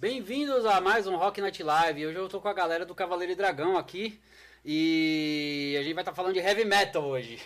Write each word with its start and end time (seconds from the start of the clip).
Bem-vindos 0.00 0.64
a 0.64 0.80
mais 0.80 1.08
um 1.08 1.16
Rock 1.16 1.40
Night 1.40 1.60
Live. 1.60 2.06
Hoje 2.06 2.16
eu 2.16 2.28
tô 2.28 2.40
com 2.40 2.46
a 2.46 2.52
galera 2.52 2.86
do 2.86 2.94
Cavaleiro 2.94 3.32
e 3.32 3.34
Dragão 3.34 3.76
aqui 3.76 4.20
e 4.64 5.76
a 5.76 5.82
gente 5.82 5.92
vai 5.92 6.02
estar 6.02 6.12
tá 6.12 6.14
falando 6.14 6.34
de 6.34 6.38
heavy 6.38 6.64
metal 6.64 7.04
hoje. 7.04 7.40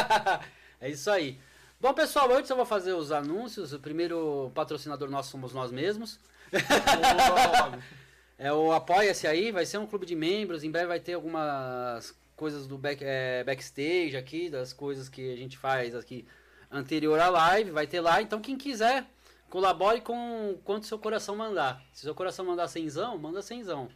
é 0.80 0.88
isso 0.88 1.10
aí. 1.10 1.38
Bom, 1.78 1.92
pessoal, 1.92 2.32
antes 2.32 2.48
eu 2.48 2.56
vou 2.56 2.64
fazer 2.64 2.94
os 2.94 3.12
anúncios. 3.12 3.74
O 3.74 3.78
primeiro 3.78 4.50
patrocinador 4.54 5.10
nosso 5.10 5.30
somos 5.30 5.52
nós 5.52 5.70
mesmos. 5.70 6.18
é 8.38 8.50
o 8.50 8.72
Apoia-se 8.72 9.26
aí, 9.26 9.52
vai 9.52 9.66
ser 9.66 9.76
um 9.76 9.86
clube 9.86 10.06
de 10.06 10.16
membros. 10.16 10.64
Em 10.64 10.70
breve 10.70 10.86
vai 10.86 11.00
ter 11.00 11.12
algumas 11.12 12.16
coisas 12.34 12.66
do 12.66 12.78
back, 12.78 13.04
é, 13.04 13.44
backstage 13.44 14.16
aqui, 14.16 14.48
das 14.48 14.72
coisas 14.72 15.10
que 15.10 15.30
a 15.30 15.36
gente 15.36 15.58
faz 15.58 15.94
aqui 15.94 16.26
anterior 16.70 17.20
à 17.20 17.28
live, 17.28 17.70
vai 17.70 17.86
ter 17.86 18.00
lá. 18.00 18.22
Então 18.22 18.40
quem 18.40 18.56
quiser, 18.56 19.04
colabore 19.52 20.00
com 20.00 20.58
quanto 20.64 20.86
seu 20.86 20.98
coração 20.98 21.36
mandar. 21.36 21.84
Se 21.92 22.00
seu 22.04 22.14
coração 22.14 22.42
mandar 22.42 22.68
cenzão, 22.68 23.18
manda 23.18 23.42
cenzão. 23.42 23.90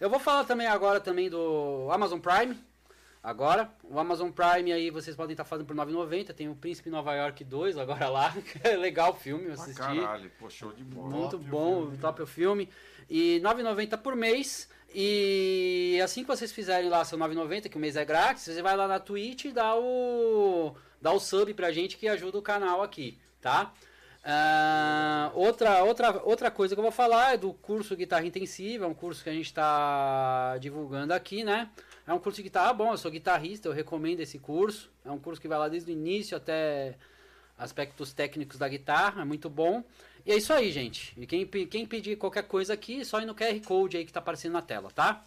Eu 0.00 0.10
vou 0.10 0.18
falar 0.18 0.42
também 0.42 0.66
agora 0.66 0.98
também 0.98 1.30
do 1.30 1.86
Amazon 1.88 2.18
Prime. 2.18 2.58
Agora, 3.22 3.72
o 3.84 3.96
Amazon 4.00 4.32
Prime 4.32 4.72
aí 4.72 4.90
vocês 4.90 5.14
podem 5.14 5.34
estar 5.34 5.44
fazendo 5.44 5.68
por 5.68 5.76
9,90. 5.76 6.34
Tem 6.34 6.48
o 6.48 6.56
Príncipe 6.56 6.90
Nova 6.90 7.14
York 7.14 7.44
2 7.44 7.78
agora 7.78 8.08
lá. 8.08 8.34
É 8.64 8.74
legal 8.76 9.12
o 9.12 9.14
filme, 9.14 9.46
eu 9.46 9.52
assisti. 9.52 9.80
Ah, 9.80 9.94
caralho, 9.94 10.32
pô, 10.36 10.50
show 10.50 10.72
de 10.72 10.82
bola. 10.82 11.10
Muito 11.10 11.38
top 11.38 11.44
bom, 11.44 11.82
o 11.84 11.96
top 11.98 12.22
o 12.22 12.26
filme. 12.26 12.68
E 13.08 13.40
9,90 13.40 13.96
por 13.98 14.16
mês. 14.16 14.68
E 14.92 16.00
assim 16.02 16.22
que 16.22 16.28
vocês 16.28 16.50
fizerem 16.50 16.90
lá 16.90 17.04
seu 17.04 17.16
9,90, 17.16 17.68
que 17.68 17.76
o 17.76 17.80
mês 17.80 17.94
é 17.94 18.04
grátis, 18.04 18.42
você 18.42 18.60
vai 18.60 18.76
lá 18.76 18.88
na 18.88 18.98
Twitch 18.98 19.44
e 19.44 19.52
dá 19.52 19.76
o, 19.76 20.74
dá 21.00 21.12
o 21.12 21.20
sub 21.20 21.54
pra 21.54 21.70
gente 21.70 21.96
que 21.96 22.08
ajuda 22.08 22.36
o 22.36 22.42
canal 22.42 22.82
aqui, 22.82 23.16
tá? 23.40 23.72
Uh, 24.24 25.36
outra, 25.36 25.82
outra, 25.82 26.22
outra 26.22 26.50
coisa 26.50 26.76
que 26.76 26.78
eu 26.78 26.82
vou 26.82 26.92
falar 26.92 27.34
é 27.34 27.36
do 27.36 27.52
curso 27.52 27.96
Guitarra 27.96 28.24
Intensiva, 28.24 28.84
é 28.84 28.88
um 28.88 28.94
curso 28.94 29.22
que 29.24 29.28
a 29.28 29.32
gente 29.32 29.46
está 29.46 30.56
divulgando 30.58 31.12
aqui, 31.12 31.42
né? 31.42 31.68
É 32.06 32.12
um 32.12 32.18
curso 32.18 32.36
de 32.36 32.44
guitarra 32.44 32.72
bom, 32.72 32.92
eu 32.92 32.98
sou 32.98 33.10
guitarrista, 33.10 33.68
eu 33.68 33.72
recomendo 33.72 34.20
esse 34.20 34.38
curso. 34.38 34.90
É 35.04 35.10
um 35.10 35.18
curso 35.18 35.40
que 35.40 35.48
vai 35.48 35.58
lá 35.58 35.68
desde 35.68 35.90
o 35.90 35.92
início 35.92 36.36
até 36.36 36.96
aspectos 37.56 38.12
técnicos 38.12 38.58
da 38.58 38.68
guitarra, 38.68 39.22
é 39.22 39.24
muito 39.24 39.48
bom. 39.48 39.84
E 40.24 40.32
é 40.32 40.36
isso 40.36 40.52
aí, 40.52 40.70
gente. 40.70 41.12
E 41.20 41.26
quem, 41.26 41.46
quem 41.46 41.86
pedir 41.86 42.16
qualquer 42.16 42.44
coisa 42.44 42.74
aqui, 42.74 43.04
só 43.04 43.20
ir 43.20 43.26
no 43.26 43.34
QR 43.34 43.60
Code 43.64 43.96
aí 43.96 44.04
que 44.04 44.10
está 44.10 44.20
aparecendo 44.20 44.52
na 44.52 44.62
tela, 44.62 44.90
tá? 44.90 45.24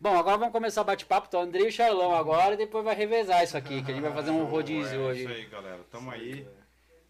Bom, 0.00 0.16
agora 0.18 0.36
vamos 0.36 0.52
começar 0.52 0.80
o 0.82 0.84
bate-papo. 0.84 1.28
Então, 1.28 1.42
André 1.42 1.68
e 1.68 1.72
Charlão 1.72 2.14
agora 2.14 2.54
e 2.54 2.56
depois 2.56 2.84
vai 2.84 2.94
revezar 2.94 3.44
isso 3.44 3.56
aqui, 3.56 3.82
que 3.82 3.90
a 3.90 3.94
gente 3.94 4.02
vai 4.02 4.12
fazer 4.12 4.30
um 4.30 4.44
rodízio 4.44 5.00
é, 5.00 5.04
hoje. 5.04 5.20
É 5.20 5.24
isso 5.24 5.32
aí, 5.32 5.46
galera. 5.46 5.80
Tamo 5.90 6.10
aí. 6.10 6.46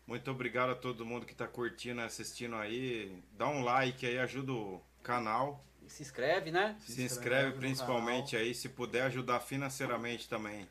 Muito 0.06 0.31
obrigado 0.31 0.70
a 0.70 0.75
todo 0.75 1.06
mundo 1.06 1.25
que 1.25 1.33
está 1.33 1.47
curtindo, 1.47 2.00
assistindo 2.00 2.56
aí. 2.56 3.22
Dá 3.36 3.48
um 3.48 3.62
like 3.62 4.05
aí, 4.05 4.19
ajuda 4.19 4.53
o 4.53 4.83
canal. 5.03 5.64
E 5.84 5.91
se 5.91 6.03
inscreve, 6.03 6.50
né? 6.50 6.77
Se, 6.81 6.92
se 6.92 7.03
inscreve, 7.03 7.48
inscreve 7.48 7.59
principalmente 7.59 8.36
aí, 8.36 8.55
se 8.55 8.69
puder 8.69 9.03
ajudar 9.03 9.41
financeiramente 9.41 10.28
também. 10.28 10.67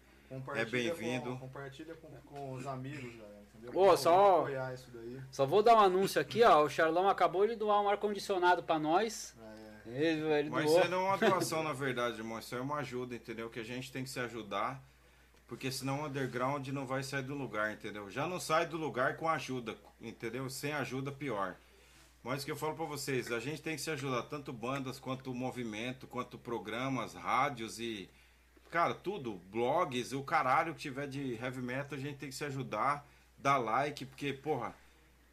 É 0.56 0.64
bem-vindo. 0.64 1.38
Compartilha 1.38 1.94
com, 1.96 2.08
com, 2.26 2.54
os 2.54 2.66
amigos, 2.66 3.16
galera. 3.16 3.42
Entendeu? 3.54 3.98
Só, 3.98 4.48
só 5.30 5.46
vou 5.46 5.62
dar 5.62 5.76
um 5.76 5.80
anúncio 5.80 6.22
aqui, 6.22 6.42
ó. 6.42 6.64
O 6.64 6.70
Charlão 6.70 7.10
acabou 7.10 7.46
de 7.46 7.56
doar 7.56 7.82
um 7.82 7.90
ar-condicionado 7.90 8.64
para 8.64 8.80
nós. 8.80 9.36
É. 9.86 9.90
Ele, 9.90 10.22
ele 10.34 10.50
Mas 10.50 10.66
doou. 10.66 10.80
isso 10.80 10.90
não 10.90 11.06
é 11.06 11.10
uma 11.10 11.18
doação, 11.18 11.64
na 11.64 11.74
verdade, 11.74 12.18
irmão. 12.18 12.40
Isso 12.40 12.56
é 12.56 12.62
uma 12.62 12.78
ajuda, 12.78 13.14
entendeu? 13.14 13.50
Que 13.50 13.60
a 13.60 13.64
gente 13.64 13.92
tem 13.92 14.04
que 14.04 14.10
se 14.10 14.20
ajudar. 14.20 14.82
Porque 15.52 15.70
senão 15.70 16.00
o 16.00 16.06
underground 16.06 16.66
não 16.70 16.88
vai 16.88 17.04
sair 17.04 17.24
do 17.24 17.36
lugar, 17.36 17.74
entendeu? 17.74 18.10
Já 18.10 18.26
não 18.26 18.40
sai 18.40 18.66
do 18.66 18.78
lugar 18.78 19.18
com 19.18 19.28
ajuda, 19.28 19.76
entendeu? 20.00 20.50
Sem 20.50 20.72
ajuda, 20.72 21.12
pior. 21.12 21.58
Mas 22.24 22.42
o 22.42 22.46
que 22.46 22.52
eu 22.54 22.56
falo 22.56 22.74
para 22.74 22.86
vocês, 22.86 23.30
a 23.30 23.40
gente 23.42 23.62
tem 23.62 23.76
que 23.76 23.82
se 23.82 23.92
ajudar, 23.92 24.22
tanto 24.24 24.54
bandas, 24.54 24.98
quanto 24.98 25.34
movimento, 25.34 26.08
quanto 26.08 26.38
programas, 26.38 27.16
rádios 27.16 27.82
e. 27.82 28.10
Cara, 28.70 28.94
tudo, 28.94 29.42
blogs, 29.52 30.14
o 30.14 30.24
caralho 30.24 30.74
que 30.74 30.80
tiver 30.80 31.06
de 31.06 31.34
heavy 31.34 31.62
metal, 31.62 32.00
a 32.00 32.02
gente 32.02 32.18
tem 32.18 32.30
que 32.30 32.36
se 32.36 32.46
ajudar, 32.46 33.06
dar 33.38 33.58
like, 33.58 34.06
porque, 34.06 34.32
porra, 34.32 34.74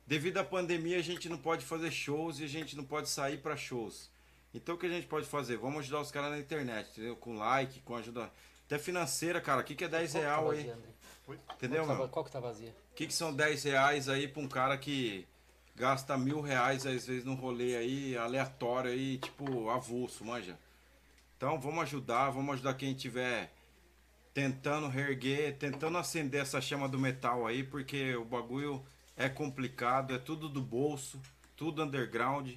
devido 0.04 0.38
à 0.38 0.44
pandemia 0.44 0.98
a 0.98 1.02
gente 1.02 1.28
não 1.28 1.38
pode 1.38 1.64
fazer 1.64 1.92
shows 1.92 2.40
e 2.40 2.44
a 2.44 2.48
gente 2.48 2.76
não 2.76 2.82
pode 2.82 3.08
sair 3.08 3.38
para 3.38 3.56
shows. 3.56 4.10
Então 4.52 4.74
o 4.74 4.78
que 4.78 4.86
a 4.86 4.90
gente 4.90 5.06
pode 5.06 5.28
fazer? 5.28 5.58
Vamos 5.58 5.78
ajudar 5.78 6.00
os 6.00 6.10
caras 6.10 6.32
na 6.32 6.40
internet, 6.40 6.90
entendeu? 6.90 7.14
Com 7.14 7.36
like, 7.36 7.78
com 7.82 7.94
ajuda. 7.94 8.28
Até 8.68 8.78
financeira, 8.78 9.40
cara. 9.40 9.62
O 9.62 9.64
que, 9.64 9.74
que 9.74 9.84
é 9.84 9.88
10 9.88 10.12
real 10.12 10.44
tá 10.44 10.52
aí? 10.52 10.72
Entendeu, 11.54 11.84
qual 11.86 11.96
mano? 11.96 12.08
Qual 12.10 12.24
que 12.24 12.30
tá 12.30 12.38
vazia? 12.38 12.76
O 12.92 12.94
que, 12.94 13.06
que 13.06 13.14
são 13.14 13.34
10 13.34 13.64
reais 13.64 14.10
aí 14.10 14.28
pra 14.28 14.42
um 14.42 14.48
cara 14.48 14.76
que 14.76 15.26
gasta 15.74 16.18
mil 16.18 16.42
reais 16.42 16.84
às 16.84 17.06
vezes 17.06 17.24
num 17.24 17.34
rolê 17.34 17.76
aí 17.76 18.16
aleatório 18.18 18.90
aí, 18.90 19.16
tipo, 19.16 19.70
avulso, 19.70 20.22
manja? 20.22 20.58
Então 21.38 21.58
vamos 21.58 21.82
ajudar, 21.84 22.28
vamos 22.28 22.54
ajudar 22.54 22.74
quem 22.74 22.92
tiver 22.92 23.50
tentando 24.34 24.86
reerguer, 24.86 25.56
tentando 25.56 25.96
acender 25.96 26.42
essa 26.42 26.60
chama 26.60 26.86
do 26.88 26.98
metal 26.98 27.46
aí, 27.46 27.64
porque 27.64 28.14
o 28.16 28.24
bagulho 28.24 28.84
é 29.16 29.30
complicado, 29.30 30.14
é 30.14 30.18
tudo 30.18 30.46
do 30.46 30.60
bolso, 30.60 31.18
tudo 31.56 31.82
underground. 31.82 32.50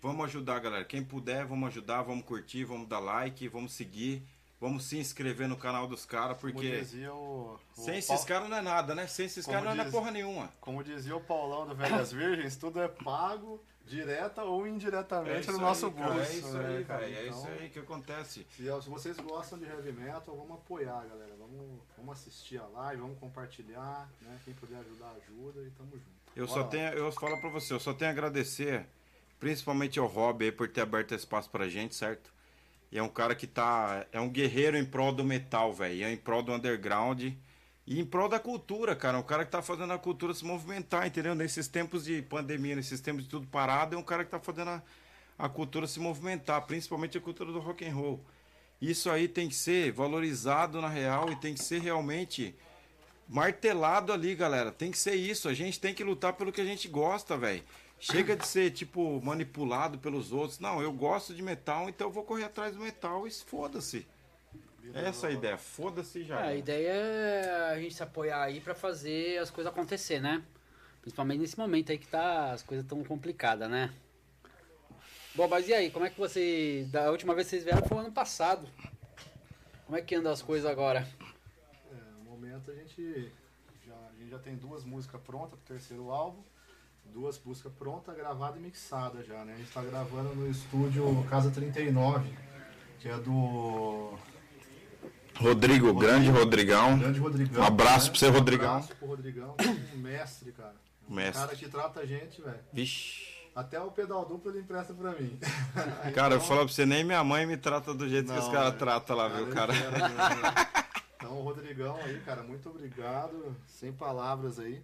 Vamos 0.00 0.24
ajudar, 0.26 0.60
galera. 0.60 0.84
Quem 0.84 1.04
puder, 1.04 1.44
vamos 1.44 1.68
ajudar, 1.68 2.02
vamos 2.02 2.24
curtir, 2.24 2.64
vamos 2.64 2.88
dar 2.88 3.00
like, 3.00 3.46
vamos 3.48 3.72
seguir. 3.72 4.22
Vamos 4.60 4.84
se 4.84 4.98
inscrever 4.98 5.46
no 5.48 5.56
canal 5.56 5.86
dos 5.86 6.04
caras, 6.04 6.36
porque. 6.36 6.84
O, 7.08 7.12
o 7.12 7.58
sem 7.72 7.98
esses 7.98 8.24
caras 8.24 8.48
não 8.48 8.56
é 8.56 8.62
nada, 8.62 8.92
né? 8.92 9.06
Sem 9.06 9.26
esses 9.26 9.46
caras 9.46 9.76
não 9.76 9.84
é 9.84 9.90
porra 9.90 10.10
nenhuma. 10.10 10.52
Como 10.60 10.82
dizia 10.82 11.14
o 11.14 11.20
Paulão 11.20 11.66
do 11.66 11.76
Velhas 11.76 12.10
Virgens, 12.10 12.56
tudo 12.56 12.80
é 12.80 12.88
pago, 12.88 13.62
direta 13.86 14.42
ou 14.42 14.66
indiretamente 14.66 15.48
é 15.48 15.52
no 15.52 15.58
nosso 15.58 15.88
bolso. 15.90 16.18
É 16.18 16.32
isso 16.34 16.52
né, 16.58 16.76
aí, 16.76 16.84
cara. 16.84 17.04
É 17.08 17.26
então, 17.26 17.38
isso 17.38 17.48
aí 17.48 17.68
que 17.70 17.78
acontece. 17.78 18.46
Se, 18.50 18.64
se, 18.64 18.90
vocês 18.90 19.16
gostam 19.18 19.60
de 19.60 19.64
heavy 19.64 19.92
metal, 19.92 20.36
vamos 20.36 20.56
apoiar, 20.56 21.06
galera. 21.06 21.36
Vamos, 21.38 21.80
vamos 21.96 22.18
assistir 22.18 22.58
a 22.58 22.66
live, 22.66 23.00
vamos 23.00 23.18
compartilhar, 23.18 24.08
né? 24.20 24.38
Quem 24.44 24.54
puder 24.54 24.80
ajudar, 24.80 25.14
ajuda 25.22 25.62
e 25.62 25.70
tamo 25.70 25.92
junto. 25.92 26.18
Eu 26.34 26.46
Bora 26.46 26.58
só 26.58 26.64
lá. 26.64 26.68
tenho, 26.68 26.88
eu 26.94 27.12
falo 27.12 27.40
pra 27.40 27.50
você, 27.50 27.72
eu 27.72 27.80
só 27.80 27.94
tenho 27.94 28.10
a 28.10 28.12
agradecer, 28.12 28.86
principalmente 29.38 30.00
ao 30.00 30.06
Rob 30.06 30.44
aí 30.44 30.50
por 30.50 30.68
ter 30.68 30.80
aberto 30.80 31.14
espaço 31.14 31.48
pra 31.48 31.68
gente, 31.68 31.94
certo? 31.94 32.32
E 32.90 32.98
é 32.98 33.02
um 33.02 33.08
cara 33.08 33.34
que 33.34 33.46
tá. 33.46 34.06
É 34.12 34.20
um 34.20 34.28
guerreiro 34.28 34.76
em 34.76 34.84
prol 34.84 35.12
do 35.12 35.22
metal, 35.22 35.72
velho. 35.72 36.04
É 36.04 36.12
em 36.12 36.16
prol 36.16 36.42
do 36.42 36.52
underground. 36.52 37.22
E 37.86 38.00
em 38.00 38.04
prol 38.04 38.28
da 38.28 38.38
cultura, 38.38 38.94
cara. 38.96 39.16
É 39.16 39.20
um 39.20 39.24
cara 39.24 39.44
que 39.44 39.50
tá 39.50 39.62
fazendo 39.62 39.92
a 39.92 39.98
cultura 39.98 40.34
se 40.34 40.44
movimentar, 40.44 41.06
entendeu? 41.06 41.34
Nesses 41.34 41.68
tempos 41.68 42.04
de 42.04 42.22
pandemia, 42.22 42.76
nesses 42.76 43.00
tempos 43.00 43.24
de 43.24 43.30
tudo 43.30 43.46
parado, 43.46 43.94
é 43.94 43.98
um 43.98 44.02
cara 44.02 44.24
que 44.24 44.30
tá 44.30 44.38
fazendo 44.38 44.68
a, 44.68 44.82
a 45.38 45.48
cultura 45.48 45.86
se 45.86 46.00
movimentar, 46.00 46.66
principalmente 46.66 47.16
a 47.16 47.20
cultura 47.20 47.52
do 47.52 47.58
rock 47.58 47.84
and 47.86 47.94
roll. 47.94 48.24
Isso 48.80 49.10
aí 49.10 49.26
tem 49.26 49.48
que 49.48 49.54
ser 49.54 49.90
valorizado 49.92 50.80
na 50.80 50.88
real 50.88 51.30
e 51.30 51.36
tem 51.36 51.54
que 51.54 51.62
ser 51.62 51.80
realmente 51.80 52.54
martelado 53.28 54.12
ali, 54.12 54.34
galera. 54.34 54.70
Tem 54.70 54.90
que 54.90 54.98
ser 54.98 55.14
isso. 55.14 55.48
A 55.48 55.54
gente 55.54 55.80
tem 55.80 55.92
que 55.92 56.04
lutar 56.04 56.32
pelo 56.32 56.52
que 56.52 56.60
a 56.60 56.64
gente 56.64 56.88
gosta, 56.88 57.36
velho. 57.36 57.62
Chega 58.00 58.36
de 58.36 58.46
ser, 58.46 58.70
tipo, 58.70 59.20
manipulado 59.20 59.98
pelos 59.98 60.32
outros. 60.32 60.60
Não, 60.60 60.80
eu 60.80 60.92
gosto 60.92 61.34
de 61.34 61.42
metal, 61.42 61.88
então 61.88 62.06
eu 62.06 62.12
vou 62.12 62.22
correr 62.22 62.44
atrás 62.44 62.74
do 62.74 62.80
metal 62.80 63.26
e 63.26 63.30
foda-se. 63.30 64.06
Essa 64.94 65.26
é 65.26 65.30
a 65.30 65.32
ideia, 65.32 65.58
foda-se 65.58 66.22
já. 66.22 66.40
É, 66.40 66.48
a 66.48 66.54
ideia 66.54 66.90
é 66.90 67.72
a 67.72 67.80
gente 67.80 67.94
se 67.94 68.02
apoiar 68.02 68.42
aí 68.42 68.60
para 68.60 68.74
fazer 68.74 69.38
as 69.38 69.50
coisas 69.50 69.72
acontecer, 69.72 70.20
né? 70.20 70.42
Principalmente 71.02 71.40
nesse 71.40 71.58
momento 71.58 71.90
aí 71.90 71.98
que 71.98 72.06
tá, 72.06 72.52
as 72.52 72.62
coisas 72.62 72.86
tão 72.86 73.02
complicadas, 73.02 73.68
né? 73.68 73.92
Bom, 75.34 75.48
mas 75.48 75.68
e 75.68 75.74
aí, 75.74 75.90
como 75.90 76.06
é 76.06 76.10
que 76.10 76.18
você. 76.18 76.86
Da 76.90 77.10
última 77.10 77.34
vez 77.34 77.46
que 77.46 77.50
vocês 77.50 77.64
vieram 77.64 77.86
foi 77.86 77.98
ano 77.98 78.12
passado. 78.12 78.68
Como 79.84 79.98
é 79.98 80.02
que 80.02 80.14
andam 80.14 80.32
as 80.32 80.42
coisas 80.42 80.70
agora? 80.70 81.06
É, 81.90 81.94
no 82.18 82.30
momento 82.30 82.70
a 82.70 82.74
gente 82.74 83.32
já, 83.86 83.94
a 83.94 84.18
gente 84.18 84.30
já 84.30 84.38
tem 84.38 84.56
duas 84.56 84.84
músicas 84.84 85.20
prontas 85.20 85.58
pro 85.58 85.74
terceiro 85.74 86.10
álbum 86.10 86.42
duas 87.12 87.40
músicas 87.44 87.72
prontas, 87.72 88.16
gravada 88.16 88.58
e 88.58 88.60
mixada 88.60 89.22
já, 89.24 89.44
né? 89.44 89.54
A 89.54 89.56
gente 89.58 89.70
tá 89.70 89.82
gravando 89.82 90.34
no 90.34 90.50
estúdio 90.50 91.24
Casa 91.28 91.50
39, 91.50 92.30
que 93.00 93.08
é 93.08 93.16
do. 93.18 94.12
Rodrigo, 95.36 95.86
Rodrigo 95.86 95.94
grande 95.94 96.30
Rodrigão. 96.30 96.98
Grande 96.98 97.20
Rodrigão. 97.20 97.62
Um 97.62 97.66
abraço 97.66 98.06
né? 98.06 98.10
pra 98.10 98.18
você, 98.18 98.28
Rodrigão. 98.28 98.66
Um 98.66 98.76
abraço 98.76 98.96
pro 98.96 99.08
Rodrigão, 99.08 99.54
é 99.58 99.96
um 99.96 99.98
mestre, 100.02 100.52
cara. 100.52 100.74
Um 101.08 101.14
mestre. 101.14 101.44
cara 101.44 101.56
que 101.56 101.68
trata 101.68 102.00
a 102.00 102.06
gente, 102.06 102.40
velho. 102.42 102.60
Vixe. 102.72 103.38
Até 103.54 103.80
o 103.80 103.90
pedal 103.90 104.24
duplo 104.24 104.52
ele 104.52 104.60
empresta 104.60 104.94
pra 104.94 105.10
mim. 105.12 105.36
Cara, 106.14 106.28
então, 106.28 106.30
eu 106.30 106.40
falo 106.40 106.60
pra 106.60 106.68
você, 106.68 106.86
nem 106.86 107.02
minha 107.02 107.24
mãe 107.24 107.44
me 107.44 107.56
trata 107.56 107.92
do 107.92 108.08
jeito 108.08 108.28
não, 108.28 108.36
que 108.36 108.40
os 108.40 108.48
caras 108.52 108.76
tratam 108.76 109.16
lá, 109.16 109.26
viu, 109.26 109.48
cara? 109.48 109.72
Então, 111.16 111.40
o 111.40 111.42
Rodrigão 111.42 111.96
aí, 111.96 112.20
cara, 112.20 112.44
muito 112.44 112.70
obrigado. 112.70 113.56
Sem 113.66 113.92
palavras 113.92 114.60
aí. 114.60 114.80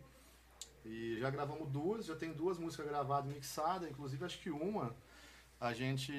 E 0.85 1.19
já 1.19 1.31
gravamos 1.31 1.69
duas, 1.69 2.07
já 2.07 2.15
tem 2.15 2.33
duas 2.33 2.59
músicas 2.59 2.87
gravadas 2.87 3.31
e 3.31 3.35
mixadas, 3.35 3.89
inclusive 3.91 4.25
acho 4.25 4.39
que 4.39 4.51
uma 4.51 4.95
a 5.61 5.73
gente 5.73 6.13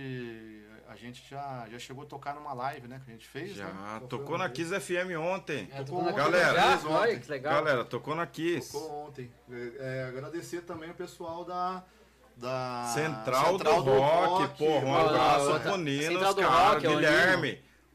a 0.88 0.95
gente 0.95 1.27
já, 1.29 1.67
já 1.69 1.77
chegou 1.77 2.03
a 2.03 2.07
tocar 2.07 2.35
numa 2.35 2.53
live, 2.53 2.88
né, 2.88 3.01
que 3.03 3.12
a 3.12 3.13
gente 3.13 3.27
fez, 3.27 3.56
Já, 3.56 3.67
né? 3.67 4.01
tocou 4.09 4.38
na 4.38 4.50
Kiss 4.50 4.79
FM 4.79 5.17
ontem. 5.19 5.67
É, 5.71 5.83
tocou 5.83 6.01
ontem. 6.01 6.15
Galera, 6.15 6.79
ontem. 6.88 7.21
legal. 7.27 7.53
Galera, 7.53 7.85
tocou 7.85 8.15
na 8.15 8.25
Kiss. 8.25 8.71
Tocou 8.71 9.07
ontem. 9.07 9.31
É, 9.51 10.06
agradecer 10.07 10.62
também 10.62 10.89
o 10.89 10.95
pessoal 10.95 11.44
da 11.44 11.83
da 12.35 12.91
Central, 12.94 13.53
Central 13.53 13.83
do, 13.83 13.91
Rock, 13.91 14.57
porra, 14.57 14.85
um 14.85 14.89
Ó, 14.89 15.07
abraço 15.07 15.59
pro 15.62 15.77
Nino, 15.77 16.19
Central 16.19 16.31
os 16.31 16.35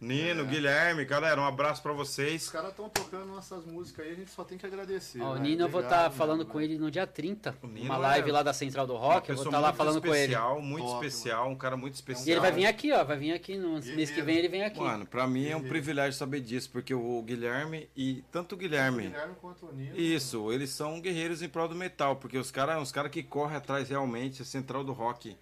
caras, 0.01 0.19
Rock, 0.19 0.39
é 0.39 0.43
o 0.43 0.47
Guilherme, 0.47 0.47
Nino, 0.47 0.47
Guilherme, 0.47 1.05
galera, 1.05 1.41
um 1.41 1.45
abraço 1.45 1.83
pra 1.83 1.93
Os 1.93 1.99
vocês. 1.99 2.49
caras 2.49 2.71
estão 2.71 2.89
tocando 2.89 3.27
nossas 3.27 3.65
músicas 3.65 4.07
aí, 4.07 4.13
a 4.13 4.15
gente 4.15 4.31
só 4.31 4.43
tem 4.45 4.57
que 4.57 4.67
agradecer. 4.67 5.21
Ó, 5.21 5.31
o 5.31 5.33
velho. 5.35 5.45
Nino, 5.45 5.65
eu 5.65 5.69
vou 5.69 5.81
estar 5.81 5.97
Obrigado 5.97 6.17
falando 6.17 6.39
mesmo, 6.39 6.53
com 6.53 6.61
ele 6.61 6.79
no 6.79 6.91
dia 6.91 7.07
30. 7.07 7.57
O 7.63 7.67
Nino 7.67 7.87
Uma 7.87 7.97
live 7.97 8.31
é 8.31 8.33
lá 8.33 8.43
da 8.43 8.53
Central 8.53 8.87
do 8.87 8.97
Rock. 8.97 9.29
Eu 9.29 9.37
vou 9.37 9.45
estar 9.45 9.59
lá 9.59 9.69
muito 9.69 9.77
falando 9.77 10.01
com 10.01 10.09
ele. 10.09 10.19
especial, 10.19 10.63
muito 10.63 10.87
Top, 10.87 11.07
especial, 11.07 11.49
um 11.51 11.57
cara 11.57 11.77
muito 11.77 11.95
especial. 11.95 12.27
E 12.29 12.31
ele 12.31 12.41
vai 12.41 12.53
vir 12.53 12.67
aqui, 12.67 12.93
ó. 12.93 13.05
Vai 13.05 13.17
vir 13.17 13.33
aqui 13.33 13.57
no 13.57 13.73
mês 13.81 14.11
que 14.11 14.23
vem, 14.23 14.37
ele 14.37 14.49
vem 14.49 14.65
aqui. 14.65 14.81
Mano, 14.81 15.07
pra 15.07 15.27
mim 15.27 15.47
é 15.49 15.57
um 15.57 15.63
privilégio 15.63 16.19
saber 16.19 16.41
disso, 16.41 16.71
porque 16.71 16.95
o 16.95 17.23
Guilherme 17.23 17.89
e 17.97 18.25
tanto 18.33 18.53
o 18.53 18.55
O 18.55 18.59
Guilherme 18.59 19.09
Guilherme 19.09 19.35
quanto 19.41 19.67
o 19.67 19.73
Nino. 19.73 19.97
Isso, 19.99 20.53
eles 20.53 20.71
são 20.71 21.01
guerreiros 21.01 21.43
em 21.43 21.49
prol 21.49 21.69
do 21.69 21.75
metal, 21.75 22.17
porque 22.17 22.39
os 22.39 22.51
caras 22.51 22.81
os 22.81 22.93
cara 22.93 23.09
que 23.09 23.23
correm 23.23 23.57
atrás 23.57 23.89
realmente, 23.89 24.43
a 24.43 24.45
Central 24.45 24.83
do 24.85 24.93
Rock 24.93 25.37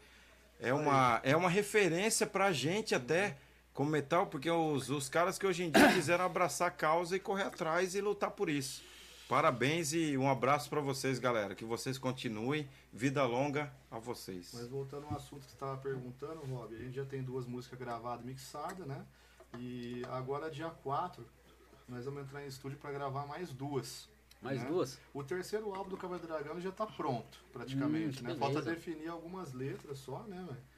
é 0.60 0.72
uma, 0.72 1.20
é 1.22 1.36
uma 1.36 1.48
referência 1.48 2.26
pra 2.26 2.52
gente 2.52 2.94
até 2.94 3.36
como 3.78 3.90
metal, 3.90 4.26
porque 4.26 4.50
os, 4.50 4.90
os 4.90 5.08
caras 5.08 5.38
que 5.38 5.46
hoje 5.46 5.62
em 5.62 5.70
dia 5.70 5.92
quiseram 5.94 6.24
abraçar 6.24 6.66
a 6.66 6.70
causa 6.70 7.14
e 7.14 7.20
correr 7.20 7.44
atrás 7.44 7.94
e 7.94 8.00
lutar 8.00 8.32
por 8.32 8.50
isso. 8.50 8.82
Parabéns 9.28 9.92
e 9.92 10.18
um 10.18 10.28
abraço 10.28 10.68
pra 10.68 10.80
vocês, 10.80 11.20
galera. 11.20 11.54
Que 11.54 11.64
vocês 11.64 11.96
continuem. 11.96 12.68
Vida 12.92 13.24
longa 13.24 13.72
a 13.88 14.00
vocês. 14.00 14.50
Mas 14.52 14.66
voltando 14.66 15.06
ao 15.06 15.14
assunto 15.14 15.42
que 15.42 15.50
você 15.50 15.54
estava 15.54 15.76
perguntando, 15.76 16.40
Rob, 16.46 16.74
a 16.74 16.78
gente 16.80 16.96
já 16.96 17.04
tem 17.04 17.22
duas 17.22 17.46
músicas 17.46 17.78
gravadas 17.78 18.24
e 18.24 18.26
mixadas, 18.26 18.84
né? 18.84 19.06
E 19.56 20.02
agora, 20.10 20.50
dia 20.50 20.70
4, 20.70 21.24
nós 21.88 22.04
vamos 22.04 22.22
entrar 22.22 22.42
em 22.42 22.48
estúdio 22.48 22.78
para 22.78 22.90
gravar 22.90 23.28
mais 23.28 23.52
duas. 23.52 24.08
Mais 24.42 24.60
né? 24.60 24.68
duas? 24.68 24.98
O 25.14 25.22
terceiro 25.22 25.72
álbum 25.72 25.90
do 25.90 25.96
Cavaleiro 25.96 26.26
do 26.26 26.32
Dragão 26.34 26.60
já 26.60 26.70
está 26.70 26.84
pronto, 26.84 27.38
praticamente, 27.52 28.24
Hum, 28.24 28.26
né? 28.26 28.34
Falta 28.34 28.60
beleza. 28.60 28.74
definir 28.74 29.06
algumas 29.06 29.52
letras 29.52 30.00
só, 30.00 30.24
né, 30.24 30.44
velho? 30.48 30.77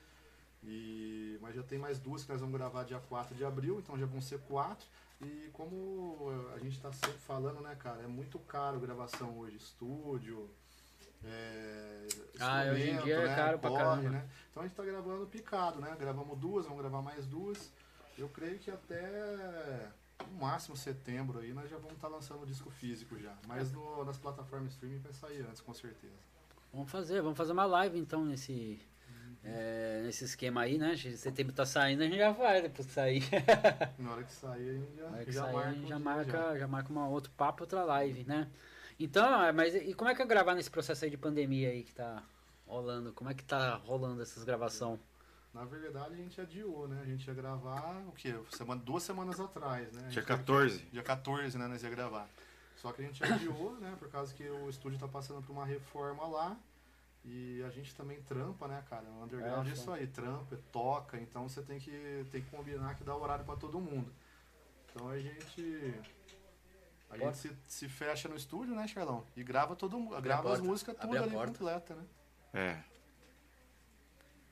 E... 0.62 1.39
Mas 1.41 1.55
já 1.55 1.62
tem 1.62 1.79
mais 1.79 1.99
duas 1.99 2.23
que 2.25 2.31
nós 2.31 2.41
vamos 2.41 2.57
gravar 2.57 2.85
dia 2.85 3.01
4 3.01 3.35
de 3.35 3.45
abril, 3.45 3.79
então 3.79 3.99
já 3.99 4.07
vão 4.07 4.21
ser 4.21 4.39
quatro. 4.41 4.87
E 5.21 5.51
como 5.53 6.29
a 6.55 6.59
gente 6.59 6.77
está 6.77 6.93
sempre 6.93 7.19
falando, 7.19 7.61
né, 7.61 7.75
cara, 7.79 8.03
é 8.03 8.07
muito 8.07 8.39
caro 8.41 8.79
gravação 8.81 9.39
hoje, 9.39 9.57
estúdio, 9.57 10.49
é, 11.25 12.07
Ah, 12.39 12.62
hoje 12.73 12.91
em 12.91 12.99
dia 13.03 13.15
é 13.17 13.27
né, 13.29 13.37
caro 13.37 13.59
pra 13.59 13.69
corre, 13.71 13.83
caramba. 13.85 14.11
né? 14.11 14.29
Então 14.51 14.62
a 14.62 14.67
gente 14.67 14.73
está 14.73 14.85
gravando 14.85 15.27
picado, 15.27 15.81
né? 15.81 15.95
Gravamos 15.99 16.39
duas, 16.39 16.65
vamos 16.65 16.81
gravar 16.81 17.03
mais 17.03 17.27
duas. 17.27 17.71
Eu 18.17 18.29
creio 18.29 18.59
que 18.59 18.71
até 18.71 19.91
no 20.31 20.39
máximo 20.39 20.77
setembro 20.77 21.39
aí 21.41 21.53
nós 21.53 21.69
já 21.71 21.77
vamos 21.77 21.95
estar 21.95 22.09
lançando 22.09 22.43
o 22.43 22.47
disco 22.47 22.71
físico 22.71 23.19
já. 23.19 23.35
Mas 23.47 23.71
no- 23.73 24.05
nas 24.05 24.17
plataformas 24.19 24.73
streaming 24.73 24.99
vai 24.99 25.12
sair 25.12 25.43
antes, 25.43 25.61
com 25.61 25.75
certeza. 25.75 26.15
Vamos 26.73 26.91
fazer, 26.91 27.21
vamos 27.21 27.37
fazer 27.37 27.53
uma 27.53 27.67
live 27.67 27.99
então 27.99 28.25
nesse. 28.25 28.81
É, 29.44 30.02
nesse 30.04 30.25
esquema 30.25 30.62
aí, 30.62 30.76
né? 30.78 30.94
Setembro 30.96 31.52
tá 31.52 31.64
saindo, 31.64 32.02
a 32.02 32.06
gente 32.06 32.19
já 32.19 32.31
vai 32.32 32.62
depois 32.62 32.87
que 32.87 32.92
sair. 32.92 33.22
Na 33.98 34.12
hora 34.12 34.22
que 34.25 34.32
sair, 34.32 34.69
a 34.70 34.72
gente 34.75 34.96
já, 34.96 35.04
Na 35.04 35.16
hora 35.16 35.25
que 35.25 35.32
já 35.32 35.42
sair, 35.42 35.52
marca. 35.54 35.69
a 35.69 35.72
gente 35.72 35.84
um 35.84 35.88
já 35.88 35.96
dia 35.96 36.04
marca, 36.04 36.58
já 36.58 36.69
marca 36.69 36.90
uma 36.90 37.08
outro 37.08 37.32
papo, 37.32 37.62
outra 37.62 37.84
live, 37.84 38.25
né? 38.25 38.48
Então, 38.98 39.42
é, 39.42 39.50
mas 39.52 39.75
e 39.75 39.94
como 39.94 40.10
é 40.10 40.14
que 40.14 40.20
é 40.22 40.26
gravar 40.26 40.54
nesse 40.54 40.70
processo 40.70 41.04
aí 41.04 41.10
de 41.10 41.16
pandemia 41.16 41.70
aí 41.70 41.82
que 41.82 41.92
tá 41.94 42.22
rolando? 42.66 43.12
Como 43.12 43.31
é 43.31 43.34
que 43.34 43.42
tá 43.44 43.75
rolando 43.76 44.20
essas 44.22 44.44
gravações? 44.44 45.00
Na 45.54 45.64
verdade, 45.64 46.14
a 46.14 46.16
gente 46.16 46.40
adiou, 46.40 46.87
né? 46.87 47.00
A 47.02 47.06
gente 47.06 47.26
ia 47.26 47.34
gravar, 47.34 47.96
o 48.06 48.12
quê? 48.12 48.34
Semana, 48.50 48.81
duas 48.84 49.02
semanas 49.02 49.40
atrás, 49.40 49.90
né? 49.92 50.02
A 50.04 50.08
Dia 50.08 50.22
teve 50.22 50.26
14. 50.26 50.78
que- 50.78 50.90
Dia 50.92 51.02
14, 51.02 51.58
né? 51.58 51.66
Nós 51.66 51.82
ia 51.82 51.90
gravar. 51.90 52.28
Só 52.76 52.92
que 52.92 53.02
a 53.02 53.04
gente 53.04 53.25
adiou, 53.25 53.72
né? 53.81 53.96
Por 53.98 54.08
causa 54.10 54.32
que 54.32 54.44
o 54.48 54.69
estúdio 54.70 54.98
tá 54.98 55.08
passando 55.08 55.42
por 55.42 55.50
uma 55.52 55.64
reforma 55.66 56.25
lá. 56.26 56.56
E 57.25 57.62
a 57.64 57.70
gente 57.70 57.94
também 57.94 58.20
trampa, 58.22 58.67
né, 58.67 58.82
cara? 58.88 59.05
O 59.05 59.25
underground 59.25 59.67
É, 59.67 59.70
é, 59.70 59.72
isso 59.75 59.93
aí, 59.93 60.06
trampa, 60.06 60.58
toca, 60.72 61.19
então 61.19 61.49
você 61.49 61.62
tem 61.62 61.78
que, 61.78 62.25
tem 62.31 62.40
que 62.43 62.50
combinar 62.50 62.94
que 62.94 63.05
dá 63.05 63.14
horário 63.14 63.44
pra 63.44 63.56
todo 63.56 63.78
mundo. 63.78 64.11
Então 64.87 65.08
a 65.08 65.19
gente. 65.19 65.94
A 67.11 67.17
Porta. 67.19 67.25
gente 67.26 67.37
se, 67.38 67.56
se 67.67 67.88
fecha 67.88 68.28
no 68.28 68.37
estúdio, 68.37 68.75
né, 68.75 68.87
Charlão? 68.87 69.25
E 69.37 69.43
grava 69.43 69.76
todo 69.76 69.99
Grava 70.20 70.43
as 70.52 70.58
porta. 70.58 70.62
músicas 70.62 70.94
Abre 70.99 71.08
tudo 71.08 71.22
ali 71.25 71.32
porta. 71.32 71.52
completa, 71.52 71.94
né? 71.94 72.05
É. 72.55 72.82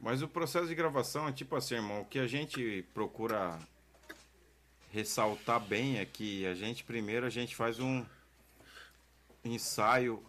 Mas 0.00 0.22
o 0.22 0.28
processo 0.28 0.66
de 0.68 0.74
gravação 0.74 1.26
é 1.26 1.32
tipo 1.32 1.56
assim, 1.56 1.74
irmão, 1.76 2.02
o 2.02 2.04
que 2.04 2.18
a 2.18 2.26
gente 2.26 2.82
procura 2.94 3.58
ressaltar 4.90 5.60
bem 5.60 5.98
é 5.98 6.04
que 6.04 6.46
a 6.46 6.54
gente 6.54 6.84
primeiro 6.84 7.26
a 7.26 7.30
gente 7.30 7.56
faz 7.56 7.80
um 7.80 8.04
ensaio, 9.44 10.22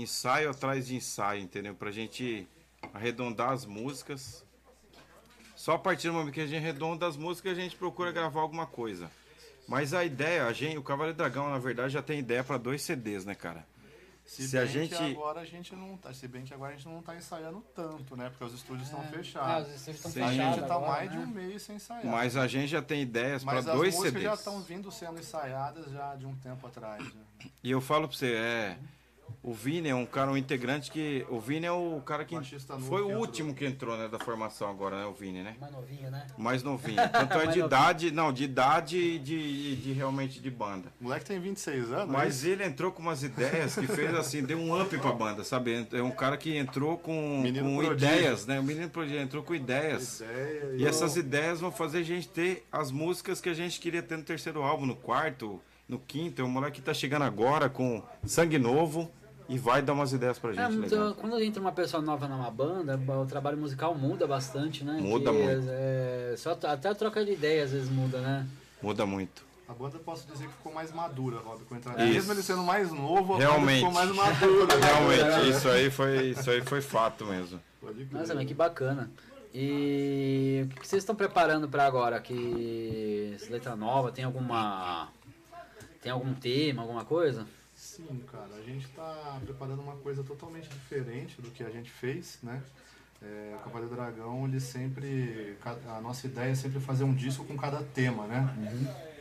ensaio 0.00 0.50
atrás 0.50 0.86
de 0.86 0.94
ensaio, 0.96 1.42
entendeu? 1.42 1.74
Pra 1.74 1.90
gente 1.90 2.46
arredondar 2.94 3.50
as 3.50 3.64
músicas. 3.66 4.44
Só 5.54 5.72
a 5.72 5.78
partir 5.78 6.08
do 6.08 6.14
momento 6.14 6.32
que 6.34 6.40
a 6.40 6.46
gente 6.46 6.56
arredonda 6.62 7.06
as 7.06 7.16
músicas, 7.16 7.52
a 7.52 7.60
gente 7.60 7.76
procura 7.76 8.10
gravar 8.10 8.40
alguma 8.40 8.66
coisa. 8.66 9.10
Mas 9.68 9.94
a 9.94 10.04
ideia, 10.04 10.46
a 10.46 10.52
gente, 10.52 10.76
o 10.76 10.82
Cavaleiro 10.82 11.16
Dragão, 11.16 11.48
na 11.48 11.58
verdade, 11.58 11.92
já 11.92 12.02
tem 12.02 12.18
ideia 12.18 12.42
pra 12.42 12.56
dois 12.58 12.82
CDs, 12.82 13.24
né, 13.24 13.34
cara? 13.34 13.64
Se, 14.24 14.48
Se 14.48 14.56
a 14.56 14.62
bem 14.62 14.70
gente- 14.70 14.96
que 14.96 15.12
agora 15.12 15.40
a 15.40 15.44
gente 15.44 15.74
não 15.74 15.96
tá, 15.96 16.12
se 16.14 16.26
bem 16.28 16.42
que 16.44 16.54
agora 16.54 16.72
a 16.72 16.76
gente 16.76 16.88
não 16.88 17.02
tá 17.02 17.14
ensaiando 17.14 17.60
tanto, 17.74 18.16
né? 18.16 18.28
Porque 18.30 18.44
os 18.44 18.54
estúdios 18.54 18.86
estão 18.88 19.00
Ah, 19.00 19.08
fechados. 19.08 19.68
os 19.68 19.74
estúdios 19.74 19.96
estão 19.96 20.12
Sim. 20.12 20.22
a 20.22 20.28
fechados 20.28 20.54
gente 20.56 20.68
tá 20.68 20.74
agora, 20.76 20.92
mais 20.92 21.10
né? 21.10 21.16
de 21.16 21.22
um 21.22 21.26
mês 21.26 21.62
sem 21.62 21.76
ensaiar. 21.76 22.06
Mas 22.06 22.36
a 22.36 22.46
gente 22.46 22.68
já 22.68 22.80
tem 22.82 23.02
ideias 23.02 23.42
Mas 23.44 23.64
pra 23.64 23.72
as 23.72 23.78
dois 23.78 23.94
músicas 23.94 24.12
CDs. 24.12 24.22
já 24.28 24.34
estão 24.34 24.60
vindo 24.62 24.90
sendo 24.92 25.18
ensaiadas 25.20 25.90
já 25.90 26.14
de 26.14 26.24
um 26.26 26.34
tempo 26.36 26.66
atrás. 26.66 27.04
já. 27.04 27.10
E 27.64 27.70
eu 27.70 27.80
falo 27.80 28.08
pra 28.08 28.16
você, 28.16 28.32
é. 28.34 28.78
O 29.42 29.52
Vini 29.52 29.88
é 29.88 29.94
um 29.94 30.04
cara, 30.06 30.30
um 30.30 30.36
integrante 30.36 30.90
que. 30.90 31.24
O 31.28 31.38
Vini 31.40 31.66
é 31.66 31.72
o 31.72 32.00
cara 32.04 32.24
que. 32.24 32.34
Foi 32.34 32.44
que 32.44 32.94
o 32.94 33.06
entrou. 33.06 33.18
último 33.20 33.54
que 33.54 33.64
entrou, 33.64 33.96
né, 33.96 34.08
da 34.08 34.18
formação 34.18 34.68
agora, 34.68 34.98
né? 35.00 35.06
O 35.06 35.12
Vini, 35.12 35.42
né? 35.42 35.56
Mais 35.60 35.72
novinho, 35.72 36.10
né? 36.10 36.26
Mais 36.36 36.62
novinho. 36.62 36.96
Tanto 37.12 37.34
é 37.34 37.40
de 37.40 37.46
novinho. 37.46 37.66
idade. 37.66 38.10
Não, 38.10 38.32
de 38.32 38.44
idade 38.44 38.98
e 38.98 39.18
de, 39.18 39.76
de 39.76 39.92
realmente 39.92 40.40
de 40.40 40.50
banda. 40.50 40.92
O 41.00 41.04
moleque 41.04 41.24
tem 41.24 41.38
26 41.40 41.92
anos, 41.92 42.12
Mas 42.12 42.42
né? 42.44 42.50
ele 42.50 42.64
entrou 42.64 42.90
com 42.92 43.02
umas 43.02 43.22
ideias 43.22 43.74
que 43.74 43.86
fez 43.86 44.14
assim, 44.14 44.42
deu 44.42 44.58
um 44.58 44.80
up 44.80 44.96
pra 44.98 45.12
banda, 45.12 45.44
sabe? 45.44 45.86
É 45.92 46.02
um 46.02 46.10
cara 46.10 46.36
que 46.36 46.56
entrou 46.56 46.98
com, 46.98 47.42
com 47.42 47.82
ideias, 47.84 48.46
né? 48.46 48.58
O 48.58 48.62
menino 48.62 48.88
prodígio 48.90 49.20
entrou 49.20 49.42
com 49.42 49.54
ideias. 49.54 50.20
Ideia, 50.20 50.74
E 50.76 50.86
essas 50.86 51.16
ideias 51.16 51.60
vão 51.60 51.70
fazer 51.72 51.98
a 51.98 52.02
gente 52.02 52.28
ter 52.28 52.66
as 52.70 52.90
músicas 52.90 53.40
que 53.40 53.48
a 53.48 53.54
gente 53.54 53.80
queria 53.80 54.02
ter 54.02 54.16
no 54.16 54.22
terceiro 54.24 54.62
álbum, 54.62 54.86
no 54.86 54.96
quarto, 54.96 55.60
no 55.88 55.98
quinto. 55.98 56.40
É 56.40 56.44
um 56.44 56.48
moleque 56.48 56.76
que 56.76 56.82
tá 56.82 56.94
chegando 56.94 57.22
agora 57.22 57.68
com 57.68 58.02
sangue 58.24 58.58
novo 58.58 59.10
e 59.54 59.58
vai 59.58 59.82
dar 59.82 59.92
umas 59.92 60.12
ideias 60.12 60.38
pra 60.38 60.50
É, 60.50 60.54
gente. 60.54 60.86
então, 60.86 60.98
legal. 61.08 61.14
quando 61.14 61.40
entra 61.42 61.60
uma 61.60 61.72
pessoa 61.72 62.02
nova 62.02 62.26
numa 62.26 62.50
banda, 62.50 62.98
o 63.20 63.26
trabalho 63.26 63.58
musical 63.58 63.94
muda 63.94 64.26
bastante, 64.26 64.82
né? 64.84 64.98
Muda 65.00 65.30
Que, 65.30 65.36
muito. 65.38 65.66
é, 65.68 66.34
só, 66.38 66.52
até 66.62 66.88
a 66.88 66.94
troca 66.94 67.24
de 67.24 67.32
ideia 67.32 67.64
às 67.64 67.72
vezes 67.72 67.88
muda, 67.90 68.18
né? 68.20 68.46
Muda 68.82 69.04
muito. 69.04 69.44
A 69.68 69.74
banda 69.74 69.98
posso 69.98 70.26
dizer 70.30 70.46
que 70.48 70.52
ficou 70.52 70.72
mais 70.72 70.92
madura, 70.92 71.38
Rob, 71.38 71.62
com 71.64 71.74
a 71.74 71.78
entrada. 71.78 72.04
Mesmo 72.04 72.32
ele 72.32 72.42
sendo 72.42 72.62
mais 72.62 72.90
novo, 72.90 73.34
a 73.34 73.38
banda 73.38 73.50
Realmente. 73.50 73.78
ficou 73.78 73.92
mais 73.92 74.14
madura. 74.14 74.76
né? 74.76 74.86
Realmente, 74.86 75.50
isso 75.50 75.68
aí 75.68 75.90
foi, 75.90 76.26
isso 76.30 76.50
aí 76.50 76.60
foi 76.62 76.80
fato 76.82 77.24
mesmo. 77.24 77.60
Nossa, 78.10 78.34
mas 78.34 78.46
que 78.46 78.54
bacana. 78.54 79.10
E 79.54 80.64
o 80.66 80.80
que 80.80 80.86
vocês 80.88 81.02
estão 81.02 81.14
preparando 81.14 81.68
pra 81.68 81.84
agora? 81.86 82.18
Que 82.20 83.36
letra 83.50 83.76
nova 83.76 84.10
tem 84.10 84.24
alguma 84.24 85.08
tem 86.02 86.10
algum 86.10 86.34
tema, 86.34 86.82
alguma 86.82 87.04
coisa? 87.04 87.46
Sim, 87.94 88.22
cara, 88.32 88.54
a 88.58 88.62
gente 88.62 88.86
está 88.86 89.38
preparando 89.44 89.82
uma 89.82 89.96
coisa 89.96 90.24
totalmente 90.24 90.66
diferente 90.66 91.42
do 91.42 91.50
que 91.50 91.62
a 91.62 91.68
gente 91.68 91.90
fez, 91.90 92.38
né? 92.42 92.62
É, 93.20 93.54
o 93.54 93.58
Cavaleiro 93.62 93.94
Dragão, 93.94 94.46
ele 94.46 94.60
sempre. 94.60 95.58
A 95.86 96.00
nossa 96.00 96.26
ideia 96.26 96.52
é 96.52 96.54
sempre 96.54 96.80
fazer 96.80 97.04
um 97.04 97.12
disco 97.12 97.44
com 97.44 97.54
cada 97.54 97.82
tema, 97.82 98.26
né? 98.26 98.48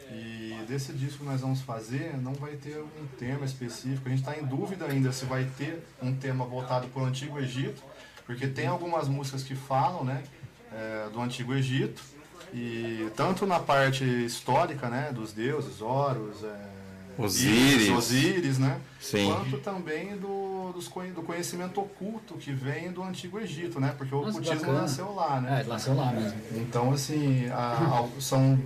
E 0.10 0.66
desse 0.70 0.94
disco 0.94 1.20
que 1.20 1.26
nós 1.26 1.42
vamos 1.42 1.60
fazer, 1.62 2.16
não 2.18 2.34
vai 2.34 2.56
ter 2.56 2.78
um 2.78 3.08
tema 3.20 3.44
específico. 3.44 4.08
A 4.08 4.10
gente 4.10 4.22
está 4.22 4.38
em 4.38 4.46
dúvida 4.46 4.86
ainda 4.86 5.12
se 5.12 5.26
vai 5.26 5.44
ter 5.58 5.86
um 6.02 6.16
tema 6.16 6.46
voltado 6.46 6.88
para 6.88 7.02
o 7.02 7.06
Antigo 7.06 7.40
Egito, 7.40 7.84
porque 8.26 8.48
tem 8.48 8.68
algumas 8.68 9.10
músicas 9.10 9.44
que 9.44 9.54
falam, 9.54 10.06
né? 10.06 10.24
é, 10.72 11.10
do 11.12 11.20
Antigo 11.22 11.54
Egito, 11.54 12.02
e 12.54 13.10
tanto 13.16 13.46
na 13.46 13.60
parte 13.60 14.04
histórica, 14.04 14.90
né? 14.90 15.12
Dos 15.14 15.34
deuses, 15.34 15.82
Horus, 15.82 16.44
é, 16.44 16.81
Osíris. 17.26 17.82
Ísis, 17.84 17.90
Osíris, 17.90 18.58
né? 18.60 18.78
Sim. 19.00 19.26
Quanto 19.28 19.58
também 19.58 20.16
do, 20.18 20.72
dos, 20.74 20.88
do 21.14 21.22
conhecimento 21.24 21.80
oculto 21.82 22.36
que 22.36 22.52
vem 22.52 22.92
do 22.92 23.02
Antigo 23.04 23.40
Egito, 23.40 23.80
né? 23.80 23.94
Porque 23.98 24.14
o 24.14 24.20
Nossa, 24.20 24.32
ocultismo 24.32 24.60
bacana. 24.60 24.82
nasceu 24.82 25.14
lá, 25.14 25.42
né? 25.42 25.62
É, 25.66 25.68
nasceu 25.70 25.96
lá 25.96 26.12
mesmo. 26.12 26.38
Então, 26.56 26.92
assim, 26.92 27.48
a- 27.50 28.06
a- 28.18 28.22
são 28.22 28.60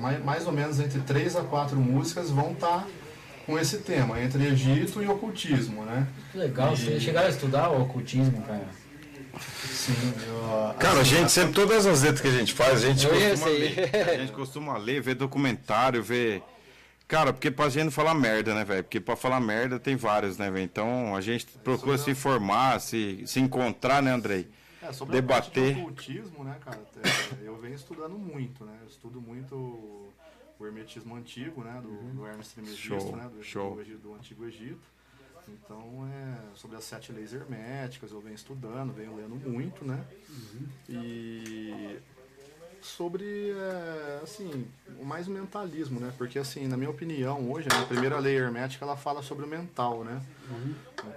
mais, 0.00 0.24
mais 0.24 0.46
ou 0.46 0.52
menos 0.52 0.78
entre 0.80 1.00
três 1.00 1.34
a 1.36 1.42
quatro 1.42 1.76
músicas 1.76 2.30
vão 2.30 2.52
estar 2.52 2.86
com 3.44 3.58
esse 3.58 3.78
tema, 3.78 4.20
entre 4.20 4.44
Egito 4.46 5.02
e 5.02 5.06
ocultismo, 5.06 5.84
né? 5.84 6.06
Que 6.32 6.38
legal, 6.38 6.76
vocês 6.76 7.02
chegaram 7.02 7.26
a 7.28 7.30
estudar 7.30 7.70
o 7.70 7.82
ocultismo, 7.82 8.42
cara? 8.42 8.66
Sim, 9.70 9.92
eu, 10.26 10.74
Cara, 10.78 11.00
a 11.00 11.04
gente 11.04 11.30
sempre, 11.30 11.52
todas 11.52 11.86
as 11.86 12.02
letras 12.02 12.20
que 12.20 12.28
a 12.28 12.30
gente 12.32 12.54
faz, 12.54 12.82
a 12.82 12.86
gente 12.88 13.04
Eu 13.06 13.12
costuma 13.12 13.50
ler. 13.50 13.90
A 14.08 14.16
gente 14.18 14.32
costuma 14.32 14.78
ler, 14.78 15.00
ver 15.02 15.14
documentário, 15.14 16.02
ver 16.02 16.42
Cara, 17.08 17.32
porque 17.32 17.50
pra 17.50 17.68
gente 17.68 17.84
não 17.84 17.90
falar 17.92 18.14
merda, 18.14 18.52
né, 18.54 18.64
velho? 18.64 18.82
Porque 18.82 18.98
pra 19.00 19.14
falar 19.14 19.38
merda 19.40 19.78
tem 19.78 19.94
vários, 19.94 20.38
né, 20.38 20.50
velho? 20.50 20.64
Então 20.64 21.14
a 21.14 21.20
gente 21.20 21.46
procura 21.62 21.96
se 21.98 22.10
informar, 22.10 22.80
se, 22.80 23.24
se 23.26 23.38
encontrar, 23.38 24.02
né, 24.02 24.10
Andrei? 24.12 24.48
É, 24.82 24.92
sobre 24.92 25.14
Debater. 25.14 25.62
a 25.62 25.66
parte 25.66 25.74
de 25.74 25.80
ocultismo, 25.82 26.44
né, 26.44 26.56
cara? 26.64 26.80
é, 27.42 27.46
Eu 27.48 27.56
venho 27.58 27.74
estudando 27.74 28.18
muito, 28.18 28.64
né? 28.64 28.76
Eu 28.82 28.88
estudo 28.88 29.20
muito 29.20 29.54
o 30.58 30.66
hermetismo 30.66 31.14
antigo, 31.14 31.62
né? 31.62 31.80
Do, 31.80 32.12
do 32.14 32.26
Hermes 32.26 32.48
Trismegisto, 32.48 32.94
Uhum. 32.94 33.00
Show, 33.00 33.16
né? 33.16 33.30
Do, 33.32 33.42
show. 33.44 33.76
do 33.76 33.98
do 33.98 34.14
Antigo 34.14 34.44
Egito. 34.44 34.96
Então, 35.48 36.08
é, 36.12 36.56
sobre 36.56 36.76
as 36.76 36.82
sete 36.82 37.12
leis 37.12 37.32
herméticas, 37.32 38.10
eu 38.10 38.20
venho 38.20 38.34
estudando, 38.34 38.92
venho 38.92 39.14
lendo 39.14 39.36
muito, 39.48 39.84
né? 39.84 40.04
Uhum. 40.28 40.66
E 40.88 41.98
sobre, 42.86 43.50
é, 43.50 44.20
assim, 44.22 44.66
mais 45.02 45.26
o 45.26 45.30
mentalismo, 45.30 45.98
né? 46.00 46.12
Porque, 46.16 46.38
assim, 46.38 46.66
na 46.68 46.76
minha 46.76 46.88
opinião, 46.90 47.50
hoje, 47.50 47.68
né, 47.70 47.80
a 47.82 47.86
primeira 47.86 48.18
lei 48.18 48.36
hermética, 48.36 48.84
ela 48.84 48.96
fala 48.96 49.22
sobre 49.22 49.44
o 49.44 49.48
mental, 49.48 50.04
né? 50.04 50.22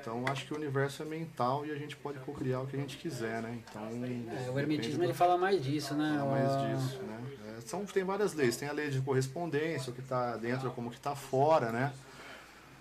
Então, 0.01 0.25
acho 0.27 0.45
que 0.45 0.53
o 0.53 0.57
universo 0.57 1.03
é 1.03 1.05
mental 1.05 1.65
e 1.65 1.71
a 1.71 1.75
gente 1.75 1.95
pode 1.95 2.17
cocriar 2.19 2.63
o 2.63 2.67
que 2.67 2.75
a 2.75 2.79
gente 2.79 2.97
quiser, 2.97 3.41
né? 3.41 3.59
Então, 3.69 3.83
É, 3.87 4.49
o 4.49 4.59
hermetismo 4.59 4.97
do- 4.99 5.03
ele 5.03 5.13
fala 5.13 5.37
mais 5.37 5.63
disso, 5.63 5.93
né? 5.93 6.15
fala 6.17 6.31
mais 6.31 6.81
disso, 6.81 6.99
né? 7.03 7.21
É, 7.57 7.61
são, 7.61 7.85
tem 7.85 8.03
várias 8.03 8.33
leis. 8.33 8.57
Tem 8.57 8.67
a 8.67 8.71
lei 8.73 8.89
de 8.89 8.99
correspondência, 9.01 9.91
o 9.91 9.93
que 9.93 10.01
está 10.01 10.35
dentro 10.37 10.71
como 10.71 10.89
que 10.89 10.97
está 10.97 11.15
fora, 11.15 11.71
né? 11.71 11.93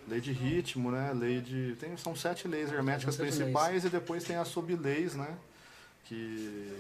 Lei 0.09 0.21
de 0.21 0.33
ritmo, 0.33 0.90
né? 0.90 1.12
Lei 1.14 1.40
de... 1.42 1.76
Tem, 1.78 1.95
são 1.99 2.16
sete 2.16 2.49
leis 2.49 2.73
herméticas 2.73 3.14
sete 3.16 3.26
principais 3.28 3.85
e 3.85 3.90
depois 3.90 4.25
tem 4.25 4.37
as 4.37 4.49
subleis, 4.49 5.14
né? 5.14 5.37
Que... 6.04 6.73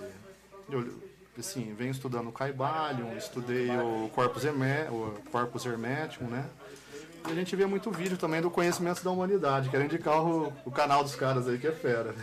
Eu, 0.70 0.98
assim, 1.40 1.74
venho 1.74 1.90
estudando 1.90 2.28
o 2.28 2.32
Caibalion, 2.32 3.16
estudei 3.16 3.70
o 3.70 4.08
Corpus, 4.14 4.44
Hermé, 4.44 4.88
o 4.90 5.14
Corpus 5.30 5.64
né? 5.64 6.44
E 7.28 7.32
a 7.32 7.34
gente 7.34 7.54
vê 7.56 7.66
muito 7.66 7.90
vídeo 7.90 8.16
também 8.16 8.40
do 8.40 8.50
conhecimento 8.50 9.02
da 9.02 9.10
humanidade. 9.10 9.68
Quero 9.68 9.84
indicar 9.84 10.24
o, 10.24 10.52
o 10.64 10.70
canal 10.70 11.02
dos 11.02 11.14
caras 11.14 11.48
aí, 11.48 11.58
que 11.58 11.66
é 11.66 11.72
fera. 11.72 12.14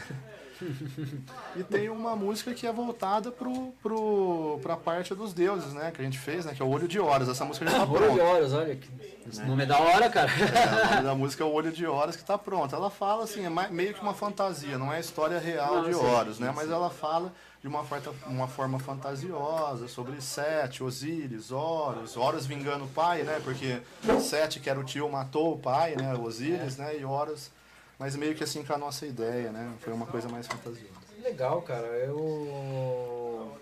E 1.55 1.63
tem 1.63 1.89
uma 1.89 2.15
música 2.15 2.53
que 2.53 2.65
é 2.65 2.71
voltada 2.71 3.31
pro, 3.31 3.73
pro, 3.83 4.59
pra 4.63 4.77
parte 4.77 5.13
dos 5.13 5.33
deuses, 5.33 5.73
né? 5.73 5.91
Que 5.91 6.01
a 6.01 6.05
gente 6.05 6.17
fez, 6.17 6.45
né? 6.45 6.53
Que 6.55 6.61
é 6.61 6.65
o 6.65 6.69
Olho 6.69 6.87
de 6.87 6.99
Horas. 6.99 7.27
Essa 7.27 7.43
música 7.43 7.65
já 7.69 7.77
tá 7.79 7.83
Olho 7.83 7.91
de 7.99 8.05
pronta. 8.05 8.23
horas, 8.23 8.53
olha. 8.53 8.75
que- 8.75 8.89
Esse 9.29 9.43
nome 9.43 9.63
é 9.63 9.65
da 9.65 9.77
hora, 9.79 10.09
cara. 10.09 10.31
É, 10.31 10.87
o 10.87 10.91
nome 10.91 11.03
da 11.03 11.15
música 11.15 11.43
é 11.43 11.45
o 11.47 11.51
Olho 11.51 11.71
de 11.71 11.85
Horas 11.85 12.15
que 12.15 12.23
tá 12.23 12.37
pronta. 12.37 12.75
Ela 12.75 12.89
fala 12.89 13.25
assim, 13.25 13.45
é 13.45 13.49
meio 13.69 13.93
que 13.93 14.01
uma 14.01 14.13
fantasia, 14.13 14.77
não 14.77 14.93
é 14.93 14.97
a 14.97 14.99
história 14.99 15.39
real 15.39 15.75
Não, 15.81 15.89
de 15.89 15.95
Horus, 15.95 16.39
né? 16.39 16.51
Mas 16.55 16.69
ela 16.71 16.89
fala 16.89 17.33
de 17.65 17.67
uma, 17.67 17.83
forma, 17.83 18.13
uma 18.27 18.47
forma 18.47 18.77
fantasiosa 18.77 19.87
sobre 19.87 20.21
Sete, 20.21 20.83
Osíris, 20.83 21.51
Horus, 21.51 22.15
Horus 22.15 22.45
vingando 22.45 22.85
o 22.85 22.87
pai, 22.87 23.23
né? 23.23 23.41
Porque 23.43 23.81
Sete, 24.21 24.59
que 24.59 24.69
era 24.69 24.79
o 24.79 24.83
tio, 24.83 25.09
matou 25.09 25.55
o 25.55 25.57
pai, 25.57 25.95
né? 25.95 26.13
Osíris, 26.13 26.77
né? 26.77 26.95
E 26.95 27.03
Horus, 27.03 27.49
mas 27.97 28.15
meio 28.15 28.35
que 28.35 28.43
assim 28.43 28.63
com 28.63 28.71
a 28.71 28.77
nossa 28.77 29.07
ideia, 29.07 29.51
né? 29.51 29.73
Foi 29.79 29.91
uma 29.91 30.05
coisa 30.05 30.29
mais 30.29 30.45
fantasiosa. 30.45 30.93
Legal, 31.23 31.59
cara. 31.63 31.87
Eu. 31.87 33.57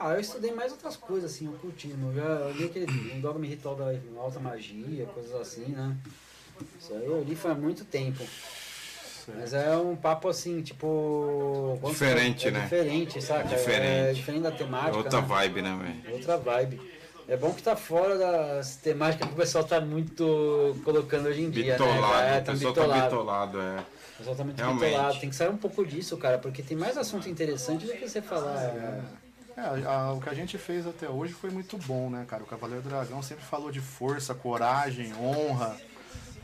Ah, 0.00 0.14
eu 0.14 0.20
estudei 0.20 0.50
mais 0.50 0.72
outras 0.72 0.96
coisas, 0.96 1.30
assim, 1.30 1.46
ocultismo. 1.46 2.10
Eu 2.10 2.14
já 2.14 2.58
li 2.58 2.64
aquele 2.64 3.14
um 3.14 3.20
dogma 3.20 3.46
ritual 3.46 3.76
da 3.76 3.84
alta 4.20 4.40
magia, 4.40 5.06
coisas 5.14 5.32
assim, 5.32 5.66
né? 5.66 5.96
Isso 6.80 6.92
aí 6.92 7.06
eu 7.06 7.22
li 7.22 7.36
faz 7.36 7.56
muito 7.56 7.84
tempo. 7.84 8.24
Mas 9.28 9.54
é 9.54 9.76
um 9.76 9.96
papo 9.96 10.28
assim, 10.28 10.60
tipo. 10.62 11.78
Diferente, 11.84 12.48
é 12.48 12.50
né? 12.50 12.60
Diferente, 12.62 13.22
saca? 13.22 13.52
É 13.52 13.56
Diferente. 13.56 14.14
diferente 14.16 14.42
da 14.42 14.50
temática. 14.50 14.96
Outra 14.96 15.20
né? 15.20 15.26
vibe, 15.26 15.62
né, 15.62 15.78
velho? 16.02 16.14
Outra 16.16 16.36
vibe. 16.36 16.80
É 17.26 17.36
bom 17.38 17.52
que 17.54 17.62
tá 17.62 17.74
fora 17.74 18.18
das 18.18 18.76
temáticas 18.76 19.26
que 19.28 19.32
o 19.32 19.36
pessoal 19.36 19.64
tá 19.64 19.80
muito 19.80 20.76
colocando 20.84 21.26
hoje 21.28 21.42
em 21.42 21.50
dia, 21.50 21.64
né? 21.64 21.72
Bitolado, 21.72 22.28
É, 22.28 22.38
o 22.38 22.44
pessoal 22.44 22.74
tá 22.74 23.00
bitolado, 23.02 23.60
é. 23.60 23.78
O 23.80 24.16
pessoal 24.18 24.36
tá 24.36 24.44
muito 24.44 24.56
Realmente. 24.58 24.84
bitolado. 24.90 25.20
Tem 25.20 25.30
que 25.30 25.36
sair 25.36 25.48
um 25.48 25.56
pouco 25.56 25.86
disso, 25.86 26.16
cara, 26.18 26.36
porque 26.38 26.62
tem 26.62 26.76
mais 26.76 26.98
assunto 26.98 27.26
interessante 27.28 27.86
do 27.86 27.92
que 27.92 28.06
você 28.06 28.20
falar. 28.20 28.62
É, 28.62 29.00
a- 29.86 30.12
o 30.12 30.20
que 30.20 30.28
a 30.28 30.34
gente 30.34 30.58
fez 30.58 30.86
até 30.86 31.08
hoje 31.08 31.32
foi 31.32 31.48
muito 31.48 31.78
bom, 31.78 32.10
né, 32.10 32.24
cara? 32.28 32.42
O 32.42 32.46
Cavaleiro 32.46 32.82
Dragão 32.82 33.22
sempre 33.22 33.44
falou 33.44 33.70
de 33.70 33.80
força, 33.80 34.34
coragem, 34.34 35.12
honra, 35.14 35.76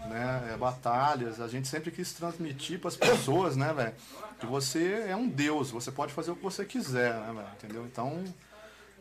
né? 0.09 0.51
é, 0.53 0.57
batalhas. 0.57 1.41
A 1.41 1.49
gente 1.49 1.69
sempre 1.69 1.91
quis 1.91 2.13
transmitir 2.13 2.79
para 2.79 2.89
as 2.89 2.97
pessoas, 2.97 3.57
né, 3.57 3.73
velho? 3.73 3.95
Que 4.39 4.47
você 4.47 5.05
é 5.09 5.17
um 5.17 5.29
deus, 5.29 5.71
você 5.71 5.91
pode 5.91 6.13
fazer 6.13 6.31
o 6.31 6.37
que 6.37 6.43
você 6.43 6.65
quiser, 6.65 7.15
né? 7.15 7.45
Entendeu? 7.57 7.85
Então, 7.85 8.25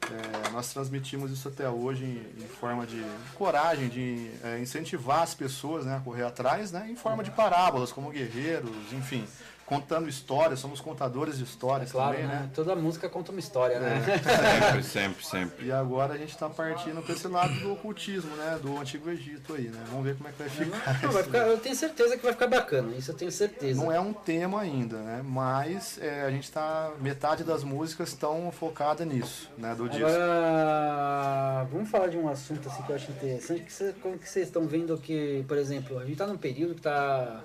é, 0.02 0.50
nós 0.52 0.72
transmitimos 0.74 1.32
isso 1.32 1.48
até 1.48 1.70
hoje 1.70 2.04
em, 2.04 2.44
em 2.44 2.48
forma 2.48 2.86
de 2.86 3.04
coragem, 3.36 3.90
de 3.90 4.32
é, 4.44 4.60
incentivar 4.60 5.22
as 5.22 5.34
pessoas 5.34 5.86
né, 5.86 5.98
a 5.98 6.00
correr 6.00 6.24
atrás, 6.24 6.72
né? 6.72 6.88
Em 6.90 6.96
forma 6.96 7.24
de 7.24 7.32
parábolas, 7.32 7.92
como 7.92 8.10
guerreiros, 8.10 8.72
enfim. 8.94 9.26
Contando 9.70 10.10
histórias, 10.10 10.60
somos 10.60 10.82
contadores 10.82 11.38
de 11.38 11.44
histórias 11.44 11.92
Claro, 11.92 12.14
também, 12.16 12.28
né? 12.28 12.34
né? 12.42 12.50
Toda 12.56 12.76
música 12.76 13.08
conta 13.08 13.32
uma 13.32 13.40
história, 13.40 13.80
né? 13.80 14.02
Sempre, 14.60 14.84
sempre, 14.84 15.26
sempre. 15.26 15.66
E 15.68 15.72
agora 15.72 16.16
a 16.16 16.18
gente 16.18 16.32
está 16.32 16.50
partindo 16.50 17.02
para 17.04 17.14
esse 17.14 17.28
lado 17.28 17.54
do 17.60 17.74
ocultismo, 17.74 18.36
né? 18.36 18.58
Do 18.62 18.78
Antigo 18.80 19.10
Egito 19.10 19.54
aí, 19.54 19.70
né? 19.70 19.80
Vamos 19.90 20.04
ver 20.06 20.16
como 20.18 20.28
é 20.28 20.32
que 20.32 20.40
vai 20.40 20.50
ficar. 20.50 21.02
Não, 21.04 21.12
vai 21.12 21.24
ficar- 21.24 21.38
eu 21.48 21.58
tenho 21.60 21.76
certeza 21.76 22.18
que 22.18 22.24
vai 22.24 22.34
ficar 22.34 22.48
bacana, 22.48 22.96
isso 22.96 23.12
eu 23.12 23.16
tenho 23.16 23.32
certeza. 23.32 23.80
Não 23.80 23.92
é 23.92 24.00
um 24.00 24.12
tema 24.12 24.60
ainda, 24.62 24.98
né? 24.98 25.22
Mas 25.24 26.00
é, 26.02 26.24
a 26.24 26.32
gente 26.32 26.46
está 26.46 26.92
metade 27.00 27.44
das 27.44 27.64
músicas 27.64 28.10
estão 28.10 28.52
focada 28.52 29.06
nisso, 29.06 29.50
né? 29.58 29.76
Do 29.76 29.88
disco. 29.88 30.06
Agora, 30.06 31.68
vamos 31.72 31.90
falar 31.90 32.08
de 32.08 32.18
um 32.18 32.28
assunto 32.28 32.68
assim 32.68 32.82
que 32.84 32.90
eu 32.92 32.96
acho 32.96 33.12
interessante, 33.12 33.62
que 33.64 33.72
cê- 33.74 33.94
como 34.02 34.18
que 34.18 34.28
vocês 34.28 34.48
estão 34.48 34.66
vendo 34.66 34.98
que, 34.98 35.44
por 35.48 35.58
exemplo, 35.58 36.00
a 36.00 36.06
gente 36.06 36.18
tá 36.18 36.26
num 36.28 36.38
período 36.38 36.76
que 36.76 36.82
tá 36.82 37.42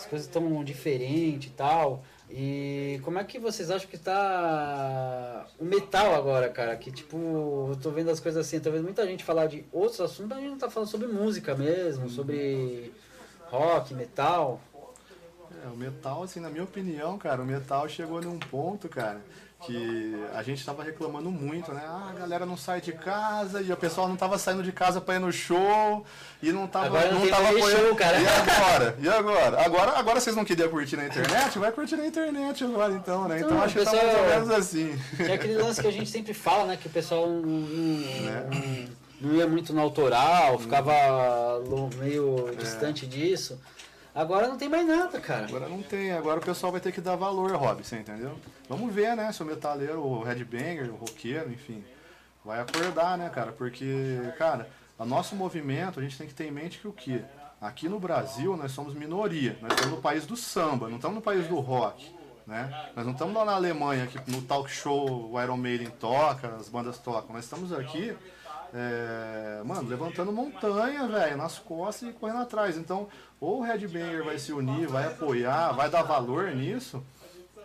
as 0.00 0.06
coisas 0.06 0.26
estão 0.26 0.62
diferentes 0.64 1.50
e 1.50 1.54
tal. 1.54 2.02
E 2.30 3.00
como 3.02 3.18
é 3.18 3.24
que 3.24 3.38
vocês 3.38 3.70
acham 3.70 3.88
que 3.88 3.98
tá 3.98 5.46
o 5.58 5.64
metal 5.64 6.14
agora, 6.14 6.48
cara? 6.48 6.76
Que 6.76 6.90
tipo, 6.90 7.16
eu 7.70 7.76
tô 7.82 7.90
vendo 7.90 8.10
as 8.10 8.20
coisas 8.20 8.46
assim, 8.46 8.60
tô 8.60 8.70
vendo 8.70 8.84
muita 8.84 9.06
gente 9.06 9.24
falar 9.24 9.46
de 9.46 9.64
outros 9.72 10.00
assuntos, 10.00 10.36
a 10.36 10.40
gente 10.40 10.50
não 10.50 10.58
tá 10.58 10.70
falando 10.70 10.88
sobre 10.88 11.08
música 11.08 11.54
mesmo, 11.54 12.08
sobre 12.08 12.92
rock, 13.46 13.94
metal. 13.94 14.60
É, 15.64 15.68
o 15.68 15.76
metal, 15.76 16.22
assim, 16.22 16.38
na 16.38 16.48
minha 16.48 16.62
opinião, 16.62 17.18
cara, 17.18 17.42
o 17.42 17.44
metal 17.44 17.88
chegou 17.88 18.22
num 18.22 18.38
ponto, 18.38 18.88
cara, 18.88 19.20
que 19.66 20.16
a 20.34 20.42
gente 20.42 20.64
tava 20.64 20.82
reclamando 20.82 21.30
muito, 21.30 21.72
né? 21.72 21.82
Ah, 21.86 22.10
a 22.10 22.18
galera 22.18 22.46
não 22.46 22.56
sai 22.56 22.80
de 22.80 22.92
casa 22.92 23.60
e 23.60 23.70
o 23.72 23.76
pessoal 23.76 24.08
não 24.08 24.16
tava 24.16 24.38
saindo 24.38 24.62
de 24.62 24.72
casa 24.72 25.00
pra 25.00 25.16
ir 25.16 25.18
no 25.18 25.30
show 25.32 26.04
e 26.42 26.50
não 26.50 26.66
tava, 26.66 26.86
Agora 26.86 27.12
não 27.12 27.20
não 27.20 27.28
tava 27.28 27.48
apoiando. 27.50 27.86
show, 27.86 27.94
cara. 27.96 28.18
E 28.20 28.26
agora? 28.26 28.96
E 29.00 29.08
agora? 29.08 29.62
Agora, 29.64 29.98
agora 29.98 30.20
vocês 30.20 30.34
não 30.34 30.44
queriam 30.44 30.68
curtir 30.68 30.96
na 30.96 31.06
internet? 31.06 31.58
Vai 31.58 31.72
curtir 31.72 31.96
na 31.96 32.06
internet 32.06 32.64
agora, 32.64 32.92
então, 32.94 33.28
né? 33.28 33.36
Então, 33.38 33.50
Então, 33.50 33.62
acho 33.62 33.78
que 33.78 33.84
tá 33.84 33.90
pessoal- 33.90 34.12
mais 34.12 34.18
ou 34.18 34.28
menos 34.28 34.50
assim. 34.50 34.98
É 35.18 35.32
aquele 35.34 35.54
lance 35.56 35.80
que 35.80 35.86
a 35.88 35.92
gente 35.92 36.08
sempre 36.10 36.32
fala, 36.34 36.64
né? 36.64 36.76
Que 36.80 36.86
o 36.86 36.90
pessoal 36.90 37.26
não, 37.28 37.40
não, 37.42 38.20
Né? 38.22 38.88
não 39.20 39.34
ia 39.34 39.46
muito 39.46 39.72
no 39.74 39.80
autoral, 39.80 40.58
ficava 40.58 40.92
meio 41.98 42.54
distante 42.58 43.06
disso. 43.06 43.60
Agora 44.14 44.48
não 44.48 44.56
tem 44.56 44.68
mais 44.68 44.86
nada, 44.86 45.20
cara. 45.20 45.46
Agora 45.46 45.68
não 45.68 45.82
tem, 45.82 46.12
agora 46.12 46.40
o 46.40 46.42
pessoal 46.42 46.72
vai 46.72 46.80
ter 46.80 46.92
que 46.92 47.00
dar 47.00 47.16
valor, 47.16 47.54
Rob, 47.54 47.84
você 47.84 47.96
entendeu? 47.96 48.36
Vamos 48.68 48.92
ver, 48.92 49.16
né, 49.16 49.30
se 49.32 49.42
o 49.42 49.46
metaleiro, 49.46 50.00
o 50.00 50.22
headbanger, 50.22 50.90
o 50.90 50.96
roqueiro, 50.96 51.50
enfim, 51.50 51.84
vai 52.44 52.60
acordar, 52.60 53.16
né, 53.16 53.28
cara? 53.30 53.52
Porque, 53.52 54.18
cara, 54.36 54.68
o 54.98 55.04
nosso 55.04 55.36
movimento, 55.36 56.00
a 56.00 56.02
gente 56.02 56.18
tem 56.18 56.26
que 56.26 56.34
ter 56.34 56.46
em 56.46 56.50
mente 56.50 56.78
que 56.78 56.88
o 56.88 56.92
quê? 56.92 57.22
Aqui 57.60 57.88
no 57.88 58.00
Brasil 58.00 58.56
nós 58.56 58.72
somos 58.72 58.94
minoria, 58.94 59.56
nós 59.60 59.72
estamos 59.72 59.96
no 59.96 60.02
país 60.02 60.26
do 60.26 60.36
samba, 60.36 60.88
não 60.88 60.96
estamos 60.96 61.16
no 61.16 61.22
país 61.22 61.46
do 61.46 61.60
rock, 61.60 62.12
né? 62.46 62.90
Nós 62.96 63.04
não 63.04 63.12
estamos 63.12 63.34
lá 63.34 63.44
na 63.44 63.52
Alemanha, 63.52 64.06
que 64.06 64.30
no 64.30 64.42
talk 64.42 64.68
show 64.70 65.30
o 65.30 65.40
Iron 65.40 65.56
Maiden 65.56 65.90
toca, 65.90 66.48
as 66.56 66.68
bandas 66.68 66.98
tocam, 66.98 67.34
nós 67.34 67.44
estamos 67.44 67.72
aqui 67.72 68.16
é, 68.72 69.62
mano, 69.64 69.88
levantando 69.88 70.32
montanha, 70.32 71.06
velho, 71.06 71.36
nas 71.36 71.58
costas 71.58 72.08
e 72.08 72.12
correndo 72.12 72.40
atrás. 72.40 72.76
Então, 72.76 73.08
ou 73.40 73.60
o 73.60 73.62
Headbanger 73.62 74.24
vai 74.24 74.38
se 74.38 74.52
unir, 74.52 74.86
vai 74.86 75.06
apoiar, 75.06 75.72
vai 75.72 75.88
dar 75.88 76.02
valor 76.02 76.54
nisso, 76.54 77.02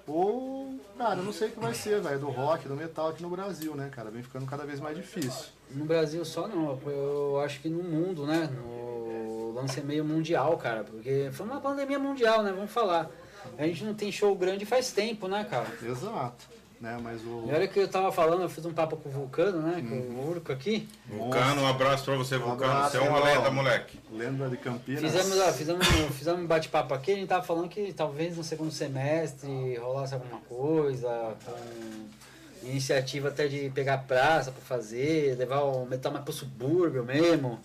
ou, 0.08 0.80
cara, 0.98 1.20
eu 1.20 1.24
não 1.24 1.34
sei 1.34 1.48
o 1.48 1.52
que 1.52 1.60
vai 1.60 1.74
ser, 1.74 2.00
velho, 2.00 2.20
do 2.20 2.30
rock, 2.30 2.68
do 2.68 2.76
metal 2.76 3.10
aqui 3.10 3.24
no 3.24 3.30
Brasil, 3.30 3.76
né, 3.76 3.90
cara? 3.92 4.12
Vem 4.12 4.22
ficando 4.22 4.46
cada 4.46 4.64
vez 4.64 4.80
mais 4.80 4.96
difícil. 4.96 5.48
No 5.72 5.86
Brasil 5.86 6.24
só 6.24 6.48
não, 6.48 6.80
eu 6.86 7.40
acho 7.44 7.60
que 7.60 7.70
no 7.70 7.84
mundo, 7.84 8.26
né? 8.26 8.50
O 8.64 9.52
lance 9.56 9.80
é 9.80 9.84
meio 9.84 10.06
mundial, 10.06 10.58
cara, 10.58 10.84
porque 10.84 11.30
foi 11.32 11.46
uma 11.46 11.60
pandemia 11.60 11.98
mundial, 11.98 12.44
né? 12.44 12.52
Vamos 12.52 12.72
falar. 12.72 13.10
A 13.58 13.66
gente 13.66 13.84
não 13.84 13.94
tem 13.94 14.12
show 14.12 14.36
grande 14.36 14.66
faz 14.66 14.92
tempo, 14.92 15.28
né, 15.28 15.44
cara? 15.44 15.68
Exato. 15.82 16.46
Né, 16.86 17.00
mas 17.02 17.20
o. 17.26 17.46
E 17.48 17.52
olha 17.52 17.68
que 17.68 17.80
eu 17.80 17.88
tava 17.88 18.12
falando, 18.12 18.44
eu 18.44 18.50
fiz 18.50 18.64
um 18.64 18.72
papo 18.72 18.96
com 18.96 19.10
o 19.10 19.12
Vulcano, 19.12 19.60
né? 19.60 19.82
Com 19.82 19.96
Uhum. 19.96 20.20
o 20.20 20.30
Urco 20.30 20.52
aqui. 20.52 20.88
Vulcano, 21.10 21.64
um 21.64 21.68
abraço 21.68 22.06
pra 22.06 22.14
você, 22.16 22.38
Vulcano. 22.38 22.72
abraço, 22.72 22.92
Você 22.92 22.98
é 23.04 23.10
uma 23.10 23.20
lenda, 23.24 23.50
moleque. 23.50 24.00
Lenda 24.12 24.48
de 24.48 24.58
Campinas. 24.58 25.02
Fizemos, 25.02 25.40
ó, 25.40 25.52
fizemos, 25.52 25.88
fizemos 26.16 26.42
um 26.42 26.46
bate-papo 26.46 26.94
aqui, 26.94 27.14
a 27.14 27.16
gente 27.16 27.28
tava 27.28 27.42
falando 27.44 27.70
que 27.70 27.92
talvez 27.92 28.38
no 28.38 28.44
segundo 28.44 28.70
semestre 28.72 29.76
rolasse 29.78 30.14
alguma 30.14 30.40
coisa, 30.42 31.36
com 31.44 32.68
iniciativa 32.68 33.30
até 33.30 33.48
de 33.48 33.72
pegar 33.72 33.98
praça 34.00 34.52
pra 34.52 34.62
fazer, 34.62 35.36
levar 35.40 35.62
o 35.62 35.88
metal 35.88 36.12
mais 36.12 36.24
pro 36.24 36.34
subúrbio 36.34 37.04
mesmo. 37.04 37.60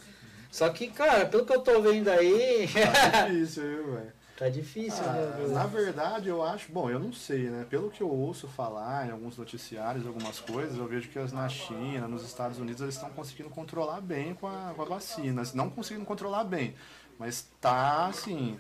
Só 0.51 0.69
que, 0.71 0.89
cara, 0.89 1.27
pelo 1.27 1.45
que 1.45 1.53
eu 1.55 1.61
tô 1.61 1.81
vendo 1.83 2.09
aí. 2.09 2.67
Tá 3.13 3.29
difícil, 3.29 3.63
viu, 3.65 3.93
velho? 3.93 4.13
Tá 4.41 4.49
difícil, 4.49 5.05
Ah, 5.05 5.13
né? 5.13 5.47
na 5.49 5.67
verdade, 5.67 6.29
eu 6.31 6.43
acho. 6.43 6.73
Bom, 6.73 6.89
eu 6.89 6.99
não 6.99 7.13
sei, 7.13 7.51
né? 7.51 7.67
Pelo 7.69 7.91
que 7.91 8.03
eu 8.03 8.11
ouço 8.11 8.49
falar 8.49 9.07
em 9.07 9.11
alguns 9.11 9.37
noticiários, 9.37 10.07
algumas 10.07 10.41
coisas, 10.41 10.79
eu 10.79 10.87
vejo 10.87 11.11
que 11.11 11.19
as 11.19 11.31
na 11.31 11.47
China, 11.49 12.09
nos 12.09 12.25
Estados 12.25 12.59
Unidos, 12.59 12.81
eles 12.81 12.95
estão 12.95 13.11
conseguindo 13.11 13.51
controlar 13.51 14.01
bem 14.01 14.33
com 14.35 14.47
a, 14.49 14.73
com 14.75 14.81
a 14.81 14.85
vacina. 14.87 15.43
Não 15.55 15.69
conseguindo 15.69 16.07
controlar 16.07 16.45
bem, 16.45 16.75
mas 17.19 17.47
tá, 17.61 18.07
assim, 18.07 18.59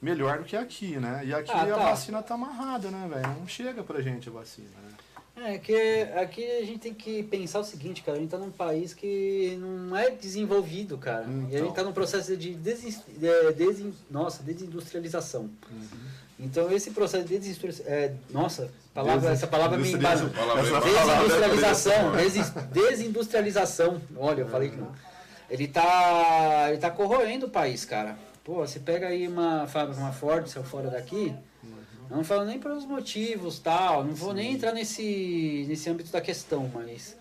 melhor 0.00 0.38
do 0.38 0.44
que 0.44 0.56
aqui, 0.56 0.96
né? 0.96 1.22
E 1.24 1.34
aqui 1.34 1.50
Ah, 1.50 1.62
a 1.62 1.66
tá. 1.66 1.84
vacina 1.90 2.22
tá 2.22 2.34
amarrada, 2.34 2.88
né, 2.88 3.08
velho? 3.12 3.28
Não 3.40 3.48
chega 3.48 3.82
pra 3.82 4.00
gente 4.00 4.28
a 4.28 4.32
vacina, 4.32 4.68
né? 4.70 4.85
É 5.36 5.58
que 5.58 6.02
aqui 6.16 6.44
a 6.58 6.64
gente 6.64 6.78
tem 6.78 6.94
que 6.94 7.22
pensar 7.24 7.60
o 7.60 7.64
seguinte, 7.64 8.02
cara, 8.02 8.16
a 8.16 8.20
gente 8.20 8.30
tá 8.30 8.38
num 8.38 8.50
país 8.50 8.94
que 8.94 9.56
não 9.60 9.94
é 9.96 10.10
desenvolvido, 10.10 10.96
cara. 10.96 11.24
E 11.24 11.28
a 11.28 11.58
Então. 11.58 11.66
gente 11.66 11.74
tá 11.74 11.84
num 11.84 11.92
processo 11.92 12.34
de, 12.36 12.54
desin, 12.54 12.94
de 13.06 13.52
desin- 13.52 13.94
nossa, 14.10 14.42
desindustrialização. 14.42 15.42
Uhum. 15.70 15.88
Então 16.40 16.70
esse 16.72 16.90
processo 16.90 17.24
de 17.24 17.38
desindustrialização. 17.38 17.92
É, 17.92 18.12
nossa, 18.30 18.70
palavra, 18.94 19.30
essa 19.30 19.46
palavra 19.46 19.76
me 19.76 19.84
desindustrializa- 19.84 20.24
embasa. 20.26 20.70
Palavra- 20.80 20.80
Desindustrialização, 20.80 22.12
desin- 22.16 22.52
desindustrialização. 22.72 24.00
Olha, 24.16 24.40
eu 24.40 24.48
falei 24.48 24.70
que 24.70 24.76
não. 24.76 24.90
Ele 25.50 25.68
tá, 25.68 26.66
ele 26.70 26.78
tá 26.78 26.90
corroendo 26.90 27.46
o 27.46 27.50
país, 27.50 27.84
cara. 27.84 28.16
Pô, 28.42 28.54
você 28.66 28.80
pega 28.80 29.08
aí 29.08 29.28
uma 29.28 29.66
fábrica, 29.66 30.00
uma 30.00 30.12
Ford, 30.12 30.46
saiu 30.48 30.64
fora 30.64 30.88
daqui. 30.88 31.34
Eu 32.10 32.16
não 32.16 32.24
falo 32.24 32.44
nem 32.44 32.58
pelos 32.58 32.84
motivos, 32.84 33.58
tal. 33.58 34.04
Não 34.04 34.14
vou 34.14 34.32
nem 34.32 34.52
entrar 34.52 34.72
nesse, 34.72 35.64
nesse 35.68 35.88
âmbito 35.90 36.10
da 36.12 36.20
questão, 36.20 36.70
mas 36.72 37.16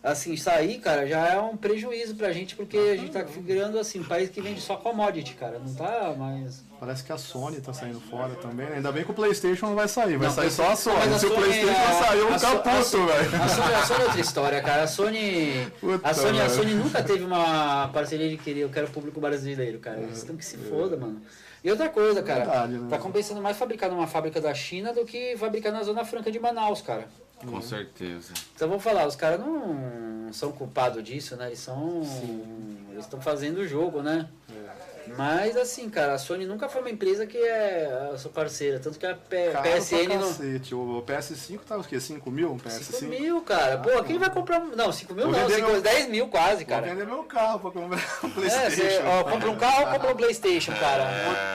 assim, 0.00 0.36
sair, 0.36 0.78
cara, 0.78 1.06
já 1.08 1.26
é 1.28 1.40
um 1.40 1.56
prejuízo 1.56 2.14
pra 2.14 2.30
gente, 2.32 2.54
porque 2.54 2.76
a 2.78 2.96
gente 2.96 3.10
tá 3.10 3.22
virando 3.22 3.78
assim, 3.80 3.98
um 3.98 4.04
país 4.04 4.30
que 4.30 4.40
vende 4.40 4.60
só 4.60 4.76
commodity, 4.76 5.34
cara. 5.34 5.58
Não 5.58 5.74
tá 5.74 6.14
mais. 6.16 6.62
Parece 6.78 7.02
que 7.02 7.12
a 7.12 7.18
Sony 7.18 7.60
tá 7.60 7.72
saindo 7.72 8.00
fora 8.00 8.32
também, 8.36 8.66
né? 8.70 8.76
Ainda 8.76 8.92
bem 8.92 9.04
que 9.04 9.10
o 9.10 9.14
Playstation 9.14 9.66
não 9.66 9.74
vai 9.74 9.88
sair, 9.88 10.16
vai 10.16 10.28
Não, 10.28 10.34
sair 10.34 10.50
só 10.52 10.70
a 10.70 10.76
Sony. 10.76 10.96
a 11.12 11.18
Se 11.18 11.26
o 11.26 11.28
Sony 11.30 11.42
Playstation 11.42 11.70
é- 11.72 12.04
sair, 12.04 12.18
eu 12.18 12.26
vou 12.26 12.34
a 12.36 12.38
ficar 12.38 12.50
So- 12.52 12.56
a 12.56 12.60
puto, 12.62 12.84
So- 12.84 13.06
velho. 13.06 13.42
A 13.42 13.48
Sony, 13.48 13.74
a 13.74 13.84
Sony 13.86 14.00
é 14.00 14.04
outra 14.04 14.20
história, 14.22 14.60
cara. 14.62 14.82
A 14.84 14.86
Sony. 14.86 15.72
Puta, 15.80 16.08
A 16.08 16.14
Sony, 16.14 16.40
a. 16.40 16.48
Sony 16.48 16.74
nunca 16.74 17.02
teve 17.02 17.24
uma 17.24 17.88
parceria 17.88 18.28
de 18.30 18.36
querer, 18.36 18.60
eu 18.60 18.68
quero 18.70 18.86
público 18.90 19.20
brasileiro, 19.20 19.80
cara. 19.80 19.98
Eles 19.98 20.22
têm 20.22 20.36
que 20.36 20.44
se 20.44 20.56
foda, 20.56 20.96
mano. 20.96 21.20
E 21.62 21.70
outra 21.70 21.88
coisa, 21.88 22.22
cara, 22.22 22.44
Verdade, 22.44 22.72
né? 22.78 22.86
tá 22.88 22.98
compensando 22.98 23.40
mais 23.40 23.56
fabricar 23.56 23.90
numa 23.90 24.06
fábrica 24.06 24.40
da 24.40 24.54
China 24.54 24.92
do 24.92 25.04
que 25.04 25.36
fabricar 25.36 25.72
na 25.72 25.82
Zona 25.82 26.04
Franca 26.04 26.30
de 26.30 26.38
Manaus, 26.38 26.80
cara. 26.80 27.08
Com 27.44 27.60
certeza. 27.62 28.32
Então 28.54 28.68
vamos 28.68 28.82
falar, 28.82 29.06
os 29.06 29.14
caras 29.14 29.38
não 29.40 30.32
são 30.32 30.50
culpados 30.52 31.02
disso, 31.04 31.36
né? 31.36 31.46
Eles 31.48 31.60
são. 31.60 32.02
Eles 32.90 33.04
estão 33.04 33.20
fazendo 33.20 33.58
o 33.58 33.66
jogo, 33.66 34.02
né? 34.02 34.28
Mas 35.16 35.56
assim, 35.56 35.88
cara, 35.88 36.14
a 36.14 36.18
Sony 36.18 36.44
nunca 36.46 36.68
foi 36.68 36.80
uma 36.80 36.90
empresa 36.90 37.26
que 37.26 37.38
é 37.38 38.10
a 38.12 38.18
sua 38.18 38.30
parceira. 38.30 38.78
Tanto 38.78 38.98
que 38.98 39.06
a 39.06 39.14
P- 39.14 39.50
Caro 39.52 39.68
PSN 39.68 40.08
não. 40.08 40.98
O 40.98 41.02
PS5 41.02 41.60
tá 41.66 41.76
o 41.76 41.84
quê? 41.84 41.98
5 42.00 42.30
mil? 42.30 42.52
Um 42.52 42.58
PS5? 42.58 42.82
5 42.82 43.04
mil, 43.06 43.40
cara. 43.42 43.78
Pô, 43.78 44.02
quem 44.04 44.18
vai 44.18 44.30
comprar. 44.30 44.60
Não, 44.60 44.92
5 44.92 45.14
mil 45.14 45.24
Vou 45.24 45.32
não, 45.32 45.40
vender 45.40 45.54
cinco- 45.56 45.70
meu- 45.72 45.80
10 45.80 46.08
mil 46.08 46.28
quase, 46.28 46.64
Vou 46.64 46.66
cara. 46.74 46.86
vender 46.86 47.06
meu 47.06 47.22
carro 47.24 47.60
pra 47.60 47.70
comprar 47.70 47.96
um 48.24 48.26
É, 48.28 48.30
Playstation. 48.30 48.76
você, 48.76 49.02
ó, 49.06 49.24
compra 49.24 49.50
um 49.50 49.56
carro 49.56 49.80
ou 49.84 49.90
compra 49.92 50.12
um 50.12 50.16
Playstation, 50.16 50.72
cara. 50.74 51.04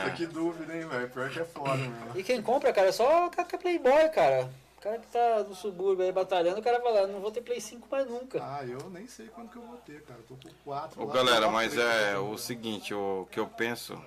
Puta, 0.03 0.15
que 0.15 0.25
dúvida, 0.25 0.73
hein, 0.75 0.87
velho? 0.87 1.09
Pior 1.09 1.29
que 1.29 1.39
é 1.39 1.45
foda, 1.45 1.77
mano. 1.77 2.11
E 2.15 2.23
quem 2.23 2.41
compra, 2.41 2.71
cara, 2.73 2.87
é 2.89 2.91
só 2.91 3.27
o 3.27 3.29
cara 3.29 3.47
que 3.47 3.55
é 3.55 3.59
Playboy, 3.59 4.09
cara. 4.09 4.49
O 4.83 4.85
cara 4.85 4.99
que 4.99 5.07
tá 5.07 5.45
no 5.47 5.55
subúrbio 5.55 6.03
aí 6.03 6.11
batalhando, 6.11 6.59
o 6.59 6.61
cara 6.61 6.81
fala, 6.81 7.07
não 7.07 7.21
vou 7.21 7.31
ter 7.31 7.39
Play 7.39 7.61
5 7.61 7.87
mais 7.89 8.05
nunca. 8.05 8.43
Ah, 8.43 8.65
eu 8.65 8.89
nem 8.89 9.07
sei 9.07 9.27
quando 9.27 9.49
que 9.49 9.55
eu 9.55 9.61
vou 9.61 9.77
ter, 9.77 10.01
cara. 10.01 10.19
Tô 10.27 10.35
com 10.35 10.53
4 10.65 11.01
Ô, 11.01 11.07
galera, 11.07 11.49
mas 11.49 11.77
é 11.77 12.17
o 12.17 12.37
seguinte, 12.37 12.93
o 12.93 13.25
que 13.31 13.39
eu 13.39 13.47
penso, 13.47 13.97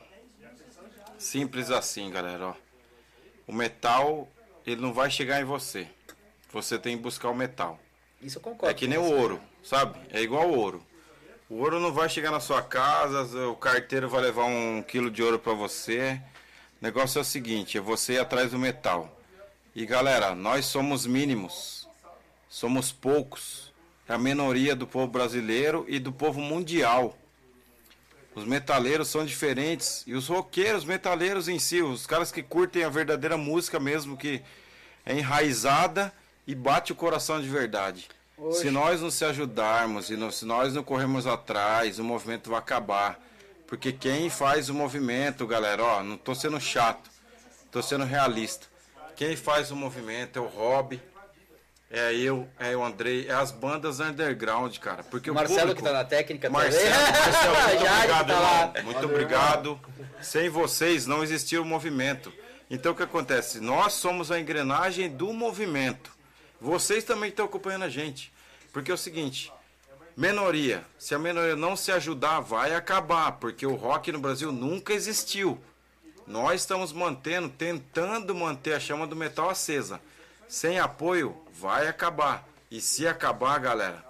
simples 1.17 1.71
assim, 1.71 2.11
galera, 2.11 2.49
ó. 2.49 2.55
O 3.47 3.55
metal, 3.55 4.29
ele 4.67 4.83
não 4.83 4.93
vai 4.93 5.11
chegar 5.11 5.41
em 5.41 5.45
você. 5.45 5.89
Você 6.53 6.79
tem 6.79 6.95
que 6.95 7.03
buscar 7.03 7.31
o 7.31 7.35
metal. 7.35 7.81
Isso 8.21 8.37
eu 8.37 8.43
concordo. 8.43 8.71
É 8.71 8.75
que 8.75 8.87
nem 8.87 8.99
o 8.99 9.19
ouro, 9.19 9.41
sabe? 9.65 9.99
É 10.11 10.21
igual 10.21 10.47
o 10.47 10.59
ouro. 10.59 10.85
O 11.49 11.55
ouro 11.55 11.81
não 11.81 11.91
vai 11.91 12.11
chegar 12.11 12.31
na 12.31 12.41
sua 12.41 12.61
casa, 12.61 13.49
o 13.49 13.57
carteiro 13.57 14.11
vai 14.11 14.21
levar 14.21 14.45
um 14.45 14.83
quilo 14.83 15.11
de 15.11 15.23
ouro 15.23 15.39
pra 15.39 15.55
você. 15.55 16.21
O 16.83 16.85
negócio 16.85 17.19
é 17.19 17.23
o 17.23 17.25
seguinte, 17.25 17.79
é 17.79 17.81
você 17.81 18.13
ir 18.13 18.19
atrás 18.19 18.51
do 18.51 18.59
metal. 18.59 19.16
E 19.77 19.85
galera, 19.85 20.35
nós 20.35 20.65
somos 20.65 21.05
mínimos. 21.07 21.87
Somos 22.49 22.91
poucos. 22.91 23.71
É 24.09 24.15
a 24.15 24.19
minoria 24.19 24.75
do 24.75 24.87
povo 24.87 25.07
brasileiro 25.07 25.85
e 25.87 25.99
do 25.99 26.11
povo 26.11 26.41
mundial. 26.41 27.15
Os 28.35 28.45
metaleiros 28.47 29.09
são 29.09 29.23
diferentes. 29.27 30.03
E 30.07 30.15
os 30.15 30.29
roqueiros, 30.29 30.83
metaleiros 30.87 31.47
em 31.47 31.59
si, 31.59 31.83
os 31.83 32.07
caras 32.07 32.33
que 32.33 32.43
curtem 32.43 32.85
a 32.85 32.89
verdadeira 32.89 33.37
música 33.37 33.79
mesmo, 33.79 34.17
que 34.17 34.41
é 35.05 35.15
enraizada 35.19 36.11
e 36.47 36.55
bate 36.55 36.93
o 36.93 36.97
coração 36.97 37.39
de 37.39 37.47
verdade. 37.47 38.09
Oxe. 38.39 38.61
Se 38.61 38.71
nós 38.71 39.03
não 39.03 39.11
se 39.11 39.27
ajudarmos 39.27 40.09
e 40.09 40.17
não- 40.17 40.31
se 40.33 40.47
nós 40.47 40.73
não 40.73 40.83
corrermos 40.83 41.27
atrás, 41.27 41.99
o 41.99 42.05
movimento 42.05 42.49
vai 42.49 42.61
acabar. 42.61 43.21
Porque 43.67 43.93
quem 43.93 44.31
faz 44.31 44.71
o 44.71 44.75
movimento, 44.75 45.47
galera, 45.47 45.85
ó, 45.85 46.03
não 46.03 46.17
tô 46.17 46.35
sendo 46.35 46.59
chato, 46.59 47.11
tô 47.71 47.83
sendo 47.83 48.05
realista. 48.07 48.75
Quem 49.17 49.35
faz 49.37 49.71
o 49.71 49.77
movimento 49.77 50.39
é 50.39 50.43
o 50.43 50.47
Rob, 50.47 51.01
é 51.91 52.15
eu, 52.15 52.49
é 52.59 52.77
o 52.77 52.85
Andrei, 52.85 53.27
é 53.29 53.33
as 53.33 53.51
bandas 53.51 54.01
underground, 54.01 54.77
cara. 54.79 55.03
Porque 55.05 55.31
O 55.31 55.33
o 55.33 55.37
Marcelo 55.37 55.61
público, 55.61 55.83
que 55.83 55.89
tá 55.89 55.93
na 55.93 56.05
técnica 56.05 56.51
Marcelo, 56.51 56.85
também. 56.95 57.13
Marcelo, 57.23 57.55
muito 57.69 57.85
Já 57.85 57.97
obrigado, 57.97 58.27
tá 58.27 58.41
lá. 58.41 58.61
irmão. 58.63 58.83
Muito 58.85 58.95
Valeu, 58.95 59.11
obrigado. 59.11 59.81
Sem 60.21 60.49
vocês 60.49 61.07
não 61.07 61.23
existia 61.23 61.61
o 61.61 61.65
movimento. 61.65 62.33
Então 62.69 62.93
o 62.93 62.95
que 62.95 63.03
acontece? 63.03 63.61
Nós 63.61 63.93
somos 63.95 64.31
a 64.31 64.39
engrenagem 64.41 65.09
do 65.09 65.33
movimento. 65.33 66.11
Vocês 66.61 67.05
também 67.05 67.31
estão 67.31 67.47
acompanhando 67.47 67.85
a 67.85 67.89
gente. 67.89 68.33
Porque 68.73 68.91
é 68.91 68.95
o 68.95 68.99
seguinte, 68.99 69.51
minoria, 70.17 70.85
se 70.99 71.15
a 71.15 71.19
minoria 71.19 71.57
não 71.57 71.77
se 71.77 71.91
ajudar, 71.93 72.41
vai 72.41 72.75
acabar, 72.75 73.33
porque 73.33 73.65
o 73.65 73.75
rock 73.75 74.13
no 74.13 74.19
Brasil 74.19 74.53
nunca 74.53 74.93
existiu. 74.93 75.59
Nós 76.27 76.63
estamos 76.63 76.93
mantendo, 76.93 77.49
tentando 77.49 78.35
manter 78.35 78.75
a 78.75 78.81
chama 78.81 79.07
do 79.07 79.15
metal 79.15 79.49
acesa. 79.49 80.01
Sem 80.49 80.79
apoio, 80.79 81.37
vai 81.53 81.87
acabar. 81.87 82.47
E 82.71 82.81
se 82.81 83.07
acabar, 83.07 83.59
galera, 83.61 84.05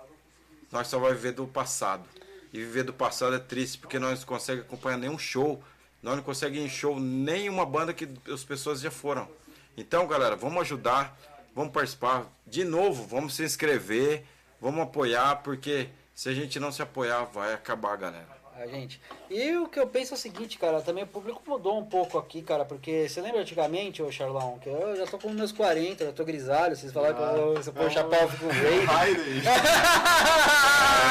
nós 0.73 0.89
só 0.89 0.99
vai 0.99 1.13
viver 1.13 1.33
do 1.33 1.47
passado. 1.47 2.05
E 2.53 2.59
viver 2.59 2.85
do 2.85 2.93
passado 2.93 3.35
é 3.35 3.39
triste, 3.39 3.79
porque 3.79 3.99
nós 3.99 4.21
não 4.21 4.27
conseguimos 4.27 4.67
acompanhar 4.67 4.97
nenhum 4.97 5.19
show. 5.19 5.63
Nós 6.03 6.17
não 6.17 6.23
conseguimos 6.23 6.67
em 6.67 6.75
show 6.75 6.99
nenhuma 6.99 7.67
banda 7.67 7.93
que 7.93 8.09
as 8.33 8.45
pessoas 8.45 8.81
já 8.81 8.91
foram. 8.91 9.29
Então, 9.77 10.07
galera, 10.07 10.37
vamos 10.37 10.63
ajudar, 10.63 11.19
vamos 11.55 11.73
participar. 11.73 12.27
De 12.47 12.65
novo, 12.65 13.05
vamos 13.07 13.35
se 13.35 13.45
inscrever, 13.45 14.25
vamos 14.59 14.83
apoiar, 14.83 15.43
porque 15.43 15.91
se 16.15 16.31
a 16.31 16.35
gente 16.35 16.59
não 16.59 16.73
se 16.73 16.81
apoiar, 16.81 17.25
vai 17.25 17.53
acabar, 17.53 17.95
galera. 17.97 18.37
A 18.59 18.67
gente. 18.67 18.99
E 19.31 19.55
o 19.57 19.69
que 19.69 19.79
eu 19.79 19.87
penso 19.87 20.15
é 20.15 20.17
o 20.17 20.19
seguinte, 20.19 20.59
cara, 20.59 20.81
também 20.81 21.05
o 21.05 21.07
público 21.07 21.43
mudou 21.47 21.79
um 21.79 21.85
pouco 21.85 22.17
aqui, 22.19 22.41
cara, 22.41 22.65
porque 22.65 23.07
você 23.09 23.21
lembra 23.21 23.41
antigamente, 23.43 24.03
ô 24.03 24.11
Charlão, 24.11 24.59
que 24.59 24.69
eu 24.69 24.97
já 24.97 25.07
tô 25.07 25.19
com 25.19 25.29
meus 25.31 25.53
40, 25.53 26.07
já 26.07 26.13
tô 26.13 26.25
grisalho, 26.25 26.75
vocês 26.75 26.91
falaram 26.93 27.15
que 27.17 27.23
eu 27.23 27.53
vou- 27.55 27.63
se 27.63 27.69
eu 27.69 27.75
pôr 27.75 27.87
o 27.87 27.91
chapéu 27.91 28.23
eu 28.23 28.29
fico 28.31 28.49
rei. 28.49 28.85
Raiden. 28.85 29.43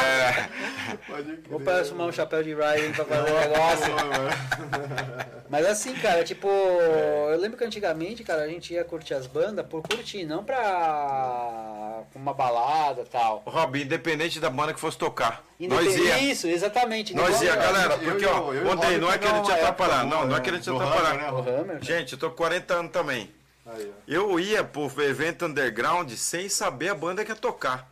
É, 0.06 0.98
Pode 1.08 1.24
crer. 1.38 1.50
Vou 1.50 1.60
para 1.60 1.80
assumir 1.82 2.04
um 2.04 2.12
chapéu 2.12 2.44
de 2.44 2.54
Ryan 2.54 2.92
pra 2.94 3.06
fazer 3.06 3.32
um 3.32 3.40
negócio. 3.40 5.35
Mas 5.50 5.66
assim, 5.66 5.94
cara, 5.96 6.24
tipo, 6.24 6.48
eu 6.48 7.38
lembro 7.40 7.58
que 7.58 7.64
antigamente, 7.64 8.24
cara, 8.24 8.42
a 8.44 8.48
gente 8.48 8.74
ia 8.74 8.84
curtir 8.84 9.14
as 9.14 9.28
bandas 9.28 9.66
por 9.66 9.82
curtir, 9.84 10.26
não 10.26 10.44
pra 10.44 12.04
uma 12.16 12.34
balada 12.34 13.02
e 13.02 13.06
tal. 13.06 13.44
Rob, 13.46 13.82
independente 13.82 14.40
da 14.40 14.50
banda 14.50 14.74
que 14.74 14.80
fosse 14.80 14.98
tocar, 14.98 15.44
nós 15.60 15.96
ia. 15.98 16.18
Isso, 16.20 16.48
exatamente. 16.48 17.14
Nós 17.16 17.42
ia, 17.42 17.56
galera, 17.56 17.98
porque 17.98 18.26
o- 18.26 18.30
ó, 18.48 18.54
eu 18.54 18.68
ontem 18.70 18.98
não 18.98 19.12
é 19.12 19.18
querendo 19.18 19.44
te 19.44 19.52
atrapalhar, 19.52 20.02
época 20.02 20.16
não, 20.16 20.28
não 20.28 20.36
é 20.36 20.42
querendo 20.42 20.62
te 20.62 20.70
do 20.70 20.78
atrapalhar. 20.82 21.30
Hammer, 21.30 21.66
né? 21.76 21.80
Gente, 21.82 22.14
eu 22.14 22.20
tô 22.20 22.30
com 22.30 22.36
40 22.38 22.74
anos 22.74 22.92
também. 22.92 23.32
Aí, 23.66 23.92
ó. 23.92 24.02
Eu 24.08 24.40
ia 24.40 24.64
pro 24.64 24.92
evento 25.04 25.46
underground 25.46 26.12
sem 26.14 26.50
saber 26.50 26.90
a 26.90 26.96
banda 26.96 27.24
que 27.26 27.32
ia 27.32 27.36
tocar. 27.36 27.88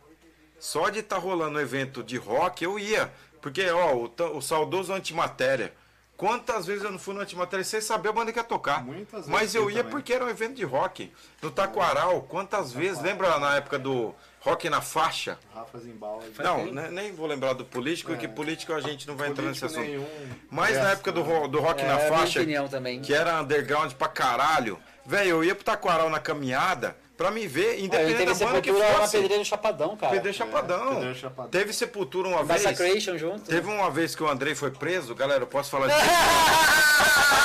Só 0.58 0.88
de 0.88 1.00
estar 1.00 1.18
rolando 1.18 1.58
um 1.58 1.60
evento 1.60 2.02
de 2.02 2.16
rock, 2.16 2.64
eu 2.64 2.78
ia. 2.78 3.12
Porque, 3.40 3.68
ó, 3.70 3.94
o, 3.94 4.36
o 4.36 4.40
saudoso 4.40 4.92
antimatéria. 4.92 5.72
Quantas 6.16 6.64
vezes 6.64 6.84
eu 6.84 6.92
não 6.92 6.98
fui 6.98 7.12
no 7.12 7.20
antimatéria 7.20 7.64
sem 7.64 7.80
saber 7.80 8.10
a 8.10 8.12
banda 8.12 8.32
que 8.32 8.38
ia 8.38 8.44
tocar? 8.44 8.84
Muitas 8.84 9.12
vezes 9.26 9.28
Mas 9.28 9.54
eu 9.54 9.62
eu 9.64 9.70
ia 9.70 9.78
também. 9.78 9.90
porque 9.90 10.12
era 10.12 10.24
um 10.24 10.28
evento 10.28 10.54
de 10.54 10.64
rock. 10.64 11.12
No 11.42 11.50
Taquaral, 11.50 12.22
quantas 12.22 12.72
vezes? 12.72 13.02
Lembra 13.02 13.36
na 13.40 13.56
época 13.56 13.80
do 13.80 14.14
rock 14.40 14.70
na 14.70 14.80
faixa? 14.80 15.36
Rafa 15.52 15.78
Zimbal. 15.80 16.22
Não, 16.38 16.66
né, 16.66 16.88
nem 16.92 17.12
vou 17.12 17.26
lembrar 17.26 17.52
do 17.54 17.64
político, 17.64 18.12
É. 18.12 18.16
que 18.16 18.28
político 18.28 18.72
a 18.72 18.80
gente 18.80 19.08
não 19.08 19.16
vai 19.16 19.28
entrar 19.28 19.44
nesse 19.44 19.60
Político 19.62 19.82
assunto. 20.04 20.06
Mas 20.50 20.76
na 20.76 20.82
presta, 20.82 20.92
época 20.92 21.12
do, 21.12 21.48
do 21.48 21.60
rock 21.60 21.82
É, 21.82 21.88
na 21.88 21.96
minha 21.96 22.08
faixa, 22.08 22.44
que 23.02 23.12
era 23.12 23.40
underground 23.40 23.92
pra 23.94 24.06
caralho. 24.06 24.78
Velho, 25.04 25.28
eu 25.30 25.44
ia 25.44 25.54
pro 25.54 25.64
Taquaral 25.64 26.08
na 26.10 26.20
caminhada, 26.20 26.96
pra 27.16 27.30
me 27.30 27.46
ver, 27.46 27.68
Ah, 27.68 27.72
ele 27.74 27.84
independente 27.86 28.16
teve 28.18 28.34
da 28.34 28.46
banda 28.46 28.60
que 28.60 28.68
sepultura 28.68 28.92
na 28.92 29.00
fosse. 29.00 29.18
pedreira 29.18 29.44
Chapadão, 29.44 29.96
cara. 29.96 30.12
Pedreiro 30.12 30.36
Chapadão. 30.38 30.88
Pedreiro 30.94 31.14
Chapadão. 31.14 31.50
Teve 31.50 31.72
Sepultura 31.72 32.28
uma 32.28 32.44
vez. 32.44 32.62
Massacration 32.64 33.16
junto. 33.18 33.42
Teve 33.42 33.68
uma 33.70 33.90
vez 33.90 34.14
que 34.16 34.22
o 34.22 34.28
Andrei 34.28 34.54
foi 34.54 34.70
preso, 34.70 35.14
galera, 35.14 35.42
eu 35.42 35.46
posso 35.46 35.70
falar 35.70 35.86
disso? 35.88 35.98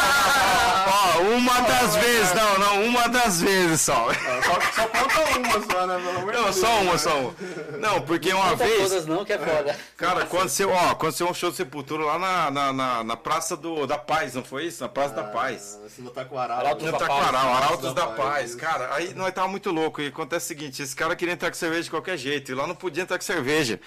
Ó, 0.91 1.21
uma 1.21 1.61
das 1.61 1.95
vezes, 1.97 2.33
não, 2.33 2.57
não, 2.59 2.83
uma 2.85 3.07
das 3.09 3.41
vezes 3.41 3.81
só. 3.81 4.07
Ah, 4.09 4.41
Só, 4.43 4.81
só 4.81 4.87
conta 4.87 5.37
uma 5.37 5.71
só, 5.71 5.85
né? 5.87 5.97
Pelo 5.99 6.17
amor 6.17 6.33
Não, 6.33 6.53
só 6.53 6.67
uma, 6.81 6.91
né? 6.93 6.97
só 6.97 7.17
uma. 7.19 7.33
Não, 7.79 8.01
porque 8.01 8.33
uma 8.33 8.49
Não 8.51 8.55
vez. 8.57 8.89
todas 8.89 9.05
não, 9.05 9.25
que 9.25 9.33
é 9.33 9.37
foda. 9.37 9.77
Cara, 9.97 10.23
aconteceu, 10.23 10.71
ó, 10.71 10.91
aconteceu 10.91 11.27
um 11.27 11.33
show 11.33 11.51
de 11.51 11.57
Sepultura 11.57 12.03
lá 12.05 12.17
na, 12.19 12.51
na, 12.51 12.73
na, 12.73 13.03
na 13.03 13.17
Praça 13.17 13.55
do, 13.57 13.85
da 13.85 13.97
Paz, 13.97 14.33
não 14.35 14.43
foi 14.43 14.65
isso? 14.65 14.81
Na 14.81 14.89
Praça 14.89 15.13
da 15.13 15.23
Paz. 15.23 15.79
Ah, 15.83 15.87
no 15.99 16.09
Taquaral. 16.11 16.59
Arautos 16.59 16.85
No 16.85 16.91
da 16.91 16.97
Paz. 16.99 17.09
Taquaral, 17.09 17.53
Arautos 17.53 17.93
da 17.93 18.07
Paz. 18.07 18.55
Cara, 18.55 18.89
aí 18.95 19.13
nós 19.13 19.33
tava 19.33 19.47
muito 19.47 19.58
louco. 19.67 20.01
E 20.01 20.07
acontece 20.07 20.45
o 20.45 20.47
seguinte: 20.47 20.81
esse 20.81 20.95
cara 20.95 21.15
queria 21.15 21.33
entrar 21.33 21.49
com 21.49 21.57
cerveja 21.57 21.83
de 21.83 21.89
qualquer 21.89 22.17
jeito. 22.17 22.51
E 22.51 22.55
lá 22.55 22.65
não 22.65 22.75
podia 22.75 23.03
entrar 23.03 23.17
com 23.17 23.25
cerveja. 23.25 23.79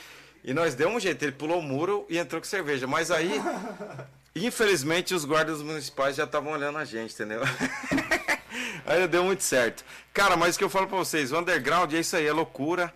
E 0.44 0.52
nós 0.52 0.74
demos 0.74 0.96
um 0.96 1.00
jeito. 1.00 1.22
Ele 1.22 1.32
pulou 1.32 1.60
o 1.60 1.62
muro 1.62 2.04
e 2.10 2.18
entrou 2.18 2.40
com 2.40 2.46
cerveja. 2.46 2.86
Mas 2.86 3.10
aí, 3.10 3.40
infelizmente, 4.36 5.14
os 5.14 5.24
guardas 5.24 5.62
municipais 5.62 6.16
já 6.16 6.24
estavam 6.24 6.52
olhando 6.52 6.78
a 6.78 6.84
gente, 6.84 7.14
entendeu? 7.14 7.40
aí 8.84 9.06
deu 9.08 9.24
muito 9.24 9.42
certo. 9.42 9.84
Cara, 10.12 10.36
mas 10.36 10.56
o 10.56 10.58
que 10.58 10.64
eu 10.64 10.70
falo 10.70 10.86
pra 10.86 10.98
vocês: 10.98 11.32
o 11.32 11.38
underground 11.38 11.92
é 11.94 12.00
isso 12.00 12.16
aí, 12.16 12.26
é 12.26 12.32
loucura. 12.32 12.92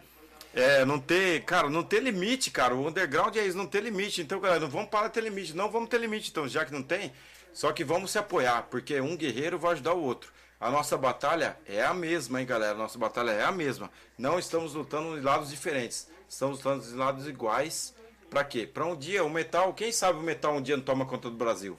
É, 0.52 0.86
não 0.86 0.98
ter, 0.98 1.44
cara, 1.44 1.68
não 1.68 1.82
ter 1.82 2.02
limite, 2.02 2.50
cara. 2.50 2.74
O 2.74 2.88
underground 2.88 3.36
é 3.36 3.46
isso, 3.46 3.56
não 3.56 3.66
ter 3.66 3.82
limite. 3.82 4.22
Então, 4.22 4.40
galera, 4.40 4.60
não 4.60 4.70
vamos 4.70 4.88
parar 4.88 5.08
de 5.08 5.14
ter 5.14 5.22
limite. 5.22 5.54
Não 5.54 5.70
vamos 5.70 5.88
ter 5.88 6.00
limite, 6.00 6.30
então, 6.30 6.48
já 6.48 6.64
que 6.64 6.72
não 6.72 6.82
tem. 6.82 7.12
Só 7.52 7.72
que 7.72 7.84
vamos 7.84 8.10
se 8.10 8.18
apoiar, 8.18 8.62
porque 8.70 9.00
um 9.00 9.16
guerreiro 9.16 9.58
vai 9.58 9.72
ajudar 9.72 9.94
o 9.94 10.02
outro. 10.02 10.30
A 10.60 10.70
nossa 10.70 10.96
batalha 10.96 11.58
é 11.66 11.82
a 11.84 11.92
mesma, 11.92 12.40
hein, 12.40 12.46
galera? 12.46 12.72
A 12.72 12.78
nossa 12.78 12.98
batalha 12.98 13.30
é 13.30 13.42
a 13.44 13.52
mesma. 13.52 13.90
Não 14.16 14.38
estamos 14.38 14.74
lutando 14.74 15.16
de 15.16 15.20
lados 15.24 15.50
diferentes. 15.50 16.08
Estamos 16.28 16.58
lutando 16.58 16.82
de 16.84 16.94
lados 16.94 17.28
iguais. 17.28 17.94
Pra 18.30 18.42
quê? 18.42 18.66
Pra 18.66 18.84
um 18.86 18.96
dia 18.96 19.22
o 19.22 19.30
metal, 19.30 19.72
quem 19.74 19.92
sabe 19.92 20.18
o 20.18 20.22
metal 20.22 20.54
um 20.54 20.62
dia 20.62 20.76
não 20.76 20.82
toma 20.84 21.04
conta 21.06 21.28
do 21.30 21.36
Brasil? 21.36 21.78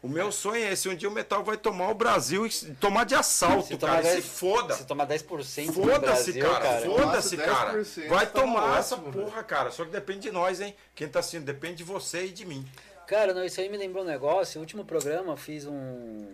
O 0.00 0.08
meu 0.08 0.30
sonho 0.30 0.62
é 0.64 0.72
esse, 0.72 0.88
um 0.88 0.94
dia 0.94 1.08
o 1.08 1.12
metal 1.12 1.42
vai 1.42 1.56
tomar 1.56 1.88
o 1.90 1.94
Brasil 1.94 2.46
e 2.46 2.50
se- 2.52 2.72
tomar 2.74 3.04
de 3.04 3.16
assalto, 3.16 3.76
cara. 3.78 4.00
e 4.00 4.16
Se 4.16 4.22
foda. 4.22 4.74
Se 4.74 4.86
tomar 4.86 5.06
10% 5.06 5.66
do 5.66 5.72
Foda-se, 5.72 6.32
Brasil, 6.32 6.42
cara. 6.44 6.60
cara. 6.64 6.80
Foda-se, 6.86 7.36
cara. 7.36 7.72
10%, 7.74 8.08
Vai 8.08 8.26
tomar 8.26 8.78
essa 8.78 8.94
ótimo, 8.94 9.12
porra, 9.12 9.42
cara. 9.42 9.70
Só 9.72 9.84
que 9.84 9.90
depende 9.90 10.20
de 10.20 10.30
nós, 10.30 10.60
hein? 10.60 10.74
Quem 10.94 11.08
tá 11.08 11.18
assistindo 11.18 11.44
depende 11.44 11.76
de 11.78 11.84
você 11.84 12.26
e 12.26 12.30
de 12.30 12.46
mim. 12.46 12.64
Cara, 13.08 13.34
não, 13.34 13.44
isso 13.44 13.60
aí 13.60 13.68
me 13.68 13.76
lembrou 13.76 14.04
um 14.04 14.06
negócio. 14.06 14.58
O 14.58 14.62
último 14.62 14.84
programa 14.84 15.32
eu 15.32 15.36
fiz 15.36 15.66
um. 15.66 16.28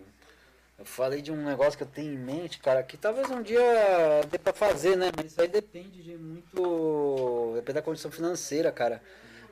Eu 0.77 0.83
falei 0.85 1.21
de 1.21 1.31
um 1.31 1.37
negócio 1.37 1.77
que 1.77 1.83
eu 1.83 1.87
tenho 1.87 2.13
em 2.13 2.17
mente, 2.17 2.59
cara, 2.59 2.83
que 2.83 2.97
talvez 2.97 3.29
um 3.29 3.41
dia 3.41 3.61
dê 4.29 4.37
pra 4.37 4.51
fazer, 4.51 4.97
né? 4.97 5.09
Mas 5.15 5.31
isso 5.31 5.41
aí 5.41 5.47
depende 5.47 6.03
de 6.03 6.17
muito. 6.17 7.53
Depende 7.55 7.75
da 7.75 7.81
condição 7.81 8.11
financeira, 8.11 8.71
cara. 8.71 9.01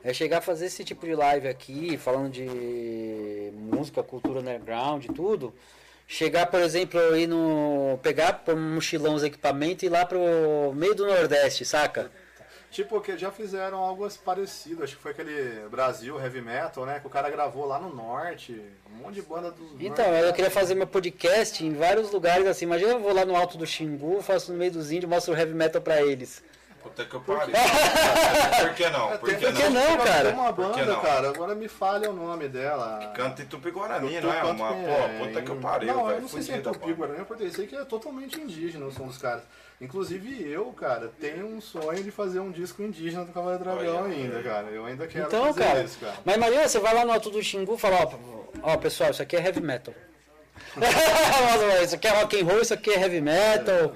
É 0.02 0.12
chegar 0.12 0.38
a 0.38 0.42
fazer 0.42 0.66
esse 0.66 0.84
tipo 0.84 1.06
de 1.06 1.14
live 1.14 1.48
aqui, 1.48 1.96
falando 1.96 2.30
de 2.30 3.50
música, 3.54 4.02
cultura 4.02 4.40
underground 4.40 5.06
e 5.06 5.08
tudo. 5.08 5.54
Chegar, 6.06 6.46
por 6.46 6.60
exemplo, 6.60 7.00
aí 7.00 7.26
no. 7.26 7.98
pegar 8.02 8.34
por 8.44 8.54
um 8.54 8.74
mochilão 8.74 9.14
os 9.14 9.22
equipamentos 9.22 9.82
e 9.82 9.86
ir 9.86 9.88
lá 9.88 10.04
pro 10.04 10.20
meio 10.74 10.94
do 10.94 11.06
Nordeste, 11.06 11.64
saca? 11.64 12.10
Tipo, 12.74 13.00
que 13.00 13.16
já 13.16 13.30
fizeram 13.30 13.78
algo 13.78 14.04
parecido. 14.24 14.82
Acho 14.82 14.96
que 14.96 15.02
foi 15.02 15.12
aquele 15.12 15.68
Brasil 15.70 16.18
Heavy 16.18 16.40
Metal, 16.40 16.84
né? 16.84 16.98
Que 16.98 17.06
o 17.06 17.10
cara 17.10 17.30
gravou 17.30 17.64
lá 17.64 17.78
no 17.78 17.94
norte. 17.94 18.60
Um 18.92 18.96
monte 18.96 19.14
de 19.14 19.22
banda 19.22 19.52
do. 19.52 19.76
Então, 19.78 20.04
norte. 20.04 20.26
eu 20.26 20.32
queria 20.32 20.50
fazer 20.50 20.74
meu 20.74 20.86
podcast 20.88 21.64
em 21.64 21.72
vários 21.72 22.10
lugares 22.10 22.44
assim. 22.48 22.64
Imagina 22.64 22.94
eu 22.94 22.98
vou 22.98 23.14
lá 23.14 23.24
no 23.24 23.36
alto 23.36 23.56
do 23.56 23.64
Xingu, 23.64 24.20
faço 24.22 24.50
no 24.50 24.58
meio 24.58 24.72
dos 24.72 24.90
índios, 24.90 25.08
mostro 25.08 25.32
o 25.32 25.36
heavy 25.36 25.54
metal 25.54 25.80
pra 25.80 26.02
eles. 26.02 26.42
Puta 26.84 27.04
que 27.06 27.14
eu 27.14 27.20
pariu. 27.22 27.54
Por 28.60 28.74
que 28.74 28.88
não? 28.90 29.16
Por 29.18 29.28
Tem- 29.30 29.38
que 29.38 29.44
não? 29.50 29.70
não, 29.70 29.96
Tem 29.96 30.06
cara? 30.06 30.30
uma 30.30 30.52
Por 30.52 30.70
que 30.72 30.80
banda, 30.80 30.92
não? 30.92 31.00
cara, 31.00 31.28
agora 31.30 31.54
me 31.54 31.66
falha 31.66 32.10
o 32.10 32.12
nome 32.12 32.46
dela. 32.48 33.10
Canta 33.16 33.42
em 33.42 33.46
Tupi-Guarani, 33.46 34.20
não 34.20 34.32
é? 34.32 34.42
Uma, 34.44 34.68
pô, 34.68 34.74
é, 34.74 35.18
puta 35.18 35.42
que 35.42 35.50
eu 35.50 35.56
pariu, 35.56 35.94
Não, 35.94 36.10
eu 36.10 36.20
não 36.20 36.28
sei 36.28 36.42
se 36.42 36.50
é 36.50 36.54
Fudida, 36.56 36.72
Tupi 36.72 36.92
pô. 36.92 36.94
Guarani, 37.06 37.24
porque 37.24 37.44
eu 37.44 37.50
sei 37.50 37.66
que 37.66 37.74
é 37.74 37.84
totalmente 37.86 38.38
indígena 38.38 38.84
o 38.86 38.92
som 38.92 39.06
dos 39.06 39.16
caras. 39.18 39.42
Inclusive 39.80 40.46
eu, 40.50 40.66
cara, 40.72 41.10
tenho 41.18 41.46
um 41.46 41.60
sonho 41.60 42.04
de 42.04 42.10
fazer 42.10 42.38
um 42.40 42.50
disco 42.52 42.82
indígena 42.82 43.24
do 43.24 43.32
Cavaleiro 43.32 43.64
Dragão 43.64 44.04
ainda, 44.04 44.42
cara. 44.42 44.66
Eu 44.68 44.84
ainda 44.84 45.06
quero 45.06 45.26
Então, 45.26 45.46
fazer 45.46 45.64
cara, 45.64 45.82
isso, 45.82 45.98
cara. 45.98 46.14
mas 46.24 46.36
imagina, 46.36 46.68
você 46.68 46.78
vai 46.78 46.94
lá 46.94 47.04
no 47.04 47.12
alto 47.12 47.30
do 47.30 47.42
Xingu 47.42 47.74
e 47.74 47.78
fala, 47.78 47.96
ó, 48.62 48.72
ó, 48.72 48.76
pessoal, 48.76 49.10
isso 49.10 49.22
aqui 49.22 49.36
é 49.36 49.40
heavy 49.44 49.60
metal. 49.60 49.94
Isso 51.84 51.94
aqui 51.96 52.06
é 52.06 52.10
rock 52.10 52.40
and 52.40 52.44
roll, 52.44 52.60
isso 52.62 52.74
aqui 52.74 52.90
é 52.90 53.00
heavy 53.00 53.20
metal. 53.20 53.92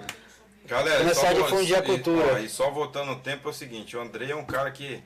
Galera, 0.69 0.99
Começar 0.99 1.21
só 1.23 1.27
a 1.29 1.33
difundir 1.33 1.77
a 1.77 1.79
e- 1.79 1.83
cultura. 1.83 2.35
ó, 2.35 2.39
E, 2.39 2.49
só 2.49 2.71
voltando 2.71 3.07
no 3.07 3.17
tempo 3.21 3.49
é 3.49 3.51
o 3.51 3.55
seguinte, 3.55 3.97
o 3.97 4.01
André 4.01 4.31
é 4.31 4.37
um 4.37 4.45
cara 4.45 4.71
que. 4.71 5.03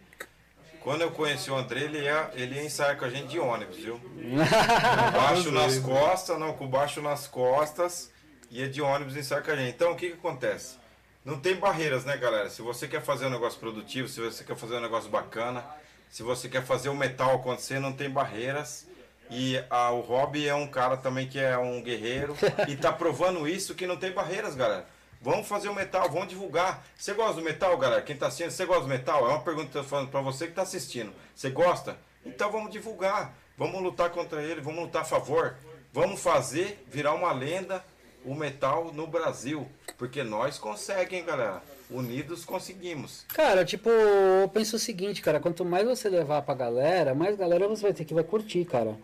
Quando 0.80 1.02
eu 1.02 1.12
conheci 1.12 1.48
o 1.48 1.54
André, 1.54 1.82
ele 1.82 2.00
ia, 2.00 2.30
ele 2.34 2.56
ia 2.56 2.64
ensaiar 2.64 2.96
com 2.98 3.04
a 3.04 3.08
gente 3.08 3.28
de 3.28 3.38
ônibus, 3.38 3.76
viu? 3.76 4.00
Com 4.00 5.12
baixo 5.16 5.52
nas 5.54 5.78
costas, 5.78 6.36
não, 6.40 6.54
com 6.54 6.66
baixo 6.66 7.00
nas 7.00 7.28
costas, 7.28 8.10
ia 8.50 8.68
de 8.68 8.82
ônibus 8.82 9.16
ensaiar 9.16 9.44
com 9.44 9.52
a 9.52 9.56
gente. 9.56 9.70
Então 9.76 9.92
o 9.92 9.96
que 9.96 10.08
que 10.08 10.14
acontece? 10.14 10.76
Não 11.24 11.38
tem 11.38 11.54
barreiras, 11.54 12.04
né, 12.04 12.16
galera? 12.16 12.50
Se 12.50 12.60
você 12.62 12.88
quer 12.88 13.00
fazer 13.00 13.26
um 13.26 13.30
negócio 13.30 13.60
produtivo, 13.60 14.08
se 14.08 14.20
você 14.20 14.42
quer 14.42 14.56
fazer 14.56 14.74
um 14.74 14.80
negócio 14.80 15.08
bacana, 15.08 15.64
se 16.10 16.24
você 16.24 16.48
quer 16.48 16.64
fazer 16.64 16.88
o 16.88 16.96
metal 16.96 17.36
acontecer, 17.36 17.78
não 17.78 17.92
tem 17.92 18.10
barreiras. 18.10 18.88
E 19.30 19.62
a, 19.70 19.92
o 19.92 20.00
Rob 20.00 20.44
é 20.44 20.54
um 20.54 20.66
cara 20.66 20.96
também 20.96 21.28
que 21.28 21.38
é 21.38 21.56
um 21.56 21.80
guerreiro 21.80 22.36
e 22.68 22.74
tá 22.76 22.92
provando 22.92 23.46
isso 23.46 23.76
que 23.76 23.86
não 23.86 23.96
tem 23.96 24.10
barreiras, 24.10 24.56
galera. 24.56 24.84
Vamos 25.22 25.46
fazer 25.46 25.68
o 25.68 25.74
metal, 25.74 26.10
vamos 26.10 26.28
divulgar. 26.28 26.84
Você 26.96 27.14
gosta 27.14 27.34
do 27.34 27.42
metal, 27.42 27.78
galera? 27.78 28.02
Quem 28.02 28.16
tá 28.16 28.26
assistindo, 28.26 28.50
você 28.50 28.66
gosta 28.66 28.82
do 28.82 28.88
metal? 28.88 29.24
É 29.24 29.28
uma 29.28 29.40
pergunta 29.40 29.70
que 29.70 29.78
eu 29.78 29.82
tô 29.82 29.88
falando 29.88 30.10
pra 30.10 30.20
você 30.20 30.48
que 30.48 30.52
tá 30.52 30.62
assistindo. 30.62 31.12
Você 31.34 31.48
gosta? 31.48 31.96
Então 32.26 32.50
vamos 32.50 32.72
divulgar. 32.72 33.32
Vamos 33.56 33.80
lutar 33.80 34.10
contra 34.10 34.42
ele, 34.42 34.60
vamos 34.60 34.80
lutar 34.82 35.02
a 35.02 35.04
favor. 35.04 35.54
Vamos 35.92 36.20
fazer 36.20 36.84
virar 36.90 37.14
uma 37.14 37.32
lenda 37.32 37.84
o 38.24 38.34
metal 38.34 38.90
no 38.92 39.06
Brasil. 39.06 39.68
Porque 39.96 40.24
nós 40.24 40.58
conseguimos, 40.58 41.26
galera. 41.26 41.62
Unidos 41.88 42.44
conseguimos. 42.44 43.24
Cara, 43.32 43.64
tipo, 43.64 43.88
eu 43.90 44.48
penso 44.48 44.74
o 44.74 44.78
seguinte, 44.78 45.22
cara, 45.22 45.38
quanto 45.38 45.64
mais 45.64 45.86
você 45.86 46.08
levar 46.08 46.42
pra 46.42 46.54
galera, 46.54 47.14
mais 47.14 47.36
galera 47.36 47.68
você 47.68 47.82
vai 47.82 47.92
ter 47.92 48.04
que 48.04 48.14
vai 48.14 48.24
curtir, 48.24 48.64
cara. 48.64 48.96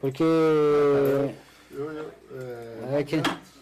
Porque. 0.00 0.22
Eu, 0.22 1.34
eu, 1.72 2.12
é, 2.92 3.00
É 3.00 3.04
que. 3.04 3.16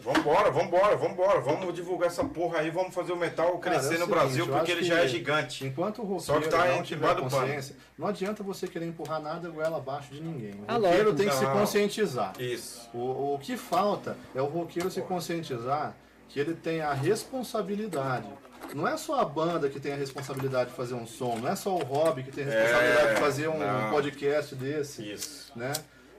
Vambora, 0.04 0.50
vambora, 0.50 0.96
vambora. 0.96 1.40
Vamos 1.40 1.74
divulgar 1.74 2.08
essa 2.08 2.22
porra 2.22 2.58
aí. 2.58 2.70
Vamos 2.70 2.94
fazer 2.94 3.12
o 3.12 3.16
metal 3.16 3.56
Cara, 3.58 3.78
crescer 3.78 3.94
é 3.94 3.96
o 3.96 4.00
no 4.00 4.04
seguinte, 4.06 4.10
Brasil, 4.14 4.46
porque 4.48 4.70
ele 4.72 4.84
já 4.84 4.98
é 5.00 5.08
gigante. 5.08 5.64
Enquanto 5.64 6.02
o 6.02 6.20
Só 6.20 6.34
que 6.34 6.44
roqueiro 6.44 6.56
tá 6.64 6.70
não 6.72 6.78
em- 6.80 6.82
tiver 6.82 7.14
do 7.14 7.22
pano. 7.22 7.30
consciência, 7.30 7.76
não 7.96 8.06
adianta 8.08 8.42
você 8.42 8.68
querer 8.68 8.86
empurrar 8.86 9.20
nada 9.22 9.48
goela 9.48 9.78
abaixo 9.78 10.12
de 10.12 10.20
ninguém. 10.20 10.52
O 10.52 10.64
Ah, 10.68 10.74
roqueiro 10.74 10.96
lógico. 11.10 11.16
tem 11.16 11.28
que 11.28 11.34
se 11.34 11.44
Não. 11.44 11.52
conscientizar. 11.52 12.32
Isso. 12.38 12.88
O, 12.92 13.34
o 13.34 13.38
que 13.40 13.56
falta 13.56 14.16
é 14.34 14.42
o 14.42 14.46
roqueiro 14.46 14.90
se 14.90 15.00
conscientizar 15.00 15.94
que 16.28 16.38
ele 16.38 16.52
tem 16.54 16.82
a 16.82 16.92
responsabilidade. 16.92 18.26
Não 18.74 18.88
é 18.88 18.96
só 18.96 19.20
a 19.20 19.24
banda 19.24 19.68
que 19.68 19.78
tem 19.78 19.92
a 19.92 19.96
responsabilidade 19.96 20.70
de 20.70 20.76
fazer 20.76 20.94
um 20.94 21.06
som, 21.06 21.36
não 21.38 21.48
é 21.48 21.54
só 21.56 21.74
o 21.76 21.84
hobby 21.84 22.22
que 22.22 22.30
tem 22.32 22.44
a 22.44 22.46
responsabilidade 22.50 23.06
É, 23.08 23.14
de 23.14 23.20
fazer 23.20 23.48
um 23.48 23.58
não. 23.58 23.90
podcast 23.90 24.54
desse, 24.54 25.12
Isso. 25.12 25.52
né? 25.54 25.72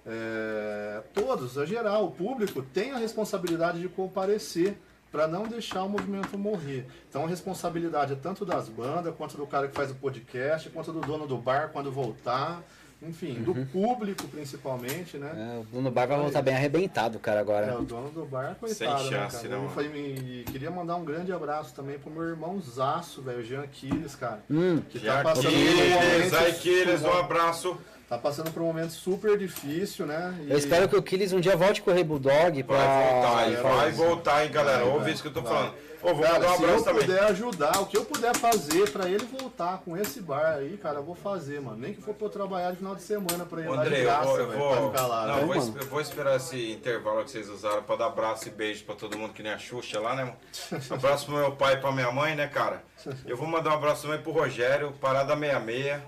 É, 0.06 1.02
todos, 1.14 1.58
a 1.58 1.66
geral, 1.66 2.06
o 2.06 2.12
público 2.12 2.62
tem 2.62 2.92
a 2.92 2.98
responsabilidade 2.98 3.80
de 3.80 3.88
comparecer 3.90 4.78
para 5.12 5.28
não 5.28 5.44
deixar 5.44 5.84
o 5.84 5.90
movimento 5.90 6.38
morrer. 6.38 6.86
Então 7.10 7.24
a 7.26 7.28
responsabilidade 7.28 8.14
é 8.14 8.16
tanto 8.16 8.46
das 8.46 8.68
bandas, 8.70 9.16
quanto 9.16 9.36
do 9.38 9.48
cara 9.48 9.68
que 9.68 9.76
faz 9.76 9.90
o 9.92 9.96
podcast, 9.96 10.70
quanto 10.70 10.92
do 10.92 11.00
dono 11.02 11.26
do 11.26 11.38
bar 11.38 11.70
quando 11.72 11.92
voltar, 11.92 12.62
enfim, 13.02 13.34
do 13.44 13.54
público 13.68 14.28
principalmente, 14.28 15.18
né? 15.18 15.56
É, 15.56 15.60
o 15.60 15.64
dono 15.64 15.90
bar 15.90 16.06
vai 16.08 16.18
voltar 16.20 16.42
bem 16.42 16.54
arrebentado, 16.56 17.18
cara, 17.18 17.38
É, 17.38 17.42
agora. 17.42 17.80
o 17.80 17.84
dono 17.84 18.10
do 18.10 18.26
bar, 18.26 18.56
coitado, 18.60 18.74
Sem 18.76 18.88
né, 18.90 18.98
chance, 19.22 19.38
cara? 19.38 19.50
né, 19.50 19.56
Eu 19.56 19.60
mano? 19.62 19.72
falei, 19.72 20.44
queria 20.52 20.70
mandar 20.70 20.98
um 20.98 21.06
grande 21.06 21.32
abraço 21.32 21.74
também 21.74 21.98
pro 21.98 22.12
meu 22.12 22.24
irmão 22.24 22.60
Zaço, 22.62 23.22
velho, 23.22 23.40
o 23.40 23.44
Jean 23.44 23.62
Aquiles, 23.64 24.16
cara. 24.16 24.44
Hum, 24.52 24.82
Que 24.90 25.00
tá 25.00 25.24
passando, 25.24 25.44
por 25.44 25.52
um 25.52 25.98
Aquiles, 25.98 26.34
Aquiles, 26.34 27.02
um 27.04 27.14
abraço. 27.18 27.78
Tá 28.10 28.18
passando 28.18 28.52
por 28.52 28.62
um 28.62 28.66
momento 28.66 28.92
super 28.92 29.38
difícil, 29.38 30.06
né? 30.06 30.36
E- 30.48 30.52
eu 30.52 30.58
espero 30.58 30.88
que 30.88 30.96
o 30.96 31.02
Killis 31.04 31.34
um 31.34 31.40
dia 31.40 31.56
volte 31.56 31.82
com 31.82 31.92
o 31.92 31.94
Rei 31.94 32.04
Bulldog 32.04 32.64
pra. 32.64 32.78
Vai 32.78 33.12
voltar, 33.14 33.50
hein? 33.50 33.56
vai, 33.62 33.92
voltar, 33.92 34.46
hein, 34.46 34.52
galera. 34.52 34.84
Vai, 34.86 34.94
Ouve 34.94 35.12
isso 35.12 35.22
que 35.22 35.28
eu 35.30 35.34
tô 35.34 35.42
vai. 35.42 35.52
falando. 35.54 35.74
Ô, 36.04 36.14
vou 36.14 36.22
Cara, 36.22 36.34
mandar 36.36 36.54
um 36.54 36.58
se 36.58 36.64
eu 36.64 36.84
também. 36.84 37.02
puder 37.02 37.24
ajudar, 37.24 37.82
o 37.82 37.88
que 37.88 37.98
eu 37.98 38.06
puder 38.06 38.36
fazer 38.38 38.92
pra 38.92 39.10
ele 39.10 39.26
voltar 39.26 39.80
com 39.84 39.98
esse 39.98 40.22
bar 40.22 40.58
aí, 40.58 40.78
cara, 40.78 41.00
eu 41.00 41.04
vou 41.04 41.16
fazer, 41.16 41.60
mano. 41.60 41.78
Nem 41.78 41.96
que 41.96 42.02
for 42.02 42.14
pra 42.14 42.28
eu 42.28 42.30
trabalhar 42.30 42.70
de 42.72 42.78
final 42.78 42.94
de 42.94 43.02
semana 43.02 43.44
pra 43.44 43.60
ele 43.62 43.70
lá 43.70 43.78
de 43.78 43.88
André, 43.88 44.02
eu 44.02 44.04
graça, 44.04 44.24
vou, 44.26 44.38
eu 44.40 44.48
velho, 44.50 44.60
vou, 44.60 44.92
lá, 44.92 45.26
não, 45.26 45.36
né? 45.38 45.42
eu 45.42 45.48
vou, 45.48 45.56
es- 45.56 45.76
eu 45.76 45.86
vou 45.88 46.00
esperar 46.02 46.36
esse 46.36 46.72
intervalo 46.74 47.24
que 47.24 47.32
vocês 47.32 47.50
usaram 47.50 47.82
pra 47.82 47.96
dar 47.96 48.06
abraço 48.06 48.48
e 48.48 48.52
beijo 48.52 48.84
pra 48.84 48.94
todo 48.94 49.18
mundo 49.18 49.34
que 49.34 49.42
nem 49.42 49.52
a 49.52 49.58
Xuxa 49.58 50.00
lá, 50.00 50.16
né, 50.16 50.26
mano? 50.26 50.38
Abraço 50.94 51.26
pro 51.26 51.34
meu 51.38 51.54
pai 51.54 51.74
e 51.74 51.78
pra 51.78 51.92
minha 51.92 52.12
mãe, 52.12 52.36
né, 52.36 52.46
cara? 52.46 52.84
Eu 53.26 53.36
vou 53.36 53.48
mandar 53.48 53.72
um 53.72 53.74
abraço 53.74 54.04
também 54.04 54.22
pro 54.22 54.32
Rogério, 54.32 54.92
Parada 55.02 55.36
66. 55.36 56.02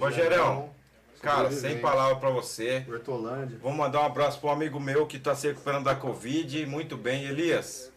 Rogério, 0.00 0.70
cara, 1.24 1.50
sem 1.50 1.78
palavra 1.78 2.16
pra 2.16 2.30
você. 2.30 2.84
Hortolândia. 2.88 3.58
Vou 3.60 3.72
mandar 3.72 4.02
um 4.02 4.06
abraço 4.06 4.38
pro 4.38 4.50
amigo 4.50 4.78
meu 4.78 5.06
que 5.06 5.18
tá 5.18 5.34
se 5.34 5.48
recuperando 5.48 5.84
da 5.84 5.94
Covid, 5.94 6.66
muito 6.66 6.96
bem, 6.96 7.24
Elias. 7.24 7.92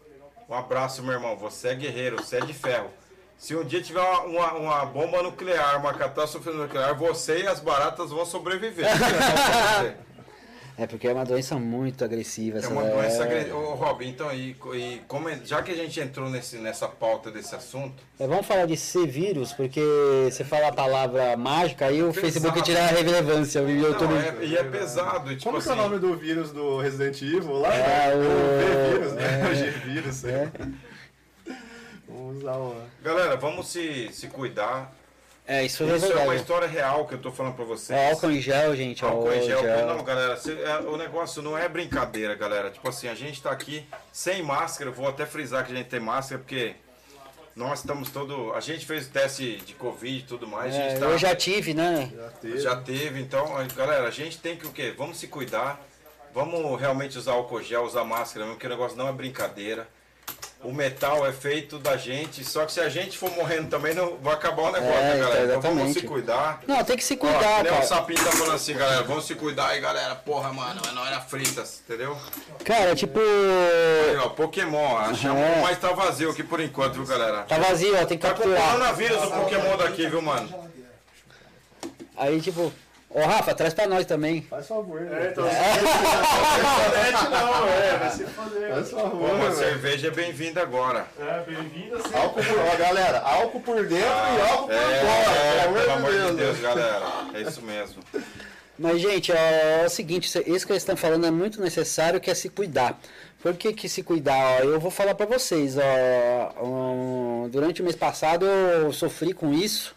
Um 0.49 0.53
abraço, 0.53 1.03
meu 1.03 1.13
irmão. 1.13 1.35
Você 1.37 1.69
é 1.69 1.75
guerreiro, 1.75 2.17
você 2.17 2.37
é 2.37 2.41
de 2.41 2.53
ferro. 2.53 2.89
Se 3.37 3.55
um 3.55 3.63
dia 3.63 3.81
tiver 3.81 3.99
uma, 3.99 4.21
uma, 4.23 4.53
uma 4.53 4.85
bomba 4.85 5.21
nuclear, 5.21 5.79
uma 5.79 5.93
catástrofe 5.93 6.49
nuclear, 6.49 6.95
você 6.95 7.43
e 7.43 7.47
as 7.47 7.59
baratas 7.59 8.09
vão 8.09 8.25
sobreviver. 8.25 8.87
É 10.79 10.85
porque 10.85 11.07
é 11.07 11.13
uma 11.13 11.25
doença 11.25 11.55
muito 11.55 12.05
agressiva. 12.05 12.59
É 12.59 12.67
uma 12.67 12.83
doença 12.83 13.23
agressiva. 13.23 13.57
Ô, 13.57 13.73
Rob, 13.73 14.05
então, 14.07 14.31
e, 14.31 14.55
e 14.75 15.01
como, 15.07 15.27
é- 15.27 15.39
já 15.43 15.63
que 15.63 15.71
a 15.71 15.75
gente 15.75 15.99
entrou 15.99 16.29
nesse, 16.29 16.57
nessa 16.57 16.87
pauta 16.87 17.31
desse 17.31 17.55
assunto. 17.55 17.95
É, 18.19 18.27
vamos 18.27 18.45
falar 18.45 18.67
de 18.67 18.77
C-vírus, 18.77 19.53
porque 19.53 19.81
você 20.29 20.43
fala 20.43 20.67
a 20.67 20.71
palavra 20.73 21.35
mágica, 21.35 21.87
aí 21.87 22.03
o 22.03 22.13
Pesado. 22.13 22.21
Facebook 22.21 22.61
tira 22.61 22.83
a 22.83 22.87
relevância. 22.87 23.63
O 23.63 23.69
YouTube. 23.71 24.13
Não, 24.13 24.19
é, 24.21 24.45
e 24.45 24.55
é 24.55 24.63
pesado. 24.63 25.31
Tipo 25.31 25.45
Como 25.49 25.59
que 25.61 25.67
é 25.67 25.71
o 25.71 25.73
assim, 25.73 25.81
nome 25.81 25.97
do 25.99 26.15
vírus 26.15 26.51
do 26.51 26.77
Resident 26.79 27.19
Evil 27.23 27.53
lá? 27.59 27.73
É, 27.73 28.15
o- 28.15 28.19
o 28.19 28.91
V-vírus, 28.93 29.13
né? 29.13 29.49
O 29.51 29.55
G-vírus. 29.55 30.23
É. 30.25 30.51
Vamos 32.07 32.37
usar 32.37 32.55
o... 32.55 32.75
Galera, 33.03 33.35
vamos 33.35 33.67
se, 33.67 34.09
se 34.13 34.27
cuidar. 34.27 34.95
É, 35.47 35.63
isso, 35.63 35.83
é 35.83 35.95
Isso 35.95 36.11
é 36.11 36.23
uma 36.23 36.35
história 36.35 36.67
real 36.67 37.07
que 37.07 37.13
eu 37.13 37.19
tô 37.19 37.31
falando 37.31 37.55
pra 37.55 37.63
vocês. 37.63 37.97
É 37.97 38.09
álcool 38.11 38.31
em 38.31 38.41
gel, 38.41 38.75
gente. 38.75 39.03
Álcool 39.05 39.31
em 39.33 39.41
gel. 39.43 39.61
gel. 39.61 39.87
Não, 39.87 40.03
galera, 40.03 40.35
cê- 40.35 40.61
é, 40.61 40.77
o 40.79 40.97
negócio 40.97 41.41
não 41.41 41.57
é 41.57 41.69
brincadeira, 41.69 42.35
galera. 42.35 42.69
Tipo 42.69 42.89
assim, 42.89 43.07
a 43.07 43.15
gente 43.15 43.41
tá 43.41 43.49
aqui 43.51 43.87
sem 44.11 44.43
máscara. 44.43 44.89
eu 44.89 44.93
Vou 44.93 45.07
até 45.07 45.25
frisar 45.25 45.65
que 45.65 45.71
a 45.71 45.75
gente 45.75 45.87
tem 45.87 46.01
máscara, 46.01 46.39
porque 46.41 46.75
nós 47.55 47.79
estamos 47.79 48.09
todo. 48.09 48.51
A 48.53 48.59
gente 48.59 48.85
fez 48.85 49.07
o 49.07 49.09
teste 49.09 49.55
de 49.65 49.73
Covid 49.73 50.17
e 50.19 50.23
tudo 50.23 50.45
mais. 50.47 50.75
a 50.75 50.77
É, 50.77 50.89
gente 50.89 50.99
tá, 50.99 51.05
eu 51.05 51.17
já 51.17 51.33
tive, 51.33 51.73
né? 51.73 52.11
Já 52.13 52.29
teve. 52.29 52.59
já 52.59 52.75
teve. 52.75 53.21
Então, 53.21 53.45
galera, 53.73 54.05
a 54.05 54.11
gente 54.11 54.37
tem 54.39 54.57
que 54.57 54.67
o 54.67 54.71
quê? 54.71 54.93
Vamos 54.97 55.17
se 55.17 55.27
cuidar. 55.27 55.79
Vamos 56.33 56.77
realmente 56.79 57.17
usar 57.17 57.31
álcool 57.31 57.63
gel, 57.63 57.83
usar 57.83 58.03
máscara 58.03 58.41
mesmo, 58.45 58.55
porque 58.57 58.67
o 58.67 58.69
negócio 58.69 58.97
não 58.97 59.07
é 59.07 59.13
brincadeira. 59.13 59.87
O 60.63 60.73
metal 60.73 61.25
é 61.25 61.31
feito 61.31 61.77
da 61.77 61.95
gente, 61.97 62.43
só 62.43 62.65
que 62.65 62.71
se 62.73 62.79
a 62.79 62.89
gente 62.89 63.15
for 63.15 63.29
morrendo 63.35 63.69
também, 63.69 63.93
não 63.93 64.17
vai 64.17 64.33
acabar 64.33 64.63
o 64.63 64.71
negócio, 64.71 64.95
É, 64.97 65.13
né, 65.13 65.19
galera? 65.19 65.55
Então 65.55 65.61
vamos 65.75 65.93
se 65.93 66.01
cuidar. 66.01 66.61
Não, 66.67 66.83
tem 66.83 66.97
que 66.97 67.03
se 67.03 67.13
Ó, 67.13 67.17
cuidar, 67.17 67.57
que 67.57 67.63
nem 67.63 67.71
o 67.71 67.75
cara. 67.75 67.85
Sapinho 67.85 68.23
tá 68.25 68.31
falando 68.31 68.55
assim, 68.55 68.73
galera. 68.73 69.03
Vamos 69.03 69.25
se 69.25 69.35
cuidar 69.35 69.67
aí, 69.67 69.79
galera. 69.79 70.15
Porra, 70.15 70.51
mano, 70.51 70.81
é 70.89 70.91
na 71.11 71.21
fritas, 71.21 71.81
entendeu? 71.85 72.17
Cara, 72.65 72.95
tipo. 72.95 73.19
Aí, 73.19 74.17
ó, 74.17 74.29
Pokémon, 74.29 74.97
achamos, 74.97 75.39
É. 75.41 75.61
mas 75.61 75.77
tá 75.79 75.91
vazio 75.93 76.31
aqui 76.31 76.43
por 76.43 76.59
enquanto, 76.59 76.93
viu, 76.95 77.05
galera? 77.05 77.43
Tá 77.43 77.57
vazio, 77.59 77.93
ó, 77.95 78.05
tem 78.05 78.17
que 78.17 78.27
Tá 78.27 78.33
com 78.33 78.41
capturar. 78.41 78.71
coronavírus 78.71 79.23
o 79.23 79.29
Pokémon 79.31 79.77
daqui, 79.77 80.07
viu, 80.09 80.21
mano? 80.23 80.69
Aí, 82.17 82.41
tipo. 82.41 82.73
Ô, 83.09 83.21
Rafa, 83.21 83.53
traz 83.55 83.73
pra 83.73 83.87
nós 83.87 84.05
também. 84.05 84.41
Faz 84.43 84.67
favor, 84.67 84.99
né? 85.01 85.27
É, 85.27 85.31
então, 85.31 85.45
internet 85.47 87.29
não, 87.29 87.67
é, 87.67 87.97
vai 87.97 88.11
se 88.11 88.25
foder. 88.25 88.69
Faz 88.73 88.89
Pô, 88.89 88.97
favor, 88.99 89.29
uma 89.31 89.49
velho. 89.49 89.55
cerveja 89.55 90.07
é 90.07 90.11
bem-vinda 90.11 90.61
agora. 90.61 91.07
É, 91.19 91.39
bem-vindo. 91.49 91.95
Álcool 92.13 92.43
por... 92.43 92.59
Ó, 92.59 92.77
galera, 92.77 93.19
álcool 93.21 93.59
por 93.61 93.85
dentro 93.87 94.07
e 94.07 94.41
álcool 94.51 94.67
por 94.67 94.73
É, 94.75 95.61
fora. 95.63 95.73
pelo 95.79 95.91
amor 95.93 96.11
de 96.31 96.35
Deus, 96.37 96.59
galera. 96.59 97.05
É 97.33 97.41
isso 97.41 97.61
mesmo. 97.61 98.03
Mas, 98.77 99.01
gente, 99.01 99.31
é, 99.31 99.83
o 99.87 99.89
seguinte, 99.89 100.25
isso 100.45 100.65
que 100.67 100.71
eles 100.73 100.83
estão 100.83 100.95
falando 100.97 101.25
é 101.25 101.31
muito 101.31 101.59
necessário, 101.61 102.19
que 102.19 102.29
é 102.29 102.35
se 102.35 102.49
cuidar. 102.49 102.99
Por 103.41 103.55
que, 103.55 103.71
que 103.73 103.87
se 103.89 104.03
cuidar? 104.03 104.59
Ó, 104.61 104.63
eu 104.65 104.79
vou 104.79 104.91
falar 104.91 105.15
pra 105.15 105.25
vocês, 105.25 105.75
ó, 105.77 106.63
um, 106.63 107.49
durante 107.49 107.81
o 107.81 107.85
mês 107.85 107.95
passado 107.95 108.45
eu 108.45 108.91
sofri 108.93 109.33
com 109.33 109.51
isso. 109.53 109.95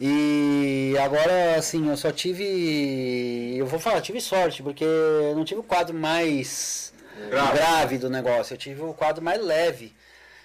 E 0.00 0.94
agora, 1.02 1.56
assim, 1.56 1.88
eu 1.88 1.96
só 1.96 2.10
tive. 2.10 3.56
Eu 3.56 3.66
vou 3.66 3.78
falar, 3.78 4.00
tive 4.00 4.20
sorte, 4.20 4.62
porque 4.62 4.84
eu 4.84 5.34
não 5.36 5.44
tive 5.44 5.60
o 5.60 5.64
quadro 5.64 5.94
mais 5.96 6.92
Grave. 7.30 7.52
grave 7.56 7.98
do 7.98 8.10
negócio, 8.10 8.54
eu 8.54 8.58
tive 8.58 8.82
o 8.82 8.92
quadro 8.94 9.22
mais 9.22 9.40
leve. 9.40 9.94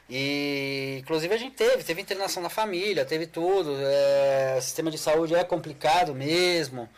E 0.09 0.97
inclusive 1.01 1.33
a 1.33 1.37
gente 1.37 1.55
teve, 1.55 1.83
teve 1.83 2.01
internação 2.01 2.41
na 2.41 2.49
família, 2.49 3.05
teve 3.05 3.27
tudo. 3.27 3.75
É, 3.79 4.59
sistema 4.61 4.89
de 4.89 4.97
saúde 4.97 5.35
é 5.35 5.43
complicado 5.43 6.15
mesmo. 6.15 6.89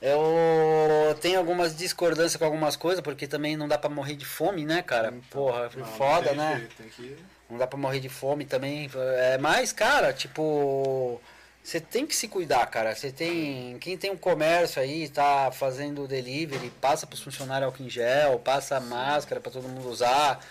Eu 0.00 1.14
tenho 1.20 1.38
algumas 1.38 1.76
discordâncias 1.76 2.36
com 2.36 2.44
algumas 2.44 2.76
coisas, 2.76 3.00
porque 3.02 3.26
também 3.26 3.56
não 3.56 3.66
dá 3.66 3.76
pra 3.76 3.90
morrer 3.90 4.14
de 4.14 4.24
fome, 4.24 4.64
né, 4.64 4.80
cara? 4.80 5.12
Porra, 5.28 5.68
Não, 5.76 5.84
foda, 5.84 6.32
né? 6.34 6.68
jeito, 6.78 6.94
que... 6.94 7.16
Não 7.50 7.58
dá 7.58 7.66
pra 7.66 7.78
morrer 7.78 7.98
de 7.98 8.08
fome 8.08 8.44
também. 8.44 8.88
É, 8.94 9.38
mas, 9.38 9.72
cara, 9.72 10.12
tipo. 10.12 11.20
Você 11.68 11.80
tem 11.80 12.06
que 12.06 12.16
se 12.16 12.28
cuidar, 12.28 12.64
cara. 12.68 12.94
Você 12.94 13.12
tem. 13.12 13.78
Quem 13.78 13.98
tem 13.98 14.10
um 14.10 14.16
comércio 14.16 14.80
aí, 14.80 15.06
tá 15.06 15.50
fazendo 15.52 16.08
delivery, 16.08 16.70
passa 16.80 17.06
pros 17.06 17.20
funcionários 17.20 17.66
álcool 17.66 17.82
em 17.82 17.90
gel, 17.90 18.38
passa 18.38 18.80
máscara 18.80 19.38
pra 19.38 19.52
todo 19.52 19.68
mundo 19.68 19.86
usar. 19.86 20.42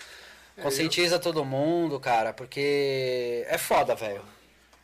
Conscientiza 0.62 1.17
todo 1.17 1.43
mundo, 1.43 1.99
cara, 1.99 2.34
porque 2.34 3.43
é 3.47 3.58
foda, 3.58 3.95
velho. 3.95 4.23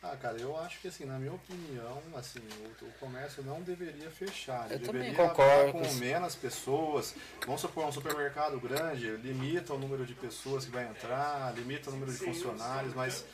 Ah, 0.02 0.16
cara, 0.20 0.36
eu 0.36 0.58
acho 0.58 0.80
que 0.80 0.88
assim, 0.88 1.04
na 1.04 1.20
minha 1.20 1.32
opinião, 1.32 2.02
assim, 2.16 2.40
o, 2.40 2.84
o 2.84 2.90
comércio 2.98 3.40
não 3.44 3.62
deveria 3.62 4.10
fechar. 4.10 4.66
Ele 4.66 4.74
Eu 4.74 4.86
também 4.86 5.02
deveria 5.02 5.28
concordo 5.28 5.78
abrir 5.78 5.88
com 5.88 5.94
menos 5.94 6.34
pessoas. 6.34 7.14
Vamos 7.46 7.60
supor 7.60 7.86
um 7.86 7.92
supermercado 7.92 8.58
grande, 8.58 9.08
limita 9.18 9.72
o 9.72 9.78
número 9.78 10.04
de 10.04 10.14
pessoas 10.14 10.64
que 10.64 10.72
vai 10.72 10.84
entrar, 10.84 11.54
limita 11.54 11.90
o 11.90 11.92
número 11.92 12.10
de 12.10 12.18
funcionários, 12.18 12.92
mas 12.92 13.24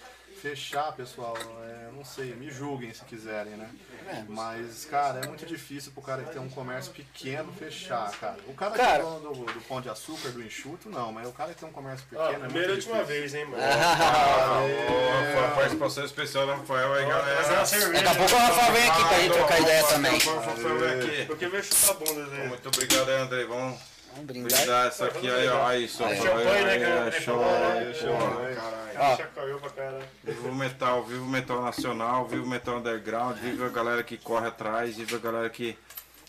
fechar, 0.40 0.92
pessoal, 0.92 1.36
é, 1.64 1.90
não 1.94 2.04
sei, 2.04 2.34
me 2.34 2.50
julguem 2.50 2.92
se 2.94 3.04
quiserem, 3.04 3.52
né? 3.54 3.68
É. 4.08 4.24
Mas, 4.28 4.84
cara, 4.86 5.20
é 5.20 5.26
muito 5.26 5.44
difícil 5.46 5.92
pro 5.92 6.02
cara 6.02 6.22
que 6.24 6.32
tem 6.32 6.40
um 6.40 6.48
comércio 6.48 6.92
pequeno 6.92 7.52
fechar, 7.52 8.10
cara. 8.18 8.36
O 8.48 8.54
cara, 8.54 8.70
Cara- 8.74 8.92
que 8.92 9.00
é 9.00 9.02
dono 9.02 9.34
do, 9.34 9.44
do 9.52 9.60
pão 9.62 9.80
de 9.80 9.88
açúcar, 9.88 10.30
do 10.30 10.42
enxuto, 10.42 10.88
não, 10.88 11.12
mas 11.12 11.28
o 11.28 11.32
cara 11.32 11.52
que 11.52 11.60
tem 11.60 11.68
um 11.68 11.72
comércio 11.72 12.06
Ó, 12.14 12.26
pequeno 12.26 12.44
é 12.44 12.48
primeira 12.48 12.72
e 12.72 12.76
última 12.76 13.02
vez, 13.04 13.34
hein, 13.34 13.44
mano. 13.44 13.62
Ah, 13.62 14.60
ô, 14.62 15.32
foi 15.34 15.44
a 15.44 15.50
participação 15.50 16.04
especial 16.04 16.46
do 16.46 16.52
Rafael 16.52 16.92
aí, 16.94 17.06
galera. 17.06 17.42
Daqui 17.42 18.08
a 18.08 18.14
pouco 18.14 18.34
o 18.34 18.38
Rafael 18.38 18.72
vem 18.72 18.88
aqui 18.90 19.04
pra 19.04 19.20
gente 19.20 19.32
trocar 19.32 19.60
ideia 19.60 19.84
também. 19.84 20.18
Rafael 20.18 20.78
vem 20.78 20.90
aqui. 21.00 21.26
Porque 21.26 21.48
veio 21.48 21.62
chutar 21.64 21.94
bundas 21.94 22.32
aí. 22.32 22.48
Muito 22.48 22.68
obrigado 22.68 23.08
aí, 23.10 23.16
André. 23.20 23.44
Vamos 23.44 23.78
Vamos 24.12 24.26
brindar. 24.26 24.58
brindar 24.58 24.86
essa 24.88 25.06
aqui 25.06 25.30
aí, 25.30 25.48
ó. 25.48 25.66
Aí, 25.66 25.88
só 25.88 26.06
Aí. 26.06 26.16
Champanhe, 26.16 26.64
né, 26.64 26.78
cara? 26.80 27.04
aí, 27.04 27.12
show. 27.12 27.44
Aí, 27.44 27.94
show, 27.94 28.16
Porra, 28.16 28.46
aí. 28.46 28.54
caralho. 28.54 28.90
Ó. 28.98 29.16
Chacoalhou 29.16 29.60
pra 29.60 29.70
caralho. 29.70 30.04
Viva 30.24 30.48
o 30.48 30.54
metal, 30.54 31.04
viva 31.04 31.22
o 31.22 31.28
metal 31.28 31.62
nacional, 31.62 32.26
viva 32.26 32.42
o 32.42 32.48
metal 32.48 32.76
underground, 32.78 33.36
viva 33.38 33.66
a 33.66 33.70
galera 33.70 34.02
que 34.02 34.16
corre 34.16 34.48
atrás, 34.48 34.96
viva 34.96 35.16
a 35.16 35.20
galera 35.20 35.48
que 35.50 35.78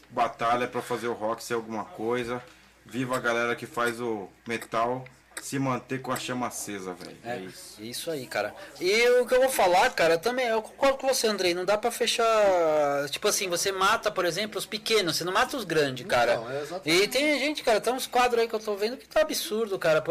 batalha 0.10 0.68
pra 0.68 0.82
fazer 0.82 1.08
o 1.08 1.14
rock 1.14 1.44
ser 1.44 1.56
alguma 1.56 1.84
coisa, 1.86 2.42
viva 2.86 3.16
a 3.18 3.20
galera 3.20 3.56
que 3.56 3.66
faz 3.66 4.00
o 4.00 4.30
metal 4.48 5.06
se 5.42 5.58
manter 5.58 6.02
com 6.02 6.12
a 6.12 6.18
chama 6.18 6.48
acesa, 6.48 6.94
velho. 6.94 7.18
É, 7.24 7.36
É, 7.36 7.40
isso. 7.40 7.82
isso 7.82 8.12
aí, 8.12 8.28
cara. 8.28 8.54
E 8.80 9.10
o 9.20 9.26
que 9.26 9.34
eu 9.34 9.42
vou 9.42 9.50
falar, 9.50 9.90
cara, 9.92 10.18
também, 10.18 10.46
eu 10.48 10.62
concordo 10.62 10.98
com 10.98 11.08
você, 11.08 11.28
Andrei. 11.28 11.54
Não 11.54 11.66
dá 11.66 11.78
pra 11.78 11.90
fechar. 11.90 13.10
Tipo 13.10 13.28
assim, 13.28 13.50
você 13.50 13.72
mata, 13.72 14.12
por 14.12 14.26
exemplo, 14.26 14.58
os 14.58 14.66
pequenos, 14.66 15.16
você 15.16 15.24
não 15.24 15.34
mata 15.34 15.58
os 15.58 15.64
grandes, 15.64 16.06
cara. 16.06 16.36
Não, 16.36 16.52
é 16.52 16.62
exatamente. 16.62 17.04
e 17.04 17.08
tem 17.08 17.40
gente, 17.40 17.64
cara, 17.64 17.82
tem 17.82 17.92
uns 17.94 18.06
quadros 18.08 18.42
aí 18.42 18.48
que 18.48 18.54
eu 18.54 18.60
tô 18.60 18.76
vendo 18.76 18.98
que 18.98 19.08
tá 19.08 19.22
absurdo, 19.22 19.80
cara. 19.80 20.04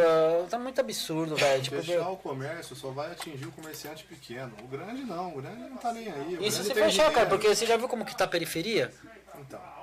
Tá 0.48 0.59
muito 0.59 0.80
absurdo, 0.80 1.37
velho. 1.37 1.62
Tipo, 1.62 1.83
Fechar 1.83 2.11
o 2.11 2.16
comércio 2.16 2.74
só 2.74 2.90
vai 2.90 3.12
atingir 3.12 3.46
o 3.46 3.52
comerciante 3.52 4.04
pequeno. 4.04 4.52
O 4.64 4.66
grande 4.66 5.02
não, 5.04 5.28
o 5.37 5.40
grande 5.40 5.61
não 5.61 5.76
tá 5.76 5.92
nem 5.92 6.11
aí. 6.11 6.37
O 6.38 6.42
isso 6.44 6.64
se 6.64 6.74
fechar, 6.74 7.12
cara, 7.12 7.26
porque 7.26 7.48
você 7.48 7.66
já 7.66 7.76
viu 7.76 7.88
como 7.88 8.04
que 8.04 8.16
tá 8.16 8.24
a 8.24 8.28
periferia? 8.28 8.92
Então. 9.38 9.80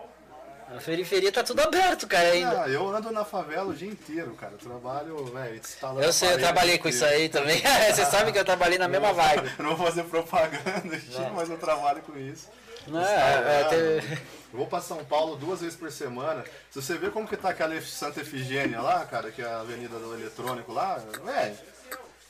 A 0.69 0.81
periferia 0.81 1.31
tá 1.31 1.43
tudo 1.43 1.61
aberto, 1.61 2.05
cara, 2.07 2.29
ainda. 2.29 2.63
Ah, 2.63 2.69
eu 2.69 2.87
ando 2.89 3.09
na 3.11 3.23
favela 3.23 3.69
o 3.69 3.73
dia 3.73 3.87
inteiro, 3.89 4.33
cara. 4.35 4.53
Eu 4.53 4.57
trabalho, 4.57 5.25
velho. 5.25 5.61
Eu 6.01 6.11
sei, 6.11 6.33
eu 6.33 6.39
trabalhei 6.39 6.77
com 6.77 6.87
aqui. 6.87 6.95
isso 6.97 7.05
aí 7.05 7.29
também. 7.29 7.61
você 7.93 8.05
sabe 8.05 8.31
que 8.33 8.37
eu 8.39 8.43
trabalhei 8.45 8.77
na 8.77 8.87
mesma 8.87 9.13
vibe. 9.13 9.51
Eu 9.57 9.63
não 9.63 9.75
vou 9.75 9.87
fazer 9.87 10.03
propaganda 10.03 10.95
aqui, 10.95 11.31
mas 11.33 11.49
eu 11.49 11.57
trabalho 11.57 12.01
com 12.01 12.17
isso. 12.17 12.49
Não 12.85 13.01
é, 13.01 13.63
tem- 13.65 14.19
Eu 14.53 14.59
vou 14.59 14.67
pra 14.67 14.79
São 14.81 15.03
Paulo 15.05 15.35
duas 15.35 15.59
vezes 15.61 15.75
por 15.77 15.91
semana. 15.91 16.43
Se 16.71 16.81
você 16.81 16.97
vê 16.97 17.09
como 17.09 17.27
que 17.27 17.35
tá 17.37 17.49
aquela 17.49 17.79
Santa 17.81 18.21
Efigênia 18.21 18.81
lá, 18.81 19.05
cara, 19.05 19.31
que 19.31 19.41
é 19.41 19.45
a 19.45 19.59
avenida 19.61 19.97
do 19.99 20.13
eletrônico 20.13 20.71
lá, 20.73 20.95
velho. 21.23 21.57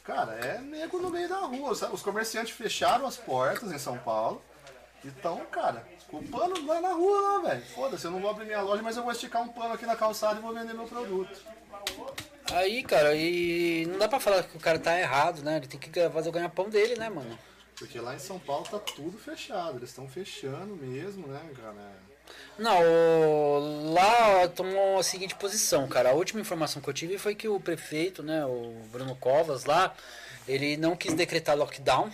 Cara, 0.04 0.34
é 0.34 0.60
nego 0.60 1.00
no 1.00 1.10
meio 1.10 1.28
da 1.28 1.40
rua. 1.40 1.76
sabe? 1.76 1.94
Os 1.94 2.02
comerciantes 2.02 2.56
fecharam 2.56 3.06
as 3.06 3.18
portas 3.18 3.72
em 3.72 3.78
São 3.78 3.98
Paulo. 3.98 4.42
Então, 5.04 5.42
cara, 5.52 5.84
o 6.12 6.24
pano 6.24 6.66
vai 6.66 6.82
na 6.82 6.94
rua 6.94 7.22
lá, 7.22 7.50
velho. 7.50 7.66
Foda-se, 7.66 8.06
eu 8.06 8.12
não 8.12 8.20
vou 8.20 8.30
abrir 8.30 8.46
minha 8.46 8.62
loja, 8.62 8.82
mas 8.82 8.98
eu 8.98 9.04
vou 9.04 9.12
esticar 9.12 9.42
um 9.42 9.50
pano 9.50 9.74
aqui 9.74 9.86
na 9.86 9.96
calçada 9.96 10.40
e 10.40 10.42
vou 10.42 10.54
vender 10.54 10.74
meu 10.74 10.88
produto. 10.88 11.40
Aí, 12.52 12.82
cara, 12.84 13.14
e 13.16 13.86
não 13.88 14.00
dá 14.00 14.08
pra 14.08 14.20
falar 14.20 14.44
que 14.44 14.56
o 14.56 14.60
cara 14.60 14.80
tá 14.80 14.98
errado, 14.98 15.42
né? 15.42 15.58
Ele 15.58 15.68
tem 15.68 15.80
que 15.80 16.10
fazer 16.10 16.30
o 16.30 16.32
ganha-pão 16.32 16.70
dele, 16.70 16.96
né, 16.96 17.10
mano? 17.10 17.38
Porque 17.78 18.00
lá 18.00 18.16
em 18.16 18.20
São 18.20 18.40
Paulo 18.40 18.66
tá 18.70 18.80
tudo 18.80 19.18
fechado. 19.18 19.78
Eles 19.78 19.90
estão 19.90 20.08
fechando 20.08 20.76
mesmo, 20.76 21.28
né, 21.28 21.42
cara? 21.56 22.08
Não, 22.58 23.94
lá 23.94 24.48
tomou 24.48 24.98
a 25.00 25.04
seguinte 25.04 25.36
posição, 25.36 25.88
cara. 25.88 26.10
A 26.10 26.14
última 26.14 26.42
informação 26.42 26.82
que 26.82 26.90
eu 26.90 26.94
tive 26.94 27.18
foi 27.18 27.36
que 27.36 27.48
o 27.48 27.60
prefeito, 27.60 28.24
né, 28.24 28.46
o 28.46 28.74
Bruno 28.92 29.16
Covas 29.16 29.66
lá, 29.66 29.94
ele 30.48 30.76
não 30.76 30.96
quis 30.96 31.14
decretar 31.14 31.56
lockdown, 31.58 32.10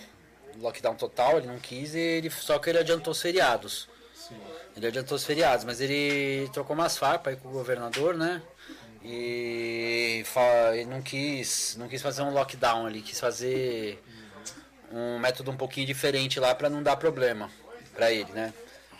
lockdown 0.60 0.96
total, 0.96 1.38
ele 1.38 1.48
não 1.48 1.60
quis, 1.60 1.96
ele, 1.96 2.30
só 2.30 2.60
que 2.60 2.70
ele 2.70 2.80
adiantou 2.80 3.12
os 3.12 3.22
feriados. 3.22 3.88
Sim. 4.13 4.36
Ele 4.76 4.88
adiantou 4.88 5.16
os 5.16 5.24
feriados, 5.24 5.66
mas 5.66 5.82
ele 5.82 6.50
trocou 6.52 6.76
umas 6.76 6.98
farpas 6.98 7.34
aí 7.34 7.39
com 7.39 7.50
o 7.50 7.52
governador, 7.52 8.16
né? 8.16 8.42
E 9.04 10.24
ele 10.74 10.86
não 10.86 11.02
quis, 11.02 11.76
não 11.78 11.89
quis 11.89 12.02
fazer 12.02 12.22
um 12.22 12.32
lockdown 12.32 12.86
ali, 12.86 13.02
quis 13.02 13.20
fazer 13.20 14.02
um 14.92 15.20
método 15.20 15.52
um 15.52 15.58
pouquinho 15.58 15.86
diferente 15.86 16.39
lá 16.39 16.56
pra 16.56 16.70
não 16.70 16.82
dar 16.82 16.96
problema 16.96 17.50
pra 17.94 18.12
ele, 18.12 18.32
né? 18.32 18.54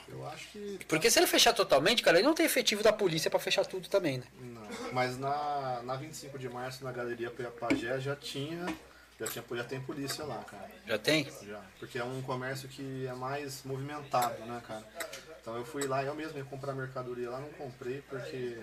Eu 0.10 0.28
acho 0.28 0.48
que. 0.50 0.80
Porque 0.88 1.10
se 1.10 1.20
ele 1.20 1.28
fechar 1.28 1.54
totalmente, 1.54 2.04
cara, 2.04 2.18
ele 2.18 2.28
não 2.28 2.36
tem 2.36 2.46
efetivo 2.46 2.84
da 2.84 2.92
polícia 2.92 3.32
pra 3.32 3.40
fechar 3.40 3.66
tudo 3.66 3.88
também, 3.88 4.18
né? 4.18 4.26
Não. 4.40 4.92
Mas 4.92 5.18
na, 5.18 5.82
na 5.84 5.96
25 5.96 6.38
de 6.38 6.50
março, 6.50 6.84
na 6.84 6.92
galeria 6.92 7.32
Pagé, 7.60 8.00
já 8.00 8.16
tinha. 8.16 8.66
Já, 9.20 9.28
tinha, 9.28 9.44
já 9.52 9.64
tem 9.64 9.82
polícia 9.82 10.26
lá, 10.26 10.44
cara. 10.44 10.70
Já 10.88 10.98
tem? 10.98 11.32
Já. 11.44 11.62
Porque 11.80 11.98
é 11.98 12.04
um 12.04 12.22
comércio 12.24 12.68
que 12.68 13.06
é 13.08 13.14
mais 13.14 13.64
movimentado, 13.64 14.44
né, 14.46 14.62
cara? 14.68 14.84
Então 15.42 15.56
eu 15.56 15.66
fui 15.66 15.86
lá, 15.86 16.04
eu 16.04 16.16
mesmo 16.16 16.38
ia 16.38 16.44
comprar 16.46 16.74
mercadoria 16.74 17.30
lá, 17.30 17.40
não 17.40 17.50
comprei 17.50 18.02
porque 18.10 18.58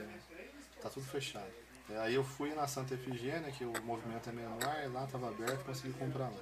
tá 0.82 0.88
tudo 0.88 1.06
fechado. 1.06 1.46
E 1.88 1.94
Aí 1.96 2.14
eu 2.14 2.24
fui 2.24 2.54
na 2.54 2.66
Santa 2.66 2.94
Efigênia, 2.94 3.50
que 3.52 3.64
o 3.64 3.72
movimento 3.82 4.28
é 4.28 4.32
menor, 4.32 4.76
e 4.84 4.88
lá 4.88 5.06
tava 5.06 5.28
aberto, 5.28 5.64
consegui 5.64 5.92
comprar 5.94 6.28
lá. 6.28 6.38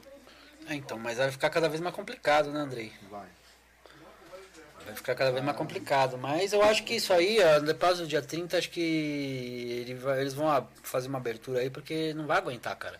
É, 0.68 0.74
então, 0.74 0.98
mas 0.98 1.16
vai 1.18 1.30
ficar 1.30 1.48
cada 1.50 1.68
vez 1.68 1.80
mais 1.80 1.94
complicado, 1.94 2.50
né, 2.50 2.60
Andrei? 2.60 2.92
Vai. 3.10 3.26
Vai 4.84 4.94
ficar 4.94 5.14
cada 5.14 5.30
vez 5.32 5.44
mais 5.44 5.56
complicado. 5.56 6.16
Mas 6.18 6.52
eu 6.52 6.62
acho 6.62 6.82
que 6.84 6.94
isso 6.94 7.12
aí, 7.12 7.38
ó, 7.42 7.58
depois 7.60 7.98
do 7.98 8.06
dia 8.06 8.22
30, 8.22 8.58
acho 8.58 8.70
que 8.70 8.80
ele 8.80 9.94
vai- 9.94 10.20
eles 10.20 10.34
vão 10.34 10.50
ah, 10.50 10.66
fazer 10.82 11.08
uma 11.08 11.18
abertura 11.18 11.60
aí, 11.60 11.70
porque 11.70 12.12
não 12.14 12.26
vai 12.26 12.38
aguentar, 12.38 12.76
cara. 12.76 12.98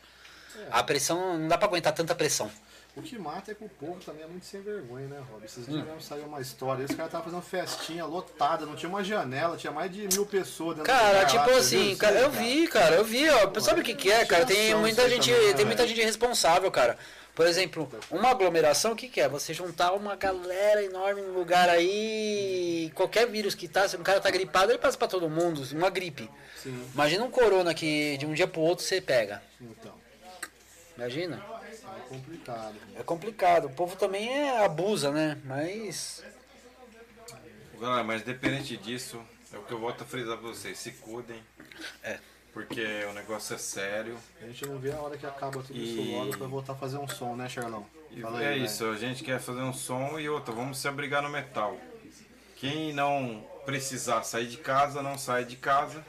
A 0.70 0.82
pressão, 0.82 1.38
não 1.38 1.48
dá 1.48 1.56
pra 1.58 1.66
aguentar 1.68 1.92
tanta 1.92 2.14
pressão. 2.14 2.50
O 2.96 3.02
que 3.02 3.16
mata 3.16 3.52
é 3.52 3.54
que 3.54 3.62
o 3.64 3.68
povo 3.68 4.00
também 4.04 4.24
é 4.24 4.26
muito 4.26 4.44
sem 4.44 4.60
vergonha, 4.60 5.06
né, 5.06 5.22
Rob? 5.30 5.44
Esses 5.44 5.68
Hum. 5.68 5.84
mesmo 5.84 6.00
saiu 6.00 6.24
uma 6.24 6.40
história. 6.40 6.82
Esse 6.82 6.94
cara 6.96 7.06
estavam 7.06 7.26
fazendo 7.26 7.42
festinha 7.42 8.04
lotada, 8.04 8.66
não 8.66 8.74
tinha 8.74 8.88
uma 8.88 9.04
janela, 9.04 9.56
tinha 9.56 9.72
mais 9.72 9.92
de 9.92 10.08
mil 10.12 10.26
pessoas 10.26 10.76
dentro 10.76 10.90
Cara, 10.92 11.24
tipo 11.26 11.48
lá, 11.48 11.58
assim, 11.58 11.94
cara, 11.96 12.18
eu 12.18 12.30
vi, 12.30 12.66
cara, 12.66 12.96
eu 12.96 13.04
vi, 13.04 13.28
ó. 13.30 13.60
Sabe 13.60 13.82
o 13.82 13.84
que 13.84 13.94
que 13.94 14.10
é, 14.10 14.24
cara? 14.24 14.44
Tem 14.44 14.74
muita 14.74 15.08
gente, 15.08 15.30
também, 15.30 15.46
né, 15.48 15.52
tem 15.54 15.64
muita 15.64 15.86
gente 15.86 16.02
responsável, 16.02 16.68
cara. 16.72 16.98
Por 17.36 17.46
exemplo, 17.46 17.88
uma 18.10 18.30
aglomeração, 18.30 18.92
o 18.92 18.96
que 18.96 19.08
que 19.08 19.20
é? 19.20 19.28
Você 19.28 19.54
juntar 19.54 19.92
uma 19.92 20.16
galera 20.16 20.82
enorme 20.82 21.22
num 21.22 21.34
lugar 21.34 21.68
aí, 21.68 22.90
qualquer 22.96 23.28
vírus 23.28 23.54
que 23.54 23.68
tá, 23.68 23.88
se 23.88 23.96
um 23.96 24.02
cara 24.02 24.20
tá 24.20 24.28
gripado, 24.28 24.72
ele 24.72 24.78
passa 24.78 24.98
pra 24.98 25.06
todo 25.06 25.30
mundo, 25.30 25.62
uma 25.72 25.88
gripe. 25.88 26.28
Sim, 26.60 26.84
Imagina 26.92 27.24
um 27.24 27.30
corona 27.30 27.72
que 27.72 28.16
de 28.16 28.26
um 28.26 28.32
dia 28.34 28.48
pro 28.48 28.60
outro 28.60 28.84
você 28.84 29.00
pega. 29.00 29.40
então. 29.60 29.97
Imagina? 30.98 31.40
É 31.70 32.08
complicado. 32.08 32.74
É 32.96 33.02
complicado. 33.04 33.64
O 33.66 33.70
povo 33.70 33.94
também 33.94 34.28
é, 34.28 34.64
abusa, 34.64 35.12
né? 35.12 35.40
Mas. 35.44 36.24
Galera, 37.80 38.02
mas 38.02 38.22
independente 38.22 38.76
disso, 38.76 39.22
é 39.52 39.56
o 39.58 39.62
que 39.62 39.72
eu 39.72 39.78
volto 39.78 40.02
a 40.02 40.04
frisar 40.04 40.36
pra 40.36 40.48
vocês, 40.48 40.76
se 40.76 40.90
cuidem. 40.90 41.40
É. 42.02 42.18
Porque 42.52 42.82
o 43.08 43.12
negócio 43.12 43.54
é 43.54 43.58
sério. 43.58 44.16
A 44.42 44.46
gente 44.46 44.66
não 44.66 44.78
vê 44.78 44.90
a 44.90 44.96
hora 44.96 45.16
que 45.16 45.24
acaba 45.24 45.62
tudo 45.62 45.72
E- 45.78 45.84
isso 46.08 46.16
logo 46.18 46.36
pra 46.36 46.46
voltar 46.48 46.72
a 46.72 46.76
fazer 46.76 46.98
um 46.98 47.06
som, 47.06 47.36
né, 47.36 47.48
Charlão? 47.48 47.86
E 48.10 48.20
Fala 48.20 48.42
é 48.42 48.48
aí, 48.48 48.64
isso, 48.64 48.84
a 48.86 48.96
gente 48.96 49.22
quer 49.22 49.38
fazer 49.38 49.60
um 49.60 49.72
som 49.72 50.18
e 50.18 50.28
outra, 50.28 50.52
vamos 50.52 50.78
se 50.78 50.88
abrigar 50.88 51.22
no 51.22 51.28
metal. 51.28 51.78
Quem 52.56 52.92
não 52.92 53.46
precisar 53.64 54.24
sair 54.24 54.48
de 54.48 54.56
casa, 54.56 55.00
não 55.02 55.16
sai 55.16 55.44
de 55.44 55.54
casa. 55.54 56.04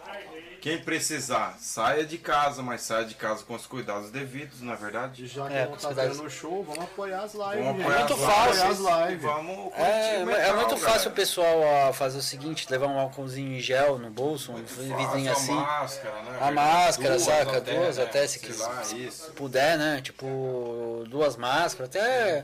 Quem 0.62 0.80
precisar, 0.84 1.58
saia 1.60 2.06
de 2.06 2.18
casa, 2.18 2.62
mas 2.62 2.82
saia 2.82 3.06
de 3.06 3.16
casa 3.16 3.44
com 3.44 3.54
os 3.56 3.66
cuidados 3.66 4.12
devidos, 4.12 4.62
na 4.62 4.74
é 4.74 4.76
verdade. 4.76 5.26
Já 5.28 5.48
que 5.48 5.54
É, 5.54 5.66
não 5.66 5.72
tá 5.78 5.88
cuidado. 5.88 6.12
tendo 6.18 6.30
show, 6.30 6.64
vamos 6.64 6.84
apoiar 6.84 7.22
as 7.24 7.34
lives. 7.34 7.66
Vamos 7.66 7.82
apoiar 7.82 8.00
muito 8.00 8.14
as 8.14 8.20
fácil. 8.20 8.64
lives 8.64 8.80
Apoiar 8.86 9.00
as 9.04 9.08
lives. 9.10 9.24
Vamos 9.24 9.74
É, 9.74 10.18
o 10.18 10.22
é 10.22 10.26
metal, 10.26 10.56
muito 10.56 10.70
fácil 10.78 10.86
galera. 10.86 11.10
o 11.10 11.14
pessoal 11.14 11.94
fazer 11.94 12.18
o 12.18 12.22
seguinte, 12.22 12.68
levar 12.70 12.88
um 12.88 13.00
álcoolzinho 13.00 13.54
em 13.56 13.60
gel 13.60 13.98
no 13.98 14.10
bolso, 14.10 14.52
um 14.52 14.56
Muito 14.56 14.70
vidrinho 14.74 15.06
fácil, 15.08 15.32
assim. 15.32 15.52
A 15.58 15.62
máscara, 15.82 16.22
né? 16.24 16.38
A 16.42 16.52
máscara, 16.52 17.10
Duas 17.16 17.24
saca? 17.24 17.58
até, 17.58 17.74
Duas 17.76 17.98
né? 17.98 18.04
até, 18.04 18.28
se 18.28 18.52
lá, 18.54 18.84
Se 18.84 19.32
puder, 19.36 19.78
né? 19.78 20.02
Tipo, 20.02 21.04
duas 21.08 21.36
máscaras, 21.36 21.90
até. 21.90 22.44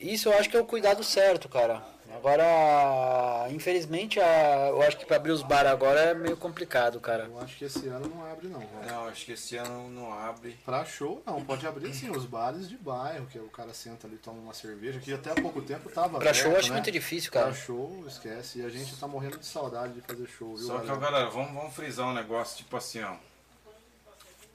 Isso 0.00 0.28
eu 0.28 0.36
acho 0.38 0.48
que 0.50 0.56
é 0.56 0.60
o 0.60 0.64
cuidado 0.64 1.04
certo, 1.04 1.48
cara. 1.48 1.82
Agora, 2.22 3.48
infelizmente, 3.50 4.20
a... 4.20 4.68
eu 4.68 4.80
acho 4.82 4.96
que 4.96 5.04
pra 5.04 5.16
abrir 5.16 5.32
os 5.32 5.42
bar 5.42 5.66
agora 5.66 5.98
é 6.00 6.14
meio 6.14 6.36
complicado, 6.36 7.00
cara. 7.00 7.24
Eu 7.24 7.40
acho 7.40 7.56
que 7.56 7.64
esse 7.64 7.88
ano 7.88 8.06
não 8.08 8.24
abre, 8.24 8.46
não. 8.46 8.60
velho. 8.60 8.86
Não, 8.86 9.08
acho 9.08 9.24
que 9.26 9.32
esse 9.32 9.56
ano 9.56 9.88
não 9.90 10.12
abre. 10.12 10.56
Pra 10.64 10.84
show, 10.84 11.20
não. 11.26 11.44
Pode 11.44 11.66
abrir, 11.66 11.92
sim, 11.92 12.10
os 12.10 12.24
bares 12.24 12.68
de 12.68 12.76
bairro, 12.78 13.26
que 13.26 13.40
o 13.40 13.48
cara 13.48 13.74
senta 13.74 14.06
ali 14.06 14.14
e 14.14 14.18
toma 14.18 14.38
uma 14.40 14.54
cerveja, 14.54 15.00
que 15.00 15.12
até 15.12 15.32
há 15.32 15.34
pouco 15.34 15.60
tempo 15.62 15.90
tava 15.90 16.20
Pra 16.20 16.32
show 16.32 16.44
eu 16.44 16.50
aberto, 16.50 16.60
acho 16.60 16.68
né? 16.68 16.76
muito 16.76 16.92
difícil, 16.92 17.32
Pra 17.32 17.42
cara. 17.42 17.54
show, 17.54 18.04
esquece. 18.06 18.60
E 18.60 18.64
a 18.64 18.68
gente 18.68 18.96
tá 18.96 19.08
morrendo 19.08 19.38
de 19.38 19.46
saudade 19.46 19.92
de 19.94 20.00
fazer 20.02 20.28
show, 20.28 20.54
viu, 20.54 20.64
Só 20.64 20.78
que, 20.78 20.86
galera? 20.86 21.00
galera, 21.10 21.30
vamos, 21.30 21.52
vamos 21.52 21.74
frisar 21.74 22.06
um 22.06 22.14
negócio, 22.14 22.56
tipo 22.56 22.76
assim, 22.76 23.02
ó. 23.02 23.16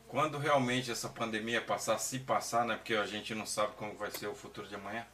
Quando 0.08 0.38
realmente 0.38 0.90
essa 0.90 1.10
pandemia 1.10 1.60
passar, 1.62 1.98
se 1.98 2.20
passar, 2.20 2.66
né? 2.66 2.76
Porque 2.78 2.96
a 2.96 3.06
gente 3.06 3.36
não 3.36 3.46
sabe 3.46 3.74
como 3.76 3.94
vai 3.98 4.10
ser 4.10 4.28
o 4.28 4.34
futuro 4.34 4.66
de 4.66 4.76
amanhã. 4.76 5.06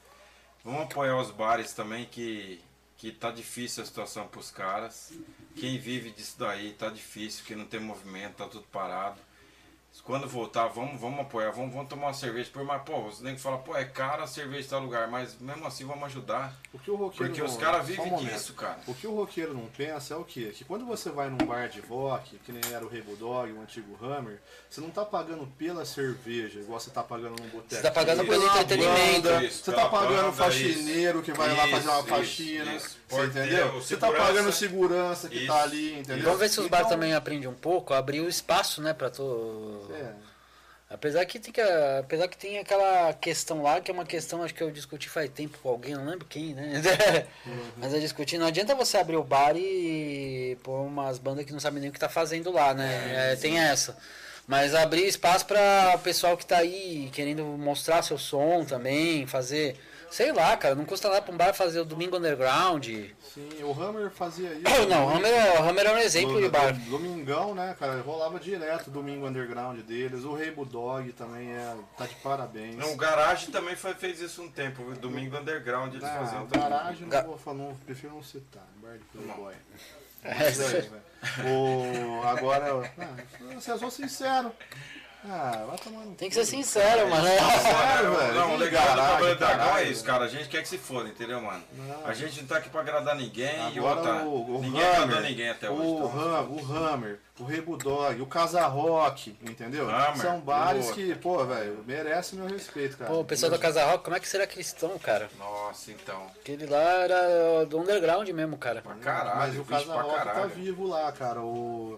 Vamos 0.63 0.83
apoiar 0.83 1.17
os 1.19 1.29
bares 1.29 1.73
também, 1.73 2.05
que, 2.05 2.61
que 2.95 3.11
tá 3.11 3.29
difícil 3.31 3.83
a 3.83 3.85
situação 3.85 4.27
pros 4.27 4.49
caras. 4.49 5.11
Quem 5.55 5.77
vive 5.77 6.09
disso 6.09 6.39
daí 6.39 6.71
tá 6.71 6.89
difícil, 6.89 7.43
que 7.43 7.53
não 7.53 7.65
tem 7.65 7.81
movimento, 7.81 8.35
tá 8.35 8.47
tudo 8.47 8.65
parado. 8.71 9.19
Quando 10.01 10.27
voltar, 10.27 10.67
vamos, 10.67 10.99
vamos 10.99 11.19
apoiar, 11.21 11.51
vamos, 11.51 11.71
vamos 11.73 11.87
tomar 11.87 12.07
uma 12.07 12.13
cerveja. 12.13 12.49
Por 12.51 12.63
mais, 12.65 12.81
pô, 12.81 13.05
os 13.05 13.21
negros 13.21 13.41
falam, 13.41 13.59
pô, 13.61 13.73
é 13.77 13.85
caro 13.85 14.23
a 14.23 14.27
cerveja 14.27 14.67
tal 14.71 14.81
lugar, 14.81 15.07
mas 15.07 15.39
mesmo 15.39 15.65
assim 15.65 15.85
vamos 15.85 16.03
ajudar. 16.05 16.53
O 16.73 16.79
que 16.79 16.91
o 16.91 16.95
roqueiro 16.95 17.27
Porque 17.31 17.41
não- 17.41 17.49
os 17.49 17.55
caras 17.57 17.83
um 17.83 17.85
vivem 17.85 18.07
momento. 18.07 18.33
disso, 18.33 18.53
cara. 18.53 18.79
O 18.87 18.93
que 18.93 19.07
o 19.07 19.15
roqueiro 19.15 19.53
não 19.53 19.67
pensa 19.67 20.15
é 20.15 20.17
o 20.17 20.25
quê? 20.25 20.51
Que 20.53 20.65
quando 20.65 20.85
você 20.85 21.09
vai 21.09 21.29
num 21.29 21.37
bar 21.37 21.69
de 21.69 21.79
rock, 21.79 22.37
que 22.39 22.51
nem 22.51 22.61
era 22.73 22.83
o 22.83 22.89
Rei 22.89 23.01
Bulldog, 23.01 23.51
o 23.53 23.61
antigo 23.61 23.97
Hammer, 24.03 24.41
você 24.69 24.81
não 24.81 24.89
tá 24.89 25.05
pagando 25.05 25.45
pela 25.57 25.85
cerveja, 25.85 26.59
igual 26.59 26.79
você 26.79 26.89
tá 26.89 27.03
pagando 27.03 27.41
num 27.41 27.49
boteco. 27.49 27.75
Você 27.75 27.81
tá 27.81 27.91
pagando 27.91 28.25
pelo 28.25 28.45
entretenimento. 28.45 29.21
banda, 29.29 29.43
Isso, 29.45 29.63
Você 29.63 29.71
tá 29.73 29.87
pagando 29.89 30.29
o 30.29 30.33
faxineiro 30.33 31.21
que 31.21 31.31
vai 31.31 31.55
lá 31.55 31.67
fazer 31.67 31.87
uma 31.89 31.99
Isso, 31.99 32.07
faxina. 32.09 32.81
Você 33.15 33.25
entendeu? 33.25 33.71
Você 33.73 33.97
tá 33.97 34.11
pagando 34.11 34.51
segurança 34.51 35.29
que 35.29 35.37
Isso. 35.37 35.47
tá 35.47 35.63
ali, 35.63 35.99
entendeu? 35.99 36.23
Vamos 36.23 36.39
ver 36.39 36.49
se 36.49 36.59
os 36.59 36.65
Então, 36.65 36.69
bares 36.77 36.89
também 36.89 37.13
aprendem 37.13 37.47
um 37.47 37.53
pouco, 37.53 37.93
abrir 37.93 38.21
o 38.21 38.29
espaço, 38.29 38.81
né, 38.81 38.93
pra 38.93 39.09
tu... 39.09 39.87
É. 39.93 40.33
Apesar 40.93 41.25
que, 41.25 41.39
tem 41.39 41.51
que 41.51 41.59
apesar 41.59 42.27
que 42.27 42.37
tem 42.37 42.59
aquela 42.59 43.11
questão 43.13 43.63
lá, 43.63 43.81
que 43.81 43.89
é 43.89 43.93
uma 43.93 44.05
questão, 44.05 44.43
acho 44.43 44.53
que 44.53 44.61
eu 44.61 44.69
discuti 44.69 45.09
faz 45.09 45.27
tempo 45.27 45.57
com 45.57 45.69
alguém, 45.69 45.95
não 45.95 46.05
lembro 46.05 46.23
quem, 46.27 46.53
né? 46.53 46.83
Mas 47.77 47.91
eu 47.95 47.99
discuti, 47.99 48.37
não 48.37 48.45
adianta 48.45 48.75
você 48.75 48.97
abrir 48.97 49.15
o 49.15 49.23
bar 49.23 49.55
e 49.57 50.55
pôr 50.61 50.85
umas 50.85 51.17
bandas 51.17 51.45
que 51.45 51.51
não 51.51 51.59
sabem 51.59 51.81
nem 51.81 51.89
o 51.89 51.93
que 51.93 51.99
tá 51.99 52.09
fazendo 52.09 52.51
lá, 52.51 52.75
né? 52.75 53.31
É, 53.31 53.35
tem 53.35 53.57
essa. 53.57 53.97
Mas 54.47 54.75
abrir 54.75 55.07
espaço 55.07 55.47
para 55.47 55.93
o 55.95 55.99
pessoal 55.99 56.37
que 56.37 56.45
tá 56.45 56.57
aí 56.57 57.09
querendo 57.11 57.43
mostrar 57.43 58.03
seu 58.03 58.19
som 58.19 58.63
também, 58.63 59.25
fazer. 59.25 59.75
Sei 60.13 60.31
lá, 60.31 60.55
cara, 60.55 60.75
não 60.75 60.85
custa 60.85 61.09
nada 61.09 61.23
pra 61.23 61.33
um 61.33 61.37
bar 61.37 61.55
fazer 61.55 61.79
o 61.79 61.85
Domingo 61.85 62.17
Underground. 62.17 62.85
Sim, 63.33 63.49
o 63.63 63.71
Hammer 63.71 64.11
fazia 64.11 64.53
isso. 64.53 64.61
Não, 64.87 65.07
o 65.07 65.09
Hammer, 65.09 65.33
é- 65.33 65.59
o 65.59 65.63
Hammer 65.67 65.87
é 65.87 65.91
um 65.91 65.97
exemplo 65.97 66.39
de 66.39 66.47
bar. 66.49 66.71
Domingão, 66.87 67.55
né, 67.55 67.75
cara? 67.79 67.99
Rolava 68.01 68.39
direto 68.39 68.89
o 68.89 68.91
domingo 68.91 69.25
underground 69.25 69.79
deles. 69.79 70.23
O 70.23 70.35
Rei 70.35 70.51
Bulldog 70.51 71.11
também 71.13 71.51
é, 71.51 71.75
tá 71.97 72.05
de 72.05 72.13
parabéns. 72.17 72.75
Não, 72.75 72.93
o 72.93 72.95
Garage 72.95 73.47
também 73.47 73.75
foi- 73.75 73.95
fez 73.95 74.21
isso 74.21 74.43
um 74.43 74.51
tempo, 74.51 74.83
viu? 74.83 74.93
Domingo 74.97 75.35
Underground 75.35 75.91
eles 75.95 76.03
Ah, 76.03 76.19
faziam 76.19 76.45
também. 76.45 76.69
garagem 76.69 77.09
Ga- 77.09 77.21
não 77.23 77.29
vou 77.29 77.37
falar, 77.39 77.57
não, 77.57 77.75
prefiro 77.77 78.13
não 78.13 78.21
citar. 78.21 78.67
Bar 78.83 78.93
de 78.99 79.03
Playboy. 79.05 79.55
É, 80.23 80.29
aí, 80.31 80.51
velho. 80.53 81.01
o, 81.49 82.23
agora, 82.27 82.91
ah, 83.01 83.59
se 83.59 83.71
eu 83.71 83.79
sou 83.79 83.89
sincero. 83.89 84.51
Ah, 85.25 85.63
vai 85.67 85.77
tomar 85.77 86.03
no 86.05 86.15
Tem 86.15 86.27
que 86.27 86.35
ser 86.35 86.43
sincero, 86.45 87.09
mano. 87.09 87.25
Sério, 87.25 88.09
Não, 88.09 88.15
velho. 88.17 88.33
não, 88.33 88.53
o 88.53 88.57
legal 88.57 88.85
do 88.87 88.93
Trabalho 88.93 89.35
Dragão 89.37 89.77
é 89.77 89.83
isso, 89.85 90.03
cara. 90.03 90.25
A 90.25 90.27
gente 90.27 90.49
quer 90.49 90.61
que 90.61 90.67
se 90.67 90.77
foda, 90.77 91.07
entendeu, 91.07 91.39
mano? 91.41 91.63
Não. 91.73 92.05
A 92.05 92.13
gente 92.13 92.41
não 92.41 92.47
tá 92.47 92.57
aqui 92.57 92.69
pra 92.69 92.81
agradar 92.81 93.15
ninguém 93.15 93.55
e 93.73 93.79
Agora 93.79 93.95
outra. 93.99 94.13
o, 94.25 94.57
o 94.57 94.61
ninguém 94.61 94.81
Hammer, 94.81 95.01
agradou 95.01 95.21
ninguém 95.21 95.49
até 95.49 95.69
hoje. 95.69 95.81
o, 95.81 95.95
então. 96.05 96.19
Ham, 96.19 96.41
o 96.49 96.73
Hammer, 96.75 97.19
o 97.39 97.43
Rei 97.45 97.61
Bulldog, 97.61 98.21
o 98.21 98.25
Casa 98.25 98.65
Rock, 98.67 99.37
entendeu? 99.41 99.89
Hammer, 99.89 100.17
São 100.17 100.41
bares 100.41 100.91
que, 100.91 101.15
pô, 101.15 101.45
velho, 101.45 101.81
merece 101.87 102.35
meu 102.35 102.47
respeito, 102.47 102.97
cara. 102.97 103.09
Pô, 103.09 103.19
o 103.21 103.25
pessoal 103.25 103.49
da 103.49 103.57
Casa 103.57 103.85
Rock, 103.85 104.03
como 104.03 104.17
é 104.17 104.19
que 104.19 104.27
será 104.27 104.45
que 104.45 104.55
eles 104.55 104.67
estão, 104.67 104.99
cara? 104.99 105.29
Nossa, 105.39 105.89
então. 105.91 106.27
Aquele 106.41 106.65
lá 106.65 106.81
era 106.81 107.65
do 107.65 107.79
underground 107.79 108.27
mesmo, 108.27 108.57
cara. 108.57 108.81
Pra 108.81 108.95
caralho, 108.95 109.37
Mas 109.37 109.57
o 109.57 109.63
Casa 109.63 109.93
Rock 110.01 110.23
tá 110.25 110.45
vivo 110.47 110.85
lá, 110.85 111.09
cara. 111.13 111.39
O, 111.41 111.97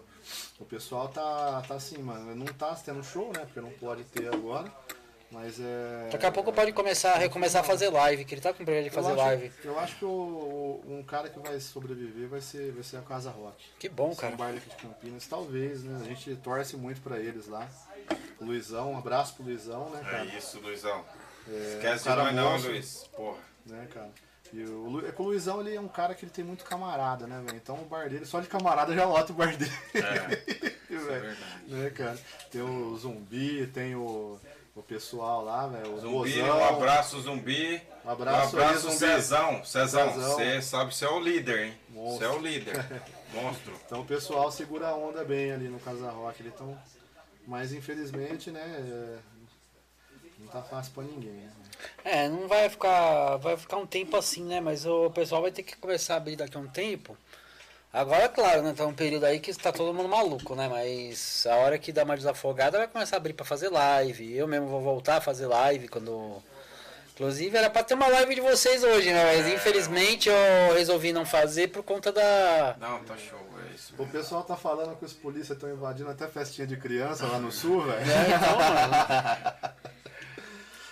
o 0.59 0.65
pessoal 0.65 1.07
tá, 1.09 1.61
tá 1.67 1.75
assim, 1.75 1.97
mano. 1.99 2.35
Não 2.35 2.45
tá 2.45 2.73
tendo 2.75 3.03
show, 3.03 3.31
né? 3.33 3.39
Porque 3.45 3.61
não 3.61 3.71
pode 3.71 4.03
ter 4.05 4.27
agora. 4.33 4.71
Mas 5.31 5.59
é. 5.59 6.09
Daqui 6.11 6.25
a 6.25 6.31
pouco 6.31 6.53
pode 6.53 6.71
começar, 6.71 7.15
recomeçar 7.17 7.61
a 7.61 7.63
fazer 7.63 7.89
live, 7.89 8.23
que 8.23 8.35
ele 8.35 8.41
tá 8.41 8.53
com 8.53 8.63
projeto 8.63 8.83
de 8.83 8.89
eu 8.89 8.93
fazer 8.93 9.11
acho, 9.13 9.17
live. 9.21 9.51
Eu 9.63 9.79
acho 9.79 9.95
que 9.97 10.05
o, 10.05 10.07
o- 10.09 10.83
um 10.87 11.03
cara 11.03 11.27
que 11.29 11.39
vai 11.39 11.59
sobreviver 11.59 12.29
vai 12.29 12.39
ser, 12.39 12.71
vai 12.71 12.83
ser 12.83 12.97
a 12.97 13.01
Casa 13.01 13.31
Rock. 13.31 13.65
Que 13.79 13.89
bom, 13.89 14.13
São 14.13 14.21
cara. 14.21 14.35
bar 14.35 14.53
daqui 14.53 14.69
de 14.69 14.75
Campinas, 14.75 15.25
talvez, 15.27 15.83
né? 15.83 15.99
A 15.99 16.07
gente 16.07 16.35
torce 16.37 16.77
muito 16.77 17.01
pra 17.01 17.19
eles 17.19 17.47
lá. 17.47 17.67
O 18.39 18.45
Luizão, 18.45 18.91
um 18.93 18.97
abraço 18.97 19.33
pro 19.35 19.43
Luizão, 19.43 19.89
né, 19.89 19.99
cara? 20.03 20.25
É 20.31 20.37
isso, 20.37 20.59
Luizão. 20.59 21.03
É, 21.49 21.73
Esquece 21.75 22.07
um 22.07 22.11
de 22.11 22.17
nós 22.33 22.63
não, 22.63 22.69
Luiz. 22.71 23.09
Porra. 23.15 23.39
Né, 23.65 23.87
cara? 23.93 24.11
E 24.55 24.63
o, 24.63 24.87
Lu- 24.89 25.05
é 25.07 25.11
que 25.11 25.21
o 25.21 25.25
Luizão, 25.25 25.59
ele 25.59 25.75
é 25.75 25.81
um 25.81 25.87
cara 25.87 26.15
que 26.15 26.23
ele 26.23 26.31
tem 26.31 26.45
muito 26.45 26.63
camarada, 26.63 27.27
né, 27.27 27.41
velho? 27.45 27.57
Então 27.57 27.75
o 27.75 27.85
bar 27.85 28.09
dele, 28.09 28.25
só 28.25 28.39
de 28.39 28.47
camarada 28.47 28.93
já 28.95 29.03
lota 29.05 29.33
o 29.33 29.35
bar 29.35 29.55
dele. 29.57 29.71
É. 29.93 30.97
velho. 30.97 31.21
verdade. 31.21 31.37
Né, 31.67 31.89
cara? 31.89 32.17
Tem 32.49 32.61
o 32.61 32.95
zumbi, 32.95 33.67
tem 33.67 33.95
o, 33.95 34.39
o 34.73 34.81
pessoal 34.81 35.43
lá, 35.43 35.67
velho. 35.67 35.99
Zumbi, 35.99 36.39
Bozão. 36.39 36.57
um 36.59 36.63
abraço, 36.63 37.19
zumbi. 37.21 37.81
Um 38.05 38.09
abraço 38.09 38.55
um 38.55 38.59
aí, 38.59 38.65
abraço, 38.65 38.81
Zumbi. 38.83 38.95
Cezão. 38.97 39.65
Cezão, 39.65 40.13
você 40.13 40.61
sabe 40.61 40.91
que 40.91 40.95
você 40.97 41.05
é 41.05 41.09
o 41.09 41.19
líder, 41.19 41.59
hein? 41.65 41.73
Você 41.89 42.23
é 42.23 42.29
o 42.29 42.39
líder. 42.39 42.85
Monstro. 43.33 43.73
Então 43.85 44.01
o 44.01 44.05
pessoal 44.05 44.49
segura 44.51 44.87
a 44.87 44.95
onda 44.95 45.23
bem 45.25 45.51
ali 45.51 45.67
no 45.67 45.79
Casa 45.79 46.09
Rock. 46.11 46.41
Eles 46.41 46.53
tão... 46.53 46.77
Mas 47.45 47.73
infelizmente, 47.73 48.51
né? 48.51 49.19
É, 50.39 50.43
Não 50.43 50.47
tá 50.47 50.61
fácil 50.61 50.93
pra 50.93 51.03
ninguém. 51.03 51.31
Né? 51.31 51.51
É, 52.03 52.29
não 52.29 52.47
vai 52.47 52.69
ficar. 52.69 53.37
Vai 53.37 53.57
ficar 53.57 53.77
um 53.77 53.85
tempo 53.85 54.15
assim, 54.17 54.43
né? 54.43 54.59
Mas 54.59 54.85
o 54.85 55.09
pessoal 55.11 55.41
vai 55.41 55.51
ter 55.51 55.63
que 55.63 55.75
começar 55.77 56.15
a 56.15 56.17
abrir 56.17 56.35
daqui 56.35 56.57
a 56.57 56.59
um 56.59 56.67
tempo. 56.67 57.17
Agora, 57.95 58.27
claro, 58.27 58.61
né? 58.61 58.73
Tá 58.73 58.85
um 58.85 58.93
período 58.93 59.25
aí 59.25 59.39
que 59.39 59.49
está 59.49 59.71
todo 59.71 59.93
mundo 59.93 60.09
maluco, 60.09 60.53
né? 60.53 60.67
Mas 60.67 61.45
a 61.49 61.55
hora 61.55 61.77
que 61.77 61.93
dá 61.93 62.03
uma 62.03 62.17
desafogada 62.17 62.77
vai 62.77 62.87
começar 62.87 63.15
a 63.15 63.19
abrir 63.19 63.33
pra 63.33 63.45
fazer 63.45 63.69
live. 63.69 64.35
Eu 64.35 64.47
mesmo 64.47 64.67
vou 64.67 64.81
voltar 64.81 65.17
a 65.17 65.21
fazer 65.21 65.47
live 65.47 65.87
quando. 65.87 66.43
Inclusive 67.13 67.55
era 67.55 67.69
pra 67.69 67.81
ter 67.81 67.93
uma 67.93 68.07
live 68.07 68.35
de 68.35 68.41
vocês 68.41 68.83
hoje, 68.83 69.13
né? 69.13 69.23
Mas 69.23 69.47
infelizmente 69.47 70.27
eu 70.27 70.73
resolvi 70.73 71.13
não 71.13 71.25
fazer 71.25 71.69
por 71.69 71.83
conta 71.83 72.11
da. 72.11 72.75
Não, 72.77 73.01
tá 73.05 73.15
show, 73.15 73.39
é 73.65 73.73
isso. 73.73 73.93
O 73.97 74.05
pessoal 74.05 74.43
tá 74.43 74.57
falando 74.57 74.97
que 74.97 75.05
os 75.05 75.13
polícias 75.13 75.51
estão 75.51 75.71
invadindo 75.71 76.09
até 76.09 76.27
festinha 76.27 76.67
de 76.67 76.75
criança 76.75 77.25
lá 77.25 77.39
no 77.39 77.49
sul, 77.49 77.81
velho. 77.83 78.11
É, 78.11 78.35
então, 78.35 78.57
mano. 78.57 79.75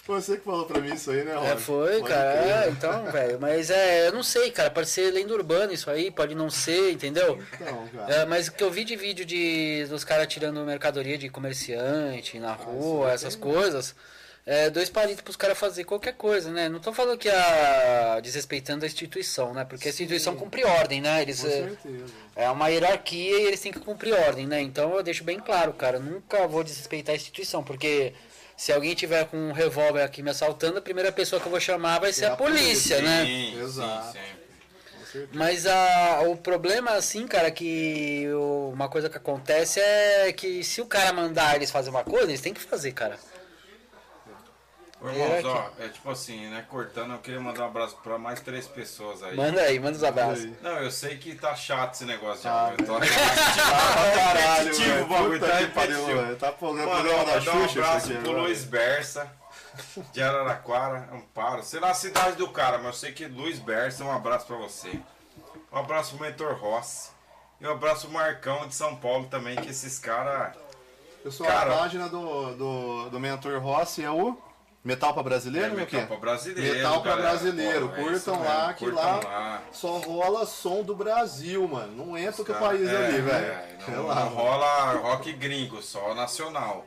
Foi 0.05 0.19
você 0.21 0.35
que 0.35 0.43
falou 0.43 0.65
pra 0.65 0.81
mim 0.81 0.93
isso 0.93 1.11
aí, 1.11 1.23
né, 1.23 1.31
É, 1.31 1.35
Roger? 1.35 1.57
foi, 1.59 1.99
Pode 2.01 2.13
cara. 2.13 2.65
É, 2.65 2.69
então, 2.69 3.05
velho. 3.09 3.39
Mas 3.39 3.69
é, 3.69 4.07
eu 4.07 4.11
não 4.11 4.21
sei, 4.21 4.51
cara. 4.51 4.69
Pode 4.69 4.89
ser 4.89 5.09
lenda 5.11 5.33
urbana 5.33 5.71
isso 5.71 5.89
aí, 5.89 6.11
pode 6.11 6.35
não 6.35 6.49
ser, 6.49 6.91
entendeu? 6.91 7.39
Então, 7.53 7.87
cara. 7.87 8.13
É, 8.13 8.25
mas 8.25 8.49
o 8.49 8.51
que 8.51 8.61
eu 8.61 8.69
vi 8.69 8.83
de 8.83 8.97
vídeo 8.97 9.23
de, 9.25 9.85
dos 9.87 10.03
caras 10.03 10.27
tirando 10.27 10.59
mercadoria 10.65 11.17
de 11.17 11.29
comerciante 11.29 12.37
na 12.37 12.51
rua, 12.51 13.07
isso 13.07 13.15
essas 13.27 13.35
aí. 13.35 13.39
coisas, 13.39 13.95
é 14.45 14.69
dois 14.69 14.89
palitos 14.89 15.21
pros 15.21 15.37
caras 15.37 15.57
fazer 15.57 15.85
qualquer 15.85 16.15
coisa, 16.15 16.51
né? 16.51 16.67
Não 16.67 16.81
tô 16.81 16.91
falando 16.91 17.17
que 17.17 17.29
a. 17.29 18.19
desrespeitando 18.21 18.83
a 18.83 18.87
instituição, 18.87 19.53
né? 19.53 19.63
Porque 19.63 19.87
a 19.87 19.91
instituição 19.91 20.35
cumpre 20.35 20.65
ordem, 20.65 20.99
né? 20.99 21.21
Eles, 21.21 21.39
Com 21.39 21.47
é, 21.47 21.51
certeza. 21.51 22.13
é 22.35 22.49
uma 22.49 22.67
hierarquia 22.67 23.39
e 23.39 23.45
eles 23.45 23.61
têm 23.61 23.71
que 23.71 23.79
cumprir 23.79 24.13
ordem, 24.13 24.45
né? 24.45 24.59
Então 24.61 24.93
eu 24.97 25.01
deixo 25.01 25.23
bem 25.23 25.39
claro, 25.39 25.71
cara. 25.71 25.97
Nunca 25.97 26.45
vou 26.45 26.61
desrespeitar 26.61 27.13
a 27.13 27.15
instituição, 27.15 27.63
porque. 27.63 28.13
Se 28.55 28.71
alguém 28.71 28.93
tiver 28.95 29.25
com 29.25 29.37
um 29.37 29.51
revólver 29.51 30.01
aqui 30.03 30.21
me 30.21 30.29
assaltando, 30.29 30.77
a 30.77 30.81
primeira 30.81 31.11
pessoa 31.11 31.39
que 31.39 31.47
eu 31.47 31.51
vou 31.51 31.59
chamar 31.59 31.99
vai 31.99 32.13
ser 32.13 32.25
a 32.25 32.33
a 32.33 32.35
polícia, 32.37 32.97
polícia. 32.97 33.01
né? 33.01 33.25
Sim, 33.25 33.61
Exato. 33.61 34.17
sim. 35.11 35.27
Mas 35.31 35.65
a, 35.67 36.21
o 36.27 36.35
problema, 36.37 36.91
assim, 36.91 37.27
cara, 37.27 37.51
que 37.51 38.27
o- 38.33 38.71
uma 38.73 38.89
coisa 38.89 39.09
que 39.09 39.17
acontece 39.17 39.79
é 39.79 40.31
que 40.33 40.63
se 40.63 40.81
o 40.81 40.85
cara 40.87 41.13
mandar 41.13 41.55
eles 41.55 41.69
fazer 41.69 41.89
uma 41.91 42.03
coisa, 42.03 42.25
eles 42.31 42.41
têm 42.41 42.53
que 42.53 42.61
fazer, 42.61 42.91
cara. 42.93 43.19
Ô, 45.03 45.09
irmãos, 45.09 45.43
É 45.43 45.45
ó, 45.45 45.69
é 45.83 45.89
tipo 45.89 46.09
assim, 46.09 46.47
né? 46.49 46.65
Cortando, 46.69 47.11
eu 47.11 47.19
queria 47.19 47.39
mandar 47.39 47.63
um 47.63 47.67
abraço 47.67 47.97
pra 48.01 48.17
mais 48.17 48.39
três 48.39 48.67
pessoas 48.67 49.21
aí. 49.21 49.35
Manda 49.35 49.59
aí, 49.61 49.77
manda 49.77 49.97
os 49.97 50.03
abraços. 50.03 50.45
aí. 50.45 50.55
Não, 50.61 50.77
eu 50.79 50.89
sei 50.89 51.17
que 51.17 51.35
tá 51.35 51.53
chato 51.55 51.93
esse 51.95 52.05
negócio 52.05 52.43
Tá, 52.49 52.67
já. 52.69 52.71
eu 52.71 52.85
tô 52.85 52.95
Ah, 52.95 52.99
pra 52.99 54.11
caralho, 54.23 54.73
velho. 54.75 55.03
o 55.03 55.07
bagulho, 55.07 55.39
tá 55.39 55.55
repetitivo. 55.55 56.35
Tá 56.37 56.51
programa 56.53 56.91
Mano, 56.93 57.03
programa 57.03 57.25
da 57.25 57.39
mandar 57.39 57.55
um 57.55 57.67
Xuxa 57.67 57.79
abraço 57.81 58.13
pro. 58.13 58.31
Luiz 58.31 58.63
Berça, 58.63 59.31
de 60.13 60.21
Araraquara, 60.23 61.09
Amparo. 61.11 61.63
Sei 61.63 61.79
lá 61.79 61.89
a 61.91 61.93
cidade 61.93 62.37
do 62.37 62.47
cara, 62.49 62.77
mas 62.77 62.87
eu 62.87 62.93
sei 62.93 63.11
que 63.11 63.25
Luiz 63.25 63.59
Berça, 63.59 64.03
um 64.05 64.11
abraço 64.11 64.45
pra 64.45 64.55
você. 64.57 64.99
Um 65.71 65.77
abraço 65.77 66.15
pro 66.15 66.25
Mentor 66.25 66.55
Rossi. 66.55 67.11
E 67.59 67.67
um 67.67 67.71
abraço 67.71 68.07
pro 68.07 68.13
Marcão 68.13 68.67
de 68.67 68.75
São 68.75 68.95
Paulo 68.95 69.27
também, 69.27 69.55
que 69.57 69.69
esses 69.69 69.99
caras. 69.99 70.55
Pessoal, 71.23 71.49
Cara. 71.49 71.73
a 71.73 71.77
página 71.79 72.09
do, 72.09 72.53
do, 72.55 73.09
do 73.09 73.19
Mentor 73.19 73.59
Rossi 73.61 74.03
é 74.03 74.11
o 74.11 74.37
Metal 74.83 75.13
pra 75.13 75.23
Brasileiro, 75.23 75.67
É 75.69 75.71
o 75.71 75.75
metal 75.77 76.05
pra 76.07 76.17
brasileiro. 76.17 76.75
Metal 76.75 77.01
pra 77.01 77.11
galera. 77.15 77.29
brasileiro. 77.29 77.89
Pô, 77.89 77.95
é 77.95 78.03
Curtam 78.03 78.15
isso 78.17 78.31
lá, 78.43 78.57
mesmo, 78.67 78.73
que 78.75 78.85
curtam 78.85 79.19
lá, 79.23 79.63
só 79.71 79.97
rola 79.99 80.45
som 80.45 80.83
do 80.83 80.93
Brasil, 80.93 81.65
mano. 81.67 82.05
Não 82.05 82.17
entra 82.17 82.41
outro 82.41 82.53
Cara, 82.53 82.65
país 82.67 82.87
é, 82.89 82.97
ali, 83.07 83.17
é, 83.17 83.21
velho. 83.21 83.55
não, 83.87 84.07
lá, 84.07 84.15
não 84.15 84.25
mano. 84.25 84.35
rola 84.35 84.91
rock 84.95 85.31
gringo, 85.31 85.81
só 85.81 86.13
nacional. 86.13 86.85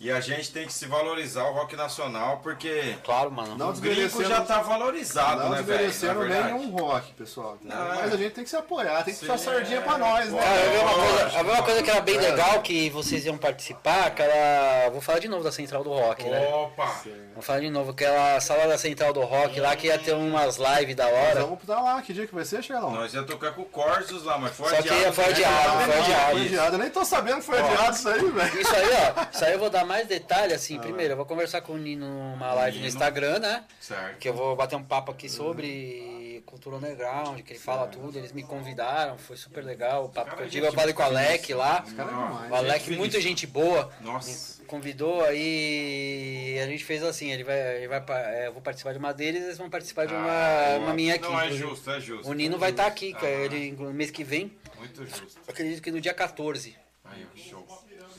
E 0.00 0.12
a 0.12 0.20
gente 0.20 0.52
tem 0.52 0.64
que 0.64 0.72
se 0.72 0.86
valorizar 0.86 1.42
o 1.48 1.52
rock 1.54 1.74
nacional, 1.74 2.38
porque 2.40 2.96
Claro, 3.04 3.32
mano. 3.32 3.56
Não 3.56 3.70
o 3.70 3.72
gringo 3.72 3.96
desmerecendo- 3.96 4.28
já 4.28 4.40
tá 4.42 4.60
valorizado, 4.62 5.40
Não 5.42 5.50
né, 5.50 5.62
velho? 5.62 5.90
verdade. 5.90 6.52
nenhum 6.52 6.70
rock, 6.70 7.12
pessoal. 7.14 7.58
Não, 7.62 7.92
é. 7.92 7.96
Mas 7.96 8.14
a 8.14 8.16
gente 8.16 8.30
tem 8.32 8.44
que 8.44 8.50
se 8.50 8.56
apoiar, 8.56 9.02
tem 9.02 9.12
que 9.12 9.18
puxar 9.20 9.36
sardinha 9.38 9.78
é. 9.78 9.80
pra 9.80 9.98
nós, 9.98 10.30
né? 10.32 10.40
Vi 10.72 10.78
uma 10.78 10.94
coisa, 10.94 11.42
vi 11.42 11.50
uma 11.50 11.62
coisa 11.64 11.82
que 11.82 11.90
era 11.90 12.00
bem 12.00 12.14
lógico. 12.14 12.32
legal 12.32 12.62
que 12.62 12.90
vocês 12.90 13.24
iam 13.26 13.36
participar, 13.36 14.06
aquela. 14.06 14.88
Vou 14.92 15.00
falar 15.00 15.18
de 15.18 15.26
novo 15.28 15.42
da 15.42 15.50
Central 15.50 15.82
do 15.82 15.90
Rock, 15.90 16.24
né? 16.28 16.46
Opa! 16.48 16.94
Vou 17.34 17.42
falar 17.42 17.60
de 17.60 17.70
novo, 17.70 17.90
aquela 17.90 18.38
sala 18.40 18.68
da 18.68 18.78
Central 18.78 19.12
do 19.12 19.22
Rock 19.22 19.58
lá 19.58 19.74
que 19.74 19.88
ia 19.88 19.98
ter 19.98 20.12
umas 20.14 20.58
lives 20.58 20.94
da 20.94 21.04
Nós 21.06 21.14
hora. 21.14 21.40
Vamos 21.40 21.58
pra 21.64 21.80
lá, 21.80 22.00
que 22.02 22.12
dia 22.12 22.26
que 22.26 22.34
vai 22.34 22.44
ser, 22.44 22.62
Xelão? 22.62 22.92
Nós 22.92 23.12
ia 23.14 23.24
tocar 23.24 23.50
com 23.52 23.62
o 23.62 23.66
Corsos 23.66 24.22
lá, 24.24 24.38
mas 24.38 24.54
foi 24.54 24.70
Só 24.70 24.80
que 24.80 24.88
adiado. 24.90 25.12
foi 25.12 25.24
né? 25.24 25.30
adiado, 25.32 25.70
foi 25.70 25.84
Foi 25.92 26.00
adiado. 26.02 26.36
adiado. 26.38 26.74
Eu 26.76 26.78
nem 26.78 26.90
tô 26.90 27.04
sabendo 27.04 27.38
que 27.38 27.46
foi 27.46 27.58
adiado 27.58 27.96
isso 27.96 28.08
aí, 28.08 28.30
velho. 28.30 28.60
Isso 28.60 28.76
aí, 28.76 28.88
ó. 29.16 29.26
Isso 29.34 29.44
aí 29.44 29.52
eu 29.54 29.58
vou 29.58 29.70
dar 29.70 29.87
mais 29.88 30.06
detalhe, 30.06 30.52
assim. 30.54 30.78
Primeiro, 30.78 31.14
eu 31.14 31.16
vou 31.16 31.26
conversar 31.26 31.62
com 31.62 31.72
o 31.72 31.78
Nino 31.78 32.06
numa 32.06 32.52
live 32.54 32.78
no. 32.78 32.86
Instagram, 32.86 33.38
né? 33.40 33.64
Certo. 33.80 34.18
Que 34.18 34.28
eu 34.28 34.34
vou 34.34 34.54
bater 34.54 34.76
um 34.76 34.84
papo 34.84 35.10
aqui 35.10 35.28
sobre 35.28 36.42
cultura 36.46 36.76
underground, 36.76 37.40
que 37.42 37.52
ele 37.54 37.58
fala 37.58 37.86
tudo. 37.88 38.16
Eles 38.16 38.32
me 38.32 38.42
convidaram, 38.42 39.18
foi 39.18 39.36
super 39.36 39.64
legal. 39.64 40.04
O 40.04 40.08
papo 40.08 40.30
que 40.30 40.36
Cara, 40.36 40.46
eu 40.46 40.50
digo, 40.50 40.66
eu 40.66 40.70
gente 40.70 40.78
falei 40.80 40.94
com 40.94 41.02
o 41.02 41.04
Alec 41.06 41.52
lá. 41.54 41.84
é 41.86 41.92
Não. 41.92 42.50
O 42.50 42.54
Alec, 42.54 42.90
muita 42.96 43.20
gente 43.20 43.46
boa. 43.46 43.90
Nossa. 44.00 44.62
convidou 44.66 45.24
aí 45.24 46.58
a 46.62 46.66
gente 46.66 46.84
fez 46.84 47.02
assim, 47.02 47.30
ele 47.32 47.44
vai, 47.44 47.76
ele 47.78 47.88
vai 47.88 48.02
é, 48.08 48.46
eu 48.48 48.52
vou 48.52 48.60
participar 48.62 48.92
de 48.92 48.98
uma 48.98 49.12
deles, 49.12 49.42
eles 49.42 49.58
vão 49.58 49.70
participar 49.70 50.06
de 50.06 50.12
uma, 50.14 50.28
Ah, 50.30 50.78
uma 50.78 50.94
minha 50.94 51.14
aqui. 51.14 51.24
Não, 51.28 51.40
é 51.40 51.50
justo, 51.50 51.90
é 51.90 52.00
justo. 52.00 52.28
O 52.28 52.32
Nino 52.34 52.58
vai 52.58 52.70
estar 52.70 52.86
aqui, 52.86 53.12
cara, 53.12 53.26
Ah. 53.26 53.44
ele 53.44 53.72
no 53.72 53.92
mês 53.92 54.10
que 54.10 54.22
vem, 54.24 54.52
Muito 54.78 55.04
justo. 55.06 55.40
acredito 55.48 55.82
que 55.82 55.90
no 55.90 56.00
dia 56.00 56.12
14. 56.14 56.76
Aí, 57.04 57.26
show. 57.36 57.66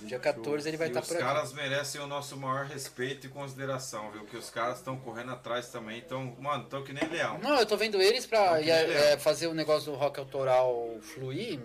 Dia 0.09 0.19
14 0.19 0.67
ele 0.67 0.75
vai 0.75 0.87
E 0.87 0.89
estar 0.89 1.01
os 1.01 1.07
por 1.07 1.17
aqui. 1.17 1.23
caras 1.23 1.53
merecem 1.53 2.01
o 2.01 2.07
nosso 2.07 2.35
maior 2.35 2.65
respeito 2.65 3.27
e 3.27 3.29
consideração, 3.29 4.09
viu? 4.11 4.25
Que 4.25 4.35
os 4.37 4.49
caras 4.49 4.77
estão 4.79 4.97
correndo 4.97 5.31
atrás 5.31 5.69
também, 5.69 5.99
então, 5.99 6.35
mano, 6.39 6.63
estão 6.63 6.83
que 6.83 6.91
nem 6.91 7.07
leão. 7.07 7.37
Não, 7.37 7.59
eu 7.59 7.65
tô 7.65 7.77
vendo 7.77 8.01
eles 8.01 8.25
pra 8.25 8.59
que 8.59 8.71
é, 8.71 9.17
fazer 9.19 9.45
o 9.47 9.53
negócio 9.53 9.91
do 9.91 9.97
rock 9.97 10.19
autoral 10.19 10.97
fluir. 11.01 11.59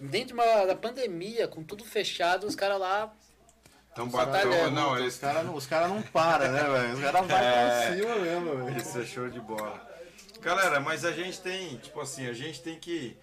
Dentro 0.00 0.28
de 0.28 0.32
uma, 0.34 0.64
da 0.66 0.76
pandemia, 0.76 1.48
com 1.48 1.64
tudo 1.64 1.84
fechado, 1.84 2.46
os 2.46 2.54
caras 2.54 2.78
lá. 2.78 3.12
Então 3.92 4.08
batalhando, 4.08 4.50
bateu, 4.50 4.70
não, 4.70 4.92
Os 4.92 4.98
eles 5.00 5.18
caras 5.18 5.44
não, 5.44 5.54
os 5.54 5.66
cara 5.66 5.88
não 5.88 6.02
param, 6.02 6.50
né, 6.52 6.62
velho? 6.62 6.94
Os 6.94 7.00
caras 7.00 7.26
vão 7.26 7.36
É. 7.36 7.86
pra 7.86 7.96
cima 7.96 8.16
mesmo, 8.16 8.64
velho. 8.64 8.76
Isso 8.78 8.98
é 9.00 9.04
show 9.04 9.28
de 9.28 9.40
bola. 9.40 9.80
Galera, 10.40 10.78
mas 10.80 11.04
a 11.04 11.12
gente 11.12 11.40
tem, 11.40 11.76
tipo 11.78 12.00
assim, 12.00 12.26
a 12.28 12.32
gente 12.32 12.60
tem 12.62 12.78
que 12.78 13.16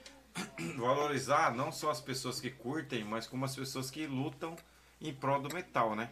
valorizar 0.77 1.53
não 1.55 1.71
só 1.71 1.89
as 1.91 1.99
pessoas 2.01 2.39
que 2.39 2.49
curtem, 2.49 3.03
mas 3.03 3.27
como 3.27 3.45
as 3.45 3.55
pessoas 3.55 3.89
que 3.91 4.05
lutam 4.05 4.55
em 5.01 5.13
prol 5.13 5.41
do 5.41 5.53
metal, 5.53 5.95
né? 5.95 6.09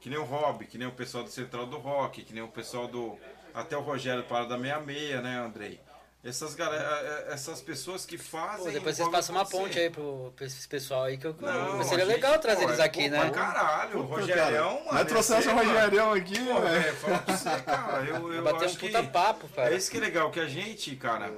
Que 0.00 0.10
nem 0.10 0.18
o 0.18 0.24
Rob, 0.24 0.66
que 0.66 0.76
nem 0.76 0.86
o 0.86 0.92
pessoal 0.92 1.24
do 1.24 1.30
Central 1.30 1.66
do 1.66 1.78
Rock, 1.78 2.22
que 2.24 2.34
nem 2.34 2.42
o 2.42 2.48
pessoal 2.48 2.86
do. 2.86 3.18
Até 3.54 3.76
o 3.76 3.80
Rogério 3.80 4.24
para 4.24 4.44
da 4.44 4.56
66, 4.58 5.22
né, 5.22 5.38
Andrei? 5.38 5.80
Essas, 6.24 6.54
galera, 6.54 7.26
essas 7.28 7.60
pessoas 7.60 8.06
que 8.06 8.16
fazem. 8.16 8.64
Pô, 8.64 8.70
depois 8.70 8.96
vocês 8.96 9.08
passam 9.10 9.34
uma 9.36 9.44
ponte 9.44 9.78
aí 9.78 9.90
pro, 9.90 10.32
pra 10.34 10.46
esse 10.46 10.66
pessoal 10.66 11.04
aí 11.04 11.18
que 11.18 11.26
eu, 11.26 11.36
Não, 11.38 11.82
seria 11.84 12.04
a 12.04 12.06
gente, 12.06 12.14
legal 12.16 12.38
trazer 12.38 12.62
pô, 12.62 12.68
eles 12.68 12.80
é, 12.80 12.82
aqui, 12.82 13.04
pô, 13.04 13.10
né? 13.10 13.20
pra 13.20 13.30
caralho, 13.30 14.00
o 14.00 14.08
Puta, 14.08 14.20
Rogerião, 14.20 14.84
cara. 14.90 15.18
o 15.18 15.22
ser, 15.22 15.54
mano, 15.54 15.70
Rogerião 15.74 16.12
aqui, 16.14 16.38
Pô, 16.38 16.60
velho. 16.60 16.82
velho, 16.82 16.96
fala 16.96 17.18
pra 17.18 17.36
você, 17.36 17.60
cara. 17.60 18.04
Eu, 18.04 18.32
eu 18.32 18.42
Bater 18.42 18.62
um 18.62 18.64
acho 18.64 18.78
que. 18.78 18.86
puta 18.86 19.02
papo, 19.04 19.48
cara. 19.48 19.74
É 19.74 19.76
isso 19.76 19.90
que 19.90 19.98
é 19.98 20.00
legal, 20.00 20.30
que 20.30 20.40
a 20.40 20.48
gente, 20.48 20.96
cara, 20.96 21.30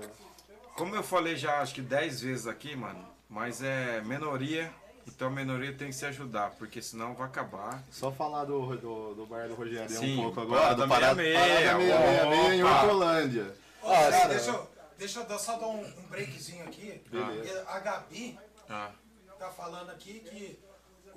como 0.77 0.95
eu 0.95 1.03
falei 1.03 1.37
já 1.37 1.61
acho 1.61 1.75
que 1.75 1.83
10 1.83 2.21
vezes 2.21 2.47
aqui, 2.47 2.77
mano, 2.77 3.07
mas 3.29 3.63
é 3.63 4.01
minoria, 4.03 4.73
então 5.07 5.29
a 5.29 5.31
minoria 5.31 5.73
tem 5.73 5.89
que 5.89 5.95
se 5.95 6.05
ajudar, 6.07 6.51
porque 6.59 6.81
senão 6.83 7.15
vai 7.15 7.27
acabar. 7.27 7.83
Só 7.91 8.11
falar 8.13 8.45
do, 8.45 8.77
do, 8.77 9.15
do 9.15 9.27
bar 9.27 9.49
do 9.49 9.55
Rogério 9.55 9.89
Sim, 9.91 10.19
um 10.19 10.23
pouco 10.25 10.41
agora, 10.43 10.75
do 10.75 10.87
Parada 10.89 11.23
66, 11.23 11.69
Parada 11.69 11.81
666 11.81 12.53
em. 12.55 12.63
Hortolândia. 12.65 13.55
Cara. 13.83 14.29
deixa, 14.29 14.51
eu, 14.51 14.71
deixa 14.99 15.21
eu 15.21 15.25
dar- 15.27 15.39
só 15.39 15.57
dar 15.59 15.67
um, 15.69 15.81
um 15.81 16.03
breakzinho 16.09 16.65
aqui. 16.65 17.03
Beleza. 17.11 17.65
A 17.69 17.79
Gabi 17.79 18.39
Ah, 18.69 18.91
tá 19.39 19.49
falando 19.51 19.91
aqui 19.91 20.21
que 20.21 20.59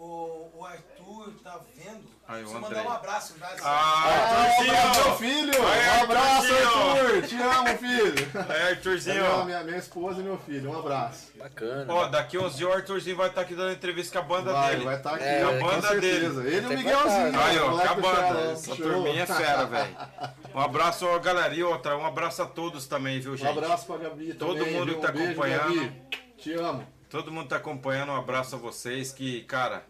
o, 0.01 0.49
o 0.59 0.65
Arthur 0.65 1.33
tá 1.43 1.59
vendo. 1.75 2.07
Aí, 2.27 2.43
o 2.43 2.47
Você 2.47 2.57
André. 2.57 2.69
mandar 2.77 2.89
um 2.89 2.91
abraço 2.93 3.35
já. 3.39 3.47
ah 3.63 4.03
Ah, 4.05 4.43
Arthurzinho! 4.43 5.03
meu 5.05 5.15
filho! 5.17 5.67
Aí, 5.67 5.99
Um 5.99 6.03
abraço! 6.03 6.47
Arthur! 6.53 7.21
Te 7.27 7.35
amo, 7.41 7.77
filho! 7.77 8.31
É, 8.49 8.57
É 8.59 8.69
Arthurzinho! 8.69 9.15
minha, 9.23 9.45
minha, 9.45 9.63
minha 9.63 9.77
esposa 9.77 10.21
e 10.21 10.23
meu 10.23 10.37
filho, 10.37 10.69
um 10.71 10.79
abraço. 10.79 11.31
Bacana. 11.35 11.91
Ó, 11.93 12.07
daqui 12.07 12.37
uns 12.37 12.55
dias 12.55 12.69
o 12.69 12.73
Arthurzinho 12.73 13.17
vai 13.17 13.29
estar 13.29 13.41
aqui 13.41 13.55
dando 13.55 13.71
entrevista 13.73 14.13
com 14.13 14.19
a 14.25 14.27
banda 14.37 14.53
Vai, 14.53 14.71
dele. 14.71 14.85
vai 14.85 14.95
estar 14.97 15.15
aqui, 15.15 15.23
É, 15.23 15.43
ó, 15.45 15.49
a 15.49 15.57
com 15.59 15.65
banda 15.65 15.87
certeza. 15.87 16.41
dele. 16.43 16.55
Ele 16.55 16.65
e 16.65 16.69
o 16.69 16.77
Miguelzinho. 16.77 17.39
Aí, 17.41 17.59
ó, 17.59 17.69
moleque 17.69 17.87
do 17.87 18.07
acabando. 18.07 18.15
Xará, 18.39 18.51
Essa 18.51 18.75
turminha 18.75 19.23
é 19.23 19.25
fera, 19.25 19.65
velho. 19.65 19.97
Um 20.53 20.59
abraço, 20.59 21.05
ó, 21.05 21.19
galera. 21.19 21.53
E 21.53 21.63
outra, 21.63 21.95
um 21.97 22.05
abraço 22.05 22.41
a 22.41 22.45
todos 22.45 22.87
também, 22.87 23.19
viu, 23.19 23.33
Um 23.33 23.37
gente? 23.37 23.49
abraço 23.49 23.85
pra 23.85 23.97
Gabi 23.97 24.33
Todo 24.33 24.57
também, 24.57 24.73
mundo 24.73 24.85
viu? 24.85 24.95
que 24.95 25.01
tá 25.01 25.09
um 25.09 25.13
beijo, 25.13 25.31
acompanhando. 25.31 25.75
Gabi. 25.75 26.01
Te 26.37 26.53
amo. 26.53 26.87
Todo 27.09 27.31
mundo 27.31 27.47
tá 27.47 27.55
acompanhando, 27.57 28.11
um 28.11 28.15
abraço 28.15 28.55
a 28.55 28.57
vocês. 28.59 29.11
Que, 29.11 29.43
cara, 29.43 29.83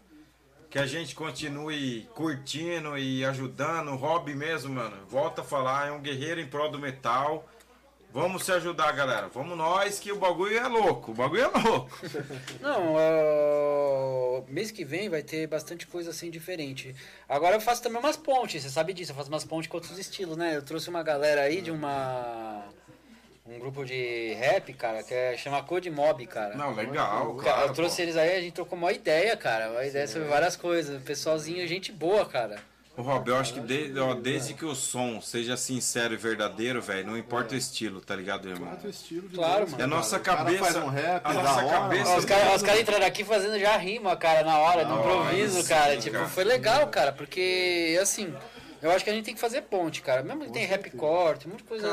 que 0.70 0.78
a 0.78 0.86
gente 0.86 1.16
continue 1.16 2.08
curtindo 2.14 2.96
e 2.96 3.24
ajudando. 3.24 3.96
Hobby 3.96 4.34
mesmo, 4.34 4.72
mano. 4.72 4.96
Volta 5.08 5.40
a 5.40 5.44
falar, 5.44 5.88
é 5.88 5.92
um 5.92 6.00
guerreiro 6.00 6.40
em 6.40 6.46
prol 6.46 6.70
do 6.70 6.78
metal. 6.78 7.44
Vamos 8.12 8.44
se 8.44 8.50
ajudar, 8.52 8.90
galera. 8.92 9.28
Vamos 9.28 9.56
nós, 9.56 10.00
que 10.00 10.10
o 10.10 10.18
bagulho 10.18 10.58
é 10.58 10.66
louco. 10.66 11.12
O 11.12 11.14
bagulho 11.14 11.42
é 11.42 11.46
louco. 11.46 11.90
Não, 12.60 12.94
ó, 12.94 14.42
mês 14.48 14.70
que 14.70 14.84
vem 14.84 15.08
vai 15.08 15.22
ter 15.22 15.46
bastante 15.46 15.86
coisa 15.86 16.10
assim 16.10 16.28
diferente. 16.28 16.94
Agora 17.28 17.54
eu 17.54 17.60
faço 17.60 17.82
também 17.82 18.00
umas 18.00 18.16
pontes, 18.16 18.62
você 18.62 18.70
sabe 18.70 18.92
disso, 18.92 19.12
eu 19.12 19.16
faço 19.16 19.28
umas 19.28 19.44
pontes 19.44 19.68
com 19.68 19.76
outros 19.76 19.96
estilos, 19.96 20.36
né? 20.36 20.56
Eu 20.56 20.62
trouxe 20.62 20.88
uma 20.88 21.02
galera 21.04 21.42
aí 21.42 21.60
de 21.60 21.70
uma. 21.70 22.49
Um 23.50 23.58
grupo 23.58 23.84
de 23.84 24.32
rap, 24.34 24.72
cara, 24.74 25.02
que 25.02 25.12
é, 25.12 25.36
chama 25.36 25.62
Code 25.62 25.90
Mob, 25.90 26.24
cara. 26.26 26.54
Não, 26.56 26.72
legal. 26.72 27.34
Cara, 27.34 27.42
Claro, 27.56 27.68
eu 27.70 27.74
trouxe 27.74 27.96
pô. 27.96 28.02
eles 28.02 28.16
aí, 28.16 28.36
a 28.36 28.40
gente 28.40 28.52
trocou 28.52 28.78
uma 28.78 28.92
ideia, 28.92 29.36
cara. 29.36 29.70
Uma 29.70 29.84
ideia 29.84 30.06
sobre 30.06 30.28
várias 30.28 30.54
coisas. 30.56 31.02
Pessoalzinho, 31.02 31.66
gente 31.66 31.90
boa, 31.90 32.24
cara. 32.24 32.56
Ô, 32.96 33.02
Rob, 33.02 33.28
eu 33.28 33.36
acho 33.36 33.54
que 33.54 33.60
desde, 33.60 33.98
ó, 33.98 34.14
desde 34.14 34.52
que 34.52 34.64
o 34.64 34.74
som 34.74 35.20
seja 35.20 35.56
sincero 35.56 36.12
e 36.12 36.16
verdadeiro, 36.16 36.82
velho, 36.82 37.06
não 37.06 37.16
importa 37.16 37.54
o 37.54 37.56
estilo, 37.58 38.00
tá 38.00 38.14
ligado, 38.14 38.48
irmão? 38.48 38.70
Outro 38.72 38.90
estilo 38.90 39.28
de 39.28 39.36
Claro, 39.36 39.60
música, 39.62 39.70
mano. 39.78 39.80
E 39.80 39.84
a 39.84 39.96
nossa. 39.96 40.16
O 40.16 40.20
cabeça- 40.20 40.64
faz 40.64 40.76
um 40.76 40.88
rap, 40.88 41.20
a 41.24 41.32
nossa 41.32 41.64
hora, 41.64 41.68
cabeça-. 41.78 42.10
Ó, 42.10 42.16
os 42.18 42.24
caras 42.24 42.62
cara 42.62 42.80
entraram 42.80 43.06
aqui 43.06 43.24
fazendo 43.24 43.58
já 43.58 43.76
rima, 43.76 44.16
cara, 44.16 44.42
na 44.44 44.58
hora, 44.58 44.84
no 44.84 44.98
improviso, 44.98 45.66
cara. 45.68 45.94
sim, 45.94 46.00
Tipo, 46.00 46.16
cara. 46.16 46.28
foi 46.28 46.44
legal, 46.44 46.86
cara, 46.88 47.12
porque, 47.12 47.98
assim, 48.02 48.34
eu 48.82 48.90
acho 48.90 49.04
que 49.04 49.10
a 49.10 49.12
gente 49.14 49.24
tem 49.24 49.34
que 49.34 49.40
fazer 49.40 49.62
ponte, 49.62 50.02
cara. 50.02 50.22
Mesmo 50.22 50.44
que 50.44 50.52
tem 50.52 50.66
rapcore, 50.66 51.38
tem 51.38 51.48
muita 51.48 51.64
coisa. 51.64 51.88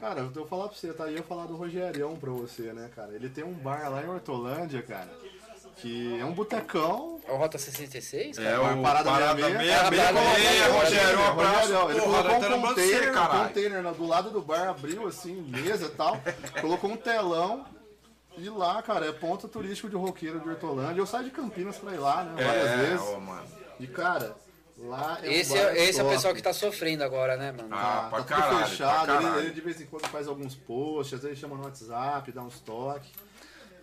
Cara, 0.00 0.20
eu 0.20 0.30
vou 0.30 0.46
falar 0.46 0.68
pra 0.68 0.76
você, 0.76 0.92
tá? 0.92 1.08
E 1.10 1.16
eu 1.16 1.22
falar 1.22 1.46
do 1.46 1.56
Rogerião 1.56 2.16
pra 2.16 2.30
você, 2.30 2.72
né, 2.72 2.90
cara? 2.94 3.12
Ele 3.14 3.28
tem 3.28 3.44
um 3.44 3.52
bar 3.52 3.88
lá 3.90 4.02
em 4.02 4.08
Hortolândia, 4.08 4.82
cara, 4.82 5.08
que 5.76 6.18
é 6.20 6.24
um 6.24 6.32
botecão. 6.32 7.20
É 7.26 7.32
o 7.32 7.36
Rota 7.36 7.56
66, 7.56 8.36
cara? 8.36 8.48
É 8.50 8.58
Uma 8.58 8.74
o 8.74 8.82
parada 8.82 9.10
Parada 9.10 9.34
meia- 9.34 9.48
Meia, 9.58 9.72
É, 9.76 9.90
meia, 9.90 10.02
Parada 10.04 10.12
meia, 10.20 10.38
Meia, 10.50 10.68
Rogério, 10.72 11.18
um 11.20 11.26
abraço. 11.26 11.72
Ele 11.72 12.00
Porra, 12.00 12.22
colocou 12.22 12.22
tá 12.22 12.36
um 12.36 12.60
de 12.60 12.66
container, 12.68 13.12
você, 13.12 13.18
um 13.20 13.26
container 13.46 13.82
do 13.94 14.06
lado 14.06 14.30
do 14.30 14.42
bar, 14.42 14.68
abriu 14.68 15.06
assim, 15.06 15.40
mesa 15.48 15.86
e 15.86 15.90
tal, 15.90 16.20
colocou 16.60 16.90
um 16.90 16.96
telão. 16.96 17.64
E 18.36 18.48
lá, 18.50 18.82
cara, 18.82 19.06
é 19.06 19.12
ponto 19.12 19.46
turístico 19.46 19.88
de 19.88 19.94
roqueiro 19.94 20.40
de 20.40 20.48
Hortolândia. 20.48 21.00
Eu 21.00 21.06
saio 21.06 21.22
de 21.24 21.30
Campinas 21.30 21.76
pra 21.78 21.92
ir 21.94 21.98
lá, 21.98 22.24
né? 22.24 22.44
Várias 22.44 22.66
É, 22.70 22.76
vezes. 22.76 23.00
ô, 23.06 23.20
mano. 23.20 23.44
E, 23.78 23.86
cara, 23.86 24.34
lá 24.78 25.18
é 25.22 25.28
um 25.28 25.32
Esse, 25.32 25.56
é, 25.56 25.88
esse 25.88 26.00
é 26.00 26.04
o 26.04 26.08
pessoal 26.08 26.34
que 26.34 26.42
tá 26.42 26.52
sofrendo 26.52 27.04
agora, 27.04 27.36
né, 27.36 27.52
mano? 27.52 27.68
Ah, 27.70 28.08
pra 28.10 28.18
tá 28.20 28.24
caralho, 28.24 28.48
tudo 28.48 28.58
pra 28.58 28.68
fechado. 28.68 29.12
Ele, 29.12 29.22
caralho. 29.22 29.40
ele 29.40 29.50
de 29.50 29.60
vez 29.60 29.80
em 29.80 29.86
quando 29.86 30.06
faz 30.08 30.28
alguns 30.28 30.54
posts, 30.54 31.14
às 31.14 31.22
vezes 31.22 31.38
chama 31.38 31.56
no 31.56 31.64
WhatsApp, 31.64 32.32
dá 32.32 32.42
uns 32.42 32.60
toques. 32.60 33.10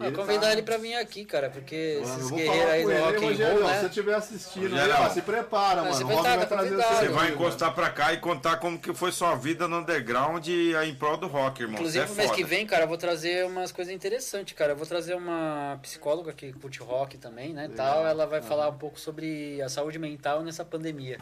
Ah, 0.03 0.07
ele 0.07 0.15
convidar 0.15 0.41
tá- 0.41 0.51
ele 0.53 0.61
pra 0.63 0.77
vir 0.77 0.95
aqui, 0.95 1.25
cara, 1.25 1.49
porque 1.49 1.99
Mano, 2.01 2.17
esses 2.17 2.31
guerreiros 2.31 2.71
aí 2.71 2.83
do 2.83 2.91
ele, 2.91 2.99
rock 3.01 3.15
and 3.15 3.27
Rogério, 3.27 3.53
roll, 3.61 3.67
se 3.69 3.75
você 3.75 3.81
né? 3.81 3.87
estiver 3.87 4.13
assistindo 4.15 4.65
aí, 4.65 4.71
Rogério, 4.81 4.95
ó, 4.99 5.09
se 5.09 5.21
prepara, 5.21 5.75
Não, 5.81 5.83
mano. 5.91 5.95
você 5.95 6.03
O 6.03 6.07
vai 6.07 6.23
tá- 6.23 6.35
vai 6.37 6.45
trazer. 6.47 6.75
Você 6.75 7.07
vai 7.09 7.31
encostar 7.31 7.73
pra 7.73 7.89
cá 7.89 8.13
e 8.13 8.17
contar 8.17 8.57
como 8.57 8.79
que 8.79 8.93
foi 8.93 9.11
sua 9.11 9.35
vida 9.35 9.67
no 9.67 9.77
underground 9.79 10.47
e 10.47 10.73
em 10.75 10.95
prol 10.95 11.17
do 11.17 11.27
rock, 11.27 11.61
irmão. 11.61 11.75
Inclusive, 11.75 12.05
no 12.05 12.11
é 12.13 12.15
mês 12.15 12.31
que 12.31 12.37
foda. 12.43 12.47
vem, 12.47 12.65
cara, 12.65 12.83
eu 12.83 12.87
vou 12.87 12.97
trazer 12.97 13.45
umas 13.45 13.71
coisas 13.71 13.93
interessantes, 13.93 14.55
cara. 14.55 14.73
Eu 14.73 14.75
vou 14.77 14.85
trazer 14.85 15.13
uma 15.15 15.77
psicóloga 15.81 16.33
que 16.33 16.51
curte 16.53 16.79
rock 16.79 17.17
também, 17.17 17.53
né, 17.53 17.69
tal. 17.75 18.05
Ela 18.05 18.25
vai 18.25 18.41
falar 18.41 18.69
um 18.69 18.77
pouco 18.77 18.99
sobre 18.99 19.61
a 19.61 19.69
saúde 19.69 19.97
mental 19.99 20.41
nessa 20.43 20.63
pandemia. 20.65 21.19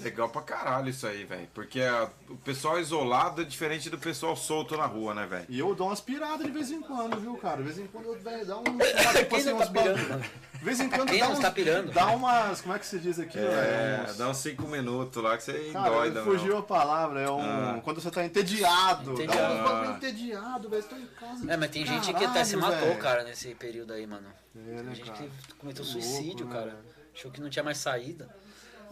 Legal 0.00 0.28
pra 0.28 0.42
caralho 0.42 0.88
isso 0.88 1.06
aí, 1.06 1.24
velho. 1.24 1.48
Porque 1.54 1.80
a- 1.80 2.08
o 2.28 2.36
pessoal 2.36 2.80
isolado 2.80 3.42
é 3.42 3.44
diferente 3.44 3.90
do 3.90 3.98
pessoal 3.98 4.34
solto 4.36 4.76
na 4.76 4.86
rua, 4.86 5.14
né, 5.14 5.26
velho? 5.26 5.46
E 5.48 5.58
eu 5.58 5.74
dou 5.74 5.88
umas 5.88 6.00
piradas 6.00 6.44
de 6.46 6.50
vez 6.52 6.70
em 6.70 6.80
quando, 6.80 7.20
viu, 7.20 7.36
cara? 7.36 7.58
De 7.58 7.62
vez 7.64 7.78
em 7.78 7.86
quando 7.86 8.06
eu 8.06 8.18
velho, 8.18 8.46
dá 8.46 8.58
um. 8.58 8.62
Tipo 9.12 9.28
Quem 9.28 9.38
assim, 9.38 9.50
não 9.50 9.58
tá 9.58 9.66
pirando? 9.66 10.20
De 10.52 10.64
vez 10.64 10.80
em 10.80 10.88
quando 10.88 11.08
Quem 11.10 11.18
dá 11.20 11.26
não 11.26 11.32
uns, 11.34 11.38
tá 11.40 11.50
pirando? 11.50 11.92
Dá 11.92 12.06
umas. 12.08 12.60
Como 12.60 12.74
é 12.74 12.78
que 12.78 12.86
se 12.86 12.98
diz 12.98 13.18
aqui, 13.18 13.38
É, 13.38 14.12
dá 14.16 14.28
uns 14.28 14.36
5 14.38 14.62
minutos 14.66 15.22
lá 15.22 15.36
que 15.36 15.42
você 15.42 15.70
Cara, 15.72 15.88
endoida, 15.88 16.22
fugiu 16.24 16.46
meu. 16.48 16.58
a 16.58 16.62
palavra, 16.62 17.20
é 17.20 17.30
um. 17.30 17.40
Ah. 17.40 17.80
Quando 17.84 18.00
você 18.00 18.10
tá 18.10 18.24
entediado. 18.24 19.14
Dá 19.16 19.22
Entediado. 19.24 19.54
uns 19.54 19.62
bagulho 19.62 19.96
entediado, 19.96 20.68
velho. 20.68 20.82
Tô 20.84 20.96
em 20.96 21.06
casa. 21.06 21.52
É, 21.52 21.56
mas 21.56 21.70
tem 21.70 21.84
gente 21.86 22.06
que 22.06 22.12
Caralho, 22.12 22.30
até 22.30 22.44
se 22.44 22.56
matou, 22.56 22.78
velho. 22.88 22.98
cara, 22.98 23.24
nesse 23.24 23.54
período 23.54 23.92
aí, 23.92 24.06
mano. 24.06 24.26
É, 24.56 24.74
Tem 24.76 24.84
né, 24.84 24.94
gente 24.94 25.10
cara? 25.10 25.24
que 25.48 25.54
cometeu 25.54 25.84
Louco, 25.84 26.00
suicídio, 26.00 26.46
né, 26.46 26.52
cara. 26.52 26.64
velho? 26.66 26.78
Achou 27.14 27.30
que 27.30 27.40
não 27.42 27.50
tinha 27.50 27.62
mais 27.62 27.76
saída. 27.78 28.28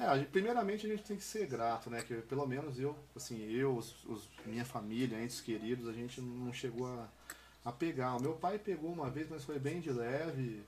É, 0.00 0.18
gente- 0.18 0.28
primeiramente 0.30 0.86
a 0.86 0.90
gente 0.90 1.02
tem 1.02 1.16
que 1.16 1.22
ser 1.24 1.46
grato, 1.46 1.90
né? 1.90 2.00
Que 2.02 2.14
pelo 2.22 2.46
menos 2.46 2.78
eu, 2.80 2.96
assim, 3.14 3.42
eu, 3.52 3.74
os, 3.76 4.04
os- 4.06 4.28
minha 4.46 4.64
família, 4.64 5.22
entes 5.22 5.40
queridos, 5.40 5.86
a 5.88 5.92
gente 5.92 6.20
não 6.20 6.52
chegou 6.52 6.86
a, 6.86 7.06
a 7.64 7.70
pegar. 7.72 8.16
O 8.16 8.22
meu 8.22 8.32
pai 8.32 8.58
pegou 8.58 8.90
uma 8.92 9.10
vez, 9.10 9.28
mas 9.28 9.44
foi 9.44 9.58
bem 9.58 9.80
de 9.80 9.90
leve. 9.90 10.62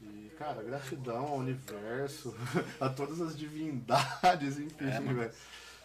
E, 0.00 0.30
cara, 0.36 0.62
gratidão 0.62 1.26
ao 1.26 1.36
universo, 1.38 2.34
a 2.80 2.88
todas 2.88 3.20
as 3.20 3.36
divindades, 3.38 4.58
enfim, 4.58 5.14
velho. 5.14 5.32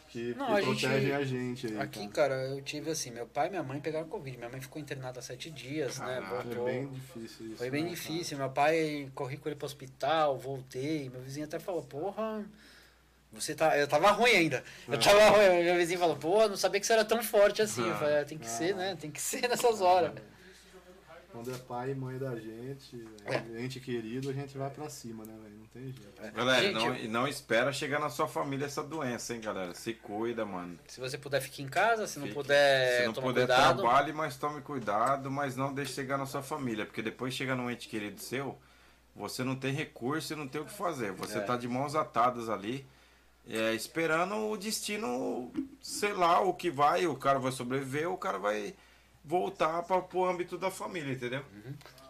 Que, 0.10 0.32
É, 0.32 0.36
Não, 0.36 0.46
que 0.48 0.52
a 0.54 0.62
gente- 0.62 0.80
protegem 0.82 1.12
a 1.12 1.24
gente 1.24 1.68
aí. 1.68 1.80
Aqui, 1.80 2.08
cara. 2.08 2.36
cara, 2.36 2.48
eu 2.56 2.62
tive 2.62 2.90
assim, 2.90 3.12
meu 3.12 3.28
pai 3.28 3.48
e 3.48 3.50
minha 3.50 3.62
mãe 3.62 3.80
pegaram 3.82 4.08
Covid. 4.08 4.38
Minha 4.38 4.50
mãe 4.50 4.62
ficou 4.62 4.82
internada 4.82 5.20
há 5.20 5.22
sete 5.22 5.52
dias, 5.52 6.00
né? 6.00 6.22
Voltou. 6.22 6.68
É 6.68 6.72
bem 6.72 6.88
difícil 6.90 7.48
isso. 7.48 7.58
Foi 7.58 7.70
bem 7.70 7.84
né, 7.84 7.90
difícil. 7.90 8.38
Meu 8.38 8.50
pai, 8.50 9.12
corri 9.14 9.36
com 9.38 9.50
ele 9.50 9.56
pro 9.58 9.66
hospital, 9.66 10.38
voltei. 10.38 11.10
Meu 11.10 11.22
vizinho 11.22 11.46
até 11.46 11.60
falou, 11.60 11.84
porra, 11.84 12.44
você 13.32 13.54
tá. 13.56 13.78
Eu 13.78 13.88
tava 13.88 14.12
ruim 14.12 14.32
ainda. 14.32 14.64
É. 14.90 14.94
Eu 14.94 15.00
tava 15.00 15.30
ruim. 15.30 15.64
Meu 15.64 15.76
vizinho 15.76 16.00
falou, 16.00 16.16
porra, 16.16 16.48
não 16.48 16.58
sabia 16.58 16.80
que 16.80 16.86
você 16.88 16.94
era 16.94 17.06
tão 17.06 17.22
forte 17.24 17.62
assim. 17.62 17.88
Eu 17.88 17.96
falei, 17.96 18.20
"Ah, 18.20 18.26
tem 18.26 18.38
que 18.38 18.48
Ah. 18.48 18.50
ser, 18.50 18.76
né? 18.76 18.98
Tem 19.00 19.12
que 19.12 19.22
ser 19.22 19.48
nessas 19.48 19.82
horas. 19.82 20.12
Quando 21.32 21.54
é 21.54 21.58
pai 21.58 21.92
e 21.92 21.96
mãe 21.96 22.18
da 22.18 22.36
gente, 22.36 22.98
velho, 23.24 23.60
ente 23.60 23.80
querido, 23.80 24.30
a 24.30 24.34
gente 24.34 24.58
vai 24.58 24.70
pra 24.72 24.90
cima, 24.90 25.24
né, 25.24 25.34
velho? 25.44 25.56
Não 25.58 25.66
tem 25.68 25.84
jeito. 25.84 26.34
Galera, 26.34 26.62
Gente, 26.64 26.74
não, 26.74 26.88
eu- 26.88 26.96
e 26.96 27.08
não 27.08 27.28
espera 27.28 27.72
chegar 27.72 28.00
na 28.00 28.10
sua 28.10 28.28
família 28.28 28.66
essa 28.66 28.82
doença, 28.82 29.36
hein, 29.36 29.42
galera? 29.42 29.72
Se 29.76 29.94
cuida, 29.94 30.46
mano. 30.46 30.80
Se 30.88 31.00
você 31.00 31.16
puder, 31.18 31.40
fique 31.42 31.62
em 31.62 31.68
casa. 31.68 32.08
Se 32.08 32.18
não 32.18 32.26
Fique- 32.28 32.40
puder, 32.40 33.02
Se 33.02 33.06
não 33.08 33.14
puder, 33.14 33.46
cuidado. 33.46 33.82
trabalhe, 33.82 34.14
mas 34.14 34.36
tome 34.38 34.62
cuidado, 34.62 35.30
mas 35.30 35.56
não 35.56 35.72
deixe 35.72 35.94
chegar 35.94 36.18
na 36.18 36.26
sua 36.26 36.42
família, 36.42 36.86
porque 36.88 37.04
depois 37.04 37.36
chega 37.36 37.56
num 37.56 37.70
ente 37.70 37.88
querido 37.88 38.20
seu, 38.20 38.58
você 39.16 39.44
não 39.44 39.56
tem 39.56 39.74
recurso 39.74 40.34
e 40.34 40.36
não 40.36 40.48
tem 40.48 40.62
o 40.62 40.66
que 40.66 40.74
fazer. 40.74 41.12
Você 41.12 41.38
É. 41.38 41.42
tá 41.42 41.56
de 41.56 41.68
mãos 41.68 41.94
atadas 41.94 42.50
ali, 42.50 42.88
é, 43.50 43.74
esperando 43.74 44.36
o 44.50 44.58
destino, 44.58 45.52
sei 45.82 46.14
lá, 46.14 46.40
o 46.42 46.54
que 46.54 46.70
vai, 46.70 47.08
o 47.08 47.16
cara 47.16 47.40
vai 47.40 47.52
sobreviver, 47.52 48.10
o 48.12 48.18
cara 48.18 48.38
vai 48.38 48.74
voltar 49.24 49.84
para 49.84 50.04
o 50.14 50.26
âmbito 50.26 50.58
da 50.58 50.72
família, 50.72 51.14
entendeu? 51.14 51.44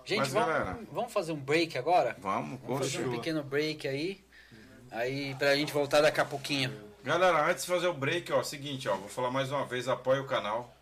Gente, 0.06 0.20
Mas, 0.20 0.34
vamos, 0.34 0.48
galera- 0.48 0.80
vamos 0.92 1.12
fazer 1.12 1.32
um 1.34 1.40
break 1.40 1.78
agora? 1.78 2.16
Vamos, 2.20 2.60
Vamos 2.62 2.92
fazer 2.92 3.06
um 3.08 3.12
pequeno 3.12 3.44
break 3.44 3.88
aí. 3.88 4.24
Aí 4.92 5.36
pra 5.36 5.56
gente 5.56 5.74
voltar 5.74 6.00
daqui 6.02 6.22
a 6.22 6.26
pouquinho. 6.26 6.72
Galera, 7.04 7.50
antes 7.50 7.66
de 7.66 7.72
fazer 7.72 7.88
o 7.88 7.94
break, 7.94 8.32
ó, 8.32 8.42
seguinte, 8.44 8.88
ó, 8.88 8.96
vou 8.96 9.10
falar 9.10 9.32
mais 9.32 9.52
uma 9.52 9.66
vez, 9.66 9.88
apoie 9.88 10.20
o 10.20 10.26
canal. 10.26 10.74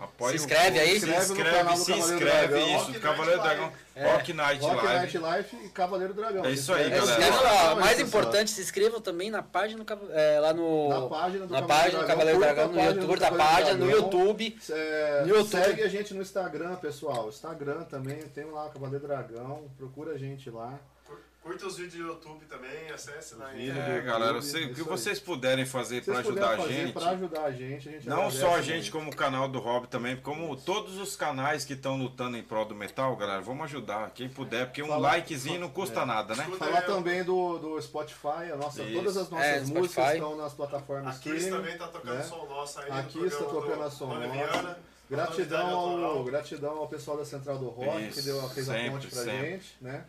Apoie 0.00 0.30
Se 0.30 0.36
o- 0.36 0.40
inscreve 0.46 0.78
aí. 0.80 0.88
Se 0.88 0.96
Inscreve 0.96 1.16
no 1.18 1.22
inscreve, 1.34 1.56
canal 1.56 1.74
do 1.74 1.78
se 1.80 1.92
Cavaleiro 1.92 2.14
inscreve, 2.24 2.46
Dragão. 2.48 2.76
isso, 2.76 2.86
Rock 2.86 3.00
Cavaleiro 3.00 3.36
Night 3.42 3.42
Dragão. 3.56 3.72
É. 3.94 4.12
Rock 4.12 4.32
Night 4.32 4.60
Rock 4.62 4.84
Live. 4.86 5.18
Night 5.18 5.18
Life 5.52 5.66
e 5.66 5.68
Cavaleiro 5.68 6.14
Dragão. 6.14 6.44
É 6.44 6.48
Se 6.48 6.54
isso 6.54 6.72
aí, 6.72 6.82
inscreve, 6.84 7.06
galera. 7.06 7.22
se 7.22 7.28
inscreve, 7.30 7.44
lá, 7.54 7.60
só 7.68 7.76
mais 7.76 7.98
isso, 7.98 8.06
importante, 8.06 8.50
se 8.50 8.60
inscrevam 8.62 9.00
também 9.00 9.30
na 9.30 9.42
página 9.42 9.84
do 9.84 10.10
é, 10.12 10.40
lá 10.40 10.54
no 10.54 10.88
Na 10.88 11.02
página 11.08 11.46
do 11.46 11.52
na 11.52 11.60
Cavaleiro 11.60 11.70
página 11.70 12.00
do 12.00 12.06
Dragão, 12.40 12.68
no 12.68 12.74
página 12.74 12.92
YouTube 12.94 13.14
do 13.14 13.20
da 13.20 13.30
Cavaleiro 13.30 13.54
página, 13.54 13.74
no 13.78 13.86
Dragão. 13.86 14.02
YouTube. 14.04 14.58
É, 14.70 15.20
No 15.22 15.28
YouTube. 15.36 15.64
Segue 15.64 15.82
a 15.82 15.88
gente 15.88 16.14
no 16.14 16.22
Instagram, 16.22 16.76
pessoal. 16.76 17.28
Instagram 17.28 17.82
também, 17.82 18.16
tem 18.22 18.44
lá 18.50 18.68
Cavaleiro 18.70 19.06
Dragão. 19.06 19.64
Procura 19.76 20.12
a 20.14 20.18
gente 20.18 20.48
lá. 20.48 20.78
Curta 21.50 21.66
os 21.66 21.76
vídeos 21.76 21.94
do 22.04 22.12
YouTube 22.12 22.44
também, 22.46 22.90
acesse 22.94 23.34
lá 23.34 23.52
em. 23.52 23.56
Vídeo. 23.56 23.80
É, 23.80 24.00
galera, 24.02 24.34
o 24.34 24.38
isso 24.38 24.52
que 24.56 24.58
aí. 24.66 24.72
vocês 24.72 25.18
puderem 25.18 25.66
fazer 25.66 26.04
para 26.04 26.18
ajudar 26.20 26.50
a 26.50 26.68
gente, 26.68 26.92
pra 26.92 27.10
ajudar 27.10 27.42
a 27.42 27.50
gente, 27.50 27.88
a 27.88 27.92
gente 27.92 28.08
não 28.08 28.30
só 28.30 28.54
a 28.54 28.62
gente, 28.62 28.88
como 28.88 29.10
o 29.10 29.16
canal 29.16 29.48
do 29.48 29.58
Rob 29.58 29.88
também, 29.88 30.16
como 30.16 30.54
todos 30.56 30.96
os 30.96 31.16
canais 31.16 31.64
que 31.64 31.72
estão 31.72 31.96
lutando 31.98 32.36
em 32.36 32.42
prol 32.44 32.64
do 32.66 32.74
metal, 32.76 33.16
galera, 33.16 33.40
vamos 33.40 33.64
ajudar, 33.64 34.10
quem 34.10 34.28
puder, 34.28 34.66
porque 34.66 34.80
um 34.80 34.86
Fala- 34.86 35.08
likezinho 35.08 35.58
não 35.58 35.68
custa 35.68 36.06
nada, 36.06 36.36
né? 36.36 36.44
Escuta 36.44 36.64
Falar 36.66 36.78
aí, 36.78 36.86
também 36.86 37.24
do, 37.24 37.58
do 37.58 37.82
Spotify, 37.82 38.52
a 38.52 38.56
nossa, 38.56 38.84
Isso. 38.84 38.92
todas 38.94 39.16
as 39.16 39.28
nossas 39.28 39.46
É, 39.46 39.60
músicas 39.62 39.90
Spotify. 39.90 40.12
estão 40.14 40.36
nas 40.36 40.54
plataformas 40.54 41.08
A 41.08 41.18
streaming. 41.18 41.50
também 41.50 41.78
tá 41.78 41.88
tocando 41.88 42.14
né? 42.14 42.22
som 42.22 42.46
nosso 42.46 42.78
aí. 42.80 42.90
A 42.92 43.02
no 43.02 43.08
Kiss 43.08 43.30
tá 43.36 43.44
programa 43.44 43.60
tocando 43.60 43.78
do 43.80 43.82
a 43.82 43.90
som 43.90 44.06
nossa. 44.06 44.78
Gratidão 45.10 45.68
ao, 45.76 46.22
gratidão 46.22 46.78
ao 46.78 46.86
pessoal 46.86 47.16
da 47.16 47.24
Central 47.24 47.58
do 47.58 47.68
Rock 47.70 47.98
que 47.98 48.08
Isso, 48.20 48.22
deu, 48.22 48.40
fez 48.50 48.68
a 48.68 48.74
sempre, 48.74 48.90
ponte 48.92 49.06
pra 49.08 49.24
sempre. 49.24 49.50
gente, 49.50 49.76
né? 49.80 50.04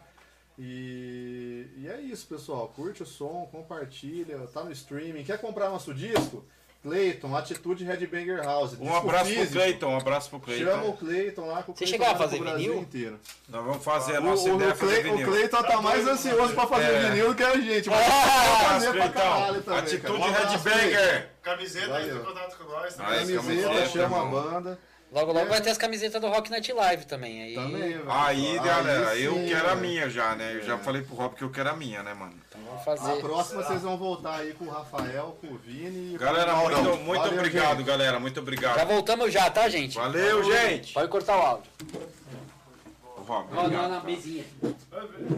E, 0.63 1.65
e 1.77 1.87
é 1.87 1.99
isso, 2.01 2.27
pessoal. 2.27 2.67
Curte 2.75 3.01
o 3.01 3.05
som, 3.05 3.49
compartilha, 3.51 4.37
tá 4.53 4.63
no 4.63 4.71
streaming. 4.71 5.23
Quer 5.23 5.39
comprar 5.39 5.69
nosso 5.69 5.91
disco? 5.91 6.45
Clayton, 6.83 7.35
Atitude 7.35 7.83
Headbanger 7.83 8.43
House. 8.43 8.75
Um 8.79 8.95
abraço 8.95 9.25
pro 9.25 9.35
físico. 9.35 9.53
Cleiton, 9.53 9.87
um 9.87 9.97
abraço 9.97 10.29
pro 10.31 10.39
Chama 10.55 10.71
Cleiton. 10.81 10.89
o 10.89 10.97
Clayton 10.97 11.45
lá 11.47 11.63
com 11.63 11.71
o 11.71 11.75
Você 11.75 11.85
Clayton 11.85 11.91
chegou 11.91 12.07
a 12.07 12.09
pro 12.15 12.23
fazer 12.23 12.39
Brasil 12.39 12.57
vinil? 12.71 12.79
inteiro. 12.81 13.19
Nós 13.49 13.65
vamos 13.65 13.83
fazer 13.83 14.15
a 14.15 14.19
O, 14.19 14.23
nossa 14.23 14.49
o, 14.51 14.55
ideia 14.55 14.71
o, 14.71 14.75
fazer 14.75 15.01
Clay, 15.01 15.11
o 15.13 15.17
vinil. 15.17 15.27
Clayton 15.31 15.63
tá 15.63 15.81
mais 15.81 16.07
ansioso 16.07 16.53
pra 16.55 16.67
fazer 16.67 16.91
É. 16.91 17.09
vinil 17.09 17.27
do 17.29 17.35
que 17.35 17.43
a 17.43 17.57
gente. 17.59 17.89
Mas 17.89 18.07
Ah, 18.07 18.69
fazer 18.69 18.91
pra 18.93 19.09
caralho 19.09 19.61
também. 19.61 19.79
Atitude 19.79 20.01
cara. 20.01 20.13
Um. 20.13 20.31
Headbanger. 20.31 21.29
Camiseta, 21.43 22.01
entra 22.01 22.15
em 22.15 22.23
contato 22.23 22.57
com 22.57 22.63
nós. 22.71 22.99
Ah, 22.99 23.03
Camiseta, 23.05 23.41
camiseta, 23.43 23.85
chama 23.89 24.21
a 24.21 24.25
banda. 24.25 24.79
Logo, 25.11 25.33
logo 25.33 25.45
É. 25.45 25.49
vai 25.49 25.59
ter 25.61 25.71
as 25.71 25.77
camisetas 25.77 26.21
do 26.21 26.29
Rock 26.29 26.49
Night 26.49 26.71
Live 26.71 27.05
também. 27.05 27.43
Aí, 27.43 27.53
Também, 27.55 27.81
velho. 27.81 28.05
Aí, 28.09 28.57
galera, 28.59 29.13
eu 29.17 29.33
sim, 29.33 29.45
quero 29.47 29.69
a 29.69 29.75
minha 29.75 30.09
já, 30.09 30.35
né? 30.35 30.53
Eu 30.55 30.63
já 30.63 30.77
falei 30.77 31.01
pro 31.01 31.15
Rob 31.15 31.35
que 31.35 31.43
eu 31.43 31.49
quero 31.51 31.69
a 31.69 31.73
minha, 31.75 32.01
né, 32.01 32.13
mano? 32.13 32.33
Então 32.47 32.61
vamos 32.63 32.79
A 32.81 32.83
fazer. 32.85 33.19
próxima 33.19 33.61
vocês 33.61 33.81
vão 33.81 33.97
voltar 33.97 34.35
aí 34.37 34.53
com 34.53 34.63
o 34.65 34.69
Rafael, 34.69 35.37
com 35.41 35.47
o 35.47 35.57
Vini 35.57 36.15
e 36.15 36.17
com 36.17 36.23
Galera, 36.23 36.53
o 36.55 36.57
muito, 36.69 36.81
muito 37.03 37.21
Valeu, 37.23 37.37
obrigado, 37.39 37.77
gente. 37.79 37.87
galera. 37.87 38.19
Muito 38.21 38.35
Já 38.35 38.41
obrigado. 38.41 38.87
voltamos 38.87 39.33
já, 39.33 39.49
tá, 39.49 39.67
gente? 39.67 39.95
Valeu, 39.97 40.43
gente. 40.45 40.93
Pode 40.93 41.09
cortar 41.09 41.37
o 41.37 41.41
áudio. 41.41 41.71
Rob, 43.17 43.57
obrigado. 43.57 43.89
na 43.89 43.99
mesinha. 44.03 44.45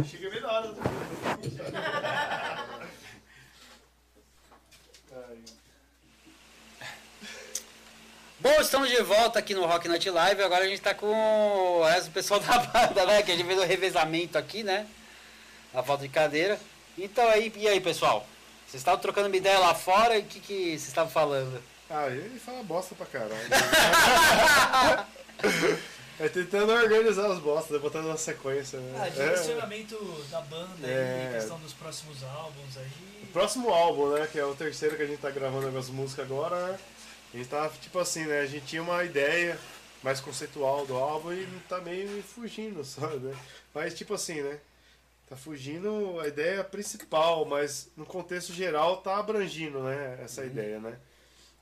Chega 0.06 0.30
bem 0.30 0.42
na 0.42 0.52
hora. 0.52 0.74
Bom, 8.44 8.60
estamos 8.60 8.90
de 8.90 9.02
volta 9.02 9.40
aqui 9.40 9.56
no 9.56 9.66
Rock 9.66 9.88
Night 9.88 10.10
Live. 10.10 10.44
Agora 10.44 10.66
a 10.66 10.68
gente 10.68 10.82
tá 10.82 10.94
com 10.94 11.08
o 11.08 11.86
resto 11.86 12.08
do 12.10 12.12
pessoal 12.12 12.42
da 12.44 12.60
banda, 12.60 13.06
né? 13.06 13.24
Que 13.24 13.32
a 13.32 13.38
gente 13.38 13.48
fez 13.48 13.58
o 13.58 13.64
revezamento 13.64 14.38
aqui, 14.38 14.64
né? 14.64 14.86
A 15.74 15.82
falta 15.82 16.04
de 16.04 16.10
cadeira. 16.10 16.60
Então 16.98 17.26
aí, 17.30 17.54
e 17.56 17.70
aí, 17.70 17.80
pessoal? 17.80 18.28
Vocês 18.68 18.82
estavam 18.82 19.00
trocando 19.00 19.28
uma 19.28 19.38
ideia 19.38 19.58
lá 19.60 19.74
fora 19.74 20.18
e 20.18 20.24
o 20.24 20.26
que, 20.26 20.42
que 20.42 20.64
vocês 20.72 20.90
estavam 20.90 21.10
falando? 21.10 21.64
Ah, 21.90 22.08
ele 22.08 22.38
fala 22.38 22.62
bosta 22.64 22.94
pra 22.96 23.06
caralho. 23.06 23.32
é 26.20 26.28
tentando 26.28 26.74
organizar 26.74 27.32
as 27.32 27.40
bostas, 27.40 27.80
botando 27.80 28.08
na 28.08 28.18
sequência, 28.18 28.78
né? 28.78 29.00
Ah, 29.02 29.08
É. 29.08 29.10
direcionamento 29.12 29.96
da 30.30 30.42
banda 30.42 30.86
É. 30.86 31.28
aí, 31.30 31.36
questão 31.40 31.58
dos 31.60 31.72
próximos 31.72 32.22
álbuns 32.26 32.76
aí. 32.76 33.24
O 33.24 33.28
próximo 33.28 33.70
álbum, 33.70 34.10
né, 34.10 34.28
que 34.30 34.38
é 34.38 34.46
o 34.46 34.54
terceiro 34.54 34.98
que 34.98 35.04
a 35.04 35.08
gente 35.08 35.20
tá 35.22 35.32
gravando 35.32 35.78
as 35.78 35.88
músicas 35.90 36.26
agora? 36.26 36.78
A 37.34 37.38
gente 37.38 37.50
tá, 37.50 37.70
tipo 37.70 37.98
assim, 38.00 38.26
né, 38.26 38.42
a 38.42 38.46
gente 38.46 38.66
tinha 38.68 38.82
uma 38.84 39.04
ideia 39.04 39.58
mais 40.04 40.20
conceitual 40.20 40.86
do 40.86 40.96
álbum 40.96 41.32
e 41.34 41.48
tá 41.68 41.80
meio 41.82 42.22
fugindo 42.24 42.84
só, 42.86 43.08
né? 43.08 43.36
Mas, 43.74 43.94
tipo 43.96 44.14
assim, 44.14 44.42
né, 44.42 44.60
tá 45.28 45.36
fugindo 45.36 46.20
a 46.20 46.28
ideia 46.28 46.64
principal, 46.64 47.46
mas 47.46 47.90
no 47.98 48.06
contexto 48.06 48.54
geral 48.54 48.98
tá 48.98 49.18
abrangindo, 49.18 49.82
né, 49.84 50.20
essa 50.24 50.46
ideia, 50.46 50.80
né? 50.80 50.98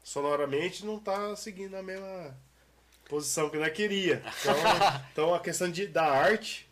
Sonoramente 0.04 0.86
não 0.86 1.00
tá 1.00 1.36
seguindo 1.36 1.76
a 1.76 1.84
mesma 1.84 2.36
posição 3.08 3.50
que 3.50 3.58
nós 3.58 3.72
queria. 3.72 4.22
Então, 4.42 4.56
então 5.14 5.34
a 5.36 5.40
questão 5.40 5.70
de, 5.72 5.86
da 5.88 6.04
arte 6.06 6.68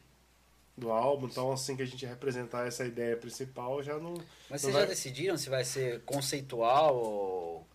do 0.76 0.92
álbum, 0.92 1.28
então 1.28 1.52
assim 1.52 1.76
que 1.76 1.84
a 1.84 1.86
gente 1.86 2.06
representar 2.06 2.66
essa 2.68 2.86
ideia 2.86 3.16
principal 3.18 3.84
já 3.84 3.98
não 4.00 4.14
Mas 4.50 4.64
Não 4.64 4.72
vocês 4.72 4.74
já 4.74 4.80
vai- 4.80 4.88
decidiram 4.88 5.38
se 5.38 5.50
vai 5.50 5.64
ser 5.64 6.02
conceitual 6.02 6.96
ou. 6.96 7.69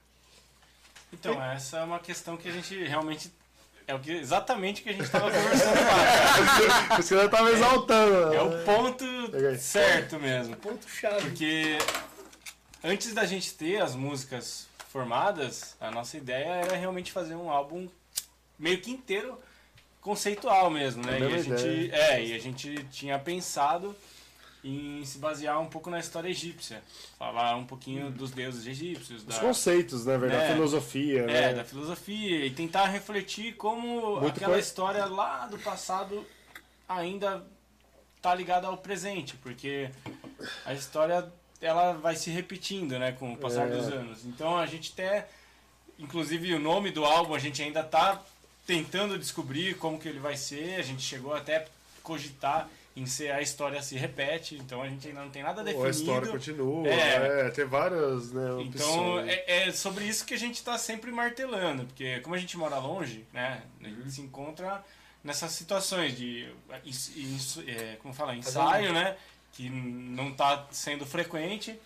Então, 1.14 1.42
essa 1.42 1.78
é 1.78 1.82
uma 1.82 1.98
questão 1.98 2.36
que 2.36 2.48
a 2.48 2.52
gente 2.52 2.76
realmente. 2.84 3.32
É 3.86 3.94
o 3.94 3.98
que, 3.98 4.12
exatamente 4.12 4.80
o 4.80 4.84
que 4.84 4.90
a 4.90 4.92
gente 4.92 5.04
estava 5.04 5.28
conversando 5.30 5.74
lá. 5.80 6.86
Por 6.88 7.00
isso 7.00 7.08
que 7.08 7.14
ela 7.14 7.28
tava 7.28 7.50
exaltando. 7.50 8.30
né? 8.30 8.36
É 8.36 8.42
o 8.42 8.64
ponto 8.64 9.04
certo 9.58 10.18
mesmo. 10.18 10.56
Ponto 10.56 10.88
chave. 10.88 11.20
Porque 11.20 11.78
antes 12.82 13.12
da 13.12 13.26
gente 13.26 13.52
ter 13.54 13.82
as 13.82 13.94
músicas 13.94 14.66
formadas, 14.90 15.76
a 15.80 15.90
nossa 15.90 16.16
ideia 16.16 16.46
era 16.64 16.76
realmente 16.76 17.12
fazer 17.12 17.34
um 17.34 17.50
álbum 17.50 17.88
meio 18.58 18.80
que 18.80 18.90
inteiro 18.90 19.38
conceitual 20.00 20.70
mesmo, 20.70 21.04
né? 21.04 21.18
E 21.18 21.34
a 21.34 21.38
gente, 21.42 21.90
é, 21.92 22.24
e 22.24 22.34
a 22.34 22.38
gente 22.38 22.84
tinha 22.92 23.18
pensado 23.18 23.94
em 24.64 25.04
se 25.04 25.18
basear 25.18 25.60
um 25.60 25.66
pouco 25.66 25.90
na 25.90 25.98
história 26.00 26.28
egípcia, 26.28 26.82
falar 27.18 27.54
um 27.56 27.66
pouquinho 27.66 28.10
dos 28.10 28.30
deuses 28.30 28.66
egípcios, 28.66 29.20
Os 29.20 29.26
da, 29.36 29.38
conceitos, 29.38 30.06
na 30.06 30.16
verdade, 30.16 30.42
É. 30.44 30.48
a 30.48 30.52
filosofia, 30.54 31.20
é, 31.20 31.26
né? 31.26 31.54
da 31.54 31.64
filosofia 31.64 32.46
e 32.46 32.50
tentar 32.50 32.86
refletir 32.86 33.54
como 33.56 34.20
Muito 34.22 34.28
aquela 34.36 34.54
co- 34.54 34.58
história 34.60 35.04
lá 35.04 35.46
do 35.46 35.58
passado 35.58 36.26
ainda 36.88 37.44
tá 38.22 38.34
ligada 38.34 38.66
ao 38.66 38.78
presente, 38.78 39.36
porque 39.36 39.90
a 40.64 40.72
história 40.72 41.30
ela 41.60 41.92
vai 41.92 42.16
se 42.16 42.30
repetindo, 42.30 42.98
né, 42.98 43.12
com 43.12 43.32
o 43.34 43.36
passar 43.36 43.66
É. 43.68 43.76
dos 43.76 43.86
anos. 43.88 44.24
Então 44.24 44.56
a 44.56 44.64
gente 44.66 44.92
até 44.92 45.28
inclusive 45.98 46.54
o 46.54 46.58
nome 46.58 46.90
do 46.90 47.04
álbum 47.04 47.34
a 47.34 47.38
gente 47.38 47.62
ainda 47.62 47.82
tá 47.82 48.20
tentando 48.66 49.18
descobrir 49.18 49.76
como 49.76 49.98
que 49.98 50.08
ele 50.08 50.18
vai 50.18 50.36
ser, 50.36 50.76
a 50.76 50.82
gente 50.82 51.02
chegou 51.02 51.34
até 51.34 51.56
a 51.58 51.64
cogitar 52.02 52.68
em 52.96 53.06
ser 53.06 53.32
a 53.32 53.40
história 53.42 53.82
se 53.82 53.96
repete, 53.96 54.54
então 54.56 54.80
a 54.80 54.88
gente 54.88 55.08
ainda 55.08 55.20
não 55.22 55.30
tem 55.30 55.42
nada 55.42 55.60
Ou 55.60 55.64
definido. 55.64 55.86
a 55.88 55.90
história 55.90 56.28
continua, 56.28 56.88
É. 56.88 57.46
é, 57.46 57.50
tem 57.50 57.64
várias, 57.64 58.30
né, 58.32 58.48
Então 58.60 59.16
opções. 59.16 59.28
é, 59.30 59.68
é 59.68 59.72
sobre 59.72 60.04
isso 60.04 60.24
que 60.24 60.32
a 60.34 60.38
gente 60.38 60.54
está 60.56 60.78
sempre 60.78 61.10
martelando, 61.10 61.84
porque 61.86 62.20
como 62.20 62.36
a 62.36 62.38
gente 62.38 62.56
mora 62.56 62.78
longe, 62.78 63.26
né, 63.32 63.62
a 63.82 63.88
Uhum. 63.88 63.94
gente 63.96 64.12
se 64.12 64.20
encontra 64.20 64.84
nessas 65.24 65.50
situações 65.52 66.16
de 66.16 66.48
é, 67.66 67.96
como 68.00 68.14
fala, 68.14 68.34
Fazer 68.36 68.48
ensaio, 68.50 68.92
né, 68.92 69.16
que 69.52 69.68
não 69.70 70.28
está 70.30 70.66
sendo 70.70 71.04
frequente. 71.06 71.78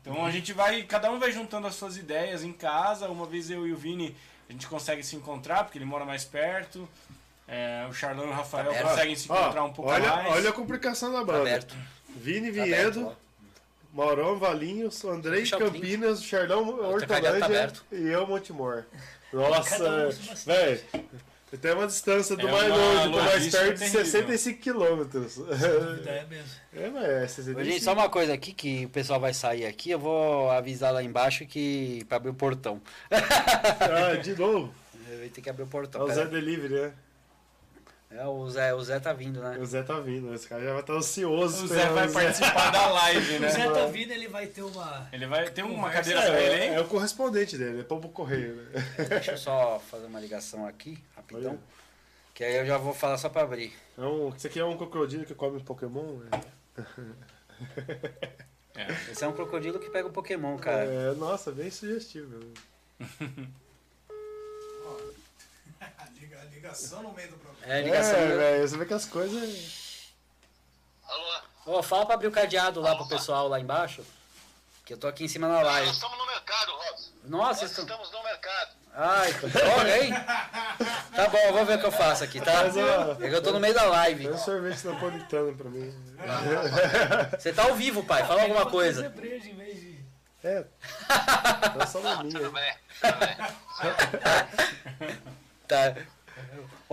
Então 0.00 0.24
a 0.24 0.30
gente 0.30 0.52
vai, 0.52 0.82
cada 0.82 1.10
um 1.10 1.18
vai 1.18 1.32
juntando 1.32 1.66
as 1.66 1.74
suas 1.74 1.96
ideias 1.96 2.42
em 2.44 2.52
casa. 2.52 3.08
Uma 3.08 3.26
vez 3.26 3.50
eu 3.50 3.66
e 3.66 3.72
o 3.72 3.76
Vini 3.76 4.14
a 4.48 4.52
gente 4.52 4.66
consegue 4.66 5.02
se 5.02 5.16
encontrar 5.16 5.64
porque 5.64 5.78
ele 5.78 5.84
mora 5.86 6.04
mais 6.04 6.24
perto. 6.24 6.86
É, 7.46 7.86
o 7.88 7.92
Charlão 7.92 8.26
e 8.26 8.28
o 8.28 8.32
Rafael 8.32 8.64
Tá 8.64 8.70
aberto. 8.70 8.88
conseguem 8.90 9.16
se 9.16 9.30
Ó, 9.30 9.40
encontrar 9.40 9.64
um 9.64 9.72
pouco 9.72 9.90
olha, 9.90 10.08
mais. 10.16 10.32
olha 10.32 10.50
a 10.50 10.52
complicação 10.52 11.12
da 11.12 11.18
Tá 11.18 11.24
banda. 11.24 11.40
aberto. 11.40 11.76
Vini 12.16 12.52
Tá 12.52 12.62
aberto, 12.62 12.92
Viedo, 12.94 13.06
ó. 13.08 13.24
Maurão 13.92 14.38
Valinhos, 14.38 15.04
Andrei 15.04 15.44
o 15.44 15.50
Campinas, 15.58 16.22
Chardão 16.24 16.66
Outra 16.66 17.06
cagada 17.06 17.38
tá 17.38 17.46
Hortolândia 17.46 17.46
aberto. 17.64 17.84
e 17.92 18.08
eu 18.08 18.26
Montemor. 18.26 18.84
Nossa, 19.32 19.84
um 19.84 20.34
velho. 20.46 20.80
Tem 21.60 21.72
uma 21.72 21.86
distância 21.86 22.34
do 22.36 22.48
É 22.48 22.50
mais 22.50 22.68
longe 22.68 23.08
do 23.10 23.10
mais 23.16 23.48
perto 23.48 23.74
de 23.74 23.78
terrível. 23.78 24.04
65 24.04 24.60
quilômetros. 24.60 25.38
É 25.38 26.24
mesmo. 26.28 26.50
É, 26.74 26.90
mas 26.90 27.04
é 27.04 27.20
65. 27.28 27.60
Ô, 27.60 27.64
Gente, 27.64 27.84
só 27.84 27.92
uma 27.92 28.08
coisa 28.08 28.34
aqui 28.34 28.52
que 28.52 28.86
o 28.86 28.88
pessoal 28.88 29.20
vai 29.20 29.32
sair 29.32 29.64
aqui, 29.64 29.90
eu 29.92 29.98
vou 30.00 30.50
avisar 30.50 30.92
lá 30.92 31.00
embaixo 31.00 31.46
que 31.46 32.04
para 32.08 32.16
abrir 32.16 32.30
o 32.30 32.34
portão. 32.34 32.80
Ah, 33.08 34.16
de 34.16 34.34
novo. 34.34 34.74
Vai 35.20 35.28
ter 35.28 35.40
que 35.40 35.48
abrir 35.50 35.62
o 35.62 35.66
É 35.66 35.70
portão. 35.70 36.02
o 36.02 36.06
pera 36.06 36.24
Zé 36.24 36.26
Delivery, 36.26 36.74
né? 36.74 36.92
É, 38.16 38.24
o 38.26 38.48
Zé, 38.48 38.72
o 38.72 38.80
Zé 38.82 39.00
tá 39.00 39.12
vindo, 39.12 39.40
né? 39.42 39.58
O 39.58 39.66
Zé 39.66 39.82
tá 39.82 39.98
vindo, 39.98 40.32
esse 40.32 40.46
cara 40.48 40.62
já 40.62 40.70
vai 40.72 40.80
estar 40.82 40.92
ansioso. 40.92 41.64
O 41.64 41.68
Zé 41.68 41.88
vai 41.90 42.06
esperando 42.06 42.12
participar 42.12 42.70
da 42.70 42.86
live, 42.92 43.36
O 43.36 43.40
né? 43.40 43.48
Zé 43.48 43.70
tá 43.70 43.86
vindo, 43.86 44.12
ele 44.12 44.28
vai 44.28 44.46
ter 44.46 44.62
uma. 44.62 45.08
Ele 45.12 45.26
vai 45.26 45.50
ter 45.50 45.62
uma 45.64 45.74
Conversa. 45.88 45.96
cadeira 46.12 46.20
pra 46.22 46.40
ele, 46.40 46.54
É, 46.54 46.66
hein? 46.68 46.74
é 46.76 46.80
o 46.80 46.84
correspondente 46.86 47.58
dele, 47.58 47.80
é 47.80 47.82
pombo 47.82 48.08
correio, 48.10 48.54
né? 48.56 48.70
Deixa 49.08 49.32
eu 49.32 49.38
só 49.38 49.80
fazer 49.90 50.06
uma 50.06 50.20
ligação 50.20 50.64
aqui, 50.66 50.96
rapidão. 51.16 51.58
Que 52.32 52.44
aí 52.44 52.56
eu 52.56 52.66
já 52.66 52.78
vou 52.78 52.94
falar 52.94 53.18
só 53.18 53.28
pra 53.28 53.42
abrir. 53.42 53.72
É 53.98 54.02
um, 54.02 54.28
isso 54.36 54.46
aqui 54.46 54.60
é 54.60 54.64
um 54.64 54.76
crocodilo 54.76 55.24
que 55.24 55.34
come 55.34 55.60
Pokémon? 55.62 56.18
né? 56.18 56.30
Esse 59.10 59.24
é 59.24 59.28
um 59.28 59.32
crocodilo 59.32 59.78
que 59.78 59.88
pega 59.90 60.08
o 60.08 60.12
Pokémon, 60.12 60.56
cara. 60.56 60.84
É, 60.84 61.14
nossa, 61.14 61.50
bem 61.52 61.70
sugestivo. 61.70 62.52
Liga- 66.20 66.44
Ligação 66.64 67.02
no 67.02 67.12
meio 67.12 67.28
do 67.30 67.36
programa. 67.36 67.74
É, 67.74 67.78
É, 67.78 67.82
ligação. 67.82 68.14
velho, 68.14 68.66
você 68.68 68.76
vê 68.78 68.86
que 68.86 68.94
as 68.94 69.04
coisas. 69.04 70.08
Ô, 71.66 71.82
fala 71.82 72.06
pra 72.06 72.14
abrir 72.14 72.28
o 72.28 72.32
cadeado 72.32 72.80
lá 72.80 72.96
pro 72.96 73.06
pessoal 73.06 73.48
lá 73.48 73.60
embaixo. 73.60 74.02
Que 74.86 74.94
eu 74.94 74.98
tô 74.98 75.06
aqui 75.06 75.24
em 75.24 75.28
cima 75.28 75.46
na 75.46 75.56
Nós 75.56 75.64
live. 75.66 75.90
estamos 75.90 76.16
no 76.16 76.26
mercado, 76.26 76.72
Robson. 76.72 77.10
Nossa, 77.24 77.60
Nós 77.62 77.70
estão. 77.70 77.84
estamos 77.84 78.10
no 78.10 78.22
mercado. 78.24 78.70
Ai, 78.94 79.34
que 79.34 79.46
droga, 79.48 79.98
hein? 79.98 80.12
Tá 81.14 81.28
bom, 81.28 81.52
vou 81.52 81.66
ver 81.66 81.76
o 81.76 81.80
que 81.80 81.86
eu 81.86 81.92
faço 81.92 82.24
aqui, 82.24 82.40
tá? 82.40 82.52
Faz 82.52 82.76
uma- 82.76 83.12
É 83.20 83.28
que 83.28 83.34
eu 83.34 83.42
tô 83.42 83.52
no 83.52 83.60
meio 83.60 83.74
da 83.74 83.84
live. 83.84 84.24
Faz 84.24 84.36
um 84.36 84.44
sorvete 84.44 84.86
napolitano 84.86 85.54
pra 85.56 85.68
mim. 85.68 85.94
Você 87.38 87.52
tá 87.52 87.64
ao 87.64 87.74
vivo, 87.74 88.02
pai. 88.04 88.26
Fala 88.26 88.40
alguma 88.42 88.64
coisa. 88.70 89.02
Fazer 89.04 89.14
breja 89.14 89.48
em 89.50 89.54
vez 89.56 89.80
de. 89.80 90.04
É. 90.44 90.64
Tá 91.76 91.86
só 91.86 92.00
na 92.00 92.22
minha. 92.22 92.38
Tudo 92.38 92.52
bem, 92.52 92.74
tudo 93.02 93.18
bem. 93.18 93.36
Tá. 95.68 95.94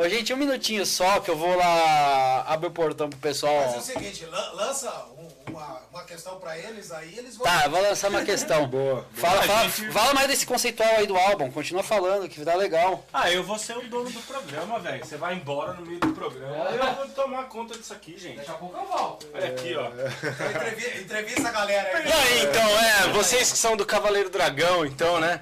Ô, 0.03 0.09
gente, 0.09 0.33
um 0.33 0.37
minutinho 0.37 0.85
só 0.85 1.19
que 1.19 1.29
eu 1.29 1.37
vou 1.37 1.55
lá 1.55 2.43
abrir 2.47 2.67
o 2.67 2.71
portão 2.71 3.09
pro 3.09 3.19
pessoal. 3.19 3.53
Mas 3.65 3.75
é 3.75 3.77
o 3.77 3.81
seguinte, 3.81 4.25
lan- 4.25 4.51
lança 4.53 4.89
um- 5.17 5.29
uma, 5.51 5.81
uma 5.91 6.03
questão 6.03 6.39
pra 6.39 6.57
eles, 6.57 6.91
aí 6.91 7.17
eles 7.17 7.35
vão. 7.37 7.45
Tá, 7.45 7.67
vou 7.67 7.81
lançar 7.81 8.09
uma 8.09 8.23
questão. 8.23 8.65
Boa. 8.71 9.05
Fala, 9.13 9.39
A 9.41 9.43
fala, 9.43 9.63
gente- 9.69 9.91
fala 9.91 10.13
mais 10.13 10.27
desse 10.27 10.45
conceitual 10.45 10.89
aí 10.95 11.05
do 11.05 11.15
álbum. 11.17 11.51
Continua 11.51 11.83
falando, 11.83 12.27
que 12.29 12.43
dá 12.43 12.55
legal. 12.55 13.03
Ah, 13.13 13.29
eu 13.31 13.43
vou 13.43 13.57
ser 13.59 13.77
o 13.77 13.87
dono 13.87 14.09
do 14.09 14.21
programa, 14.21 14.79
velho. 14.79 15.03
Você 15.05 15.17
vai 15.17 15.35
embora 15.35 15.73
no 15.73 15.85
meio 15.85 15.99
do 15.99 16.13
programa. 16.13 16.69
Eu 16.71 16.93
vou 16.95 17.07
tomar 17.09 17.43
conta 17.43 17.77
disso 17.77 17.93
aqui, 17.93 18.17
gente. 18.17 18.49
a 18.49 18.53
pouco 18.53 18.77
eu 18.77 18.85
volto. 18.85 19.27
Olha 19.33 19.47
aqui, 19.49 19.75
ó. 19.75 19.87
Então, 19.87 20.49
entrevi- 20.51 21.01
entrevista 21.01 21.49
a 21.49 21.51
galera 21.51 21.97
aí. 21.97 22.07
E 22.07 22.11
aí, 22.11 22.43
então, 22.45 22.69
é, 22.79 23.07
vocês 23.13 23.51
que 23.51 23.57
são 23.57 23.75
do 23.77 23.85
Cavaleiro 23.85 24.29
Dragão, 24.29 24.85
então, 24.85 25.19
né? 25.19 25.41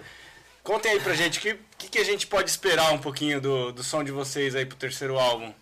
Contem 0.63 0.91
aí 0.91 0.99
pra 0.99 1.13
gente, 1.13 1.39
o 1.39 1.41
que, 1.41 1.57
que, 1.89 1.97
que 1.97 1.97
a 1.99 2.03
gente 2.03 2.27
pode 2.27 2.49
esperar 2.49 2.91
um 2.91 2.97
pouquinho 2.99 3.39
do, 3.41 3.71
do 3.71 3.83
som 3.83 4.03
de 4.03 4.11
vocês 4.11 4.55
aí 4.55 4.65
pro 4.65 4.77
terceiro 4.77 5.17
álbum? 5.19 5.53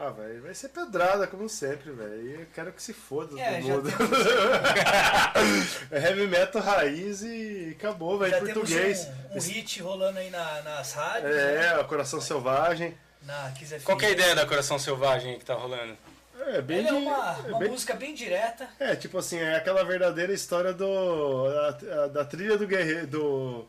Ah, 0.00 0.10
velho, 0.10 0.42
vai 0.42 0.54
ser 0.54 0.68
pedrada, 0.68 1.26
como 1.26 1.48
sempre, 1.48 1.90
velho. 1.90 2.40
Eu 2.42 2.46
quero 2.54 2.72
que 2.72 2.80
se 2.80 2.92
foda 2.92 3.38
É, 3.40 3.60
todo 3.60 3.68
mundo. 3.68 3.90
temos, 3.90 4.18
é 5.90 6.08
heavy 6.08 6.26
metal 6.28 6.62
raiz 6.62 7.22
e 7.22 7.74
acabou, 7.76 8.16
velho, 8.18 8.36
em 8.36 8.40
português. 8.54 9.06
temos 9.32 9.46
um, 9.48 9.50
um 9.50 9.54
hit 9.54 9.82
rolando 9.82 10.18
aí 10.20 10.30
na, 10.30 10.62
nas 10.62 10.92
rádios, 10.92 11.34
É, 11.34 11.54
né? 11.74 11.78
o 11.80 11.84
Coração 11.86 12.20
Selvagem. 12.20 12.96
na. 13.24 13.52
Qual 13.84 13.98
que 13.98 14.04
é 14.04 14.08
a 14.08 14.12
ideia 14.12 14.34
da 14.36 14.46
Coração 14.46 14.78
Selvagem 14.78 15.32
aí 15.32 15.38
que 15.38 15.44
tá 15.44 15.54
rolando? 15.54 15.96
É, 16.46 16.60
bem 16.62 16.78
Ele 16.78 16.88
é 16.88 16.92
uma, 16.92 17.36
é 17.44 17.48
uma 17.50 17.58
bem- 17.58 17.68
música 17.70 17.94
bem 17.94 18.14
direta. 18.14 18.68
É, 18.78 18.94
tipo 18.94 19.18
assim, 19.18 19.38
é 19.40 19.56
aquela 19.56 19.82
verdadeira 19.84 20.32
história 20.32 20.72
do. 20.72 21.46
a- 21.48 22.04
a- 22.04 22.06
da 22.06 22.24
trilha 22.24 22.56
do 22.56 22.68
guerreiro. 22.68 23.06
Do. 23.08 23.64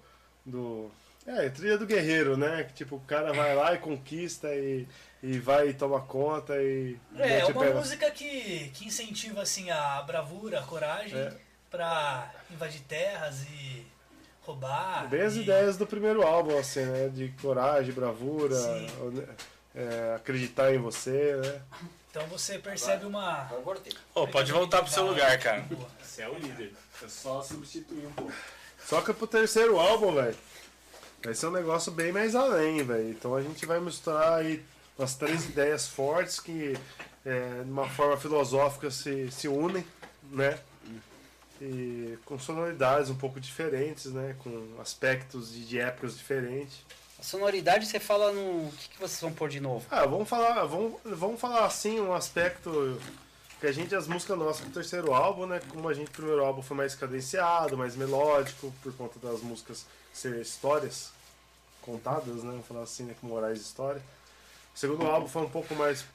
do 0.45 0.91
é, 1.29 1.49
trilha 1.49 1.77
do 1.77 1.85
guerreiro, 1.85 2.35
né? 2.35 2.63
Que 2.63 2.73
tipo, 2.73 2.95
o 2.95 3.01
cara 3.01 3.31
vai 3.33 3.55
lá 3.55 3.73
e 3.73 3.77
conquista 3.77 4.47
e, 4.53 4.87
e 5.21 5.37
vai 5.39 5.69
e 5.69 5.73
toma 5.73 6.01
conta 6.01 6.55
e. 6.61 6.97
É, 7.17 7.39
é 7.39 7.45
uma 7.45 7.65
música 7.71 8.09
que, 8.11 8.69
que 8.73 8.87
incentiva 8.87 9.41
assim 9.41 9.69
a 9.69 10.01
bravura, 10.01 10.59
a 10.59 10.63
coragem 10.63 11.17
É. 11.17 11.33
pra 11.69 12.31
invadir 12.49 12.81
terras 12.81 13.43
e 13.43 13.85
roubar. 14.41 15.07
Bem 15.07 15.21
as 15.21 15.35
e- 15.35 15.41
ideias 15.41 15.77
do 15.77 15.85
primeiro 15.85 16.23
álbum, 16.23 16.57
assim, 16.57 16.83
né? 16.85 17.09
De 17.09 17.29
coragem, 17.41 17.93
bravura, 17.93 18.55
Sim. 18.55 18.87
é, 19.75 20.15
acreditar 20.15 20.73
em 20.73 20.77
você, 20.79 21.35
né? 21.35 21.61
Então 22.09 22.25
você 22.25 22.57
percebe 22.57 23.05
uma. 23.05 23.47
Eu. 23.51 23.63
Ô, 24.15 24.27
pode 24.27 24.51
voltar 24.51 24.81
pro 24.81 24.91
seu 24.91 25.05
lugar, 25.05 25.37
cara. 25.39 25.61
Boa. 25.61 25.87
Você 26.01 26.23
é 26.23 26.27
o 26.27 26.33
líder. 26.33 26.73
É 27.03 27.07
só 27.07 27.41
substituir 27.43 28.05
um 28.07 28.11
pouco. 28.13 28.33
Só 28.83 29.01
que 29.01 29.13
pro 29.13 29.27
terceiro 29.27 29.79
álbum, 29.79 30.15
velho, 30.15 30.35
vai 31.23 31.33
ser 31.33 31.47
um 31.47 31.51
negócio 31.51 31.91
bem 31.91 32.11
mais 32.11 32.35
além, 32.35 32.83
velho. 32.83 33.09
Então 33.09 33.35
a 33.35 33.41
gente 33.41 33.65
vai 33.65 33.79
misturar 33.79 34.39
aí 34.39 34.63
umas 34.97 35.15
três 35.15 35.45
ideias 35.45 35.87
fortes 35.87 36.39
que, 36.39 36.77
é, 37.25 37.63
de 37.63 37.71
uma 37.71 37.87
forma 37.87 38.17
filosófica, 38.17 38.89
se, 38.91 39.31
se 39.31 39.47
unem, 39.47 39.85
né? 40.31 40.59
E 41.61 42.17
com 42.23 42.39
sonoridades 42.39 43.09
um 43.09 43.15
pouco 43.15 43.39
diferentes, 43.39 44.05
né? 44.05 44.35
Com 44.39 44.75
aspectos 44.81 45.51
de, 45.51 45.65
de 45.65 45.79
épocas 45.79 46.17
diferentes. 46.17 46.77
A 47.19 47.23
sonoridade 47.23 47.85
você 47.85 47.99
fala 47.99 48.31
no. 48.31 48.67
O 48.67 48.73
que, 48.77 48.89
que 48.89 48.99
vocês 48.99 49.19
vão 49.19 49.33
pôr 49.33 49.49
de 49.49 49.59
novo? 49.59 49.85
Ah, 49.91 50.05
vamos 50.05 50.29
falar, 50.29 50.63
vamos, 50.63 50.93
vamos 51.03 51.39
falar 51.39 51.65
assim 51.65 51.99
um 51.99 52.13
aspecto 52.13 52.97
que 53.59 53.67
a 53.67 53.73
gente 53.73 53.93
as 53.93 54.07
músicas 54.07 54.37
nossas 54.37 54.61
pro 54.61 54.71
terceiro 54.71 55.13
álbum, 55.13 55.45
né? 55.45 55.59
Como 55.67 55.89
a 55.89 55.93
gente 55.93 56.07
o 56.07 56.11
primeiro 56.11 56.45
álbum 56.45 56.61
foi 56.61 56.77
mais 56.77 56.95
cadenciado, 56.95 57.77
mais 57.77 57.93
melódico 57.97 58.73
por 58.81 58.93
conta 58.95 59.19
das 59.19 59.41
músicas 59.41 59.85
ser 60.19 60.39
histórias 60.41 61.11
contadas, 61.81 62.43
né? 62.43 62.51
Vamos 62.51 62.67
falar 62.67 62.83
assim, 62.83 63.03
né? 63.03 63.15
Com 63.19 63.27
morais 63.27 63.57
de 63.57 63.63
história. 63.65 64.01
O 64.75 64.77
segundo 64.77 65.05
álbum 65.07 65.27
foi 65.27 65.41
um 65.43 65.49
pouco 65.49 65.73
mais 65.75 66.05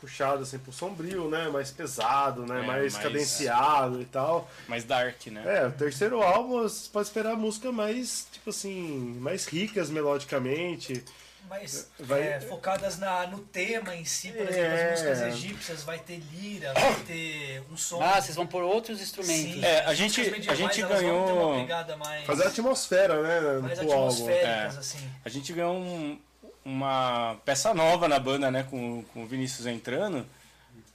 puxado 0.00 0.42
assim 0.42 0.58
pro 0.58 0.72
sombrio, 0.72 1.28
né? 1.28 1.48
Mais 1.48 1.70
pesado, 1.70 2.44
né? 2.44 2.62
É, 2.62 2.66
mais, 2.66 2.92
mais- 2.94 2.96
cadenciado 3.04 4.02
e 4.02 4.04
tal. 4.04 4.50
Mais 4.68 4.84
dark, 4.84 5.26
né? 5.28 5.60
É, 5.62 5.66
o 5.66 5.72
terceiro 5.72 6.22
álbum 6.22 6.62
você 6.62 6.88
pode 6.90 7.06
esperar 7.08 7.36
música 7.36 7.70
mais, 7.72 8.26
tipo 8.30 8.50
assim, 8.50 9.16
mais 9.20 9.46
ricas 9.46 9.88
melodicamente. 9.88 11.02
Mas 11.48 11.88
Vai- 11.98 12.22
é, 12.22 12.40
focadas 12.40 12.98
na, 12.98 13.26
no 13.26 13.38
tema 13.38 13.94
em 13.94 14.04
si, 14.04 14.32
por 14.32 14.42
exemplo, 14.48 14.58
É. 14.76 14.84
as 14.84 14.90
músicas 15.02 15.20
egípcias, 15.34 15.82
vai 15.84 15.98
ter 15.98 16.20
lira, 16.32 16.72
vai 16.72 16.94
ter 17.06 17.62
um 17.70 17.76
som. 17.76 18.00
Ah, 18.02 18.20
vocês 18.20 18.34
vão 18.34 18.46
pôr 18.46 18.62
outros 18.62 19.00
instrumentos. 19.00 19.52
Sim, 19.54 19.64
É, 19.64 19.80
a 19.84 19.94
gente- 19.94 20.20
a 20.48 20.54
gente 20.54 20.82
ganhou- 20.82 21.66
mais, 21.98 22.24
Fazer 22.26 22.44
a 22.44 22.48
atmosfera, 22.48 23.22
né? 23.22 23.60
mais 23.60 23.78
atmosféricas, 23.78 24.74
É. 24.76 24.78
assim. 24.78 25.10
A 25.24 25.28
gente 25.28 25.52
ganhou 25.52 25.74
um- 25.76 26.18
uma 26.64 27.36
peça 27.44 27.74
nova 27.74 28.08
na 28.08 28.18
banda, 28.18 28.50
né? 28.50 28.62
Com, 28.68 29.04
com 29.12 29.22
o 29.24 29.26
Vinícius 29.26 29.66
entrando, 29.66 30.26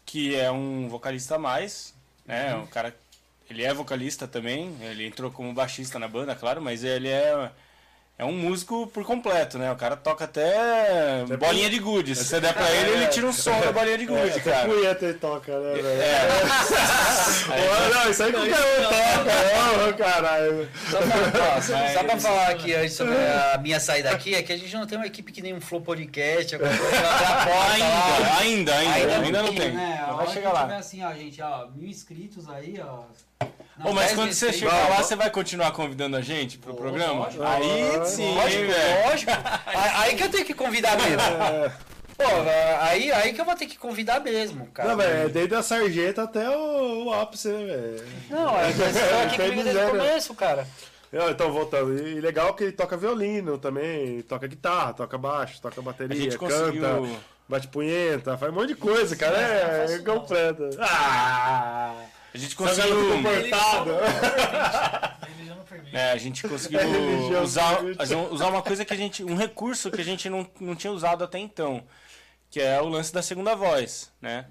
que 0.06 0.36
é 0.36 0.52
um 0.52 0.88
vocalista 0.90 1.36
a 1.36 1.40
mais, 1.40 1.94
né? 2.26 2.56
Uhum. 2.56 2.64
O 2.64 2.68
cara. 2.68 2.96
Ele 3.50 3.64
é 3.64 3.74
vocalista 3.74 4.28
também, 4.28 4.76
ele 4.82 5.08
entrou 5.08 5.32
como 5.32 5.52
baixista 5.54 5.98
na 5.98 6.08
banda, 6.08 6.36
claro, 6.36 6.62
mas 6.62 6.84
ele 6.84 7.08
é. 7.10 7.50
É 8.20 8.26
um 8.26 8.34
músico 8.34 8.86
por 8.88 9.06
completo, 9.06 9.58
né? 9.58 9.72
O 9.72 9.78
cara 9.78 9.96
toca 9.96 10.26
até 10.26 11.24
bolinha 11.40 11.70
de 11.70 11.80
gude. 11.80 12.14
Se 12.18 12.26
você 12.26 12.42
der 12.42 12.54
pra 12.54 12.70
ele, 12.70 12.92
ele 12.92 13.08
tira 13.08 13.26
um 13.26 13.32
som 13.32 13.58
da 13.62 13.72
bolinha 13.72 13.98
de 13.98 14.06
gude, 14.06 14.30
Até 14.32 14.42
cara. 14.42 14.68
punheta 14.68 15.06
ele 15.06 15.14
toca, 15.14 15.58
né, 15.58 15.74
velho? 15.76 15.88
É, 17.50 17.90
Pô, 17.90 17.96
não, 17.96 18.12
isso 18.12 18.22
aí 18.24 18.32
qualquer 18.34 18.56
um 18.60 18.84
toca, 18.84 19.90
ô, 19.90 19.94
caralho. 19.98 20.70
Só 20.92 20.98
pra, 20.98 21.56
ó, 21.56 21.62
só- 21.62 22.04
pra 22.04 22.18
falar 22.20 22.50
aqui 22.50 22.74
antes 22.74 22.94
sobre 22.94 23.16
a 23.16 23.58
minha 23.58 23.80
saída 23.80 24.12
aqui, 24.12 24.36
é 24.36 24.44
que 24.44 24.52
a 24.52 24.58
gente 24.58 24.76
não 24.76 24.86
tem 24.86 24.98
uma 24.98 25.08
equipe 25.08 25.32
que 25.32 25.42
nem 25.42 25.54
um 25.54 25.62
Flow 25.62 25.80
Podcast, 25.82 26.56
alguma 26.56 26.76
coisa 26.78 26.98
ainda, 28.42 28.76
ainda, 28.76 28.76
ainda, 28.76 29.16
ainda 29.22 29.44
não 29.44 29.56
tem. 29.56 29.72
Né? 29.72 30.06
Vai 30.14 30.28
chegar 30.28 30.52
lá. 30.52 30.64
tiver 30.64 30.76
assim, 30.76 31.04
ó, 31.06 31.14
gente, 31.14 31.42
ó, 31.42 31.68
mil 31.74 31.88
inscritos 31.90 32.50
aí, 32.50 32.82
ó. 32.86 33.04
Ô, 33.84 33.94
mas 33.94 34.14
quando 34.14 34.34
você 34.34 34.52
chega 34.52 34.72
chegar 34.72 34.90
lá, 34.90 35.02
você 35.02 35.16
vai 35.16 35.30
continuar 35.30 35.72
convidando 35.72 36.18
a 36.18 36.22
gente 36.22 36.58
pro 36.58 36.74
programa? 36.74 37.22
lógico. 37.26 37.44
Aí 37.44 38.06
sim, 38.06 38.36
Lógico, 38.36 38.66
velho. 38.66 39.08
lógico. 39.10 39.32
Aí 39.66 39.92
aí 39.96 40.16
que 40.16 40.24
eu 40.24 40.30
tenho 40.30 40.46
que 40.46 40.54
convidar 40.54 40.98
mesmo. 40.98 41.22
É. 41.22 41.72
Pô, 42.18 42.26
aí, 42.82 43.10
aí 43.14 43.32
que 43.34 43.40
eu 43.40 43.46
vou 43.46 43.56
ter 43.56 43.66
que 43.66 43.78
convidar 43.78 44.20
mesmo, 44.20 44.68
cara. 44.68 44.90
Não, 44.90 44.98
velho, 44.98 45.26
é 45.26 45.30
desde 45.30 45.56
a 45.56 45.64
sarjeta 45.64 46.24
até 46.24 46.50
o, 46.50 47.06
o 47.06 47.14
ápice, 47.14 47.48
né, 47.48 47.64
velho? 47.66 48.06
Não, 48.30 48.60
é 48.60 48.70
estão 48.70 49.22
aqui 49.24 49.38
comigo 49.38 49.64
desde 49.64 49.82
o 49.86 49.90
começo, 49.92 50.36
cara. 50.36 50.68
Não, 51.14 51.30
Então, 51.30 51.50
voltando. 51.54 51.98
E 51.98 52.20
legal 52.20 52.54
que 52.54 52.66
ele 52.66 52.72
toca 52.74 52.98
violino 52.98 53.58
também, 53.58 54.22
toca 54.24 54.46
guitarra, 54.48 54.92
toca 54.94 55.18
baixo, 55.18 55.62
toca 55.62 55.80
A 55.80 55.84
bateria, 55.84 56.20
gente 56.24 56.38
canta, 56.38 56.54
conseguiu. 56.54 57.18
bate 57.48 57.70
punheta, 57.70 58.38
faz 58.38 58.52
um 58.52 58.56
monte 58.56 58.68
de 58.68 58.76
coisa, 58.76 59.16
cara. 59.16 59.38
Não, 59.38 59.48
não 59.48 59.54
É, 59.54 59.86
é 59.94 59.98
não. 60.00 60.04
completo. 60.20 60.70
Ah! 60.82 61.94
A 62.34 62.38
gente 62.38 62.56
conseguiu. 62.56 63.14
comportada. 63.14 63.92
Ele 65.28 65.48
já 65.48 65.56
não 65.56 65.64
permite. 65.64 65.96
É, 65.96 66.12
a 66.12 66.18
gente 66.18 66.48
conseguiu 66.48 66.80
É 67.36 67.42
usar, 67.42 67.84
usar 68.32 68.48
uma 68.48 68.62
coisa 68.62 68.86
que 68.86 68.94
a 68.94 68.98
gente. 68.98 69.24
um 69.24 69.36
recurso 69.36 69.90
que 69.92 70.02
a 70.02 70.04
gente 70.04 70.30
não, 70.30 70.48
não 70.60 70.76
tinha 70.76 70.92
usado 70.92 71.24
até 71.24 71.40
então. 71.40 71.84
Que 72.52 72.60
é 72.60 72.82
o 72.82 72.88
lance 72.88 73.14
da 73.14 73.22
segunda 73.22 73.56
voz, 73.56 74.12
né? 74.20 74.48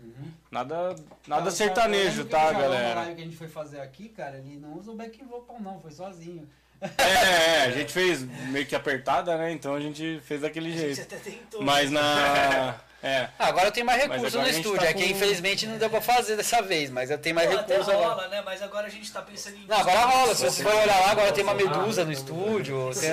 Nada, 0.52 0.94
nada 1.26 1.50
sertanejo, 1.50 2.24
tá, 2.26 2.52
galera? 2.52 3.00
live 3.00 3.16
que 3.16 3.22
a 3.22 3.24
gente 3.24 3.36
foi 3.36 3.48
fazer 3.48 3.80
aqui, 3.80 4.08
cara, 4.08 4.38
ele 4.38 4.56
não 4.56 4.78
usa 4.78 4.92
o 4.92 4.94
backing 4.94 5.26
vocal 5.26 5.60
não, 5.60 5.80
foi 5.80 5.90
sozinho. 5.90 6.48
É, 6.80 7.12
é, 7.12 7.62
a 7.66 7.70
gente 7.72 7.92
fez 7.92 8.22
meio 8.22 8.64
que 8.66 8.74
apertada, 8.76 9.36
né? 9.36 9.50
Então 9.52 9.74
a 9.74 9.80
gente 9.80 10.20
fez 10.24 10.40
daquele 10.42 10.68
A 10.68 10.72
gente 10.72 10.94
jeito. 10.94 11.14
até 11.14 11.16
tentou. 11.30 11.62
Mas 11.62 11.90
na. 11.90 12.74
É. 13.00 13.28
Ah, 13.38 13.46
agora 13.46 13.68
eu 13.68 13.70
tenho 13.70 13.86
mais 13.86 14.02
recurso 14.02 14.26
agora 14.26 14.40
no 14.42 14.46
gente 14.52 14.56
estúdio, 14.56 14.80
tá 14.82 14.88
é 14.90 14.92
que 14.92 15.04
com- 15.04 15.10
infelizmente 15.10 15.68
não 15.68 15.78
deu 15.78 15.88
pra 15.88 16.00
fazer 16.00 16.34
dessa 16.36 16.60
vez, 16.60 16.90
mas 16.90 17.12
eu 17.12 17.16
tenho 17.16 17.32
mais 17.32 17.48
Pô, 17.48 17.56
até 17.56 17.74
recurso 17.74 17.92
agora. 17.92 18.08
rola, 18.08 18.26
né? 18.28 18.42
Mas 18.44 18.60
agora 18.60 18.88
a 18.88 18.90
gente 18.90 19.12
tá 19.12 19.22
pensando 19.22 19.56
em. 19.56 19.66
Não, 19.68 19.76
agora 19.78 20.00
rola, 20.00 20.34
se 20.34 20.42
você 20.42 20.64
for 20.64 20.74
olhar 20.74 20.98
lá, 20.98 21.10
agora 21.12 21.30
tem 21.32 21.44
uma 21.44 21.54
medusa 21.54 22.04
no 22.04 22.10
estúdio. 22.10 22.90
Tem. 23.00 23.12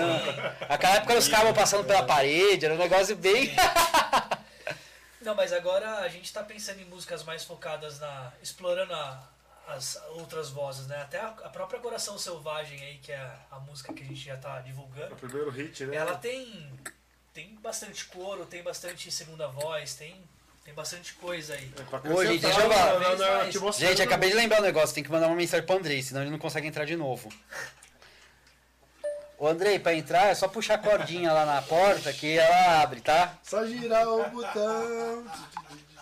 Aquela 0.67 0.95
época 0.95 1.13
os 1.13 1.27
cabos 1.27 1.51
passando 1.51 1.83
pela 1.85 2.01
parede, 2.01 2.65
era 2.65 2.73
um 2.73 2.79
negócio 2.79 3.15
bem. 3.15 3.53
Não, 5.21 5.35
mas 5.35 5.53
agora 5.53 5.99
a 5.99 6.07
gente 6.07 6.33
tá 6.33 6.41
pensando 6.43 6.81
em 6.81 6.85
músicas 6.85 7.23
mais 7.23 7.43
focadas 7.43 7.99
na. 7.99 8.31
explorando 8.41 8.91
a- 8.91 9.19
as 9.67 9.99
outras 10.11 10.49
vozes, 10.49 10.87
né? 10.87 11.01
Até 11.01 11.19
a, 11.19 11.27
a 11.27 11.49
própria 11.49 11.79
Coração 11.79 12.17
Selvagem 12.17 12.79
aí, 12.81 12.97
que 12.99 13.11
é 13.11 13.17
a, 13.17 13.39
a 13.51 13.59
música 13.59 13.93
que 13.93 14.03
a 14.03 14.05
gente 14.05 14.23
já 14.23 14.37
tá 14.37 14.59
divulgando. 14.61 15.13
O 15.13 15.17
primeiro 15.17 15.49
hit, 15.49 15.85
né? 15.85 15.95
Ela 15.95 16.15
tem. 16.15 16.69
tem 17.33 17.55
bastante 17.55 18.05
coro, 18.05 18.45
tem 18.45 18.61
bastante 18.63 19.11
segunda 19.11 19.47
voz, 19.47 19.95
tem. 19.95 20.23
tem 20.63 20.73
bastante 20.73 21.13
coisa 21.15 21.53
aí. 21.55 21.71
É 21.77 21.83
pra 21.83 22.11
Ô, 22.13 22.25
gente, 22.25 22.41
deixa 22.41 22.59
eu 22.61 22.71
falar. 22.71 22.99
na- 22.99 23.43
na 23.45 23.71
Gente, 23.71 24.01
acabei 24.01 24.29
de 24.29 24.35
lembrar 24.35 24.59
um 24.59 24.63
negócio, 24.63 24.93
tem 24.95 25.03
que 25.03 25.11
mandar 25.11 25.27
uma 25.27 25.35
mensagem 25.35 25.65
pro 25.65 25.77
Andrei, 25.77 26.01
senão 26.01 26.21
ele 26.21 26.31
não 26.31 26.39
consegue 26.39 26.67
entrar 26.67 26.85
de 26.85 26.95
novo. 26.95 27.29
Ô 29.37 29.47
Andrei, 29.47 29.77
pra 29.79 29.93
entrar 29.93 30.27
é 30.27 30.35
só 30.35 30.47
puxar 30.47 30.75
a 30.75 30.77
cordinha 30.77 31.33
lá 31.33 31.45
na 31.45 31.61
porta 31.61 32.13
que 32.13 32.37
ela 32.37 32.81
abre, 32.81 33.01
tá? 33.01 33.37
Só 33.43 33.65
girar 33.65 34.07
o 34.07 34.29
botão. 34.29 35.25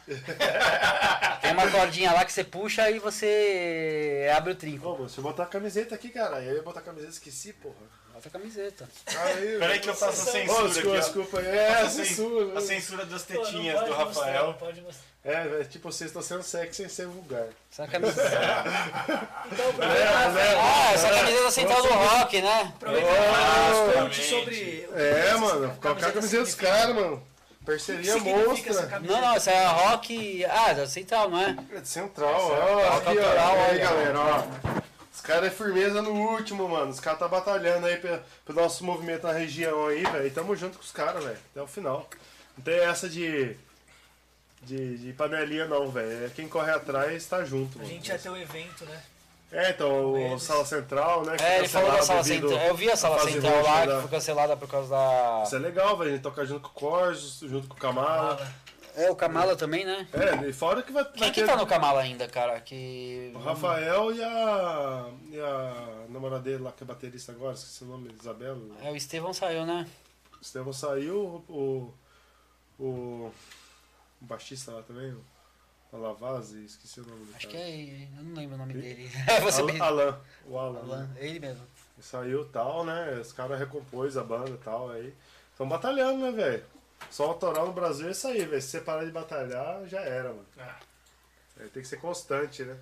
Tem 1.42 1.52
uma 1.52 1.70
cordinha 1.70 2.12
lá 2.12 2.26
que 2.26 2.32
você 2.34 2.44
puxa 2.44 2.90
e 2.90 3.00
você 3.00 4.30
abre 4.36 4.52
o 4.54 4.56
trinco. 4.56 4.88
Ô, 4.88 4.92
mano, 4.94 5.06
deixa 5.06 5.20
eu 5.20 5.24
botar 5.24 5.44
a 5.44 5.48
camiseta 5.48 5.96
aqui, 5.96 6.10
cara. 6.10 6.42
Eu 6.42 6.56
ia 6.56 6.62
botar 6.64 6.80
a 6.80 6.84
camiseta, 6.84 7.12
esqueci, 7.14 7.54
porra. 7.54 7.76
Bota 8.14 8.28
a 8.28 8.32
camiseta. 8.32 8.88
Aí, 9.08 9.58
Peraí 9.60 9.80
que 9.80 9.90
eu 9.90 9.96
faço 9.96 10.22
a 10.30 10.32
censura 10.32 10.68
desculpa, 10.70 10.98
aqui, 10.98 11.06
desculpa. 11.06 11.42
É, 11.42 11.82
a 11.82 11.90
censura. 11.90 12.58
A 12.58 12.62
censura 12.62 13.06
das 13.06 13.24
Pô, 13.24 13.34
tetinhas 13.42 13.76
pode 13.80 13.90
do 13.90 13.96
mostrar, 13.98 14.26
Rafael. 14.26 14.54
pode 14.54 14.82
mostrar. 14.82 15.04
É, 15.26 15.62
é, 15.62 15.64
tipo, 15.64 15.90
vocês 15.92 16.10
estão 16.10 16.22
sendo 16.22 16.44
sexy 16.44 16.76
sem 16.76 16.90
ser 16.90 17.08
vulgar. 17.08 17.48
Essa 17.72 17.88
camiseta. 17.88 18.30
Então, 19.52 19.70
aproveita 19.70 20.60
Ah, 20.62 20.92
essa 20.94 21.10
camiseta 21.10 21.52
central 21.52 21.82
do 21.82 21.88
rock, 21.90 22.42
né? 22.42 22.74
aproveita 22.76 23.08
pra 23.08 23.24
falar 23.24 23.72
uns 23.72 23.78
Exatamente. 23.78 24.16
pontos 24.16 24.26
sobre. 24.30 24.90
É, 24.96 25.34
mano, 25.36 25.78
colocar 25.82 26.08
a 26.08 26.12
camiseta 26.12 26.44
dos 26.44 26.56
caras, 26.56 26.96
mano. 26.96 27.28
Parceria 27.66 28.18
monstra. 28.18 29.00
Não, 29.00 29.22
não, 29.22 29.36
essa 29.36 29.52
é 29.52 29.66
a 29.66 29.70
rock. 29.72 30.44
Ah, 30.46 30.74
da 30.74 30.86
central, 30.88 31.30
não 31.30 31.40
é? 31.40 31.56
É 31.72 31.80
de 31.80 31.88
Central, 31.88 32.30
ó. 32.52 32.98
Aqui, 32.98 33.08
ó. 33.10 33.14
Central, 33.14 33.56
Aí, 33.70 33.80
galera, 33.80 34.20
ó. 34.20 34.84
Os 35.14 35.22
caras 35.22 35.46
é 35.48 35.50
firmeza 35.52 36.02
no 36.02 36.12
último, 36.12 36.68
mano. 36.68 36.92
Os 36.92 37.00
caras 37.00 37.20
tá 37.20 37.28
batalhando 37.28 37.86
aí 37.86 37.98
pe- 37.98 38.20
pelo 38.46 38.62
nosso 38.62 38.84
movimento 38.84 39.26
na 39.28 39.32
região 39.34 39.88
aí, 39.88 40.04
velho. 40.04 40.28
E 40.28 40.32
tamo 40.32 40.56
junto 40.56 40.78
com 40.78 40.84
os 40.84 40.92
caras, 40.92 41.24
velho. 41.24 41.38
Até 41.52 41.62
o 41.62 41.68
final. 41.68 42.10
Não 42.58 42.64
tem 42.64 42.80
essa 42.80 43.08
de. 43.08 43.56
de, 44.64 44.98
de 44.98 45.14
panelinha 45.14 45.66
não, 45.66 45.90
velho. 45.90 46.26
É 46.26 46.30
quem 46.36 46.48
corre 46.50 46.72
atrás 46.72 47.26
tá 47.26 47.46
junto. 47.46 47.78
A 47.78 47.82
mano. 47.84 47.94
gente 47.94 48.08
ia 48.10 48.18
ter 48.20 48.30
o 48.30 48.36
evento, 48.38 48.84
né? 48.86 49.02
É, 49.54 49.70
então, 49.70 50.34
o 50.34 50.40
Sala 50.40 50.66
Central, 50.66 51.24
né? 51.26 51.38
É, 51.40 51.60
ele 51.60 51.68
falou 51.68 51.92
da 51.92 52.02
sala 52.02 52.24
central. 52.24 52.52
Eu 52.60 52.76
vi 52.76 52.90
a 52.90 52.96
sala 52.96 53.20
central 53.20 53.62
lá, 53.62 53.86
da- 53.86 53.96
que 53.96 54.02
foi 54.02 54.10
cancelada 54.10 54.58
por 54.58 54.68
causa 54.68 54.90
da. 54.90 55.44
Isso 55.46 55.56
é 55.56 55.60
legal, 55.60 55.96
velho. 55.96 56.12
Gente 56.12 56.22
toca 56.24 56.44
junto 56.44 56.62
com 56.62 56.70
o 56.70 56.74
Corsos, 56.74 57.48
junto 57.50 57.68
com 57.68 57.76
o 57.76 57.78
Kamala. 57.78 58.52
É, 58.96 59.10
o 59.12 59.16
Kamala 59.16 59.56
também, 59.56 59.86
né? 59.86 60.08
É, 60.14 60.48
e 60.50 60.54
fora 60.54 60.82
que 60.82 60.92
vai, 60.92 61.04
Quem 61.06 61.20
vai 61.20 61.32
que 61.32 61.42
ter 61.42 61.48
tá 61.48 61.56
no 61.56 61.66
Kamala 61.68 62.02
ainda, 62.02 62.28
cara? 62.28 62.60
Que. 62.62 63.32
o 63.36 63.40
Rafael 63.40 64.14
e 64.14 64.24
a, 64.24 65.06
e 65.32 65.40
a 65.40 66.06
namorada 66.10 66.42
dele 66.44 66.64
lá, 66.64 66.72
que 66.72 66.84
é 66.84 66.86
baterista 66.88 67.32
agora, 67.32 67.54
esqueci 67.54 67.84
o 67.84 67.88
nome, 67.88 68.12
Isabela. 68.20 68.60
É, 68.84 68.92
o 68.92 68.96
Estevão 68.96 69.34
saiu, 69.34 69.66
né? 69.68 69.88
O 70.40 70.42
Estevão 70.42 70.74
saiu, 70.74 71.44
o, 71.48 71.94
o, 72.80 72.84
o 72.84 73.34
baixista 74.22 74.72
lá 74.72 74.82
também, 74.84 75.12
o 75.12 75.24
Alavazzi, 75.94 76.66
esqueci 76.66 77.00
o 77.02 77.06
nome 77.06 77.26
do 77.26 77.36
Acho 77.36 77.48
que 77.48 77.54
cara. 77.54 77.70
é. 77.70 78.08
Eu 78.18 78.24
não 78.24 78.34
lembro 78.36 78.56
o 78.56 78.58
nome 78.58 78.74
dele. 78.74 79.12
Você 79.44 79.62
Al-. 79.62 79.84
Alan, 79.84 80.22
o 80.48 80.58
Alan. 80.58 80.80
Alan, 80.80 81.10
é 81.18 81.28
ele 81.28 81.40
mesmo. 81.40 81.68
E 81.98 82.02
Saiu 82.02 82.46
tal, 82.46 82.84
né? 82.84 83.20
Os 83.22 83.32
caras 83.32 83.60
recompôs 83.60 84.18
a 84.18 84.24
banda 84.24 84.50
e 84.50 84.58
tal 84.58 84.90
aí. 84.90 85.14
Estão 85.52 85.68
batalhando, 85.70 86.26
né, 86.26 86.32
velho? 86.32 86.66
Só 87.12 87.26
autoral 87.26 87.68
no 87.68 87.74
Brasil 87.74 88.08
é 88.08 88.12
isso 88.12 88.28
aí, 88.28 88.44
velho. 88.44 88.62
Se 88.62 88.70
você 88.70 88.82
parar 88.82 89.06
de 89.06 89.12
batalhar, 89.12 89.86
já 89.86 90.02
era, 90.02 90.30
mano. 90.30 90.46
Ah. 90.58 90.80
É, 91.60 91.64
tem 91.66 91.84
que 91.84 91.88
ser 91.88 91.98
constante, 91.98 92.64
né? 92.64 92.76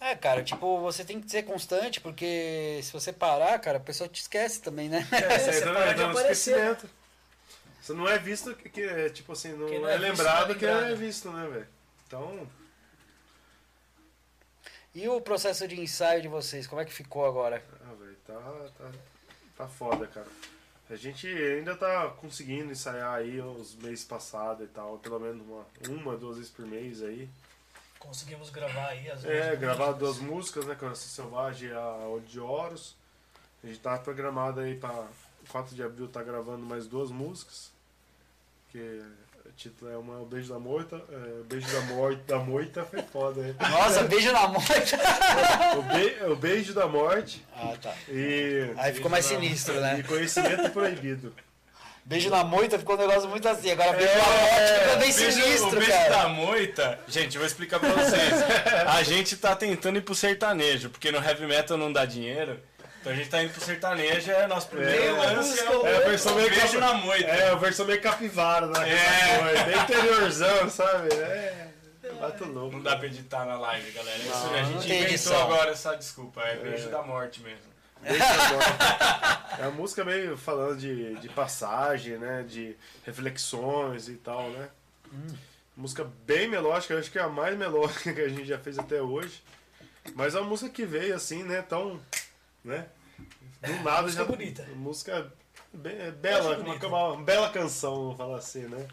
É, 0.00 0.16
cara, 0.16 0.42
tipo, 0.42 0.80
você 0.80 1.04
tem 1.04 1.20
que 1.20 1.30
ser 1.30 1.42
constante, 1.42 2.00
porque 2.00 2.80
se 2.82 2.90
você 2.90 3.12
parar, 3.12 3.58
cara, 3.58 3.76
a 3.76 3.80
pessoa 3.80 4.08
te 4.08 4.22
esquece 4.22 4.62
também, 4.62 4.88
né? 4.88 5.06
É, 5.12 5.36
você 5.38 5.52
você 5.52 5.60
para 5.60 5.84
de 5.84 5.90
entra 5.90 6.04
no 6.06 6.10
aparecer. 6.12 6.78
Você 7.90 7.94
não 7.94 8.08
é 8.08 8.18
visto 8.18 8.54
que, 8.54 8.68
que 8.68 8.82
é, 8.82 9.10
tipo 9.10 9.32
assim, 9.32 9.52
não, 9.52 9.66
não 9.66 9.88
é, 9.88 9.94
é 9.94 9.98
visto, 9.98 10.10
lembrado 10.10 10.48
não 10.48 10.54
é 10.54 10.58
que 10.58 10.64
é 10.64 10.74
lembrado. 10.74 10.96
visto, 10.96 11.30
né, 11.32 11.48
velho? 11.48 11.68
Então, 12.06 12.48
E 14.94 15.08
o 15.08 15.20
processo 15.20 15.66
de 15.66 15.80
ensaio 15.80 16.22
de 16.22 16.28
vocês, 16.28 16.68
como 16.68 16.80
é 16.80 16.84
que 16.84 16.92
ficou 16.92 17.26
agora? 17.26 17.64
ah, 17.84 17.94
velho, 17.94 18.16
tá, 18.24 18.70
tá, 18.78 18.92
tá 19.56 19.68
foda, 19.68 20.06
cara. 20.06 20.28
A 20.88 20.94
gente 20.94 21.26
ainda 21.26 21.74
tá 21.74 22.10
conseguindo 22.10 22.70
ensaiar 22.70 23.12
aí 23.14 23.40
os 23.40 23.74
meses 23.74 24.04
passados 24.04 24.64
e 24.64 24.68
tal, 24.68 24.98
pelo 24.98 25.18
menos 25.18 25.44
uma, 25.44 25.66
uma 25.88 26.16
duas 26.16 26.36
vezes 26.36 26.52
por 26.52 26.64
mês 26.64 27.02
aí. 27.02 27.28
Conseguimos 27.98 28.50
gravar 28.50 28.86
aí 28.90 29.10
as 29.10 29.24
É, 29.24 29.56
gravar 29.56 29.92
duas 29.92 30.18
músicas, 30.18 30.64
né? 30.64 30.76
Coração 30.76 31.08
Selvagem 31.08 31.70
e 31.70 31.72
a 31.72 32.06
Olho 32.06 32.22
de 32.22 32.38
Horus. 32.38 32.94
A 33.64 33.66
gente 33.66 33.80
tá 33.80 33.98
programado 33.98 34.60
aí 34.60 34.76
pra 34.76 35.08
4 35.48 35.74
de 35.74 35.82
abril 35.82 36.06
tá 36.06 36.22
gravando 36.22 36.64
mais 36.64 36.86
duas 36.86 37.10
músicas. 37.10 37.70
Que 38.70 39.02
o 39.46 39.52
título 39.56 39.90
é 39.90 39.96
uma 39.96 40.20
O 40.20 40.26
Beijo 40.26 40.52
da 40.52 40.58
Moita. 40.58 40.96
É, 41.10 41.42
Beijo 41.44 41.66
da 41.72 41.80
Morte 41.94 42.22
da 42.26 42.38
Moita 42.38 42.84
foi 42.84 43.02
foda, 43.02 43.46
hein? 43.46 43.54
Nossa, 43.58 44.02
beijo 44.04 44.32
na 44.32 44.46
moita! 44.48 44.98
O, 45.78 45.82
be, 45.82 46.32
o 46.32 46.36
Beijo 46.36 46.72
da 46.74 46.86
Morte 46.86 47.44
Ah, 47.56 47.74
tá. 47.80 47.92
e. 48.08 48.72
Aí 48.76 48.92
ficou 48.94 49.10
mais 49.10 49.24
sinistro, 49.26 49.74
E 49.76 49.80
né? 49.80 50.04
conhecimento 50.06 50.70
proibido. 50.70 51.34
Beijo 52.04 52.28
na 52.30 52.42
moita 52.42 52.78
ficou 52.78 52.96
um 52.96 52.98
negócio 52.98 53.28
muito 53.28 53.46
assim. 53.48 53.70
Agora 53.70 53.92
beijo 53.92 54.10
É, 54.12 54.16
na 54.16 54.24
morte 54.24 54.80
ficou 54.80 54.98
bem 54.98 55.12
Beijo- 55.12 55.28
o 55.28 55.32
sinistro, 55.42 55.70
beijo 55.78 55.92
cara. 55.92 56.08
da 56.10 56.28
moita, 56.28 56.98
gente, 57.06 57.34
eu 57.36 57.40
vou 57.40 57.46
explicar 57.46 57.78
pra 57.78 57.90
vocês. 57.90 58.32
A 58.88 59.02
gente 59.02 59.36
tá 59.36 59.54
tentando 59.54 59.98
ir 59.98 60.02
pro 60.02 60.14
sertanejo, 60.14 60.90
porque 60.90 61.12
no 61.12 61.18
heavy 61.22 61.46
metal 61.46 61.76
não 61.76 61.92
dá 61.92 62.04
dinheiro. 62.04 62.58
Então 63.00 63.12
a 63.12 63.14
gente 63.16 63.30
tá 63.30 63.42
indo 63.42 63.52
pro 63.52 63.64
sertanejo, 63.64 64.30
é 64.30 64.46
nosso 64.46 64.68
primeiro 64.68 64.92
É, 65.02 65.10
lance. 65.12 65.58
É, 65.58 65.62
É 65.64 65.96
a 65.96 66.08
versão 66.08 66.34
meio 66.34 66.48
beijo 66.50 66.66
cap- 66.66 66.80
na 66.80 66.94
moita. 66.94 67.26
É, 67.28 67.50
a 67.50 67.54
versão 67.54 67.86
meio 67.86 68.00
capivara, 68.02 68.66
né? 68.66 68.90
É. 68.90 69.64
Bem 69.64 69.78
interiorzão, 69.82 70.68
sabe? 70.68 71.14
É. 71.14 71.68
Bato 72.20 72.44
louco. 72.44 72.76
Não 72.76 72.82
dá 72.82 72.96
pra 72.96 73.06
editar 73.06 73.46
na 73.46 73.56
live, 73.58 73.90
galera. 73.92 74.18
Isso, 74.18 74.28
Não, 74.28 74.54
a 74.54 74.62
não 74.62 74.64
gente 74.66 74.84
inventou 74.86 75.06
edição. 75.08 75.42
agora 75.42 75.70
essa 75.70 75.94
desculpa. 75.96 76.42
É 76.42 76.56
beijo 76.56 76.90
da 76.90 77.02
morte 77.02 77.40
mesmo. 77.40 77.70
Beijo 78.02 78.18
da 78.18 78.48
Morte. 78.48 79.60
É 79.60 79.64
a 79.64 79.70
música 79.70 80.04
meio 80.04 80.36
falando 80.36 80.78
de, 80.78 81.14
de 81.16 81.28
passagem, 81.30 82.18
né? 82.18 82.44
De 82.46 82.76
reflexões 83.06 84.08
e 84.08 84.14
tal, 84.16 84.48
né? 84.50 84.68
Música 85.76 86.06
bem 86.26 86.48
melódica, 86.48 86.94
eu 86.94 86.98
acho 86.98 87.10
que 87.10 87.18
é 87.18 87.22
a 87.22 87.28
mais 87.28 87.56
melódica 87.56 88.12
que 88.12 88.20
a 88.20 88.28
gente 88.28 88.44
já 88.44 88.58
fez 88.58 88.78
até 88.78 89.00
hoje. 89.00 89.42
Mas 90.14 90.34
é 90.34 90.40
uma 90.40 90.48
música 90.48 90.70
que 90.70 90.84
veio 90.84 91.14
assim, 91.14 91.42
né? 91.42 91.62
Tão. 91.62 92.00
Né? 92.64 92.88
Do 93.62 93.72
nada 93.82 94.02
música 94.02 94.24
já. 94.24 94.30
bonita. 94.30 94.62
Música 94.74 95.32
bem, 95.72 95.96
é 95.98 96.10
bela, 96.10 96.56
uma, 96.58 96.74
uma, 96.74 97.08
uma 97.14 97.24
bela 97.24 97.50
canção, 97.50 97.94
vamos 97.94 98.16
falar 98.16 98.36
assim, 98.38 98.62
né? 98.62 98.88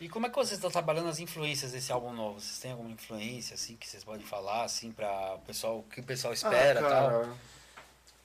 E 0.00 0.08
como 0.08 0.26
é 0.26 0.28
que 0.28 0.34
vocês 0.34 0.52
estão 0.52 0.70
trabalhando 0.70 1.08
as 1.08 1.20
influências 1.20 1.72
desse 1.72 1.92
álbum 1.92 2.12
novo? 2.12 2.40
Vocês 2.40 2.58
têm 2.58 2.72
alguma 2.72 2.90
influência, 2.90 3.54
assim, 3.54 3.76
que 3.76 3.88
vocês 3.88 4.02
podem 4.02 4.26
falar, 4.26 4.64
assim, 4.64 4.90
pra 4.90 5.34
o 5.34 5.38
pessoal, 5.40 5.78
o 5.78 5.82
que 5.84 6.00
o 6.00 6.04
pessoal 6.04 6.32
espera 6.32 6.80
e 6.80 6.84
ah, 6.84 6.88
tal? 6.88 7.10
cara, 7.10 7.36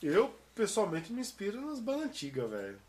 Eu, 0.02 0.36
pessoalmente, 0.56 1.14
me 1.14 1.22
inspiro 1.22 1.62
nas 1.62 1.80
bandas 1.80 2.06
antigas, 2.06 2.50
velho. 2.50 2.80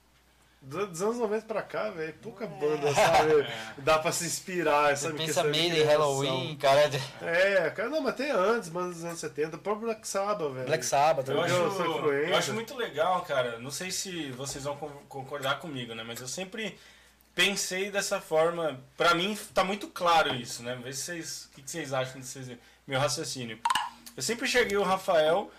Do- 0.60 0.86
Dos 0.88 1.00
anos 1.02 1.18
90 1.18 1.46
pra 1.46 1.62
cá, 1.62 1.88
velho, 1.90 2.12
pouca 2.14 2.46
banda, 2.46 2.92
sabe? 2.92 3.46
Dá 3.78 3.98
pra 3.98 4.10
se 4.10 4.24
inspirar, 4.26 4.96
Você 4.96 5.04
sabe? 5.06 5.18
pensa 5.18 5.26
questão 5.42 5.52
de 5.52 5.58
Maiden. 5.58 5.84
Halloween, 5.84 6.56
cara. 6.56 6.90
É, 7.22 7.70
cara, 7.70 7.88
não, 7.88 8.00
mas 8.00 8.16
tem 8.16 8.30
antes, 8.32 8.68
bandas 8.68 8.96
dos 8.96 9.04
anos 9.04 9.20
70, 9.20 9.56
o 9.56 9.60
próprio 9.60 9.86
Black 9.86 10.06
Sabbath, 10.06 10.52
velho. 10.52 10.66
Black 10.66 10.84
Sabbath. 10.84 11.28
Eu 11.28 11.36
Eu 11.36 11.42
acho, 11.42 11.54
eu 11.54 12.36
acho 12.36 12.52
muito 12.54 12.74
legal, 12.76 13.22
cara. 13.22 13.58
Não 13.60 13.70
sei 13.70 13.90
se 13.92 14.32
vocês 14.32 14.64
vão 14.64 14.76
con- 14.76 14.90
concordar 15.08 15.60
comigo, 15.60 15.94
né? 15.94 16.02
Mas 16.04 16.20
eu 16.20 16.28
sempre 16.28 16.76
pensei 17.34 17.90
dessa 17.90 18.20
forma. 18.20 18.80
Pra 18.96 19.14
mim, 19.14 19.38
tá 19.54 19.62
muito 19.62 19.86
claro 19.88 20.34
isso, 20.34 20.62
né? 20.64 20.76
Vê 20.82 20.92
se 20.92 21.02
vocês. 21.04 21.48
O 21.52 21.54
que 21.54 21.62
que 21.62 21.70
vocês 21.70 21.92
acham 21.92 22.20
desse 22.20 22.58
meu 22.86 22.98
raciocínio. 22.98 23.60
Eu 24.16 24.22
sempre 24.24 24.46
enxerguei 24.48 24.76
o 24.76 24.82
Rafael 24.82 25.50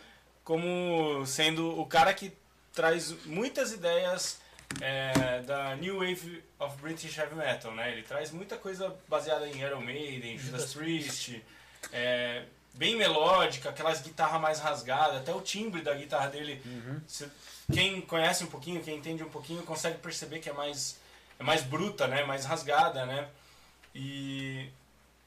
como 0.44 1.24
sendo 1.26 1.80
o 1.80 1.86
cara 1.86 2.14
que 2.14 2.34
traz 2.74 3.14
muitas 3.26 3.72
ideias 3.72 4.40
é, 4.82 5.42
da 5.42 5.76
New 5.76 5.98
Wave 6.00 6.44
of 6.60 6.78
British 6.82 7.18
Heavy 7.18 7.36
Metal, 7.36 7.72
né? 7.74 7.92
Ele 7.92 8.04
traz 8.04 8.32
muita 8.32 8.56
coisa 8.58 8.96
baseada 9.08 9.48
em 9.48 9.58
Iron 9.60 9.82
Maiden, 9.82 10.38
Judas 10.38 10.74
Priest, 10.74 11.44
é, 11.92 12.44
bem 12.74 12.96
melódica, 12.96 13.70
aquelas 13.70 14.02
guitarras 14.02 14.40
mais 14.40 14.60
rasgadas, 14.60 15.18
até 15.18 15.34
o 15.34 15.42
timbre 15.42 15.82
da 15.82 15.94
guitarra 15.94 16.28
dele. 16.30 16.62
se- 17.08 17.30
quem 17.74 18.02
conhece 18.02 18.44
um 18.44 18.48
pouquinho, 18.48 18.82
quem 18.84 18.98
entende 18.98 19.24
um 19.24 19.30
pouquinho, 19.30 19.62
consegue 19.64 19.98
perceber 20.00 20.40
que 20.40 20.50
é 20.50 20.54
mais, 20.54 20.98
é 21.40 21.44
mais 21.44 21.62
bruta, 21.64 22.08
né? 22.08 22.24
Mais 22.24 22.46
rasgada, 22.46 23.06
né? 23.06 23.28
E 23.94 24.70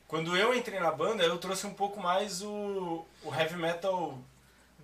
quando 0.08 0.36
eu 0.36 0.54
entrei 0.54 0.78
na 0.80 0.90
banda, 0.92 1.22
eu 1.24 1.38
trouxe 1.38 1.66
um 1.66 1.74
pouco 1.74 2.00
mais 2.00 2.42
o, 2.42 3.04
o 3.22 3.34
heavy 3.34 3.56
metal 3.56 4.18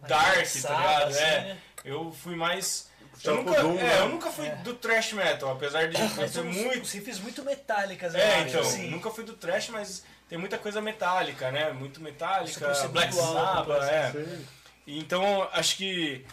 dark, 0.09 0.35
tá 0.63 0.77
ligado? 0.79 1.09
assim, 1.11 1.21
é, 1.23 1.41
né? 1.43 1.59
eu 1.85 2.13
fui 2.13 2.35
mais. 2.37 2.88
Eu 3.25 3.37
nunca, 3.37 3.61
Doom, 3.63 3.79
é, 3.79 3.83
né? 3.83 3.99
eu 4.01 4.09
nunca 4.09 4.31
fui 4.31 4.49
do 4.49 4.75
thrash 4.75 5.13
metal, 5.13 5.51
apesar 5.51 5.89
de 5.89 5.97
tem 5.97 6.05
uns 6.05 6.57
muito 6.57 6.81
uns 6.81 6.93
riffs 6.93 7.19
muito 7.19 7.45
metálicas, 7.45 8.15
é, 8.15 8.19
eu 8.19 8.37
acho, 8.41 8.49
então, 8.49 8.61
assim. 8.61 8.91
nunca 8.91 9.11
fui 9.11 9.25
do 9.25 9.33
trash, 9.35 9.69
mas 9.71 10.05
tem 10.29 10.39
muita 10.39 10.59
coisa 10.59 10.81
metálica, 10.81 11.51
né? 11.51 11.71
Muito 11.73 12.01
metálica, 12.01 12.73
Black 12.91 13.15
Sabbath, 13.15 13.83
é. 13.85 14.13
Sim. 14.13 14.47
Então, 14.87 15.49
acho 15.53 15.77
que 15.77 16.25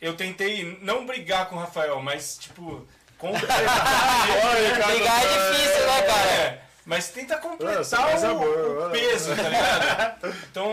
eu 0.00 0.14
tentei 0.14 0.78
não 0.82 1.06
brigar 1.06 1.48
com 1.48 1.56
o 1.56 1.58
Rafael, 1.58 2.00
mas, 2.02 2.36
tipo, 2.38 2.86
completar. 3.18 3.58
Brigar 4.86 5.24
é 5.24 5.52
difícil, 5.52 5.86
né, 5.86 6.02
cara? 6.02 6.30
É, 6.30 6.60
mas 6.84 7.08
tenta 7.08 7.38
completar 7.38 7.76
Nossa, 7.76 8.00
mas 8.00 8.22
o, 8.22 8.26
amor, 8.26 8.46
o 8.58 8.80
olha. 8.82 8.90
peso, 8.92 9.34
tá 9.34 9.42
ligado? 9.48 10.34
Então, 10.50 10.66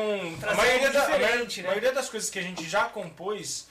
a 0.49 0.53
maioria, 0.55 0.89
da, 0.91 1.01
a 1.01 1.05
diferente, 1.05 1.27
maioria- 1.31 1.61
né? 1.63 1.63
a 1.63 1.67
maioria 1.71 1.91
das 1.93 2.09
coisas 2.09 2.29
que 2.29 2.39
a 2.39 2.41
gente 2.41 2.67
já 2.67 2.85
compôs, 2.85 3.67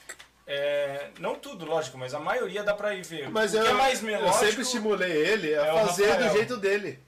é, 0.53 1.07
não 1.17 1.35
tudo, 1.35 1.65
lógico, 1.65 1.97
mas 1.97 2.13
a 2.13 2.19
maioria 2.19 2.61
dá 2.61 2.73
pra 2.73 2.93
ir 2.93 3.03
ver. 3.03 3.29
Mas 3.29 3.53
o 3.53 3.57
eu, 3.57 3.63
que 3.63 3.69
é 3.69 3.73
mais 3.73 3.99
eu 3.99 4.05
melódico... 4.05 4.45
sempre 4.45 4.61
estimulei 4.63 5.11
ele 5.11 5.55
a 5.55 5.65
é 5.65 5.85
fazer 5.85 6.17
do 6.17 6.29
jeito 6.29 6.57
dele. 6.57 6.99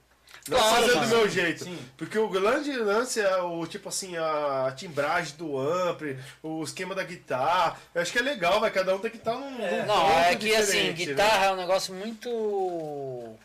Não 0.47 0.57
Claro, 0.57 0.75
fazer 0.75 0.99
do 0.99 1.07
meu 1.07 1.29
jeito. 1.29 1.65
Sim. 1.65 1.77
Porque 1.97 2.17
o 2.17 2.29
grande 2.29 2.71
lance 2.77 3.19
é 3.19 3.37
o 3.37 3.67
tipo 3.67 3.89
assim, 3.89 4.15
a 4.15 4.73
timbragem 4.75 5.35
do 5.35 5.57
ampli, 5.57 6.17
o 6.41 6.63
esquema 6.63 6.95
da 6.95 7.03
guitarra. 7.03 7.77
Eu 7.93 8.01
acho 8.01 8.13
que 8.13 8.19
é 8.19 8.21
legal, 8.21 8.61
vai. 8.61 8.71
Cada 8.71 8.95
um 8.95 8.99
tem 8.99 9.11
que 9.11 9.17
estar 9.17 9.33
num. 9.33 9.51
num 9.51 9.85
Não, 9.85 10.19
é 10.19 10.35
que 10.35 10.55
assim, 10.55 10.87
né? 10.87 10.93
guitarra 10.93 11.47
é 11.47 11.51
um 11.51 11.57
negócio 11.57 11.93
muito 11.93 13.37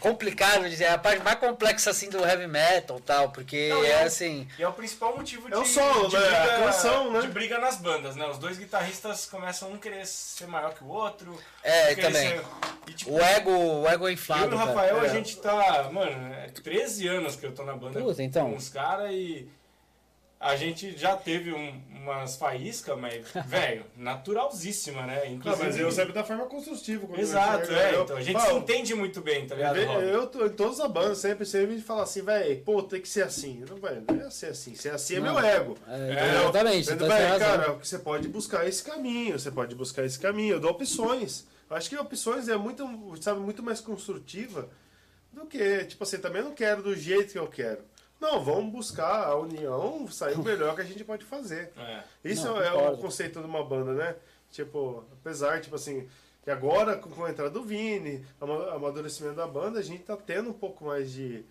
complicado 0.00 0.68
dizer, 0.68 0.84
é 0.84 0.90
a 0.90 0.98
parte 0.98 1.22
mais 1.22 1.38
complexa 1.38 1.90
assim 1.90 2.08
do 2.10 2.18
heavy 2.24 2.46
metal 2.46 2.98
e 2.98 3.02
tal, 3.02 3.30
porque 3.30 3.68
Não, 3.68 3.84
é 3.84 4.02
eu- 4.02 4.06
assim. 4.06 4.46
E 4.58 4.62
é 4.62 4.68
o 4.68 4.72
principal 4.72 5.16
motivo 5.16 5.48
de, 5.48 5.54
É 5.54 5.58
o 5.58 5.64
solo, 5.64 6.08
de 6.08 6.16
né? 6.16 6.22
briga, 6.22 6.42
A 6.42 6.58
canção, 6.64 7.12
né? 7.12 7.20
de 7.20 7.28
briga 7.28 7.58
nas 7.58 7.76
bandas, 7.76 8.16
né? 8.16 8.26
Os 8.26 8.38
dois 8.38 8.58
guitarristas 8.58 9.26
começam 9.26 9.70
um 9.72 9.78
querer 9.78 10.06
ser 10.06 10.46
maior 10.46 10.74
que 10.74 10.82
o 10.84 10.88
outro. 10.88 11.38
É, 11.62 11.92
um 11.92 11.96
também. 11.96 12.28
ser- 12.30 12.44
E, 12.86 12.92
tipo, 12.92 13.12
O 13.12 13.20
ego, 13.20 13.50
o 13.50 13.88
ego 13.88 14.04
é 14.04 14.08
eu 14.08 14.10
e 14.10 14.14
inflado. 14.14 14.46
o 14.46 14.58
cara. 14.58 14.64
Rafael, 14.70 15.00
a 15.00 15.06
É. 15.06 15.08
gente 15.10 15.36
tá. 15.36 15.90
Mano, 15.92 16.34
é 16.34 16.46
13 16.48 17.06
anos 17.08 17.36
que 17.36 17.44
eu 17.44 17.52
tô 17.54 17.62
na 17.64 17.74
banda 17.76 18.00
Puta, 18.00 18.22
então. 18.22 18.50
com 18.50 18.56
os 18.56 18.68
caras 18.68 19.10
e. 19.12 19.48
a 20.40 20.54
gente 20.56 20.96
já 20.96 21.16
teve 21.16 21.52
um- 21.52 21.82
umas 22.02 22.36
faíscas, 22.36 22.98
mas, 22.98 23.26
velho, 23.46 23.84
naturalzíssima, 23.96 25.04
né? 25.04 25.24
Não, 25.26 25.32
Inclusive, 25.34 25.64
mas 25.64 25.78
eu 25.78 25.90
sempre 25.90 26.12
da 26.12 26.22
forma 26.24 26.46
construtiva. 26.46 27.06
quando 27.06 27.18
eu 27.18 27.22
Exato, 27.22 27.72
é. 27.72 27.94
eu- 27.94 28.02
Então, 28.04 28.16
a 28.16 28.20
gente 28.22 28.34
Fala, 28.38 28.52
se 28.52 28.58
entende 28.58 28.94
muito 28.94 29.20
bem, 29.20 29.46
tá 29.46 29.54
ligado? 29.54 29.76
Eu, 29.78 30.00
eu 30.02 30.26
tô 30.26 30.46
em 30.46 30.50
todas 30.50 30.80
as 30.80 30.90
bandas 30.90 31.18
sempre, 31.18 31.44
sempre 31.44 31.80
falo 31.80 32.00
assim, 32.02 32.22
velho, 32.22 32.60
pô, 32.62 32.82
tem 32.82 33.00
que 33.00 33.08
ser 33.08 33.22
assim. 33.24 33.64
Não, 33.68 33.76
velho, 33.76 34.04
não 34.08 34.26
é 34.26 34.30
ser 34.30 34.46
assim. 34.46 34.74
Ser 34.74 34.90
assim 34.90 35.16
é 35.16 35.20
Não. 35.20 35.34
meu 35.34 35.44
ego. 35.44 35.76
É, 35.86 36.12
Entendeu? 36.12 36.40
exatamente, 36.40 36.86
Entendeu? 36.90 37.08
tá 37.08 37.16
sem 37.16 37.22
Véi, 37.22 37.30
razão. 37.38 37.48
cara, 37.58 37.72
você 37.74 37.98
pode 37.98 38.28
buscar 38.28 38.66
esse 38.66 38.82
caminho, 38.82 39.38
você 39.38 39.50
pode 39.50 39.74
buscar 39.74 40.04
esse 40.04 40.18
caminho. 40.18 40.54
Eu 40.54 40.60
dou 40.60 40.70
opções. 40.70 41.46
Eu 41.68 41.76
Acho 41.76 41.90
que 41.90 41.96
opções 41.98 42.48
é 42.48 42.56
muito, 42.56 42.86
sabe, 43.20 43.40
muito 43.40 43.62
mais 43.62 43.80
construtiva 43.80 44.68
do 45.32 45.44
que, 45.46 45.84
tipo 45.84 46.02
assim, 46.04 46.16
também 46.18 46.42
não 46.42 46.52
quero 46.54 46.82
do 46.82 46.96
jeito 46.96 47.32
que 47.32 47.38
eu 47.38 47.46
quero. 47.46 47.80
Não, 48.20 48.42
vamos 48.42 48.72
buscar 48.72 49.24
a 49.28 49.36
união, 49.36 50.08
sair 50.08 50.34
o 50.34 50.42
melhor 50.42 50.74
que 50.74 50.80
a 50.82 50.84
gente 50.84 51.04
pode 51.04 51.24
fazer. 51.24 51.72
É. 51.78 52.02
Isso 52.24 52.46
Não, 52.46 52.60
é 52.60 52.72
o 52.90 52.96
conceito 52.98 53.40
de 53.40 53.46
uma 53.46 53.64
banda, 53.64 53.92
né? 53.92 54.16
Tipo, 54.50 55.04
apesar, 55.20 55.60
tipo 55.60 55.76
assim, 55.76 56.08
que 56.42 56.50
agora 56.50 56.96
com 56.96 57.24
a 57.24 57.30
entrada 57.30 57.50
do 57.50 57.62
Vini, 57.62 58.24
ama- 58.40 58.72
amadurecimento 58.74 59.36
da 59.36 59.46
banda, 59.46 59.78
a 59.78 59.82
gente 59.82 60.02
tá 60.02 60.16
tendo 60.16 60.50
um 60.50 60.54
pouco 60.54 60.84
mais 60.84 61.12
de, 61.12 61.44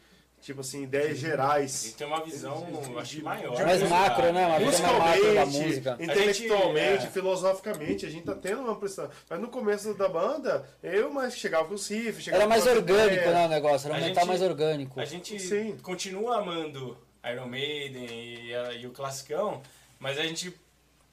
tipo 0.48 0.62
assim, 0.62 0.84
ideias 0.84 1.08
A 1.08 1.14
gente 1.14 1.20
gerais. 1.20 1.93
tem 1.98 2.08
uma 2.08 2.24
visão, 2.24 2.66
eu 2.89 2.98
acho, 2.98 3.22
maior. 3.22 3.66
Mais 3.66 3.82
né, 3.82 3.89
macro, 3.89 4.32
né? 4.32 4.48
Uma 4.48 4.60
visão 4.60 4.98
mais 4.98 5.22
macro 5.22 5.36
da 5.36 5.45
Musicalmente, 5.45 5.68
música. 5.68 5.98
intelectualmente, 6.00 7.06
é. 7.06 7.10
filosoficamente, 7.10 8.06
a 8.06 8.10
gente 8.10 8.24
tá 8.26 8.34
tendo 8.34 8.62
uma 8.62 8.76
pressão. 8.78 9.10
Mas 9.30 9.39
no 9.41 9.50
começo 9.50 9.93
da 9.93 10.08
banda, 10.08 10.66
eu 10.82 11.10
mais 11.12 11.36
chegava 11.38 11.68
com 11.68 11.74
os 11.74 11.86
riffs, 11.89 12.30
Era 12.30 12.48
mais 12.48 12.66
orgânico, 12.66 13.30
né, 13.30 13.45
o 13.45 13.50
negócio. 13.50 13.88
Era 13.88 13.95
um 13.95 13.98
A 13.98 14.08
metal 14.08 14.16
gente- 14.24 14.28
mais 14.30 14.41
orgânico. 14.41 15.00
A 15.02 15.06
gente 15.06 15.38
Sim. 15.38 15.76
continua 15.84 16.38
amando 16.38 16.98
Iron 17.30 17.48
Maiden 17.48 18.06
e, 18.10 18.52
e 18.82 18.88
o 18.88 18.91
classicão, 18.91 19.62
mas 20.00 20.18
a 20.18 20.24
gente 20.24 20.54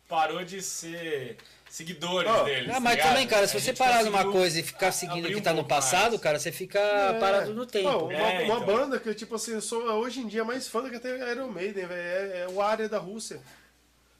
parou 0.08 0.44
de 0.44 0.62
ser 0.62 1.38
seguidores 1.74 2.30
Ó, 2.30 2.44
deles. 2.44 2.70
Ah, 2.70 2.74
tá 2.74 2.80
mas 2.80 2.92
ligado? 2.94 3.08
também, 3.08 3.26
cara, 3.26 3.48
se 3.48 3.60
você 3.60 3.72
parar 3.72 4.04
numa 4.04 4.30
coisa 4.30 4.60
e 4.60 4.62
ficar 4.62 4.92
seguindo 4.92 5.24
o 5.24 5.28
que 5.28 5.36
um 5.36 5.40
tá 5.42 5.50
no 5.50 5.56
pouco 5.58 5.70
mais. 5.70 5.84
passado, 5.84 6.18
cara, 6.20 6.38
você 6.38 6.52
fica 6.52 6.78
É. 6.78 7.18
parado 7.18 7.52
no 7.52 7.66
tempo. 7.66 7.88
Não, 7.88 8.04
uma, 8.04 8.12
É, 8.12 8.44
uma 8.44 8.54
então. 8.54 8.64
banda 8.66 9.00
que, 9.00 9.12
tipo 9.12 9.34
assim, 9.34 9.54
eu 9.54 9.60
sou 9.60 9.82
hoje 9.82 10.20
em 10.20 10.28
dia 10.28 10.44
mais 10.44 10.68
fã 10.68 10.82
do 10.82 10.88
que 10.90 10.96
até 10.96 11.32
Iron 11.32 11.48
Maiden, 11.48 11.86
velho. 11.86 12.00
É, 12.00 12.40
é 12.42 12.48
o 12.48 12.62
área 12.62 12.88
da 12.88 12.98
Rússia. 12.98 13.40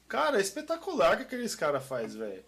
Cara, 0.07 0.37
é 0.37 0.41
espetacular 0.41 1.13
o 1.13 1.17
que 1.17 1.23
aqueles 1.23 1.55
caras 1.55 1.85
fazem, 1.85 2.19
velho. 2.19 2.43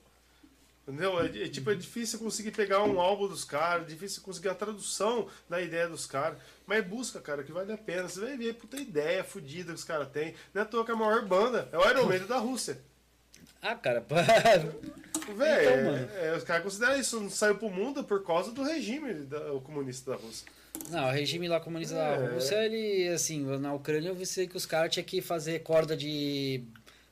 Entendeu? 0.86 1.20
É, 1.22 1.26
é, 1.26 1.48
tipo, 1.48 1.72
é 1.72 1.76
difícil 1.76 2.20
conseguir 2.20 2.52
pegar 2.52 2.84
um 2.84 3.00
álbum 3.00 3.28
dos 3.30 3.46
caras, 3.46 3.84
é 3.84 3.90
difícil 3.90 4.22
conseguir 4.22 4.50
a 4.50 4.56
tradução 4.56 5.28
da 5.50 5.62
ideia 5.62 5.88
dos 5.88 6.06
caras. 6.06 6.38
Mas 6.66 6.86
busca, 6.86 7.22
cara, 7.22 7.44
que 7.44 7.52
vale 7.54 7.72
a 7.72 7.78
pena. 7.78 8.10
Você 8.10 8.20
vai 8.20 8.38
ver 8.38 8.54
puta 8.56 8.76
ideia 8.78 9.24
fodida 9.24 9.72
que 9.72 9.80
os 9.80 9.84
caras 9.86 10.10
têm. 10.10 10.34
Não 10.54 10.62
é 10.62 10.66
à 10.66 10.68
toa 10.68 10.84
que 10.86 10.92
a 10.92 10.96
maior 10.98 11.26
banda 11.26 11.70
é 11.72 11.78
o 11.78 11.90
Iron 11.90 12.06
Maiden 12.08 12.28
da 12.28 12.38
Rússia. 12.38 12.78
Ah, 13.62 13.76
cara, 13.76 14.04
Velho, 14.08 14.74
Então, 15.28 15.92
mano. 15.92 16.10
é, 16.16 16.28
é, 16.28 16.38
os 16.38 16.44
caras 16.44 16.64
consideram 16.64 17.00
isso, 17.00 17.20
não 17.20 17.30
saiu 17.30 17.56
pro 17.56 17.70
mundo 17.70 18.04
por 18.04 18.24
causa 18.26 18.52
do 18.52 18.64
regime 18.64 19.14
da- 19.26 19.52
o 19.52 19.60
comunista 19.60 20.12
da 20.12 20.18
Rússia. 20.18 20.46
Não, 20.90 21.08
o 21.08 21.12
regime 21.12 21.48
lá 21.50 21.60
comunista 21.60 21.96
É. 21.96 22.18
da 22.28 22.34
Rússia, 22.34 22.56
ele, 22.64 23.10
assim, 23.10 23.44
na 23.58 23.74
Ucrânia 23.74 24.10
eu 24.10 24.16
vi 24.16 24.26
que 24.48 24.56
os 24.56 24.66
caras 24.66 24.92
tinham 24.94 25.04
que 25.06 25.22
fazer 25.22 25.60
corda 25.64 25.98
de 25.98 26.64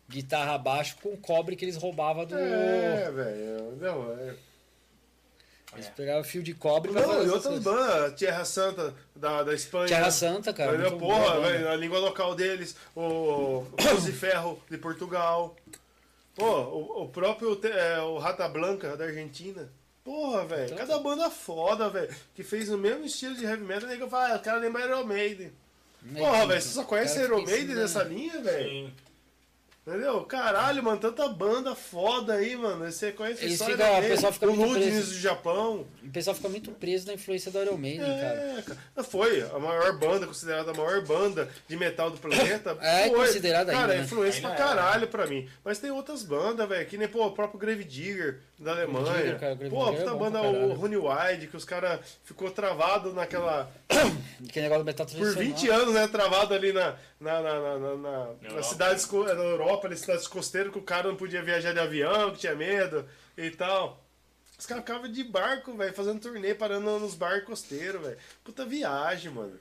guitarra 0.08 0.54
abaixo 0.54 0.96
com 1.02 1.18
cobre 1.18 1.56
que 1.56 1.66
eles 1.66 1.76
roubavam 1.76 2.26
do. 2.26 2.38
É, 2.38 3.12
velho. 3.12 3.76
Não, 3.82 4.14
é. 4.14 4.36
Eles 5.74 5.90
pegavam 5.90 6.24
fio 6.24 6.42
de 6.42 6.54
cobre 6.54 6.90
Não, 6.94 7.22
e 7.26 7.30
outras 7.30 7.60
bandas, 7.60 8.14
Tierra 8.18 8.46
Santa 8.46 8.94
da, 9.14 9.44
da 9.44 9.54
Espanha. 9.54 9.90
Terra 9.90 10.10
Santa, 10.10 10.54
cara. 10.54 10.78
Muito 10.78 10.98
Porra, 10.98 11.42
velho, 11.42 11.68
a 11.70 11.76
língua 11.76 12.00
local 12.00 12.34
deles, 12.34 12.78
o 12.96 13.66
Cruz 13.76 14.06
de 14.06 14.14
Ferro 14.14 14.58
de 14.72 14.78
Portugal. 14.78 15.54
Pô, 16.36 16.46
o, 16.46 17.04
o 17.04 17.10
próprio 17.10 17.60
é, 17.64 18.02
o 18.02 18.18
Rata 18.18 18.48
Blanca 18.48 18.96
da 18.98 19.06
Argentina. 19.06 19.70
Porra, 20.04 20.46
velho, 20.46 20.66
Então, 20.66 20.78
cada 20.78 21.00
banda 21.00 21.32
foda, 21.32 21.90
velho, 21.90 22.14
que 22.36 22.44
fez 22.44 22.70
o 22.70 22.78
mesmo 22.78 23.06
estilo 23.06 23.36
de 23.36 23.44
heavy 23.44 23.64
metal, 23.64 23.90
nego 23.90 24.08
fala, 24.08 24.34
ah, 24.34 24.36
o 24.36 24.40
cara 24.40 24.60
lembra 24.60 24.86
Iron 24.86 25.04
Maiden. 25.04 25.52
Porra, 26.16 26.46
velho, 26.46 26.62
você 26.62 26.70
só 26.70 26.84
conhece 26.84 27.20
Iron 27.22 27.42
Maiden 27.42 27.76
nessa 27.76 28.04
linha, 28.04 28.40
velho? 28.42 28.70
Sim. 28.70 28.94
Entendeu? 29.88 30.24
Caralho, 30.24 30.82
mano, 30.84 31.00
tanta 31.00 31.28
banda 31.30 31.76
foda 31.76 32.34
aí, 32.34 32.56
mano. 32.56 32.92
Você 32.92 33.12
conhece 33.12 33.46
Eles 33.46 33.60
só 33.60 33.66
ficam- 33.66 34.00
o 34.00 34.02
pessoal 34.02 34.34
fica 34.34 34.48
o 34.50 34.56
do 34.56 35.14
Japão. 35.14 35.86
O 36.04 36.10
pessoal 36.10 36.36
fica 36.36 36.50
muito 36.50 36.72
preso 36.72 37.06
na 37.06 37.14
influência 37.14 37.52
do 37.52 37.62
Iron 37.62 37.78
Maiden, 37.78 38.00
cara. 38.20 38.56
É, 38.58 38.64
cara. 38.64 39.04
Foi 39.08 39.42
a 39.44 39.60
maior 39.60 39.96
banda, 40.00 40.26
considerada 40.26 40.72
a 40.72 40.74
maior 40.74 41.06
banda 41.06 41.48
de 41.68 41.78
metal 41.78 42.10
do 42.10 42.18
planeta. 42.18 42.76
É 42.82 43.10
foi. 43.10 43.28
considerada 43.28 43.72
Cara, 43.72 43.84
ainda, 43.84 43.94
é 43.94 43.98
né? 44.00 44.04
influência 44.06 44.38
Ainda 44.48 44.56
pra 44.56 44.66
é. 44.66 44.68
caralho 44.76 45.08
pra 45.08 45.28
mim. 45.28 45.48
Mas 45.64 45.78
tem 45.78 45.92
outras 45.92 46.24
bandas, 46.24 46.68
velho, 46.68 46.86
que 46.88 46.98
nem 46.98 47.08
pô, 47.08 47.24
o 47.28 47.32
próprio 47.32 47.60
Grave 47.60 47.84
Digger 47.84 48.40
da 48.58 48.72
Alemanha. 48.72 49.38
Cara, 49.38 49.56
pô, 49.56 49.90
é 49.90 49.98
puta 49.98 50.12
bom 50.12 50.20
banda, 50.20 50.42
o. 50.42 50.74
Rony 50.74 50.98
Wide, 50.98 51.48
que 51.48 51.58
os 51.58 51.66
caras 51.66 52.00
ficou 52.24 52.50
travado 52.52 53.14
naquela. 53.14 53.72
Que 54.52 54.60
negócio 54.60 54.84
do 54.84 54.86
metal 54.86 55.06
Por 55.06 55.16
tradicional. 55.16 55.54
20 55.56 55.70
anos, 55.70 55.94
né? 55.94 56.08
Travado 56.10 56.54
ali 56.54 56.74
na, 56.74 56.96
na, 57.20 57.42
na, 57.42 57.60
na, 57.60 57.78
na, 57.78 57.96
na, 57.96 58.10
Europa. 58.10 58.56
nas 58.56 58.66
cidades 58.66 59.10
na 59.10 59.44
Europa, 59.44 59.88
nas 59.88 60.00
cidades 60.00 60.28
costeiras, 60.28 60.74
que 60.74 60.78
o 60.78 60.84
cara 60.84 61.08
não 61.08 61.16
podia 61.16 61.42
viajar 61.42 61.74
de 61.74 61.80
avião, 61.80 62.32
que 62.32 62.40
tinha 62.40 62.54
medo 62.54 63.06
e 63.38 63.50
tal. 63.52 64.04
Os 64.58 64.66
caras 64.66 64.84
ficavam 64.84 65.10
de 65.10 65.24
barco, 65.24 65.76
velho, 65.76 65.94
fazendo 65.94 66.20
turnê, 66.20 66.54
parando 66.54 67.00
nos 67.00 67.16
barcos 67.16 67.46
costeiros, 67.46 68.02
velho. 68.02 68.18
Puta 68.44 68.66
viagem, 68.66 69.32
mano. 69.32 69.58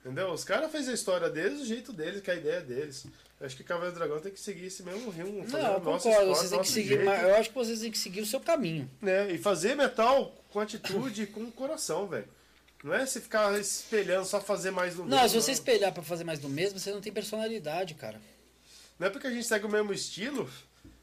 Entendeu? 0.00 0.30
Os 0.32 0.44
caras 0.44 0.70
fazem 0.70 0.90
a 0.90 0.94
história 0.94 1.30
deles 1.30 1.60
do 1.60 1.66
jeito 1.66 1.92
deles, 1.92 2.20
que 2.20 2.30
é 2.30 2.34
a 2.34 2.36
ideia 2.36 2.60
deles. 2.60 3.06
Acho 3.44 3.56
que 3.56 3.64
Cavaleiro 3.64 3.94
do 3.94 3.98
Dragão 3.98 4.20
tem 4.20 4.32
que 4.32 4.40
seguir 4.40 4.66
esse 4.66 4.82
mesmo 4.82 5.10
rumo. 5.10 5.44
fazer 5.44 5.62
Não, 5.62 5.72
eu 5.74 5.80
concordo. 5.80 5.96
história, 6.08 6.26
Vocês 6.28 6.40
têm 6.50 6.50
que 6.50 6.56
nosso 6.56 6.72
seguir. 6.72 7.00
Eu 7.00 7.34
acho 7.36 7.48
que 7.50 7.54
vocês 7.54 7.80
têm 7.80 7.90
que 7.90 7.98
seguir 7.98 8.20
o 8.22 8.26
seu 8.26 8.40
caminho. 8.40 8.90
né? 9.02 9.30
E 9.32 9.38
fazer 9.38 9.74
metal 9.76 10.32
com 10.50 10.60
atitude 10.60 11.22
e 11.22 11.26
com 11.26 11.50
coração, 11.50 12.06
velho. 12.06 12.28
Não 12.82 12.92
é 12.94 13.06
se 13.06 13.20
ficar 13.20 13.58
espelhando, 13.58 14.26
só 14.26 14.40
fazer 14.40 14.70
mais 14.70 14.94
do 14.94 15.04
Não, 15.04 15.22
mesmo. 15.22 15.28
se 15.28 15.34
você 15.46 15.52
espelhar 15.52 15.92
pra 15.92 16.02
fazer 16.02 16.22
mais 16.24 16.38
do 16.38 16.48
mesmo, 16.48 16.78
você 16.78 16.92
não 16.92 17.00
tem 17.00 17.12
personalidade, 17.12 17.94
cara. 17.94 18.20
Não 18.98 19.06
é 19.06 19.10
porque 19.10 19.26
a 19.26 19.30
gente 19.30 19.46
segue 19.46 19.64
o 19.66 19.70
mesmo 19.70 19.92
estilo 19.92 20.48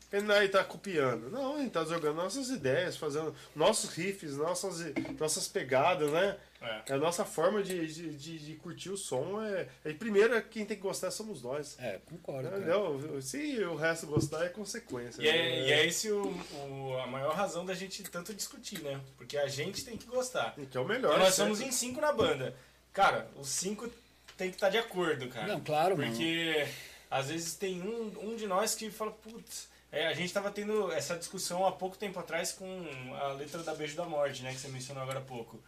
que 0.10 0.16
ele 0.16 0.32
aí 0.32 0.48
tá 0.48 0.64
copiando. 0.64 1.30
Não, 1.32 1.56
a 1.56 1.60
gente 1.60 1.72
tá 1.72 1.84
jogando 1.84 2.16
nossas 2.18 2.50
ideias, 2.50 2.98
fazendo 2.98 3.34
nossos 3.56 3.90
riffs, 3.92 4.36
nossas, 4.38 4.78
nossas 5.20 5.48
pegadas, 5.48 6.12
né? 6.12 6.38
É. 6.62 6.94
A 6.94 6.98
nossa 6.98 7.26
forma 7.26 7.64
de, 7.64 7.88
de, 7.88 8.16
de, 8.16 8.38
de 8.40 8.56
curtir 8.58 8.92
o 8.92 8.98
som 8.98 9.44
é. 9.44 9.68
é 9.84 9.94
primeiro, 9.94 10.40
quem 10.44 10.64
tem 10.64 10.78
que 10.78 10.84
gostar 10.84 11.10
somos 11.10 11.42
nós. 11.42 11.76
É, 11.80 12.00
concordo. 12.06 12.50
Entendeu? 12.50 13.20
Se 13.22 13.64
o 13.64 13.76
resto 13.76 14.06
gostar 14.06 14.46
é 14.46 14.50
consequência. 14.50 15.22
E 15.24 15.28
é, 15.28 15.32
né? 15.34 15.68
e 15.68 15.72
é 15.72 15.86
esse 15.88 16.12
o, 16.12 16.28
o- 16.28 16.98
a 17.00 17.08
maior 17.08 17.34
razão 17.34 17.66
da 17.66 17.74
gente 17.74 18.04
tanto 18.04 18.32
discutir, 18.34 18.80
né? 18.84 19.00
Porque 19.18 19.38
a 19.38 19.48
gente 19.48 19.84
tem 19.84 19.98
que 19.98 20.06
gostar. 20.06 20.54
Que 20.54 20.78
é 20.78 20.80
o 20.80 20.86
melhor. 20.86 21.14
Então 21.14 21.24
nós 21.26 21.34
certo? 21.34 21.48
somos 21.48 21.62
em 21.62 21.72
cinco 21.72 22.00
na 22.00 22.14
banda. 22.14 22.56
Cara, 22.94 23.28
os 23.38 23.50
cinco 23.50 23.90
tem 24.38 24.50
que 24.50 24.56
estar 24.56 24.70
de 24.70 24.78
acordo, 24.78 25.28
cara. 25.30 25.48
Não, 25.48 25.60
claro, 25.62 25.98
mano. 25.98 26.12
Porque 26.12 26.68
às 27.10 27.30
vezes 27.30 27.56
tem 27.56 27.82
um, 27.82 28.32
um 28.32 28.36
de 28.36 28.46
nós 28.46 28.76
que 28.76 28.92
fala, 28.92 29.12
putz, 29.12 29.68
é, 29.92 30.08
a 30.08 30.14
gente 30.14 30.32
tava 30.32 30.52
tendo 30.52 30.92
essa 30.92 31.18
discussão 31.18 31.66
há 31.66 31.72
pouco 31.72 31.98
tempo 31.98 32.20
atrás 32.20 32.54
com 32.54 32.86
a 33.20 33.34
letra 33.34 33.64
da 33.64 33.74
Beijo 33.74 33.96
da 33.96 34.06
Morte, 34.06 34.44
né? 34.44 34.54
Que 34.54 34.60
você 34.60 34.68
mencionou 34.68 35.02
agora 35.04 35.20
há 35.20 35.24
pouco. 35.24 35.60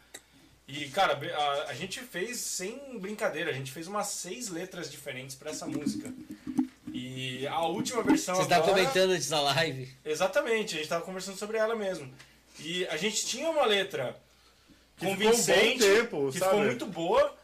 E, 0.67 0.87
cara, 0.89 1.19
a, 1.35 1.71
a 1.71 1.73
gente 1.73 1.99
fez, 2.01 2.37
sem 2.37 2.97
brincadeira, 2.99 3.51
a 3.51 3.53
gente 3.53 3.71
fez 3.71 3.87
umas 3.87 4.07
seis 4.07 4.49
letras 4.49 4.89
diferentes 4.89 5.35
pra 5.35 5.51
essa 5.51 5.65
música. 5.67 6.11
E 6.93 7.45
a 7.47 7.61
última 7.65 8.01
versão 8.03 8.35
Você 8.35 8.47
tá 8.47 8.57
agora... 8.57 8.71
comentando 8.71 9.11
antes 9.11 9.29
da 9.29 9.41
live. 9.41 9.91
Exatamente, 10.05 10.75
a 10.75 10.77
gente 10.77 10.89
tava 10.89 11.03
conversando 11.03 11.37
sobre 11.37 11.57
ela 11.57 11.75
mesmo. 11.75 12.11
E 12.59 12.85
a 12.87 12.97
gente 12.97 13.25
tinha 13.25 13.49
uma 13.49 13.65
letra 13.65 14.15
Que 14.97 15.05
ficou 15.07 15.13
um 15.13 15.17
bom 15.17 15.23
convincente, 15.25 15.79
tempo, 15.79 16.31
que 16.31 16.39
sabe? 16.39 16.51
ficou 16.51 16.65
muito 16.65 16.85
boa, 16.85 17.35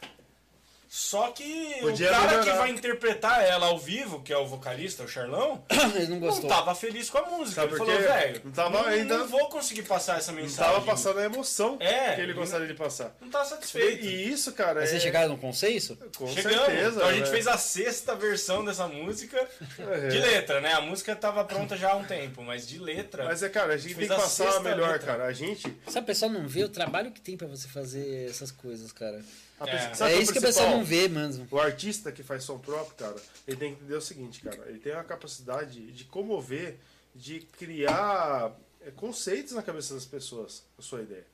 só 0.92 1.30
que 1.30 1.76
Podia 1.82 2.08
o 2.08 2.12
cara 2.12 2.28
melhorar. 2.28 2.44
que 2.52 2.58
vai 2.58 2.70
interpretar 2.72 3.44
ela 3.46 3.68
ao 3.68 3.78
vivo, 3.78 4.24
que 4.24 4.34
é 4.34 4.38
o 4.38 4.48
vocalista, 4.48 5.04
o 5.04 5.08
Charlão, 5.08 5.64
Ele 5.96 6.08
não 6.08 6.20
não 6.20 6.20
gostou. 6.28 6.50
tava 6.50 6.74
feliz 6.74 7.12
com 7.12 7.20
a 7.20 7.26
música. 7.30 7.62
Sabe 7.62 7.74
ele 7.74 7.78
falou, 7.78 8.00
velho, 8.02 8.42
Não 8.44 8.52
tava 8.52 8.82
não, 8.82 8.88
ainda- 8.90 9.18
não 9.20 9.28
vou 9.28 9.48
conseguir 9.50 9.84
passar 9.84 10.18
essa 10.18 10.32
Não 10.32 10.42
mensagem. 10.42 10.74
tava 10.74 10.84
passando 10.86 11.20
a 11.20 11.24
emoção 11.26 11.78
É, 11.80 12.16
que 12.16 12.22
ele 12.22 12.34
gostaria 12.34 12.66
de 12.66 12.74
passar. 12.74 13.16
Não 13.22 13.30
tá 13.30 13.46
satisfeito. 13.46 14.04
E 14.04 14.32
isso, 14.32 14.52
cara, 14.54 14.80
Mas 14.80 14.86
é... 14.86 14.88
vocês 14.94 15.04
chegaram 15.04 15.30
no 15.30 15.38
consenso? 15.38 15.96
Com 16.18 16.28
Chegamos. 16.28 16.58
certeza. 16.66 16.96
então 16.96 17.08
a 17.08 17.14
gente 17.14 17.26
né? 17.26 17.32
fez 17.32 17.46
a 17.48 17.58
sexta 17.58 18.16
versão 18.16 18.66
dessa 18.66 18.88
música 18.88 19.48
É. 19.78 20.08
de 20.08 20.18
letra, 20.18 20.60
né? 20.60 20.74
A 20.74 20.82
música 20.82 21.16
tava 21.16 21.44
pronta 21.46 21.78
já 21.78 21.92
há 21.92 21.96
um 21.98 22.04
tempo, 22.04 22.42
mas 22.42 22.68
de 22.68 22.80
letra. 22.80 23.26
Mas 23.26 23.44
é, 23.44 23.50
cara, 23.50 23.74
a 23.74 23.78
gente 23.78 23.94
Fez 23.94 24.08
tem 24.08 24.08
que 24.08 24.14
a 24.14 24.26
passar 24.26 24.46
sexta 24.46 24.60
melhor, 24.62 24.94
letra. 24.94 25.06
cara. 25.06 25.26
A 25.26 25.34
gente. 25.34 25.62
Sabe, 25.88 26.04
o 26.04 26.08
pessoal 26.08 26.32
não 26.32 26.48
vê 26.48 26.64
o 26.64 26.70
trabalho 26.70 27.12
que 27.12 27.22
tem 27.22 27.38
pra 27.38 27.48
você 27.48 27.68
fazer 27.68 28.28
essas 28.28 28.52
coisas, 28.52 28.92
cara. 28.92 29.22
A 29.60 29.68
É. 29.68 29.88
pessoa- 29.90 30.10
é 30.10 30.16
o 30.18 30.22
isso 30.22 30.32
que 30.32 30.40
o 30.40 30.42
principal? 30.42 30.66
pessoal 30.66 30.78
não 30.78 30.86
vê, 30.86 31.08
mano. 31.10 31.48
O 31.52 31.60
artista 31.60 32.12
que 32.12 32.24
faz 32.24 32.44
som 32.44 32.58
próprio, 32.60 32.96
cara, 32.96 33.16
ele 33.48 33.58
tem 33.58 33.74
que 33.76 33.82
entender 33.82 33.96
o 33.96 34.02
seguinte, 34.02 34.42
cara. 34.42 34.64
Ele 34.68 34.80
tem 34.80 34.94
a 34.94 35.04
capacidade 35.04 35.92
de 35.92 36.04
comover, 36.06 36.78
de 37.16 37.42
criar 37.58 38.56
é, 38.82 38.92
conceitos 38.92 39.54
na 39.54 39.62
cabeça 39.62 39.94
das 39.94 40.06
pessoas, 40.06 40.64
a 40.78 40.82
sua 40.82 41.02
ideia. 41.02 41.26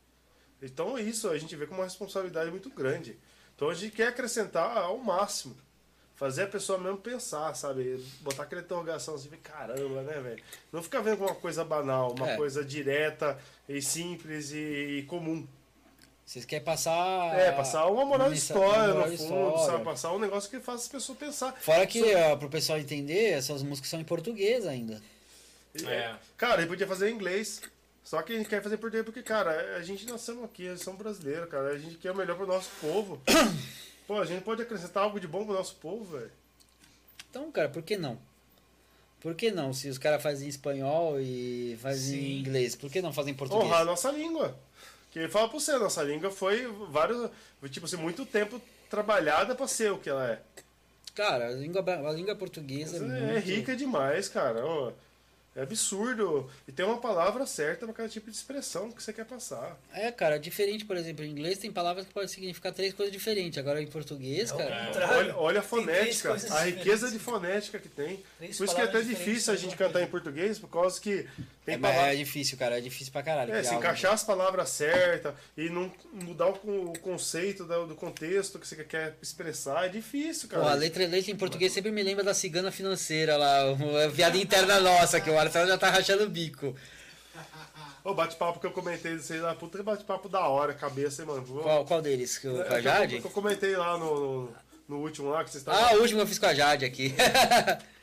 Então 0.61 0.97
isso 0.97 1.30
a 1.30 1.38
gente 1.38 1.55
vê 1.55 1.67
como 1.67 1.80
uma 1.82 1.86
responsabilidade 1.86 2.49
muito 2.49 2.69
grande. 2.71 3.19
Então 3.55 3.69
a 3.69 3.73
gente 3.73 3.95
quer 3.95 4.07
acrescentar 4.07 4.78
ao 4.78 4.97
máximo. 4.97 5.55
fazer 6.17 6.43
a 6.43 6.47
pessoa 6.47 6.80
mesmo 6.80 6.97
pensar, 6.97 7.53
sabe? 7.55 8.01
Botar 8.21 8.43
aquela 8.43 8.61
interrogação 8.61 9.15
assim, 9.15 9.28
caramba, 9.43 10.01
né, 10.01 10.17
velho? 10.21 10.41
Não 10.71 10.82
ficar 10.82 11.01
vendo 11.01 11.17
como 11.17 11.30
uma 11.30 11.36
coisa 11.36 11.61
banal, 11.65 12.13
uma 12.17 12.30
É. 12.32 12.38
coisa 12.38 12.63
direta 12.63 13.38
e 13.67 13.82
simples 13.82 14.49
e 14.53 15.03
comum. 15.09 15.45
Vocês 16.26 16.43
querem 16.43 16.65
passar. 16.65 17.38
É, 17.38 17.51
passar 17.51 17.86
uma 17.86 18.03
moral 18.03 18.32
de 18.32 18.38
história 18.38 18.93
moral 18.93 19.09
no 19.11 19.17
fundo, 19.17 19.47
história. 19.49 19.65
sabe? 19.65 19.84
Passar 19.84 20.11
um 20.11 20.19
negócio 20.19 20.49
que 20.49 20.59
faça 20.59 20.84
as 20.84 20.88
pessoas 20.88 21.17
pensar. 21.17 21.53
Fora 21.61 21.86
que, 21.86 22.15
ó, 22.15 22.36
pro 22.36 22.49
pessoal 22.49 22.80
entender, 22.80 23.34
essas 23.34 23.61
músicas 23.61 23.91
são 23.91 23.99
em 23.99 24.03
português 24.03 24.65
ainda. 24.65 25.01
É. 25.84 26.15
Cara, 26.36 26.61
ele 26.61 26.69
podia 26.69 26.88
fazer 26.88 27.09
em 27.09 27.13
inglês. 27.13 27.61
Só 28.03 28.21
que 28.21 28.34
a 28.34 28.38
gente 28.38 28.49
quer 28.49 28.61
fazer 28.61 28.76
em 28.76 28.80
português 28.80 29.05
porque, 29.05 29.21
cara, 29.21 29.78
a 29.78 29.82
gente 29.84 30.05
nasceu 30.05 30.43
aqui, 30.43 30.67
nós 30.69 30.82
somos 30.82 30.99
brasileiros, 30.99 31.49
cara. 31.49 31.69
A 31.69 31.78
gente 31.78 31.95
quer 31.97 32.11
o 32.11 32.15
melhor 32.15 32.36
pro 32.36 32.47
nosso 32.47 32.69
povo. 32.82 33.21
Pô, 34.07 34.19
a 34.19 34.26
gente 34.26 34.43
pode 34.43 34.61
acrescentar 34.61 35.03
algo 35.03 35.19
de 35.19 35.28
bom 35.28 35.45
pro 35.45 35.53
nosso 35.55 35.76
povo, 35.76 36.17
velho. 36.17 36.32
Então, 37.30 37.51
cara, 37.51 37.69
por 37.69 37.82
que 37.82 37.97
não? 37.97 38.19
Por 39.19 39.34
que 39.34 39.49
não? 39.49 39.73
Se 39.73 39.89
os 39.89 39.97
caras 39.97 40.21
fazem 40.21 40.45
em 40.45 40.49
espanhol 40.49 41.19
e 41.19 41.78
fazem 41.82 42.19
em 42.19 42.39
inglês, 42.39 42.76
por 42.76 42.91
que 42.91 43.01
não 43.01 43.11
fazem 43.11 43.34
em 43.34 43.36
português? 43.36 43.65
Honrar 43.65 43.82
a 43.82 43.86
nossa 43.86 44.11
língua. 44.11 44.55
Que 45.16 45.20
ele 45.20 45.30
fala 45.30 45.47
pra 45.47 45.57
você, 45.57 45.72
nossa 45.78 46.03
língua 46.03 46.30
foi 46.30 46.68
vários. 46.89 47.30
Tipo 47.72 47.86
assim, 47.86 47.95
muito 47.95 48.26
tempo 48.26 48.61
trabalhada 48.89 49.55
pra 49.55 49.66
ser 49.66 49.89
o 49.93 49.97
que 49.97 50.09
ela 50.09 50.30
é. 50.30 50.39
Cara, 51.16 51.47
a 51.47 51.51
língua, 51.51 51.82
a 51.82 52.11
língua 52.11 52.36
portuguesa 52.36 52.97
é, 52.97 52.99
É, 52.99 53.32
muito... 53.32 53.45
rica 53.45 53.78
demais, 53.78 54.28
cara. 54.28 54.66
ó. 54.66 54.91
É 55.55 55.61
absurdo. 55.61 56.49
E 56.68 56.72
tem 56.74 56.86
uma 56.86 56.97
palavra 56.97 57.45
certa 57.45 57.86
pra 57.86 57.95
cada 57.95 58.09
tipo 58.09 58.30
de 58.30 58.36
expressão 58.36 58.91
que 58.91 59.01
você 59.01 59.13
quer 59.13 59.24
passar. 59.24 59.80
É, 59.93 60.11
cara, 60.11 60.38
diferente, 60.38 60.84
por 60.84 60.97
exemplo, 60.97 61.24
em 61.24 61.30
inglês 61.32 61.59
tem 61.59 61.72
palavras 61.72 62.05
que 62.05 62.13
podem 62.13 62.28
significar 62.28 62.74
três 62.74 62.93
coisas 62.93 63.13
diferentes. 63.13 63.57
Agora 63.57 63.82
em 63.82 63.88
português, 63.88 64.51
É 64.51 64.57
cara. 64.57 65.16
Olha, 65.18 65.38
olha 65.38 65.59
a 65.61 65.63
fonética, 65.63 66.34
a 66.34 66.36
diferentes. 66.36 66.76
riqueza 66.78 67.09
de 67.09 67.20
fonética 67.20 67.80
que 67.80 67.88
tem. 67.88 68.22
Três 68.38 68.57
Por 68.57 68.66
isso 68.66 68.76
que 68.76 68.82
é 68.82 68.84
até 68.84 68.99
difícil 68.99 69.53
a 69.53 69.55
gente 69.55 69.78
cantar 69.78 70.01
em 70.01 70.07
português, 70.07 70.59
por 70.59 70.68
causa 70.70 70.99
que 70.99 71.26
tem 71.66 71.76
É, 71.76 71.78
mas 71.78 71.95
é 71.95 72.16
difícil, 72.16 72.57
cara. 72.57 72.78
É 72.78 72.82
difícil 72.82 73.11
pra 73.11 73.24
caralho. 73.24 73.53
É, 73.53 73.63
se 73.63 73.70
algo 73.70 73.80
encaixar 73.80 74.13
as 74.13 74.24
palavras 74.24 74.70
certas 74.70 75.34
e 75.57 75.70
não 75.70 75.91
mudar 76.13 76.47
o, 76.47 76.53
con- 76.53 76.91
o 76.93 76.99
conceito 76.99 77.66
do, 77.66 77.95
contexto 77.95 78.59
que 78.59 78.68
você 78.68 78.76
quer 78.84 79.18
expressar, 79.22 79.86
é 79.86 79.89
difícil, 79.89 80.47
cara. 80.47 80.61
Pô, 80.63 80.70
a 80.70 80.74
letra 80.76 81.05
letra 81.07 81.32
em 81.32 81.36
português 81.36 81.74
sempre 81.74 81.91
me 81.91 82.03
lembra 82.03 82.24
da 82.24 82.34
cigana 82.34 82.72
financeira 82.72 83.36
lá, 83.36 83.63
a 84.05 84.11
piada 84.16 84.38
interna 84.38 84.80
nossa, 84.80 85.20
que 85.20 85.30
o 85.30 85.34
Marcelo 85.36 85.68
já 85.68 85.78
tá 85.78 85.89
rachando 85.89 86.24
o 86.26 86.30
bico. 86.30 86.76
O 88.03 88.13
bate-papo 88.13 88.59
que 88.59 88.68
eu 88.68 88.72
comentei, 88.72 89.18
sei 89.18 89.39
lá, 89.39 89.55
puta 89.55 89.80
que 89.80 89.84
bate-papo 89.84 90.30
da 90.30 90.41
hora, 90.47 90.76
cabeça, 90.76 91.24
hein, 91.24 91.28
mano. 91.28 91.41
Qual, 91.43 91.86
qual 91.86 92.01
deles? 92.03 92.38
Que 92.38 92.47
o- 92.47 92.61
É, 92.61 92.66
Com 92.66 92.68
a 92.68 92.68
que 92.70 92.76
eu- 92.76 92.82
Jade? 92.84 93.20
Que 93.22 93.26
eu 93.28 93.32
comentei 93.32 93.76
lá 93.76 93.97
no, 93.97 94.43
no, 94.43 94.55
no 94.88 94.97
último 94.99 95.30
lá, 95.30 95.43
que 95.43 95.49
vocês 95.49 95.61
estavam... 95.61 95.84
Ah, 95.84 95.93
o 95.95 96.01
último 96.01 96.22
eu 96.22 96.28
fiz 96.28 96.38
com 96.38 96.45
a 96.45 96.53
Jade 96.53 96.86
aqui. 96.86 97.16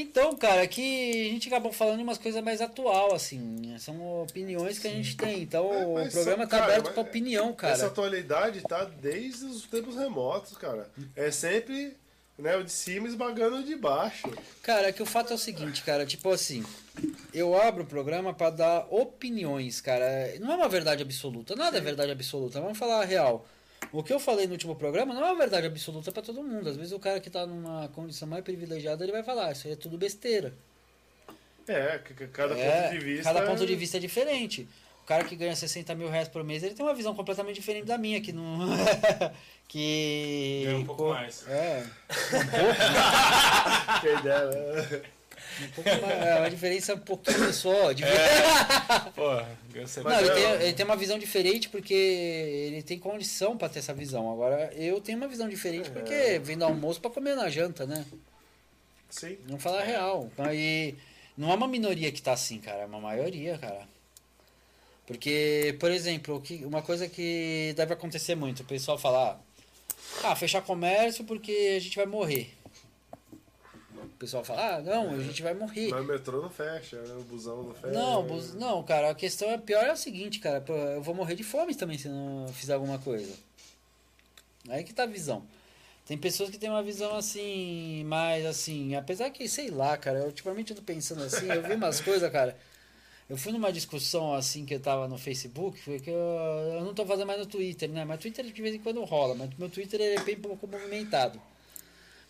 então, 0.00 0.36
cara, 0.36 0.62
aqui 0.62 1.28
a 1.28 1.32
gente 1.32 1.48
acabou 1.48 1.72
falando 1.72 1.96
de 1.98 2.02
umas 2.02 2.18
coisas 2.18 2.42
mais 2.42 2.60
atual, 2.60 3.14
assim. 3.14 3.76
São 3.78 4.22
opiniões 4.22 4.78
que 4.78 4.86
a 4.88 4.90
gente 4.90 5.16
tem. 5.16 5.42
Então 5.42 5.72
É, 5.72 5.86
o 5.86 6.10
programa 6.10 6.44
só- 6.44 6.48
tá 6.50 6.58
cara, 6.58 6.64
aberto 6.64 6.92
pra 6.92 7.02
opinião, 7.02 7.46
Essa 7.48 7.54
cara. 7.56 7.86
atualidade 7.86 8.60
tá 8.62 8.84
desde 8.84 9.44
os 9.46 9.62
tempos 9.66 9.96
remotos, 9.96 10.56
cara. 10.56 10.88
É 11.14 11.30
sempre 11.30 11.96
né, 12.38 12.56
o 12.56 12.62
de 12.62 12.70
cima 12.70 13.08
esmagando 13.08 13.56
o 13.56 13.62
de 13.64 13.74
baixo. 13.74 14.30
Cara, 14.62 14.92
que 14.92 15.02
o 15.02 15.06
fato 15.06 15.32
é 15.32 15.34
o 15.34 15.38
seguinte, 15.38 15.82
cara, 15.82 16.06
tipo 16.06 16.30
assim, 16.30 16.64
eu 17.34 17.60
abro 17.60 17.82
o 17.82 17.86
programa 17.86 18.32
pra 18.32 18.48
dar 18.50 18.86
opiniões, 18.90 19.80
cara. 19.80 20.06
Não 20.38 20.52
é 20.52 20.54
uma 20.54 20.68
verdade 20.68 21.02
absoluta, 21.02 21.56
nada 21.56 21.78
é 21.78 21.80
verdade 21.80 22.12
absoluta. 22.12 22.60
Vamos 22.60 22.78
falar 22.78 23.02
a 23.02 23.04
real. 23.04 23.44
O 23.92 24.02
que 24.02 24.12
eu 24.12 24.20
falei 24.20 24.46
no 24.46 24.52
último 24.52 24.74
programa 24.76 25.14
não 25.14 25.22
é 25.24 25.26
uma 25.32 25.38
verdade 25.38 25.66
absoluta 25.66 26.12
pra 26.12 26.22
todo 26.22 26.42
mundo. 26.42 26.68
Às 26.68 26.76
vezes 26.76 26.92
o 26.92 26.98
cara 26.98 27.20
que 27.20 27.30
tá 27.30 27.46
numa 27.46 27.88
condição 27.88 28.28
mais 28.28 28.44
privilegiada, 28.44 29.02
ele 29.04 29.12
vai 29.12 29.22
falar, 29.22 29.52
isso 29.52 29.66
aí 29.66 29.72
é 29.72 29.76
tudo 29.76 29.96
besteira. 29.96 30.52
É, 31.66 32.00
cada 32.32 32.58
É, 32.58 32.82
ponto 32.82 32.92
de 32.98 33.04
vista. 33.04 33.24
Cada 33.24 33.46
ponto 33.46 33.66
de 33.66 33.76
vista 33.76 33.96
é 33.96 34.00
diferente. 34.00 34.66
O 35.02 35.06
cara 35.08 35.24
que 35.24 35.36
ganha 35.36 35.56
60 35.56 35.94
mil 35.94 36.08
reais 36.10 36.28
por 36.28 36.44
mês, 36.44 36.62
ele 36.62 36.74
tem 36.74 36.84
uma 36.84 36.94
visão 36.94 37.14
completamente 37.14 37.56
diferente 37.56 37.86
da 37.86 37.96
minha, 37.96 38.20
que 38.20 38.30
não. 38.32 38.58
que. 39.68 40.62
Ganha 40.66 40.78
um 40.78 40.84
pouco 40.84 41.04
co- 41.04 41.10
mais. 41.10 41.46
É. 41.48 41.84
Quem 44.02 44.22
dera. 44.22 45.02
Um 45.78 46.10
é 46.10 46.38
uma 46.40 46.50
diferença 46.50 46.94
um 46.94 46.98
pouquinho 46.98 47.52
só. 47.52 47.92
De... 47.92 48.02
Pô, 49.14 49.28
ganhou 49.72 49.88
Não, 50.04 50.20
ele, 50.20 50.30
tem, 50.30 50.50
ele 50.62 50.72
tem 50.72 50.86
uma 50.86 50.96
visão 50.96 51.18
diferente 51.18 51.68
porque 51.68 51.94
ele 51.94 52.82
tem 52.82 52.98
condição 52.98 53.56
pra 53.56 53.68
ter 53.68 53.78
essa 53.80 53.94
visão. 53.94 54.30
Agora, 54.30 54.72
eu 54.74 55.00
tenho 55.00 55.18
uma 55.18 55.28
visão 55.28 55.48
diferente 55.48 55.90
porque 55.90 56.38
vem 56.42 56.56
do 56.56 56.64
almoço 56.64 57.00
pra 57.00 57.10
comer 57.10 57.34
na 57.34 57.48
janta, 57.48 57.86
né? 57.86 58.04
Sim. 59.10 59.38
Não 59.48 59.58
falar 59.58 59.80
a 59.80 59.84
real. 59.84 60.30
E 60.52 60.94
não 61.36 61.50
é 61.50 61.54
uma 61.54 61.68
minoria 61.68 62.12
que 62.12 62.20
tá 62.20 62.32
assim, 62.32 62.58
cara. 62.58 62.82
É 62.82 62.86
uma 62.86 63.00
maioria, 63.00 63.56
cara. 63.58 63.88
Porque, 65.06 65.74
por 65.80 65.90
exemplo, 65.90 66.42
uma 66.64 66.82
coisa 66.82 67.08
que 67.08 67.72
deve 67.74 67.94
acontecer 67.94 68.34
muito, 68.34 68.60
o 68.60 68.66
pessoal 68.66 68.98
falar, 68.98 69.40
ah, 70.22 70.36
fechar 70.36 70.60
comércio 70.60 71.24
porque 71.24 71.74
a 71.76 71.80
gente 71.80 71.96
vai 71.96 72.04
morrer. 72.04 72.54
O 74.18 74.20
pessoal 74.20 74.42
fala, 74.42 74.78
ah, 74.78 74.82
não, 74.82 75.12
a 75.14 75.22
gente 75.22 75.44
vai 75.44 75.54
morrer. 75.54 75.92
Mas 75.92 76.04
o 76.04 76.08
metrô 76.08 76.42
não 76.42 76.50
fecha, 76.50 77.00
né? 77.00 77.14
o 77.14 77.22
busão 77.22 77.62
não 77.62 77.72
fecha. 77.72 77.92
Não, 77.92 78.26
bus- 78.26 78.52
não, 78.56 78.82
cara, 78.82 79.10
a 79.10 79.14
questão 79.14 79.48
é 79.48 79.56
pior 79.56 79.84
é 79.84 79.92
o 79.92 79.96
seguinte, 79.96 80.40
cara, 80.40 80.64
eu 80.68 81.00
vou 81.00 81.14
morrer 81.14 81.36
de 81.36 81.44
fome 81.44 81.72
também 81.72 81.96
se 81.96 82.08
não 82.08 82.48
fizer 82.52 82.74
alguma 82.74 82.98
coisa. 82.98 83.32
Aí 84.68 84.82
que 84.82 84.92
tá 84.92 85.04
a 85.04 85.06
visão. 85.06 85.44
Tem 86.04 86.18
pessoas 86.18 86.50
que 86.50 86.58
têm 86.58 86.68
uma 86.68 86.82
visão 86.82 87.14
assim, 87.14 88.02
mais 88.06 88.44
assim, 88.44 88.96
apesar 88.96 89.30
que, 89.30 89.48
sei 89.48 89.70
lá, 89.70 89.96
cara, 89.96 90.18
eu, 90.18 90.26
ultimamente 90.26 90.70
eu 90.72 90.76
tô 90.76 90.82
pensando 90.82 91.22
assim, 91.22 91.46
eu 91.46 91.62
vi 91.62 91.74
umas 91.74 92.00
coisas, 92.00 92.28
cara. 92.32 92.58
Eu 93.30 93.36
fui 93.36 93.52
numa 93.52 93.72
discussão 93.72 94.34
assim 94.34 94.64
que 94.66 94.74
eu 94.74 94.80
tava 94.80 95.06
no 95.06 95.16
Facebook, 95.16 95.78
foi 95.80 96.00
que 96.00 96.10
eu, 96.10 96.16
eu 96.16 96.84
não 96.84 96.92
tô 96.92 97.06
fazendo 97.06 97.28
mais 97.28 97.38
no 97.38 97.46
Twitter, 97.46 97.88
né? 97.88 98.04
Mas 98.04 98.18
Twitter 98.18 98.44
de 98.44 98.62
vez 98.62 98.74
em 98.74 98.80
quando 98.80 99.04
rola, 99.04 99.36
mas 99.36 99.48
meu 99.56 99.70
Twitter 99.70 100.00
é 100.00 100.20
bem 100.24 100.34
pouco 100.36 100.66
movimentado. 100.66 101.40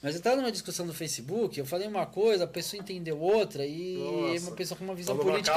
Mas 0.00 0.14
eu 0.14 0.22
tava 0.22 0.36
numa 0.36 0.52
discussão 0.52 0.86
no 0.86 0.94
Facebook, 0.94 1.58
eu 1.58 1.66
falei 1.66 1.88
uma 1.88 2.06
coisa, 2.06 2.44
a 2.44 2.46
pessoa 2.46 2.80
entendeu 2.80 3.18
outra 3.20 3.66
e 3.66 3.96
Nossa. 3.98 4.46
uma 4.46 4.56
pessoa 4.56 4.78
com 4.78 4.84
uma 4.84 4.94
visão 4.94 5.16
política. 5.18 5.56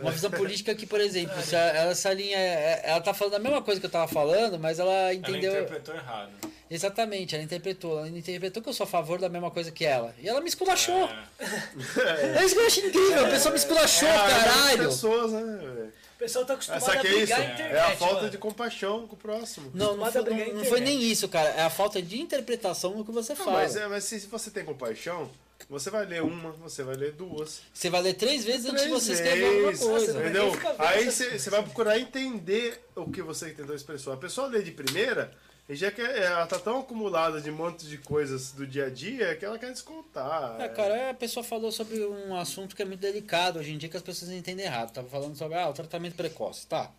Uma 0.00 0.10
visão 0.10 0.30
política 0.30 0.74
que, 0.74 0.86
por 0.86 1.00
exemplo, 1.00 1.40
se 1.40 1.54
a- 1.54 1.58
ela, 1.60 1.90
essa 1.92 2.12
linha. 2.12 2.36
é- 2.36 2.82
Ela 2.84 3.00
tá 3.00 3.14
falando 3.14 3.34
a 3.34 3.38
mesma 3.38 3.62
coisa 3.62 3.78
que 3.80 3.86
eu 3.86 3.90
tava 3.90 4.08
falando, 4.12 4.58
mas 4.58 4.78
ela 4.80 4.92
Ela 4.92 5.14
entendeu. 5.14 5.52
interpretou 5.52 5.94
errado. 5.94 6.30
Exatamente, 6.68 7.34
ela 7.36 7.44
interpretou. 7.44 7.98
Ela 7.98 8.08
interpretou 8.08 8.60
que 8.62 8.68
eu 8.68 8.72
sou 8.72 8.84
a 8.84 8.88
favor 8.88 9.20
da 9.20 9.28
mesma 9.28 9.50
coisa 9.52 9.70
que 9.70 9.84
ela. 9.84 10.12
E 10.18 10.28
ela 10.28 10.40
me 10.40 10.48
esculachou. 10.48 11.08
É. 11.38 12.38
É 12.38 12.44
isso 12.44 12.54
que 12.56 12.60
eu 12.60 12.66
acho 12.66 12.80
incrível. 12.80 13.26
A 13.26 13.28
pessoa 13.28 13.52
me 13.52 13.58
esculachou, 13.58 14.08
É 14.08 14.12
caralho. 14.16 14.84
pessoas, 14.88 15.32
né? 15.32 15.40
velho? 15.60 15.92
O 16.22 16.24
pessoal 16.24 16.44
tá 16.44 16.54
acostumado 16.54 16.82
Essa 16.82 16.92
a 16.92 16.94
aqui 16.94 17.06
é 17.08 17.10
isso. 17.10 17.18
brigar 17.18 17.40
É 17.40 17.52
internet. 17.52 17.80
a 17.80 17.96
falta 17.96 18.14
mano. 18.14 18.30
de 18.30 18.38
compaixão 18.38 19.08
com 19.08 19.14
o 19.16 19.18
próximo. 19.18 19.72
Não, 19.74 19.96
não 19.96 20.12
foi, 20.12 20.20
a 20.20 20.24
não, 20.24 20.54
não 20.54 20.64
foi 20.64 20.78
nem 20.80 21.02
isso, 21.02 21.28
cara. 21.28 21.48
É 21.48 21.62
a 21.62 21.70
falta 21.70 22.00
de 22.00 22.20
interpretação 22.20 22.94
no 22.96 23.04
que 23.04 23.10
você 23.10 23.34
Não, 23.34 23.44
fala. 23.44 23.58
mas, 23.58 23.74
é, 23.74 23.88
mas 23.88 24.04
se, 24.04 24.20
se 24.20 24.28
você 24.28 24.48
tem 24.48 24.64
compaixão, 24.64 25.28
você 25.68 25.90
vai 25.90 26.06
ler 26.06 26.22
uma, 26.22 26.52
você 26.52 26.84
vai 26.84 26.94
ler 26.94 27.10
duas. 27.10 27.62
Você 27.74 27.90
vai 27.90 28.00
ler 28.02 28.14
três 28.14 28.44
vezes 28.44 28.66
antes 28.66 28.82
de 28.84 28.88
Três 28.88 29.02
você 29.02 29.12
escrever 29.14 29.46
alguma 29.66 29.76
coisa. 29.76 30.20
Entendeu? 30.20 30.52
Aí 30.78 31.10
você 31.10 31.50
vai 31.50 31.62
procurar 31.64 31.98
entender 31.98 32.80
o 32.94 33.10
que 33.10 33.20
você 33.20 33.50
tentou 33.50 33.74
expressar. 33.74 34.12
A 34.12 34.16
pessoa 34.16 34.46
lê 34.46 34.62
de 34.62 34.70
primeira 34.70 35.32
e 35.68 35.76
já 35.76 35.90
quer, 35.90 36.18
ela 36.18 36.46
tá 36.46 36.58
tão 36.58 36.80
acumulada 36.80 37.40
de 37.40 37.50
um 37.50 37.54
monte 37.54 37.86
de 37.86 37.96
coisas 37.98 38.52
do 38.52 38.66
dia 38.66 38.86
a 38.86 38.90
dia 38.90 39.36
que 39.36 39.44
ela 39.44 39.58
quer 39.58 39.70
descontar. 39.70 40.60
É, 40.60 40.68
cara, 40.68 41.10
a 41.10 41.14
pessoa 41.14 41.44
falou 41.44 41.70
sobre 41.70 42.04
um 42.04 42.36
assunto 42.36 42.74
que 42.74 42.82
é 42.82 42.84
muito 42.84 43.00
delicado 43.00 43.58
hoje 43.58 43.72
em 43.72 43.78
dia 43.78 43.88
que 43.88 43.96
as 43.96 44.02
pessoas 44.02 44.30
entendem 44.30 44.66
errado. 44.66 44.92
Tava 44.92 45.08
falando 45.08 45.36
sobre 45.36 45.56
ah, 45.56 45.68
o 45.68 45.72
tratamento 45.72 46.14
precoce, 46.14 46.66
tá? 46.66 46.90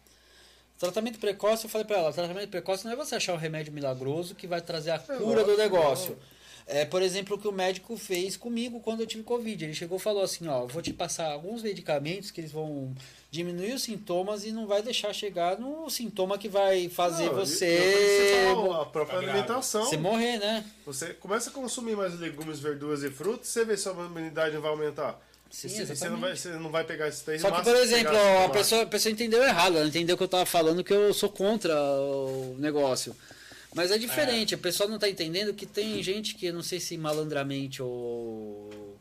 Tratamento 0.79 1.19
precoce, 1.19 1.65
eu 1.65 1.69
falei 1.69 1.85
pra 1.85 1.97
ela, 1.97 2.11
tratamento 2.11 2.49
precoce 2.49 2.83
não 2.83 2.93
é 2.93 2.95
você 2.95 3.15
achar 3.15 3.33
um 3.33 3.37
remédio 3.37 3.71
milagroso 3.71 4.33
que 4.33 4.47
vai 4.47 4.59
trazer 4.59 4.91
a 4.91 4.99
cura 4.99 5.43
do 5.43 5.55
negócio. 5.55 6.17
É, 6.65 6.85
por 6.85 7.01
exemplo, 7.01 7.35
o 7.35 7.39
que 7.39 7.47
o 7.47 7.51
médico 7.51 7.97
fez 7.97 8.37
comigo 8.37 8.79
quando 8.79 9.01
eu 9.01 9.07
tive 9.07 9.21
Covid. 9.23 9.65
Ele 9.65 9.73
chegou 9.73 9.97
e 9.97 10.01
falou 10.01 10.23
assim, 10.23 10.47
ó, 10.47 10.65
vou 10.65 10.81
te 10.81 10.93
passar 10.93 11.31
alguns 11.31 11.61
medicamentos 11.61 12.31
que 12.31 12.39
eles 12.39 12.51
vão 12.53 12.93
diminuir 13.29 13.73
os 13.73 13.83
sintomas 13.83 14.45
e 14.45 14.51
não 14.51 14.65
vai 14.65 14.81
deixar 14.81 15.11
chegar 15.13 15.59
no 15.59 15.89
sintoma 15.89 16.37
que 16.37 16.47
vai 16.47 16.87
fazer 16.87 17.25
Não, 17.25 17.33
você, 17.35 17.65
e- 17.65 17.69
e 17.69 18.47
você 18.47 18.55
falou, 18.55 18.73
a 18.81 18.85
própria 18.85 19.19
Tá 19.19 19.23
alimentação. 19.25 19.83
você 19.85 19.97
morrer, 19.97 20.37
né? 20.37 20.63
Você 20.85 21.13
começa 21.15 21.49
a 21.49 21.53
consumir 21.53 21.95
mais 21.97 22.17
legumes, 22.19 22.59
verduras 22.59 23.03
e 23.03 23.09
frutas, 23.09 23.47
você 23.47 23.65
vê 23.65 23.75
se 23.75 23.89
a 23.89 23.91
imunidade 23.91 24.53
não 24.55 24.61
vai 24.61 24.71
aumentar. 24.71 25.19
Sim, 25.51 25.69
se- 25.69 25.85
você, 25.85 26.09
não 26.09 26.19
vai, 26.19 26.35
você 26.35 26.49
não 26.49 26.71
vai 26.71 26.83
pegar 26.83 27.07
esses 27.07 27.21
três 27.21 27.41
Só 27.41 27.51
que, 27.51 27.61
por 27.61 27.75
exemplo, 27.75 28.15
a 28.45 28.49
pessoa, 28.49 28.81
a 28.83 28.85
pessoa 28.87 29.11
entendeu 29.11 29.43
errado, 29.43 29.77
ela 29.77 29.87
entendeu 29.87 30.17
que 30.17 30.23
eu 30.23 30.27
tava 30.27 30.45
falando 30.47 30.83
que 30.83 30.91
eu 30.93 31.13
sou 31.13 31.29
contra 31.29 31.75
o 31.75 32.55
negócio. 32.57 33.15
Mas 33.75 33.91
é 33.91 33.97
diferente, 33.97 34.53
a 34.55 34.57
pessoa 34.57 34.87
não 34.89 34.99
tá 34.99 35.09
entendendo 35.09 35.53
que 35.53 35.65
tem 35.65 36.01
gente 36.03 36.35
que, 36.35 36.51
não 36.51 36.61
sei 36.61 36.79
se 36.79 36.97
malandramente 36.97 37.81
ou 37.81 38.97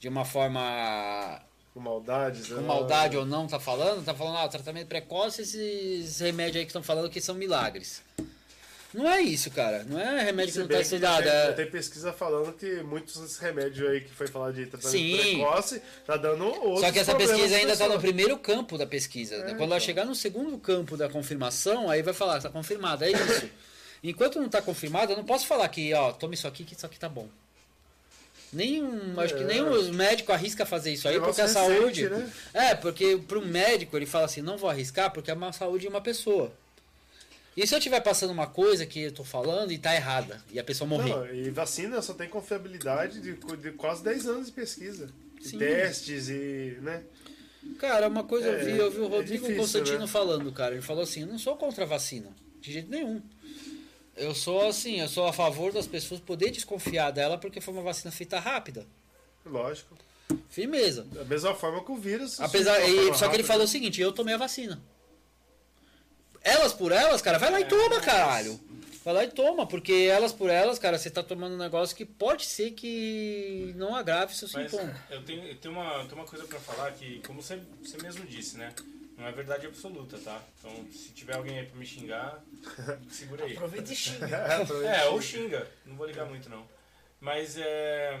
de 0.00 0.08
uma 0.08 0.24
forma 0.24 1.40
Com 1.72 1.80
maldades. 1.80 2.48
com 2.48 2.54
né? 2.54 2.60
maldade 2.62 3.16
ou 3.16 3.24
não 3.24 3.46
tá 3.46 3.58
falando, 3.60 4.04
tá 4.04 4.14
falando, 4.14 4.38
ah, 4.38 4.48
tratamento 4.48 4.88
precoce, 4.88 5.42
esses 5.42 6.18
remédios 6.20 6.56
aí 6.56 6.62
que 6.64 6.70
estão 6.70 6.82
falando 6.82 7.08
que 7.08 7.20
são 7.20 7.34
milagres. 7.34 8.02
Não 8.94 9.06
é 9.10 9.20
isso, 9.20 9.50
cara. 9.50 9.84
Não 9.84 10.00
é 10.00 10.22
remédio 10.22 10.54
que 10.54 10.58
não 10.60 10.66
bem 10.66 10.76
tá 10.78 10.82
que 10.82 10.86
estudado. 10.94 11.22
tem, 11.24 11.32
É... 11.32 11.52
tem 11.52 11.70
pesquisa 11.70 12.12
falando 12.14 12.52
que 12.54 12.82
muitos 12.82 13.20
desses 13.20 13.36
remédios 13.36 13.86
aí 13.90 14.00
que 14.00 14.10
foi 14.10 14.26
falar 14.26 14.52
de 14.52 14.64
tratamento 14.66 14.90
Sim. 14.96 15.18
precoce, 15.36 15.82
tá 16.06 16.16
dando 16.16 16.46
outros 16.46 16.80
Só 16.80 16.90
que 16.92 16.98
essa 17.00 17.14
pesquisa 17.14 17.56
ainda 17.56 17.72
está 17.74 17.88
no 17.88 17.98
primeiro 18.00 18.38
campo 18.38 18.78
da 18.78 18.86
pesquisa. 18.86 19.36
né? 19.38 19.42
É, 19.42 19.48
Quando 19.50 19.64
ela 19.64 19.66
então. 19.76 19.80
chegar 19.80 20.04
no 20.06 20.14
segundo 20.14 20.56
campo 20.58 20.96
da 20.96 21.10
confirmação, 21.10 21.90
aí 21.90 22.00
vai 22.02 22.14
falar, 22.14 22.38
está 22.38 22.48
confirmado, 22.48 23.04
é 23.04 23.10
isso. 23.10 23.50
Enquanto 24.10 24.38
não 24.38 24.46
está 24.46 24.60
confirmado, 24.62 25.12
eu 25.12 25.16
não 25.16 25.24
posso 25.24 25.46
falar 25.46 25.68
que, 25.68 25.92
ó, 25.94 26.12
tome 26.12 26.34
isso 26.34 26.46
aqui 26.46 26.64
que 26.64 26.74
isso 26.74 26.86
aqui 26.86 26.98
tá 26.98 27.08
bom. 27.08 27.28
Nenhum, 28.52 29.18
acho 29.20 29.34
que 29.34 29.42
É. 29.42 29.46
nem 29.46 29.62
os 29.62 29.90
médicos 29.90 30.34
arrisca 30.34 30.64
fazer 30.64 30.92
isso 30.92 31.08
aí, 31.08 31.18
porque 31.20 31.40
a 31.40 31.46
recente, 31.46 31.76
saúde. 31.76 32.08
né? 32.08 32.32
É, 32.54 32.74
porque 32.74 33.16
para 33.16 33.38
o 33.38 33.44
médico 33.44 33.96
ele 33.96 34.06
fala 34.06 34.24
assim, 34.26 34.40
não 34.40 34.56
vou 34.56 34.70
arriscar 34.70 35.12
porque 35.12 35.30
é 35.30 35.34
uma 35.34 35.52
saúde 35.52 35.82
de 35.82 35.88
uma 35.88 36.00
pessoa. 36.00 36.52
E 37.56 37.66
se 37.66 37.74
eu 37.74 37.78
estiver 37.78 38.00
passando 38.00 38.30
uma 38.30 38.46
coisa 38.46 38.86
que 38.86 39.00
eu 39.00 39.12
tô 39.12 39.24
falando 39.24 39.72
e 39.72 39.78
tá 39.78 39.94
errada, 39.94 40.42
e 40.52 40.58
a 40.60 40.64
pessoa 40.64 40.86
morrer? 40.86 41.10
Não, 41.10 41.34
e 41.34 41.50
vacina 41.50 42.00
só 42.02 42.12
tem 42.14 42.28
confiabilidade 42.28 43.20
de, 43.20 43.34
de 43.56 43.72
quase 43.72 44.04
10 44.04 44.26
anos 44.26 44.46
de 44.46 44.52
pesquisa. 44.52 45.08
De 45.40 45.56
testes 45.58 46.28
e. 46.28 46.78
né? 46.82 47.02
Cara, 47.78 48.08
uma 48.08 48.24
coisa 48.24 48.46
eu 48.48 48.54
É, 48.60 48.64
vi, 48.64 48.78
eu 48.78 48.90
vi 48.90 48.98
o 49.00 49.04
é 49.06 49.08
Rodrigo 49.08 49.42
difícil, 49.42 49.56
Constantino 49.56 49.98
né? 50.00 50.06
falando, 50.06 50.52
cara. 50.52 50.74
Ele 50.74 50.82
falou 50.82 51.02
assim: 51.02 51.22
eu 51.22 51.26
não 51.26 51.38
sou 51.38 51.56
contra 51.56 51.84
a 51.84 51.86
vacina, 51.86 52.28
de 52.60 52.72
jeito 52.72 52.90
nenhum. 52.90 53.20
Eu 54.16 54.34
sou 54.34 54.66
assim, 54.68 55.00
eu 55.00 55.08
sou 55.08 55.26
a 55.26 55.32
favor 55.32 55.72
das 55.72 55.86
pessoas 55.86 56.20
poder 56.20 56.50
desconfiar 56.50 57.10
dela 57.10 57.36
porque 57.36 57.60
foi 57.60 57.74
uma 57.74 57.82
vacina 57.82 58.10
feita 58.10 58.38
rápida. 58.38 58.86
Lógico. 59.44 59.94
Firmeza. 60.48 61.02
Da 61.04 61.24
mesma 61.24 61.54
forma 61.54 61.84
que 61.84 61.92
o 61.92 61.96
vírus. 61.96 62.40
Apesar, 62.40 62.80
e- 62.80 62.94
só 63.14 63.28
que 63.28 63.36
ele 63.36 63.42
rápida. 63.42 63.44
falou 63.44 63.64
o 63.64 63.68
seguinte: 63.68 64.00
eu 64.00 64.12
tomei 64.12 64.34
a 64.34 64.38
vacina. 64.38 64.80
Elas 66.42 66.72
por 66.72 66.92
elas, 66.92 67.20
cara, 67.20 67.38
vai 67.38 67.50
lá 67.50 67.60
e 67.60 67.64
toma, 67.64 68.00
caralho. 68.00 68.58
Vai 69.04 69.14
lá 69.14 69.24
e 69.24 69.28
toma, 69.30 69.66
porque 69.66 69.92
elas 70.10 70.32
por 70.32 70.48
elas, 70.50 70.78
cara, 70.80 70.98
você 70.98 71.08
tá 71.10 71.22
tomando 71.22 71.54
um 71.54 71.58
negócio 71.58 71.94
que 71.96 72.04
pode 72.04 72.44
ser 72.44 72.72
que 72.72 73.72
não 73.76 73.94
agrave 73.94 74.34
seu 74.34 74.48
Mas 74.52 74.70
sintoma. 74.70 74.92
eu 75.10 75.24
tenho, 75.24 75.44
eu 75.46 75.56
tenho, 75.56 75.74
uma, 75.74 75.92
eu 75.94 76.04
tenho 76.06 76.14
uma 76.16 76.24
coisa 76.24 76.44
pra 76.44 76.58
falar 76.58 76.90
que, 76.92 77.20
como 77.24 77.40
você, 77.40 77.60
você 77.84 77.96
mesmo 78.02 78.24
disse, 78.26 78.56
né? 78.56 78.72
Não 79.16 79.26
é 79.26 79.32
verdade 79.32 79.66
absoluta, 79.66 80.18
tá? 80.18 80.42
Então, 80.58 80.86
se 80.92 81.10
tiver 81.10 81.34
alguém 81.36 81.58
aí 81.58 81.66
pra 81.66 81.76
me 81.78 81.86
xingar, 81.86 82.42
segura 83.10 83.44
aí. 83.44 83.52
Aproveita 83.54 83.92
e 83.92 83.96
xinga. 83.96 84.28
É, 84.86 85.04
ou 85.06 85.20
xinga. 85.22 85.66
Não 85.86 85.96
vou 85.96 86.06
ligar 86.06 86.26
muito, 86.26 86.48
não. 86.50 86.66
Mas, 87.20 87.56
é... 87.56 88.18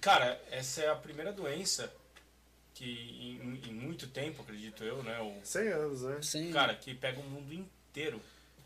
Cara, 0.00 0.40
essa 0.50 0.82
é 0.82 0.88
a 0.90 0.94
primeira 0.94 1.32
doença 1.32 1.92
que, 2.74 2.84
em, 2.84 3.68
em 3.70 3.72
muito 3.74 4.06
tempo, 4.08 4.42
acredito 4.42 4.82
eu, 4.82 5.02
né? 5.02 5.18
O, 5.20 5.34
100 5.44 5.68
anos, 5.68 6.02
né? 6.02 6.18
Sim. 6.22 6.52
cara, 6.52 6.74
que 6.74 6.94
pega 6.94 7.20
o 7.20 7.24
mundo 7.24 7.52
inteiro. 7.52 8.20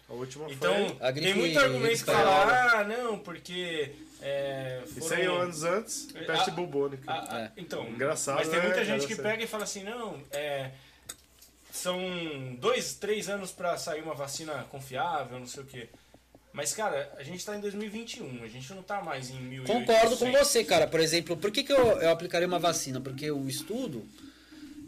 A 0.08 0.12
última 0.14 0.50
Então, 0.50 0.72
foi. 0.96 1.06
A 1.06 1.12
tem 1.12 1.34
muito 1.34 1.58
argumento 1.58 1.98
que 1.98 2.04
fala, 2.04 2.78
ah, 2.80 2.84
não, 2.84 3.18
porque... 3.18 3.94
É, 4.20 4.82
E 4.84 5.00
foram- 5.00 5.08
100 5.16 5.26
anos 5.26 5.62
antes, 5.64 6.06
peste 6.12 6.50
Ah, 6.50 6.52
bubônica. 6.54 7.02
Ah, 7.06 7.26
ah, 7.28 7.40
É. 7.42 7.52
Então, 7.56 7.86
Engraçado, 7.88 8.36
mas 8.36 8.48
tem 8.48 8.56
né, 8.58 8.62
muita 8.64 8.74
cara, 8.82 8.86
gente 8.86 9.06
que 9.06 9.12
essa- 9.12 9.22
pega 9.22 9.44
e 9.44 9.46
fala 9.46 9.62
assim, 9.64 9.84
não, 9.84 10.20
é, 10.32 10.72
são 11.78 11.98
dois, 12.58 12.94
três 12.94 13.28
anos 13.28 13.50
pra 13.50 13.76
sair 13.76 14.02
uma 14.02 14.14
vacina 14.14 14.64
confiável, 14.70 15.38
não 15.38 15.46
sei 15.46 15.62
o 15.62 15.66
quê. 15.66 15.88
Mas, 16.52 16.72
cara, 16.74 17.12
a 17.16 17.22
gente 17.22 17.44
tá 17.44 17.56
em 17.56 17.60
2021, 17.60 18.42
a 18.42 18.48
gente 18.48 18.72
não 18.74 18.82
tá 18.82 19.00
mais 19.02 19.30
em 19.30 19.34
1800. 19.40 19.66
Concordo 19.86 20.16
com 20.16 20.32
você, 20.32 20.64
cara. 20.64 20.86
Por 20.86 20.98
exemplo, 20.98 21.36
por 21.36 21.50
que, 21.50 21.62
que 21.62 21.72
eu, 21.72 22.00
eu 22.00 22.10
aplicaria 22.10 22.48
uma 22.48 22.58
vacina? 22.58 23.00
Porque 23.00 23.30
o 23.30 23.46
estudo, 23.48 24.04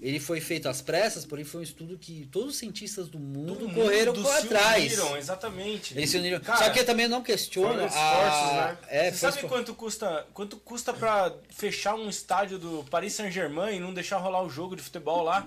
ele 0.02 0.18
foi 0.18 0.40
feito 0.40 0.68
às 0.68 0.80
pressas, 0.80 1.24
porém 1.24 1.44
foi 1.44 1.60
um 1.60 1.62
estudo 1.62 1.96
que 1.98 2.26
todos 2.32 2.50
os 2.54 2.56
cientistas 2.56 3.08
do 3.08 3.18
mundo 3.20 3.68
correram 3.72 4.14
mundo 4.14 4.24
por 4.24 4.34
se 4.40 4.46
atrás. 4.46 4.84
uniram, 4.98 5.16
exatamente. 5.16 5.96
Eles 5.96 6.10
se 6.10 6.16
uniram. 6.18 6.40
Cara, 6.40 6.58
Só 6.64 6.70
que 6.70 6.80
eu 6.80 6.86
também 6.86 7.06
não 7.06 7.22
questiono 7.22 7.68
foram 7.68 7.84
a... 7.84 7.86
esforços, 7.86 8.52
né? 8.56 8.78
É, 8.88 9.10
Você 9.12 9.18
sabe 9.18 9.34
esfor- 9.36 9.50
quanto 9.50 9.74
custa, 9.74 10.26
quanto 10.34 10.56
custa 10.56 10.92
pra 10.92 11.32
fechar 11.50 11.94
um 11.94 12.08
estádio 12.08 12.58
do 12.58 12.84
Paris 12.90 13.12
Saint-Germain 13.12 13.76
e 13.76 13.80
não 13.80 13.94
deixar 13.94 14.16
rolar 14.16 14.42
o 14.42 14.50
jogo 14.50 14.74
de 14.74 14.82
futebol 14.82 15.22
lá? 15.22 15.46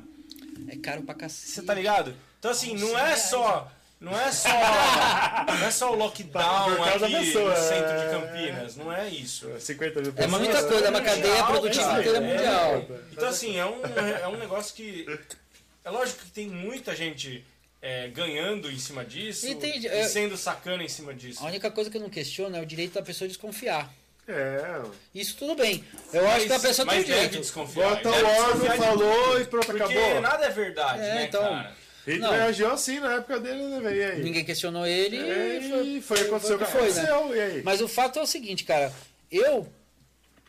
É 0.67 0.75
caro 0.77 1.03
pra 1.03 1.13
cacete. 1.15 1.51
Você 1.51 1.61
tá 1.63 1.73
ligado? 1.73 2.15
Então 2.39 2.51
assim, 2.51 2.75
não 2.77 2.97
é 2.97 3.05
reais, 3.05 3.21
só. 3.21 3.71
Não 3.99 4.19
é 4.19 4.31
só. 4.33 4.49
Não 5.47 5.65
é 5.65 5.71
só 5.71 5.93
o 5.93 5.95
lockdown 5.95 6.83
aqui 6.83 7.09
pessoa, 7.09 7.51
no 7.51 7.55
centro 7.69 7.97
de 7.97 8.03
é. 8.03 8.09
Campinas. 8.09 8.75
Não 8.75 8.91
é 8.91 9.07
isso. 9.07 9.49
50 9.57 10.01
mil 10.01 10.09
É 10.09 10.13
pessoas. 10.13 10.41
muita 10.41 10.63
coisa, 10.63 10.85
é 10.85 10.89
uma 10.89 10.99
mundial, 10.99 11.15
cadeia 11.15 11.43
produtiva 11.45 11.99
inteira 12.01 12.17
É. 12.17 12.21
mundial. 12.21 12.85
Então 13.13 13.27
assim, 13.29 13.55
é 13.57 13.65
um, 13.65 13.81
é 14.21 14.27
um 14.27 14.35
negócio 14.37 14.75
que. 14.75 15.05
É 15.85 15.89
lógico 15.89 16.19
que 16.25 16.31
tem 16.31 16.47
muita 16.49 16.93
gente 16.93 17.45
é, 17.81 18.09
ganhando 18.09 18.69
em 18.69 18.77
cima 18.77 19.03
disso 19.05 19.47
Entendi, 19.47 19.87
e 19.87 19.89
é- 19.89 20.07
sendo 20.07 20.35
sacana 20.37 20.83
em 20.83 20.89
cima 20.89 21.13
disso. 21.13 21.41
A 21.41 21.47
única 21.47 21.71
coisa 21.71 21.89
que 21.89 21.95
eu 21.95 22.01
não 22.01 22.09
questiono 22.09 22.55
é 22.57 22.61
o 22.61 22.65
direito 22.65 22.93
da 22.95 23.01
pessoa 23.01 23.27
desconfiar. 23.27 23.89
É. 24.27 24.81
Isso 25.13 25.35
tudo 25.37 25.53
bem. 25.55 25.83
Eu 26.13 26.27
acho 26.29 26.47
que 26.47 26.53
a 26.53 26.59
pessoa 26.59 26.87
tem 26.87 26.97
mas 26.99 27.05
direito. 27.05 27.37
desconfiar. 27.39 27.89
Bota 27.95 28.09
o 28.09 28.13
órgão, 28.13 28.77
falou 28.77 29.41
e 29.41 29.45
pronto, 29.45 29.65
Porque 29.65 29.83
acabou. 29.83 30.21
nada 30.21 30.45
é 30.45 30.49
verdade, 30.49 30.99
É, 31.01 31.15
né, 31.15 31.25
então. 31.25 31.41
cara? 31.41 31.75
Não. 32.19 32.31
reagiu 32.31 32.69
assim 32.71 32.99
na 32.99 33.13
época 33.13 33.39
dele, 33.39 33.63
né, 33.63 33.79
velho? 33.79 33.95
E 33.97 34.03
aí? 34.03 34.23
Ninguém 34.23 34.43
questionou 34.43 34.85
ele 34.85 35.17
É, 35.17 35.57
e 35.57 35.69
foi, 35.69 35.87
e 35.87 36.01
foi, 36.01 36.19
aconteceu 36.21 36.55
o 36.55 36.59
que 36.59 36.65
foi, 36.65 36.81
né? 36.81 36.87
aconteceu, 37.01 37.35
e 37.35 37.39
aí? 37.41 37.63
Mas 37.63 37.79
o 37.81 37.87
fato 37.87 38.19
é 38.19 38.21
o 38.21 38.25
seguinte, 38.25 38.63
cara. 38.65 38.91
Eu, 39.31 39.67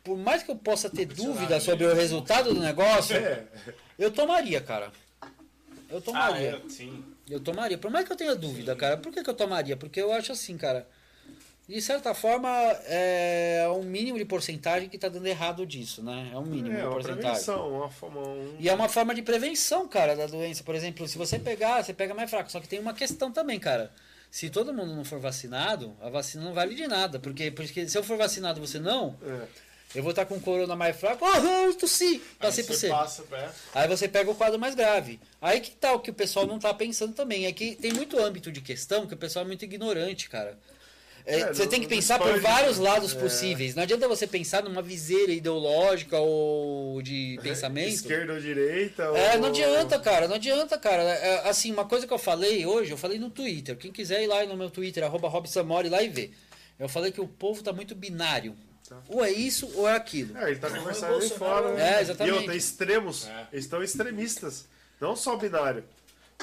por 0.03 0.17
mais 0.19 0.43
que 0.43 0.51
eu 0.51 0.57
possa 0.57 0.91
ter 0.91 1.07
dúvida 1.07 1.59
sobre 1.61 1.85
o 1.87 1.95
resultado 1.95 2.53
do 2.55 2.61
negócio, 2.61 3.17
É. 3.17 3.45
eu 3.99 4.11
tomaria, 4.11 4.61
cara. 4.61 4.91
Eu 5.91 5.99
Ah, 5.99 6.01
tomaria. 6.01 6.61
é, 6.65 6.69
sim. 6.69 7.05
Eu 7.31 7.39
tomaria. 7.41 7.79
Por 7.79 7.91
mais 7.91 8.05
que 8.05 8.13
eu 8.13 8.17
tenha 8.17 8.35
dúvida, 8.35 8.75
cara. 8.75 8.97
Por 8.97 9.13
que, 9.13 9.23
que 9.23 9.31
eu 9.31 9.35
tomaria? 9.35 9.77
Porque 9.77 10.01
eu 10.01 10.13
acho 10.13 10.33
assim, 10.33 10.57
cara. 10.59 10.87
De 11.67 11.81
certa 11.81 12.13
forma, 12.13 12.51
é 12.87 13.67
um 13.75 13.83
mínimo 13.85 14.19
de 14.19 14.25
porcentagem 14.27 14.87
que 14.89 14.99
tá 14.99 15.09
dando 15.09 15.27
errado 15.27 15.65
disso, 15.67 16.03
né? 16.03 16.31
É 16.33 16.37
um 16.39 16.45
mínimo 16.45 16.75
É, 16.77 16.81
de 16.81 16.87
uma 16.87 16.93
porcentagem. 16.93 17.55
uma 17.55 17.89
forma. 17.91 18.21
Um... 18.21 18.57
E 18.61 18.69
é 18.69 18.75
uma 18.75 18.87
forma 18.89 19.15
de 19.15 19.23
prevenção, 19.23 19.89
cara, 19.89 20.15
da 20.15 20.27
doença. 20.27 20.63
Por 20.63 20.75
exemplo, 20.75 21.09
se 21.09 21.17
você 21.17 21.39
pegar, 21.39 21.83
você 21.83 21.95
pega 21.95 22.13
mais 22.13 22.29
fraco. 22.29 22.53
Só 22.53 22.61
que 22.61 22.69
tem 22.69 22.79
uma 22.81 22.93
questão 22.93 23.33
também, 23.33 23.59
cara. 23.59 23.91
Se 24.31 24.51
todo 24.51 24.75
mundo 24.75 24.95
não 24.95 25.05
for 25.07 25.19
vacinado, 25.19 25.97
a 26.03 26.11
vacina 26.11 26.45
não 26.45 26.53
vale 26.53 26.75
de 26.75 26.87
nada. 26.87 27.19
Porque, 27.19 27.51
porque 27.51 27.89
se 27.89 27.97
eu 27.97 28.05
for 28.05 28.19
vacinado 28.19 28.61
você 28.61 28.79
não, 28.79 29.17
É. 29.25 29.47
eu 29.95 30.03
vou 30.03 30.11
estar 30.11 30.27
com 30.27 30.35
o 30.35 30.41
corona 30.41 30.77
mais 30.77 30.95
fraco. 30.95 31.25
Oh, 31.25 31.73
tossi! 31.75 32.21
Passei 32.39 32.63
Aí 32.63 32.67
por 32.69 32.75
você 32.77 32.89
você. 32.89 32.89
passa, 32.91 33.25
é. 33.33 33.49
Aí 33.75 33.89
você 33.89 34.07
pega 34.07 34.31
o 34.31 34.35
quadro 34.35 34.59
mais 34.59 34.75
grave. 34.75 35.19
Aí 35.41 35.61
que 35.61 35.71
tá 35.71 35.95
o 35.95 36.01
que 36.01 36.11
o 36.11 36.15
pessoal 36.15 36.47
não 36.47 36.59
tá 36.59 36.75
pensando 36.75 37.15
também. 37.15 37.47
É 37.47 37.53
que 37.53 37.75
tem 37.77 37.91
muito 37.93 38.19
âmbito 38.23 38.53
de 38.53 38.61
questão 38.61 39.07
que 39.07 39.15
o 39.15 39.17
pessoal 39.17 39.47
é 39.47 39.49
muito 39.49 39.65
ignorante, 39.65 40.29
cara. 40.29 40.59
É, 41.27 41.41
É, 41.41 41.55
você 41.55 41.63
não- 41.63 41.71
tem 41.71 41.81
que 41.81 41.87
pensar 41.87 42.19
por 42.19 42.39
vários 42.39 42.79
né? 42.79 42.85
lados 42.91 43.15
É. 43.17 43.19
possíveis. 43.19 43.75
Não 43.75 43.83
adianta 43.83 44.07
você 44.07 44.27
pensar 44.27 44.63
numa 44.63 44.83
viseira 44.83 45.33
ideológica 45.33 46.19
ou 46.19 47.01
de 47.01 47.39
pensamento. 47.43 47.95
Esquerda 47.95 48.35
ou 48.35 48.41
direita? 48.41 49.05
É, 49.05 49.33
ou... 49.35 49.39
não 49.41 49.49
adianta, 49.49 49.99
cara, 49.99 50.29
não 50.29 50.35
adianta, 50.35 50.77
cara. 50.79 51.03
É, 51.03 51.49
assim, 51.49 51.73
uma 51.73 51.87
coisa 51.87 52.07
que 52.07 52.13
eu 52.13 52.19
falei 52.19 52.67
hoje, 52.67 52.91
eu 52.91 52.99
falei 52.99 53.19
no 53.19 53.31
Twitter. 53.31 53.75
Quem 53.77 53.91
quiser 53.91 54.23
ir 54.23 54.27
lá 54.27 54.45
no 54.45 54.55
meu 54.57 54.69
Twitter, 54.69 55.03
arroba 55.03 55.29
Robsamori, 55.29 55.89
lá 55.89 56.03
e 56.03 56.09
ver. 56.11 56.35
Eu 56.79 56.89
falei 56.91 57.11
que 57.11 57.21
o 57.23 57.27
povo 57.29 57.63
tá 57.63 57.73
muito 57.73 57.95
binário. 57.95 58.55
Ou 59.09 59.25
é 59.25 59.31
isso 59.31 59.71
ou 59.77 59.89
é 59.89 59.97
aquilo. 59.97 60.37
É, 60.37 60.51
ele 60.51 60.59
tá 60.61 60.69
conversando 60.69 61.15
ali 61.15 61.31
fora. 61.31 61.73
né? 61.73 61.97
É, 61.97 62.01
exatamente. 62.03 62.35
E 62.35 62.39
outra, 62.39 62.55
extremos. 62.55 63.27
É. 63.27 63.47
Eles 63.51 63.65
estão 63.65 63.83
extremistas. 63.83 64.67
Não 65.01 65.17
só 65.17 65.37
binário. 65.37 65.85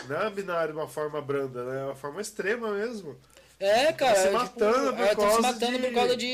Não 0.10 0.22
é 0.24 0.30
binário 0.32 0.74
de 0.74 0.80
uma 0.80 0.88
forma 0.88 1.22
branda, 1.22 1.64
né? 1.66 1.82
É 1.82 1.84
uma 1.86 1.96
forma 1.96 2.20
extrema 2.20 2.72
mesmo. 2.74 3.16
É, 3.62 3.94
cara. 3.94 4.16
se 4.16 4.28
é, 4.28 4.32
matando 4.32 4.94
por 4.96 5.04
é, 5.06 5.10
se 5.10 5.16
causa 5.16 5.42
matando 5.42 5.78
de- 5.78 5.84
por 5.88 5.94
causa 5.94 6.18
de. 6.18 6.26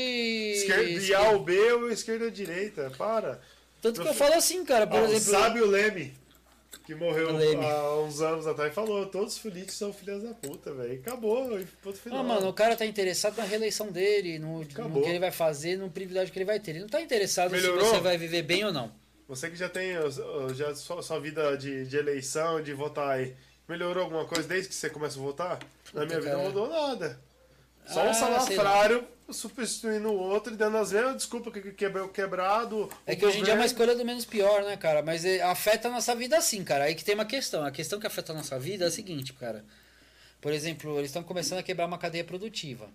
Esquerda, 0.56 1.00
de 1.00 1.14
A 1.14 1.30
ou 1.30 1.40
B 1.40 1.72
ou 1.74 1.90
esquerda 1.90 2.24
ou 2.24 2.30
direita. 2.30 2.90
Para. 2.96 3.40
Tanto 3.80 4.00
que 4.02 4.08
eu 4.08 4.14
falo 4.14 4.34
assim, 4.34 4.64
cara, 4.64 4.86
por 4.86 4.98
Ó, 4.98 5.04
exemplo. 5.04 5.20
Sabe 5.40 5.60
o 5.60 5.66
Leme? 5.66 6.12
Que 6.84 6.94
morreu 6.94 7.32
Leme. 7.36 7.64
há 7.66 7.94
uns 8.00 8.20
anos 8.22 8.46
atrás 8.46 8.72
falou, 8.74 9.04
todos 9.06 9.34
os 9.34 9.38
políticos 9.38 9.74
são 9.76 9.92
filhas 9.92 10.22
da 10.22 10.32
puta, 10.32 10.72
velho. 10.72 10.94
Acabou, 10.94 11.58
ponto 11.82 11.98
final. 11.98 12.18
Não, 12.22 12.28
mano, 12.34 12.48
o 12.48 12.52
cara 12.52 12.74
tá 12.76 12.86
interessado 12.86 13.36
na 13.36 13.44
reeleição 13.44 13.92
dele, 13.92 14.38
no, 14.38 14.60
no 14.60 15.02
que 15.02 15.08
ele 15.08 15.18
vai 15.18 15.30
fazer, 15.30 15.76
no 15.76 15.90
privilégio 15.90 16.32
que 16.32 16.38
ele 16.38 16.46
vai 16.46 16.58
ter. 16.58 16.70
Ele 16.72 16.80
não 16.80 16.88
tá 16.88 17.00
interessado 17.00 17.50
Melhorou? 17.50 17.84
se 17.84 17.90
você 17.90 18.00
vai 18.00 18.16
viver 18.16 18.42
bem 18.42 18.64
ou 18.64 18.72
não. 18.72 18.90
Você 19.28 19.50
que 19.50 19.56
já 19.56 19.68
tem 19.68 19.98
os- 19.98 20.18
já 20.56 20.74
sua, 20.74 21.02
sua 21.02 21.20
vida 21.20 21.56
de, 21.58 21.84
de 21.86 21.96
eleição, 21.98 22.62
de 22.62 22.72
votar 22.72 23.10
aí, 23.18 23.34
melhorou 23.68 24.04
alguma 24.04 24.24
coisa 24.24 24.48
desde 24.48 24.68
que 24.68 24.74
você 24.74 24.88
começa 24.88 25.18
a 25.18 25.22
votar? 25.22 25.58
Na 25.92 26.04
minha 26.04 26.20
vida 26.20 26.36
não 26.36 26.44
mudou 26.44 26.68
nada. 26.68 27.18
Só 27.86 28.00
Ah, 28.00 28.10
um 28.10 28.14
sei 28.14 28.20
salafrário 28.26 29.06
substituindo 29.30 30.08
o 30.08 30.18
outro 30.18 30.52
e 30.52 30.56
dando 30.56 30.78
as 30.78 30.92
mesmas 30.92 31.16
desculpas 31.16 31.52
que 31.52 31.72
quebrou 31.72 32.08
quebrado. 32.08 32.88
É 33.06 33.14
que 33.14 33.24
hoje 33.24 33.40
em 33.40 33.42
dia 33.42 33.52
é 33.52 33.56
uma 33.56 33.66
escolha 33.66 33.94
do 33.94 34.04
menos 34.04 34.24
pior, 34.24 34.62
né, 34.62 34.76
cara? 34.76 35.02
Mas 35.02 35.24
é, 35.24 35.42
afeta 35.42 35.88
a 35.88 35.90
nossa 35.90 36.14
vida 36.14 36.36
assim, 36.36 36.64
cara. 36.64 36.84
Aí 36.84 36.94
que 36.94 37.04
tem 37.04 37.14
uma 37.14 37.24
questão. 37.24 37.64
A 37.64 37.70
questão 37.70 37.98
que 38.00 38.06
afeta 38.06 38.32
a 38.32 38.36
nossa 38.36 38.58
vida 38.58 38.84
é 38.84 38.88
a 38.88 38.90
seguinte, 38.90 39.32
cara. 39.34 39.64
Por 40.40 40.52
exemplo, 40.52 40.98
eles 40.98 41.10
estão 41.10 41.22
começando 41.22 41.58
a 41.58 41.62
quebrar 41.62 41.86
uma 41.86 41.98
cadeia 41.98 42.24
produtiva. 42.24 42.88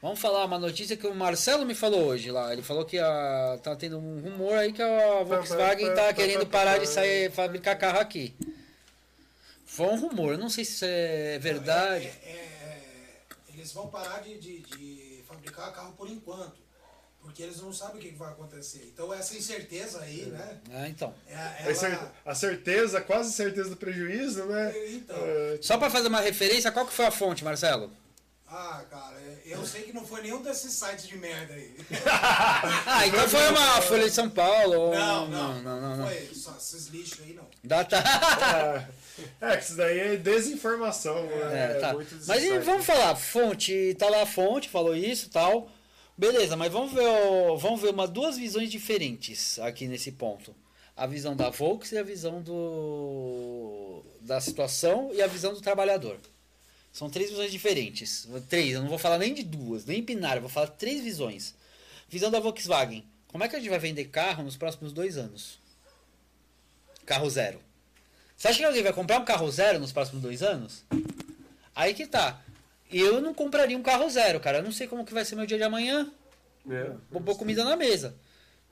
Vamos 0.00 0.18
falar 0.20 0.44
uma 0.44 0.58
notícia 0.58 0.96
que 0.96 1.06
o 1.06 1.14
Marcelo 1.14 1.64
me 1.64 1.74
falou 1.74 2.06
hoje 2.06 2.30
lá. 2.30 2.52
Ele 2.52 2.62
falou 2.62 2.84
que 2.84 2.98
a, 2.98 3.58
tá 3.62 3.76
tendo 3.76 3.98
um 3.98 4.20
rumor 4.20 4.54
aí 4.54 4.72
que 4.72 4.82
a 4.82 5.22
Volkswagen 5.22 5.94
tá 5.94 6.12
querendo 6.12 6.44
parar 6.46 6.78
de 6.78 6.88
sair 6.88 7.30
fabricar 7.30 7.78
carro 7.78 8.00
aqui. 8.00 8.34
Foi 9.74 9.86
um 9.86 9.98
rumor, 9.98 10.32
eu 10.32 10.38
não 10.38 10.50
sei 10.50 10.66
se 10.66 10.72
isso 10.72 10.84
é 10.86 11.38
verdade. 11.38 12.06
É, 12.22 12.48
ele 13.48 13.60
eles 13.62 13.72
vão 13.72 13.88
parar 13.88 14.20
de, 14.20 14.38
de, 14.38 14.60
de 14.60 15.24
fabricar 15.26 15.72
carro 15.72 15.94
por 15.94 16.10
enquanto. 16.10 16.60
Porque 17.22 17.42
eles 17.42 17.58
não 17.60 17.72
sabem 17.72 17.96
o 17.96 18.00
que 18.00 18.10
vai 18.10 18.32
acontecer. 18.32 18.90
Então 18.92 19.14
essa 19.14 19.34
incerteza 19.34 20.00
aí, 20.02 20.26
né? 20.26 20.60
Ah, 20.72 20.88
então. 20.88 21.14
É, 21.26 21.36
A 21.36 21.70
ela, 21.70 22.12
A 22.26 22.34
certeza, 22.34 23.00
quase 23.00 23.32
certeza 23.32 23.70
do 23.70 23.76
prejuízo, 23.76 24.44
né? 24.44 24.74
Então. 24.90 25.16
É, 25.16 25.58
Só 25.62 25.78
pra 25.78 25.88
fazer 25.88 26.08
uma 26.08 26.20
referência, 26.20 26.70
qual 26.70 26.84
que 26.86 26.92
foi 26.92 27.06
a 27.06 27.10
fonte, 27.10 27.42
Marcelo? 27.42 27.90
Ah, 28.54 28.84
cara, 28.90 29.16
eu 29.46 29.64
sei 29.66 29.82
que 29.84 29.94
não 29.94 30.04
foi 30.06 30.20
nenhum 30.20 30.42
desses 30.42 30.74
sites 30.74 31.08
de 31.08 31.16
merda 31.16 31.54
aí. 31.54 31.74
Ah, 32.86 33.06
então 33.06 33.26
foi 33.28 33.48
uma 33.48 33.80
Folha 33.80 34.04
de 34.04 34.10
São 34.14 34.28
Paulo. 34.28 34.78
ou- 34.78 34.94
Não, 34.94 35.26
não, 35.28 35.62
não, 35.62 35.80
não, 35.80 35.96
não. 35.96 36.06
Foi 36.06 36.30
só 36.34 36.54
esses 36.58 36.88
lixos 36.88 37.20
aí, 37.24 37.32
não. 37.32 37.46
Data. 37.64 37.96
É, 39.40 39.56
que 39.56 39.64
isso 39.64 39.76
daí 39.76 39.98
é 39.98 40.16
desinformação, 40.16 41.22
né? 41.26 41.72
É, 41.76 41.80
tá. 41.80 41.94
Mas 42.26 42.64
vamos 42.64 42.84
falar, 42.84 43.16
fonte, 43.16 43.94
tá 43.98 44.08
lá 44.10 44.22
a 44.22 44.26
fonte, 44.26 44.68
falou 44.68 44.94
isso 44.94 45.30
tal. 45.30 45.70
Beleza, 46.18 46.54
mas 46.56 46.70
vamos 46.70 46.92
ver, 46.92 47.06
o- 47.06 47.56
vamos 47.56 47.80
ver 47.80 47.90
uma, 47.90 48.06
duas 48.06 48.36
visões 48.36 48.70
diferentes 48.70 49.58
aqui 49.60 49.86
nesse 49.88 50.12
ponto. 50.12 50.54
A 50.94 51.06
visão 51.06 51.34
da 51.34 51.48
Volks 51.48 51.90
e 51.92 51.98
a 51.98 52.02
visão 52.02 52.42
do 52.42 54.02
da 54.20 54.40
situação 54.40 55.10
e 55.14 55.22
a 55.22 55.26
visão 55.26 55.54
do 55.54 55.60
trabalhador. 55.62 56.18
São 56.92 57.08
três 57.08 57.30
visões 57.30 57.50
diferentes. 57.50 58.28
Três, 58.48 58.74
eu 58.74 58.82
não 58.82 58.88
vou 58.88 58.98
falar 58.98 59.18
nem 59.18 59.32
de 59.32 59.42
duas, 59.42 59.86
nem 59.86 60.02
binário, 60.02 60.38
eu 60.38 60.42
vou 60.42 60.50
falar 60.50 60.66
três 60.68 61.02
visões. 61.02 61.54
Visão 62.08 62.30
da 62.30 62.38
Volkswagen. 62.38 63.04
Como 63.28 63.42
é 63.42 63.48
que 63.48 63.56
a 63.56 63.58
gente 63.58 63.70
vai 63.70 63.78
vender 63.78 64.04
carro 64.06 64.42
nos 64.42 64.56
próximos 64.56 64.92
dois 64.92 65.16
anos? 65.16 65.58
Carro 67.06 67.30
zero. 67.30 67.58
Você 68.36 68.48
acha 68.48 68.58
que 68.58 68.64
alguém 68.64 68.82
vai 68.82 68.92
comprar 68.92 69.18
um 69.18 69.24
carro 69.24 69.50
zero 69.50 69.78
nos 69.78 69.92
próximos 69.92 70.20
dois 70.20 70.42
anos? 70.42 70.84
Aí 71.74 71.94
que 71.94 72.06
tá. 72.06 72.42
Eu 72.90 73.22
não 73.22 73.32
compraria 73.32 73.78
um 73.78 73.82
carro 73.82 74.10
zero, 74.10 74.38
cara. 74.38 74.58
Eu 74.58 74.62
não 74.62 74.72
sei 74.72 74.86
como 74.86 75.06
que 75.06 75.14
vai 75.14 75.24
ser 75.24 75.34
meu 75.34 75.46
dia 75.46 75.56
de 75.56 75.64
amanhã. 75.64 76.12
É. 76.68 76.92
Vou 77.10 77.22
pôr 77.22 77.38
comida 77.38 77.64
na 77.64 77.74
mesa. 77.74 78.14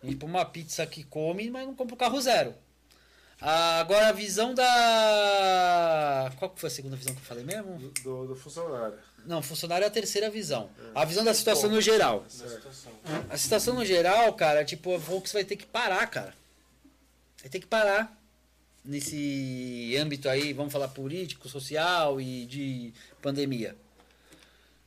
A 0.02 0.06
gente 0.06 0.18
põe 0.18 0.28
uma 0.28 0.44
pizza 0.44 0.86
que 0.86 1.02
come, 1.04 1.50
mas 1.50 1.66
não 1.66 1.74
compra 1.74 1.94
o 1.94 1.98
carro 1.98 2.20
zero. 2.20 2.54
Ah, 3.40 3.80
agora 3.80 4.08
a 4.08 4.12
visão 4.12 4.52
da. 4.54 6.30
Qual 6.38 6.52
foi 6.54 6.66
a 6.68 6.70
segunda 6.70 6.94
visão 6.96 7.14
que 7.14 7.20
eu 7.20 7.24
falei 7.24 7.42
mesmo? 7.42 7.78
Do, 8.02 8.26
do 8.26 8.36
funcionário. 8.36 8.98
Não, 9.24 9.42
funcionário 9.42 9.84
é 9.84 9.86
a 9.88 9.90
terceira 9.90 10.30
visão. 10.30 10.70
A 10.94 11.04
visão 11.04 11.24
da 11.24 11.32
situação 11.32 11.70
no 11.70 11.80
geral. 11.80 12.24
A 13.30 13.36
situação 13.36 13.74
no 13.74 13.84
geral, 13.84 14.32
cara, 14.34 14.64
tipo, 14.64 14.94
a 14.94 14.98
Volks 14.98 15.32
vai 15.32 15.44
ter 15.44 15.56
que 15.56 15.66
parar, 15.66 16.06
cara. 16.06 16.34
Vai 17.40 17.50
ter 17.50 17.60
que 17.60 17.66
parar. 17.66 18.18
Nesse 18.84 19.94
âmbito 19.98 20.28
aí, 20.28 20.52
vamos 20.52 20.72
falar 20.72 20.88
político, 20.88 21.48
social 21.48 22.20
e 22.20 22.46
de 22.46 22.94
pandemia. 23.20 23.76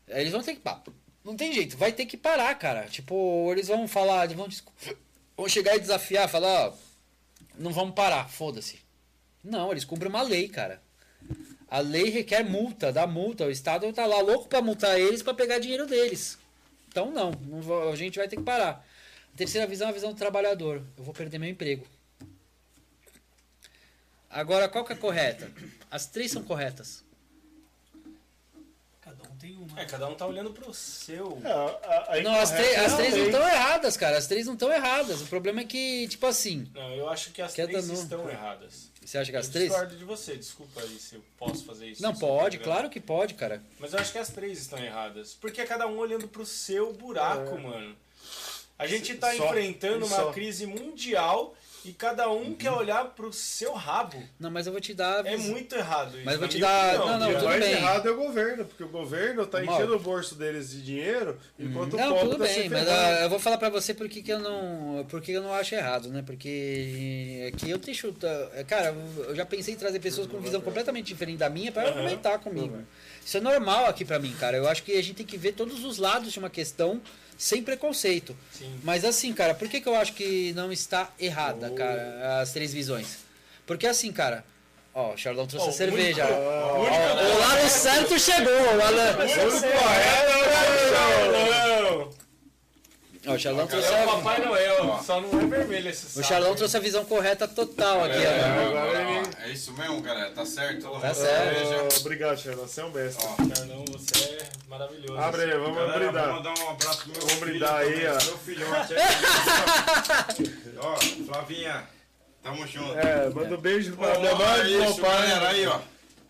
Eles 0.07 0.31
vão 0.31 0.41
ter 0.41 0.55
que 0.55 0.61
parar. 0.61 0.83
Não 1.23 1.35
tem 1.35 1.53
jeito, 1.53 1.77
vai 1.77 1.91
ter 1.91 2.05
que 2.05 2.17
parar, 2.17 2.53
cara. 2.55 2.87
Tipo, 2.87 3.51
eles 3.51 3.67
vão 3.67 3.87
falar, 3.87 4.25
eles 4.25 4.35
vão, 4.35 4.49
vão 5.37 5.47
chegar 5.47 5.75
e 5.75 5.79
desafiar, 5.79 6.27
falar, 6.27 6.67
ó, 6.67 6.73
não 7.57 7.71
vamos 7.71 7.95
parar, 7.95 8.29
foda-se. 8.29 8.79
Não, 9.43 9.71
eles 9.71 9.85
cumprem 9.85 10.09
uma 10.09 10.21
lei, 10.21 10.47
cara. 10.47 10.81
A 11.69 11.79
lei 11.79 12.09
requer 12.09 12.43
multa, 12.43 12.91
dá 12.91 13.07
multa. 13.07 13.45
O 13.45 13.51
Estado 13.51 13.91
tá 13.91 14.05
lá 14.05 14.21
louco 14.21 14.47
pra 14.47 14.61
multar 14.61 14.99
eles 14.99 15.23
pra 15.23 15.33
pegar 15.33 15.59
dinheiro 15.59 15.87
deles. 15.87 16.37
Então 16.87 17.11
não, 17.11 17.31
não 17.31 17.89
a 17.91 17.95
gente 17.95 18.19
vai 18.19 18.27
ter 18.27 18.35
que 18.35 18.43
parar. 18.43 18.85
A 19.33 19.37
terceira 19.37 19.65
visão 19.65 19.87
é 19.87 19.89
a 19.89 19.93
visão 19.93 20.13
do 20.13 20.17
trabalhador. 20.17 20.83
Eu 20.95 21.03
vou 21.03 21.13
perder 21.13 21.39
meu 21.39 21.49
emprego. 21.49 21.85
Agora, 24.29 24.69
qual 24.69 24.85
que 24.85 24.93
é 24.93 24.95
a 24.95 24.99
correta? 24.99 25.51
As 25.89 26.05
três 26.05 26.31
são 26.31 26.43
corretas. 26.43 27.02
Cada 29.43 29.57
um 29.57 29.57
tem 29.57 29.57
uma. 29.57 29.81
É, 29.81 29.85
cada 29.85 30.07
um 30.07 30.15
tá 30.15 30.25
olhando 30.25 30.51
pro 30.51 30.73
seu. 30.73 31.41
É, 31.43 31.51
a, 31.51 32.15
a 32.17 32.21
Não, 32.21 32.33
as, 32.35 32.51
é 32.53 32.77
as 32.77 32.95
três 32.95 33.15
não 33.15 33.25
estão 33.25 33.47
erradas, 33.47 33.97
cara. 33.97 34.17
As 34.17 34.27
três 34.27 34.45
não 34.45 34.53
estão 34.53 34.71
erradas. 34.71 35.21
O 35.21 35.25
problema 35.27 35.61
é 35.61 35.65
que, 35.65 36.07
tipo 36.07 36.25
assim, 36.25 36.67
Não, 36.73 36.93
eu 36.95 37.09
acho 37.09 37.31
que 37.31 37.41
as 37.41 37.53
Quer 37.53 37.67
três 37.67 37.89
estão 37.89 38.29
erradas. 38.29 38.89
você 39.03 39.17
acha 39.17 39.31
que 39.31 39.37
as 39.37 39.47
eu 39.47 39.51
três? 39.51 39.69
discordo 39.69 39.95
de 39.97 40.05
você, 40.05 40.37
desculpa 40.37 40.81
aí 40.81 40.97
se 40.99 41.15
eu 41.15 41.21
posso 41.37 41.65
fazer 41.65 41.87
isso. 41.87 42.01
Não, 42.01 42.15
pode, 42.15 42.59
claro 42.59 42.89
que 42.89 42.99
pode, 42.99 43.33
cara. 43.33 43.61
Mas 43.79 43.93
eu 43.93 43.99
acho 43.99 44.11
que 44.11 44.17
as 44.17 44.29
três 44.29 44.59
estão 44.59 44.79
erradas. 44.79 45.33
Porque 45.39 45.61
é 45.61 45.65
cada 45.65 45.87
um 45.87 45.97
olhando 45.97 46.27
pro 46.27 46.45
seu 46.45 46.93
buraco, 46.93 47.55
É. 47.55 47.59
mano. 47.59 47.95
A 48.77 48.87
gente 48.87 49.13
tá 49.15 49.33
Só, 49.35 49.45
enfrentando 49.45 50.05
uma 50.05 50.15
só. 50.15 50.31
crise 50.31 50.65
mundial 50.65 51.55
e 51.85 51.91
cada 51.93 52.29
um 52.29 52.53
quer 52.53 52.71
olhar 52.71 53.03
pro 53.05 53.31
seu 53.33 53.73
rabo. 53.73 54.21
Não, 54.39 54.49
mas 54.49 54.65
eu 54.67 54.71
vou 54.71 54.81
te 54.81 54.93
dar. 54.93 55.25
É 55.25 55.35
muito 55.37 55.75
errado 55.75 56.15
isso. 56.15 56.25
Mas 56.25 56.33
eu 56.35 56.39
vou 56.39 56.47
te 56.47 56.59
dar- 56.59 56.95
opinião. 56.95 57.07
não, 57.07 57.19
não, 57.19 57.27
E 57.31 57.33
o 57.33 57.35
tudo 57.37 57.47
mais 57.47 57.59
bem. 57.63 57.71
errado 57.73 58.07
é 58.07 58.11
o 58.11 58.15
governo, 58.15 58.65
porque 58.65 58.83
o 58.83 58.87
governo 58.89 59.45
tá 59.45 59.61
Mal. 59.61 59.75
enchendo 59.75 59.95
o 59.95 59.99
bolso 59.99 60.35
deles 60.35 60.69
de 60.71 60.81
dinheiro, 60.81 61.37
enquanto 61.59 61.93
o 61.93 61.97
Não, 61.97 62.09
povo 62.13 62.31
tudo 62.31 62.37
tá 62.37 62.43
bem, 62.53 62.69
mas 62.69 62.87
ah, 62.87 63.19
eu 63.23 63.29
vou 63.29 63.39
falar 63.39 63.57
pra 63.57 63.69
você 63.69 63.93
porque 63.93 64.21
que 64.21 64.31
eu 64.31 64.39
não, 64.39 65.05
porque 65.09 65.31
eu 65.31 65.41
não 65.41 65.53
acho 65.53 65.75
errado, 65.75 66.09
né? 66.09 66.21
Porque 66.25 67.51
aqui 67.53 67.69
eu 67.69 67.77
deixo, 67.77 68.11
tá- 68.13 68.49
cara, 68.67 68.95
eu 69.27 69.35
já 69.35 69.45
pensei 69.45 69.73
em 69.73 69.77
trazer 69.77 69.99
pessoas 69.99 70.27
com 70.27 70.39
visão 70.39 70.61
completamente 70.61 71.07
diferente 71.07 71.37
da 71.37 71.49
minha 71.49 71.71
para 71.71 71.83
Aham. 71.83 71.91
argumentar 71.91 72.39
comigo. 72.39 72.77
Isso 73.25 73.37
é 73.37 73.39
normal 73.41 73.85
aqui 73.85 74.03
pra 74.03 74.19
mim, 74.19 74.33
cara. 74.39 74.57
Eu 74.57 74.67
acho 74.67 74.83
que 74.83 74.91
a 74.93 75.01
gente 75.01 75.15
tem 75.15 75.25
que 75.25 75.37
ver 75.37 75.53
todos 75.53 75.83
os 75.83 75.97
lados 75.97 76.31
de 76.31 76.39
uma 76.39 76.49
questão 76.49 77.01
sem 77.43 77.61
preconceito. 77.61 78.35
Sim. 78.57 78.79
Mas 78.83 79.03
assim, 79.03 79.33
cara, 79.33 79.53
por 79.53 79.67
que, 79.67 79.81
que 79.81 79.87
eu 79.89 79.95
acho 79.95 80.13
que 80.13 80.53
não 80.53 80.71
está 80.71 81.09
errada, 81.19 81.69
Oh. 81.71 81.75
cara, 81.75 82.39
as 82.41 82.51
três 82.53 82.71
visões? 82.73 83.17
Porque 83.67 83.85
assim, 83.85 84.11
cara, 84.13 84.45
ó, 84.93 85.13
o 85.13 85.17
Charlão 85.17 85.45
trouxe 85.45 85.67
Ó, 85.67 85.69
a 85.69 85.73
cerveja. 85.73 86.23
único- 86.25 86.39
ó, 86.39 86.77
o 86.77 86.81
único- 86.81 86.95
ó, 86.95 87.35
o 87.35 87.39
lado 87.39 87.69
certo 87.69 88.17
chegou. 88.19 88.53
O 88.53 88.81
Alan- 88.81 89.17
Ó, 93.25 93.31
o 93.35 93.39
Charlão 93.39 93.65
trouxe 93.67 93.87
É 93.93 94.03
o. 94.03 94.07
Papai 94.09 94.45
Noel, 94.45 94.99
só 95.05 95.21
não 95.21 95.39
é 95.41 95.45
vermelho 95.45 95.89
esse 95.89 96.19
O. 96.19 96.23
Charlão 96.23 96.55
trouxe 96.55 96.75
a 96.75 96.79
visão 96.79 97.05
correta 97.05 97.47
total 97.47 98.03
aqui, 98.03 98.17
É, 98.17 98.39
agora 98.43 99.22
é 99.43 99.49
isso 99.51 99.73
mesmo, 99.73 100.01
galera. 100.01 100.31
Tá 100.31 100.45
certo? 100.45 100.89
Tá 100.99 101.13
certo. 101.13 101.99
Obrigado, 102.01 102.37
Sheila. 102.39 102.67
Você 102.67 102.81
é 102.81 102.85
um 102.85 102.91
mestre. 102.91 103.23
Charlão, 103.55 103.85
você 103.91 104.23
é 104.25 104.49
maravilhoso. 104.69 105.17
Abre 105.19 105.41
aí, 105.43 105.57
vamos 105.57 105.75
Galera, 105.77 105.99
brindar. 105.99 106.25
vou 106.25 106.35
mandar 106.35 106.53
um 106.59 106.69
abraço 106.69 106.97
pro 106.99 107.07
meu 107.11 107.19
Vamos 107.21 107.33
filho 107.33 107.45
brindar 107.45 107.75
aí, 107.75 108.07
ó. 108.07 108.13
Meu 108.13 108.37
filhote 108.37 108.93
aí. 108.95 110.77
ó, 110.77 110.95
Flavinha, 111.25 111.83
tamo 112.41 112.67
junto. 112.67 112.97
É, 112.97 113.29
manda 113.29 113.55
um 113.55 113.61
beijo 113.61 113.95
pra 113.97 114.17
minha 114.19 114.35
mãe 114.35 114.67
e 114.69 114.73
é 114.75 114.77
meu 114.79 114.95
pai. 114.95 115.11
galera, 115.29 115.49
aí, 115.49 115.67
ó. 115.67 115.79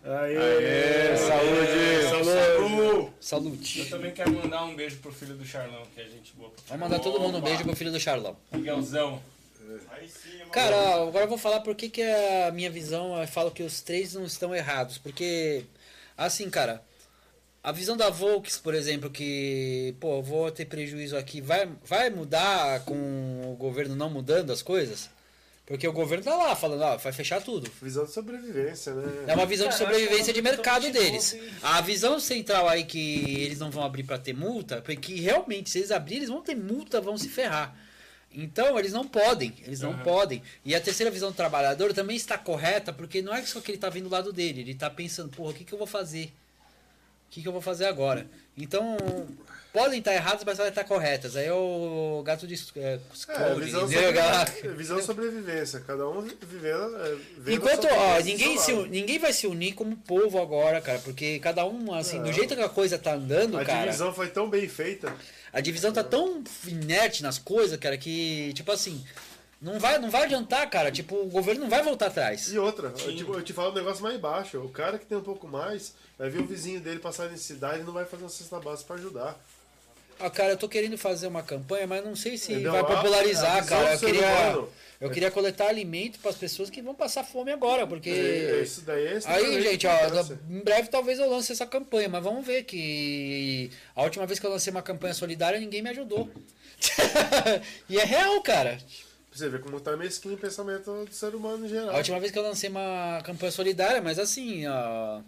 Aê, 0.06 1.16
saúde, 1.16 3.14
saúde. 3.22 3.80
Eu 3.80 3.90
também 3.90 4.12
quero 4.12 4.34
mandar 4.34 4.66
um 4.66 4.76
beijo 4.76 4.98
pro 4.98 5.14
filho 5.14 5.34
do 5.36 5.46
Charlão, 5.46 5.82
que 5.96 6.02
é 6.02 6.04
gente 6.04 6.34
boa. 6.36 6.52
Vamos 6.68 6.82
mandar 6.84 7.00
todo 7.00 7.22
mundo 7.22 7.38
um 7.38 7.42
beijo 7.42 7.64
pro 7.64 7.74
filho 7.76 7.92
do 7.92 8.00
Charlão. 8.00 8.36
Miguelzão. 8.52 9.22
Cara, 10.52 11.04
agora 11.04 11.26
eu 11.26 11.30
vou 11.30 11.38
falar 11.38 11.62
por 11.62 11.76
que, 11.76 11.90
que 11.90 12.02
a 12.02 12.52
minha 12.52 12.70
visão, 12.70 13.20
eu 13.20 13.28
falo 13.28 13.52
que 13.52 13.64
os 13.64 13.82
três 13.82 14.14
não 14.14 14.26
estão 14.26 14.54
errados. 14.54 14.98
Porque, 14.98 15.66
assim, 16.18 16.50
cara, 16.50 16.84
a 17.64 17.72
visão 17.72 17.96
da 17.96 18.10
Volks, 18.10 18.58
por 18.58 18.76
exemplo, 18.76 19.10
que, 19.10 19.96
pô, 20.00 20.18
eu 20.18 20.24
vou 20.24 20.52
ter 20.52 20.66
prejuízo 20.66 21.16
aqui, 21.16 21.40
vai, 21.40 21.70
vai 21.86 22.10
mudar 22.10 22.82
com 22.82 23.52
o 23.52 23.56
governo 23.56 23.96
não 23.96 24.10
mudando 24.10 24.52
as 24.52 24.62
coisas? 24.62 25.10
Porque 25.66 25.88
o 25.88 25.94
governo 25.94 26.26
tá 26.26 26.36
lá 26.36 26.56
falando, 26.58 26.82
ó, 26.82 26.98
vai 26.98 27.14
fechar 27.14 27.42
tudo. 27.42 27.72
Visão 27.82 28.04
de 28.04 28.12
sobrevivência, 28.12 28.94
né? 28.94 29.26
É 29.28 29.34
uma 29.34 29.46
visão 29.46 29.70
de 29.70 29.76
sobrevivência 29.76 30.34
de 30.34 30.40
é 30.40 30.42
uma 30.42 30.50
mercado 30.50 30.86
visão 30.86 30.92
de 30.92 31.00
deles. 31.00 31.38
A 31.62 31.80
visão 31.80 32.20
central 32.20 32.68
aí 32.68 32.84
que 32.84 33.42
eles 33.42 33.60
não 33.60 33.72
vão 33.72 33.82
abrir 33.82 34.04
para 34.04 34.20
ter 34.20 34.34
multa, 34.34 34.82
porque 34.82 35.16
realmente 35.16 35.70
se 35.70 35.80
eles 35.80 35.92
abrirem, 35.92 36.20
eles 36.20 36.30
vão 36.30 36.42
ter 36.42 36.56
multa, 36.56 37.00
vão 37.00 37.18
se 37.18 37.30
ferrar. 37.30 37.74
Então, 38.34 38.78
eles 38.80 38.92
não 38.94 39.08
podem, 39.08 39.54
eles 39.66 39.80
não 39.82 39.98
podem. 40.00 40.42
E 40.66 40.74
a 40.76 40.82
terceira 40.82 41.12
visão 41.12 41.32
do 41.32 41.36
trabalhador 41.36 41.94
também 41.94 42.16
está 42.16 42.38
correta, 42.38 42.92
porque 42.92 43.22
não 43.22 43.34
é 43.34 43.42
só 43.44 43.60
que 43.62 43.72
ele 43.72 43.78
está 43.78 43.90
vindo 43.90 44.10
do 44.10 44.14
lado 44.14 44.34
dele, 44.34 44.62
ele 44.62 44.72
está 44.72 44.90
pensando, 44.90 45.30
porra, 45.30 45.52
o 45.52 45.54
que, 45.54 45.64
que 45.64 45.74
eu 45.74 45.78
vou 45.78 45.88
fazer? 45.88 46.34
O 47.28 47.32
que, 47.34 47.42
que 47.42 47.48
eu 47.48 47.52
vou 47.52 47.62
fazer 47.62 47.86
agora? 47.86 48.28
Então, 48.56 48.96
podem 49.74 49.98
estar 49.98 50.14
erradas, 50.14 50.44
mas 50.46 50.56
podem 50.56 50.70
estar 50.70 50.84
corretas. 50.84 51.36
Aí 51.36 51.48
é 51.48 51.54
o 51.54 52.22
gato 52.24 52.46
de 52.46 52.54
é, 52.76 53.00
É, 53.30 53.56
visão, 53.60 53.88
sobre, 53.88 54.70
visão 54.76 54.98
de 54.98 55.04
sobrevivência. 55.04 55.80
Cada 55.80 56.08
um 56.08 56.22
vivendo. 56.22 56.96
é, 57.48 57.52
Enquanto, 57.54 57.88
a 57.88 57.94
ó, 57.96 58.20
ninguém, 58.20 58.54
do 58.56 58.62
se, 58.62 58.74
ninguém 58.88 59.18
vai 59.18 59.34
se 59.34 59.48
unir 59.48 59.74
como 59.74 59.98
povo 59.98 60.40
agora, 60.40 60.80
cara, 60.80 61.00
porque 61.00 61.40
cada 61.40 61.66
um, 61.66 61.92
assim, 61.92 62.20
do 62.20 62.26
Não. 62.26 62.34
jeito 62.34 62.56
que 62.56 62.62
a 62.62 62.70
coisa 62.70 63.00
tá 63.00 63.16
andando, 63.16 63.58
A 63.58 63.66
cara, 63.66 63.86
divisão 63.86 64.14
foi 64.14 64.28
tão 64.30 64.48
bem 64.48 64.68
feita. 64.68 65.12
A 65.54 65.62
divisão 65.62 65.94
tá 65.94 66.04
tão 66.04 66.44
inerte 66.68 67.22
nas 67.24 67.38
coisas, 67.38 67.78
cara, 67.80 67.98
que, 67.98 68.52
tipo 68.54 68.72
assim, 68.72 69.06
não 69.62 69.80
vai, 69.80 69.98
não 70.00 70.10
vai 70.10 70.24
adiantar, 70.24 70.70
cara, 70.70 70.92
tipo, 70.92 71.16
o 71.16 71.28
governo 71.28 71.62
não 71.62 71.70
vai 71.70 71.82
voltar 71.84 72.08
atrás. 72.08 72.52
E 72.52 72.58
outra, 72.60 72.88
eu, 73.06 73.16
tipo, 73.16 73.34
eu 73.36 73.42
te 73.44 73.54
falo 73.54 73.72
um 73.72 73.76
negócio 73.76 74.04
mais 74.04 74.20
baixo. 74.20 74.58
O 74.60 74.70
cara 74.70 74.98
que 74.98 75.06
tem 75.06 75.18
um 75.18 75.22
pouco 75.24 75.48
mais 75.48 75.94
vai 76.18 76.30
ver 76.30 76.40
o 76.42 76.46
vizinho 76.46 76.82
dele 76.82 77.00
passar 77.00 77.30
necessidade 77.30 77.80
e 77.82 77.84
não 77.84 77.94
vai 77.94 78.04
fazer 78.06 78.24
uma 78.24 78.30
cesta 78.30 78.60
básica 78.60 78.88
pra 78.88 78.96
ajudar. 78.98 79.40
Ah, 80.20 80.30
cara, 80.30 80.52
eu 80.54 80.58
tô 80.58 80.70
querendo 80.70 80.98
fazer 80.98 81.28
uma 81.28 81.42
campanha, 81.44 81.88
mas 81.88 82.04
não 82.06 82.16
sei 82.16 82.38
se 82.38 82.52
Entendeu? 82.54 82.72
vai 82.74 82.82
A- 82.82 82.86
popularizar, 82.86 83.58
a 83.58 83.62
visão 83.62 83.80
cara. 83.80 83.94
Eu 83.96 84.00
queria, 84.00 84.28
humano. 84.28 84.70
Eu 85.04 85.10
queria 85.10 85.30
coletar 85.30 85.68
alimento 85.68 86.18
para 86.20 86.32
as 86.32 86.38
pessoas 86.38 86.70
que 86.70 86.82
vão 86.82 86.96
passar 86.96 87.24
fome 87.24 87.52
agora, 87.52 87.86
porque 87.86 88.10
É, 88.10 88.62
Isso 88.64 88.82
daí 88.82 89.06
é 89.06 89.12
Aí, 89.12 89.18
extremamente 89.18 89.64
gente, 89.64 89.88
ó, 89.88 89.92
em 90.50 90.60
breve 90.60 90.88
talvez 90.88 91.20
eu 91.20 91.30
lance 91.30 91.52
essa 91.52 91.66
campanha, 91.66 92.08
mas 92.08 92.24
vamos 92.24 92.46
ver 92.46 92.64
que 92.64 93.70
a 93.96 94.04
última 94.04 94.26
vez 94.26 94.40
que 94.40 94.46
eu 94.46 94.50
lancei 94.50 94.72
uma 94.72 94.82
campanha 94.82 95.14
solidária, 95.14 95.60
ninguém 95.60 95.82
me 95.82 95.90
ajudou. 95.90 96.30
e 97.90 97.98
é 97.98 98.04
real, 98.04 98.42
cara. 98.42 98.78
Você 99.32 99.50
ver 99.50 99.62
como 99.62 99.80
tá 99.80 99.98
mesquinho 99.98 100.36
o 100.36 100.38
pensamento 100.38 101.06
do 101.06 101.14
ser 101.14 101.34
humano 101.36 101.66
em 101.66 101.70
geral. 101.70 101.90
A 101.90 101.98
última 101.98 102.20
vez 102.20 102.32
que 102.32 102.38
eu 102.38 102.44
lancei 102.44 102.70
uma 102.70 103.20
campanha 103.24 103.52
solidária, 103.52 104.02
mas 104.02 104.20
assim, 104.20 104.68
ó, 104.68 105.22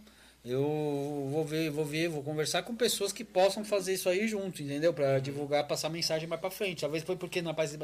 eu 0.46 1.28
vou 1.32 1.44
ver, 1.44 1.70
vou 1.72 1.84
ver, 1.84 2.08
vou 2.08 2.22
conversar 2.22 2.62
com 2.64 2.76
pessoas 2.76 3.12
que 3.12 3.24
possam 3.24 3.66
fazer 3.66 3.94
isso 3.94 4.08
aí 4.08 4.28
junto, 4.28 4.62
entendeu? 4.62 4.94
Pra 4.94 5.18
divulgar, 5.20 5.68
passar 5.68 5.88
a 5.88 5.90
mensagem 5.90 6.28
mais 6.28 6.40
pra 6.40 6.52
frente. 6.52 6.82
Talvez 6.82 7.04
foi 7.04 7.16
porque 7.16 7.42
na 7.42 7.54
paz- 7.54 7.76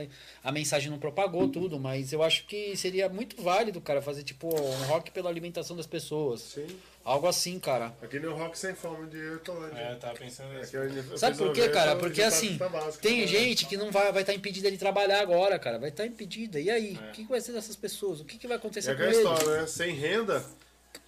a 0.43 0.51
mensagem 0.51 0.91
não 0.91 0.99
propagou 0.99 1.47
tudo, 1.49 1.79
mas 1.79 2.13
eu 2.13 2.21
acho 2.21 2.45
que 2.45 2.75
seria 2.77 3.09
muito 3.09 3.41
válido, 3.41 3.81
cara, 3.81 4.01
fazer 4.01 4.23
tipo 4.23 4.47
um 4.47 4.83
rock 4.85 5.09
pela 5.11 5.29
alimentação 5.29 5.75
das 5.75 5.87
pessoas. 5.87 6.41
Sim. 6.41 6.67
Algo 7.03 7.25
assim, 7.25 7.57
cara. 7.59 7.91
Aqui 7.99 8.19
no 8.19 8.35
Rock 8.35 8.55
Sem 8.59 8.75
Fome 8.75 9.09
de 9.09 9.17
Hortolândia. 9.31 9.79
É, 9.81 9.91
eu 9.93 9.97
tava 9.99 10.13
pensando 10.13 10.53
nisso. 10.53 10.77
Eu 10.77 11.17
Sabe 11.17 11.35
por 11.35 11.51
quê, 11.51 11.67
cara? 11.69 11.95
Porque 11.95 12.21
assim, 12.21 12.59
tá 12.59 12.69
básico, 12.69 13.01
tem 13.01 13.21
tá? 13.21 13.25
gente 13.25 13.65
que 13.65 13.75
não 13.75 13.89
vai 13.91 14.11
vai 14.11 14.21
estar 14.21 14.35
impedida 14.35 14.69
de 14.69 14.77
trabalhar 14.77 15.19
agora, 15.19 15.57
cara. 15.57 15.79
Vai 15.79 15.89
estar 15.89 16.05
impedida. 16.05 16.59
E 16.59 16.69
aí? 16.69 16.93
O 16.93 17.11
que, 17.11 17.23
que 17.23 17.29
vai 17.29 17.41
ser 17.41 17.53
dessas 17.53 17.75
pessoas? 17.75 18.19
O 18.19 18.25
que, 18.25 18.37
que 18.37 18.45
vai 18.47 18.55
É 18.57 18.59
acontecer 18.59 18.89
com 18.95 19.01
aquela 19.01 19.09
eles? 19.11 19.17
história, 19.17 19.61
né? 19.61 19.67
Sem 19.67 19.95
renda, 19.95 20.45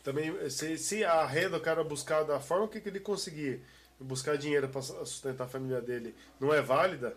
também, 0.04 0.50
se, 0.50 0.78
se 0.78 1.04
a 1.04 1.26
renda 1.26 1.58
o 1.58 1.62
cara 1.62 1.84
buscar 1.84 2.24
da 2.24 2.40
forma 2.40 2.68
que 2.68 2.80
que 2.80 2.90
ele 2.90 3.00
conseguir 3.00 3.62
buscar 4.00 4.38
dinheiro 4.38 4.68
para 4.68 4.82
sustentar 4.82 5.46
a 5.46 5.48
família 5.48 5.80
dele 5.82 6.14
não 6.40 6.54
é 6.54 6.62
válida, 6.62 7.16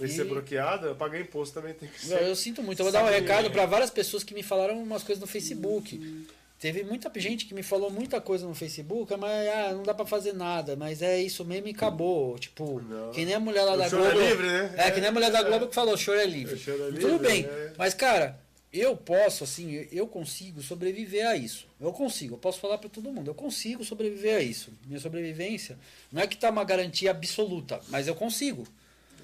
ele 0.00 0.10
E- 0.10 0.16
ser 0.16 0.24
bloqueada, 0.24 0.94
pagar 0.94 1.20
imposto 1.20 1.54
também 1.54 1.74
tem 1.74 1.88
que 1.88 1.94
Eu, 2.10 2.18
ser. 2.18 2.22
eu 2.28 2.34
sinto 2.36 2.62
muito. 2.62 2.80
Eu 2.80 2.84
vou 2.84 2.92
dar 2.92 3.04
um 3.04 3.08
recado 3.08 3.50
para 3.50 3.66
várias 3.66 3.90
pessoas 3.90 4.24
que 4.24 4.34
me 4.34 4.42
falaram 4.42 4.82
umas 4.82 5.02
coisas 5.02 5.20
no 5.20 5.26
Facebook. 5.26 6.26
Teve 6.58 6.82
muita 6.84 7.10
gente 7.18 7.46
que 7.46 7.54
me 7.54 7.62
falou 7.62 7.90
muita 7.90 8.20
coisa 8.20 8.46
no 8.46 8.54
Facebook, 8.54 9.14
mas 9.16 9.48
ah, 9.48 9.72
não 9.72 9.82
dá 9.82 9.94
pra 9.94 10.04
fazer 10.04 10.34
nada, 10.34 10.76
mas 10.76 11.00
é 11.00 11.18
isso 11.18 11.42
mesmo 11.42 11.68
e 11.68 11.70
acabou. 11.70 12.38
Tipo, 12.38 12.80
Não. 12.82 13.12
que 13.12 13.24
nem 13.24 13.34
a 13.34 13.40
mulher 13.40 13.64
lá 13.64 13.72
O 13.74 13.76
da 13.78 13.86
é 13.86 13.88
Globo. 13.88 14.20
livre, 14.20 14.46
né? 14.46 14.74
É, 14.76 14.90
que 14.90 15.00
nem 15.00 15.08
a 15.08 15.12
mulher 15.12 15.30
da 15.30 15.38
É. 15.40 15.44
Globo 15.44 15.68
que 15.68 15.74
falou, 15.74 15.96
choro 15.96 16.18
é 16.18 16.26
livre. 16.26 16.58
Choro 16.58 16.82
é 16.88 16.92
Tudo 16.92 17.12
livre, 17.12 17.26
bem, 17.26 17.44
é. 17.46 17.72
mas 17.78 17.94
cara, 17.94 18.38
eu 18.72 18.96
posso, 18.96 19.42
assim, 19.42 19.88
eu 19.90 20.06
consigo 20.06 20.62
sobreviver 20.62 21.26
a 21.26 21.36
isso. 21.36 21.66
Eu 21.80 21.92
consigo, 21.92 22.34
eu 22.34 22.38
posso 22.38 22.60
falar 22.60 22.78
pra 22.78 22.88
todo 22.88 23.12
mundo, 23.12 23.28
eu 23.28 23.34
consigo 23.34 23.84
sobreviver 23.84 24.36
a 24.36 24.40
isso. 24.40 24.72
Minha 24.86 25.00
sobrevivência 25.00 25.78
não 26.12 26.22
é 26.22 26.26
que 26.26 26.36
tá 26.36 26.50
uma 26.50 26.62
garantia 26.62 27.10
absoluta, 27.10 27.80
mas 27.88 28.06
eu 28.06 28.14
consigo. 28.14 28.66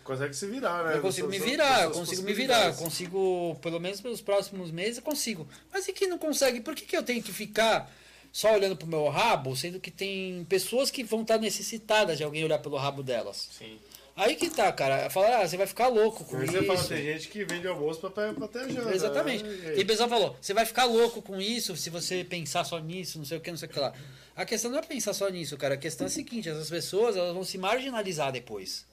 Consegue 0.03 0.35
se 0.35 0.47
virar, 0.47 0.85
né? 0.85 0.97
Eu 0.97 1.03
consigo 1.03 1.29
me 1.29 1.39
virar, 1.39 1.83
eu 1.83 1.91
consigo 1.91 2.23
me 2.23 2.33
virar, 2.33 2.77
consigo, 2.77 3.57
pelo 3.61 3.81
menos 3.81 4.01
pelos 4.01 4.21
próximos 4.21 4.71
meses, 4.71 4.99
eu 4.99 5.03
consigo. 5.03 5.49
Mas 5.73 5.87
e 5.89 5.93
quem 5.93 6.09
não 6.09 6.19
consegue? 6.19 6.61
Por 6.61 6.75
que, 6.75 6.85
que 6.85 6.97
eu 6.97 7.03
tenho 7.03 7.23
que 7.23 7.33
ficar 7.33 7.93
só 8.33 8.53
olhando 8.53 8.77
pro 8.77 8.87
meu 8.87 9.09
rabo, 9.09 9.57
sendo 9.57 9.81
que 9.81 9.91
tem 9.91 10.45
pessoas 10.49 10.91
que 10.91 11.03
vão 11.03 11.23
estar 11.23 11.39
necessitadas 11.39 12.19
de 12.19 12.25
alguém 12.25 12.45
olhar 12.45 12.59
pelo 12.59 12.77
rabo 12.77 13.03
delas? 13.03 13.49
Sim. 13.59 13.79
Aí 14.17 14.35
que 14.35 14.49
tá, 14.49 14.73
cara. 14.73 15.11
Falar, 15.11 15.43
ah, 15.43 15.47
você 15.47 15.59
vai 15.59 15.67
ficar 15.67 15.89
louco 15.89 16.25
com 16.25 16.39
Aí 16.39 16.45
isso. 16.45 16.53
você 16.55 16.65
fala, 16.65 16.85
tem 16.85 17.05
gente 17.05 17.29
que 17.29 17.45
vende 17.45 17.69
almoço 17.69 18.01
pra, 18.01 18.33
pra, 18.33 18.49
ter 18.49 18.71
janta. 18.71 18.95
Exatamente. 18.95 19.45
né? 19.45 19.51
E 19.51 19.69
aí? 19.69 19.77
Tem 19.77 19.87
pessoa 19.87 20.09
que 20.09 20.15
falou, 20.15 20.37
você 20.41 20.55
vai 20.55 20.65
ficar 20.65 20.85
louco 20.87 21.21
com 21.21 21.39
isso 21.39 21.77
se 21.77 21.91
você 21.91 22.25
pensar 22.25 22.65
só 22.65 22.79
nisso, 22.79 23.19
não 23.19 23.27
sei 23.27 23.37
o 23.37 23.41
que, 23.43 23.51
não 23.51 23.59
sei 23.59 23.69
o 23.69 23.71
que 23.71 23.79
lá. 23.79 23.93
A 24.35 24.47
questão 24.47 24.71
não 24.71 24.79
é 24.79 24.83
pensar 24.83 25.13
só 25.13 25.29
nisso, 25.29 25.55
cara. 25.59 25.75
A 25.75 25.77
questão 25.77 26.07
é 26.07 26.09
a 26.09 26.11
seguinte, 26.11 26.49
essas 26.49 26.71
pessoas 26.71 27.15
elas 27.15 27.35
vão 27.35 27.45
se 27.45 27.59
marginalizar 27.59 28.33
depois. 28.33 28.87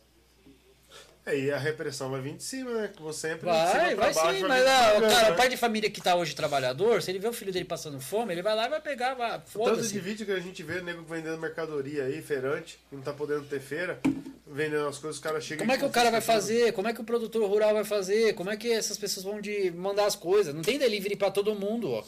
É, 1.25 1.37
e 1.39 1.51
a 1.51 1.57
repressão 1.57 2.11
vai 2.11 2.19
vir 2.19 2.33
de 2.35 2.43
cima, 2.43 2.69
né? 2.73 2.91
Como 2.97 3.13
sempre, 3.13 3.39
de 3.39 3.45
Vai, 3.45 3.67
cima 3.67 3.83
pra 3.83 3.95
vai 3.95 4.13
baixo, 4.13 4.37
sim, 4.39 4.43
mas 4.45 4.67
ah, 4.67 4.93
o 4.97 5.01
cara, 5.01 5.27
né? 5.29 5.31
o 5.31 5.35
pai 5.37 5.47
de 5.47 5.55
família 5.55 5.89
que 5.89 6.01
tá 6.01 6.15
hoje 6.15 6.35
trabalhador, 6.35 7.01
se 7.01 7.11
ele 7.11 7.19
vê 7.19 7.29
o 7.29 7.33
filho 7.33 7.51
dele 7.53 7.63
passando 7.63 7.97
fome, 8.01 8.33
ele 8.33 8.41
vai 8.41 8.53
lá 8.53 8.65
e 8.65 8.69
vai 8.69 8.81
pegar, 8.81 9.13
vai, 9.13 9.29
O 9.29 9.31
tanto 9.39 9.45
de 9.45 9.51
foda-se. 9.53 9.99
vídeo 9.99 10.25
que 10.25 10.33
a 10.33 10.39
gente 10.41 10.61
vê, 10.63 10.81
nego 10.81 11.01
vendendo 11.03 11.37
mercadoria 11.37 12.03
aí, 12.03 12.21
feirante, 12.21 12.77
não 12.91 13.01
tá 13.01 13.13
podendo 13.13 13.45
ter 13.45 13.61
feira, 13.61 14.01
vendendo 14.45 14.85
as 14.85 14.97
coisas, 14.97 15.15
os 15.15 15.23
caras 15.23 15.45
chegam 15.45 15.59
Como 15.65 15.71
é 15.71 15.77
que 15.77 15.85
o 15.85 15.89
cara 15.89 16.11
vai 16.11 16.19
fazer? 16.19 16.73
Como 16.73 16.89
é 16.89 16.93
que 16.93 16.99
o 16.99 17.05
produtor 17.05 17.49
rural 17.49 17.73
vai 17.73 17.85
fazer? 17.85 18.33
Como 18.33 18.49
é 18.49 18.57
que 18.57 18.69
essas 18.69 18.97
pessoas 18.97 19.23
vão 19.25 19.39
de 19.39 19.71
mandar 19.71 20.05
as 20.05 20.17
coisas? 20.17 20.53
Não 20.53 20.61
tem 20.61 20.77
delivery 20.77 21.15
pra 21.15 21.31
todo 21.31 21.55
mundo, 21.55 21.89
ó. 21.89 22.03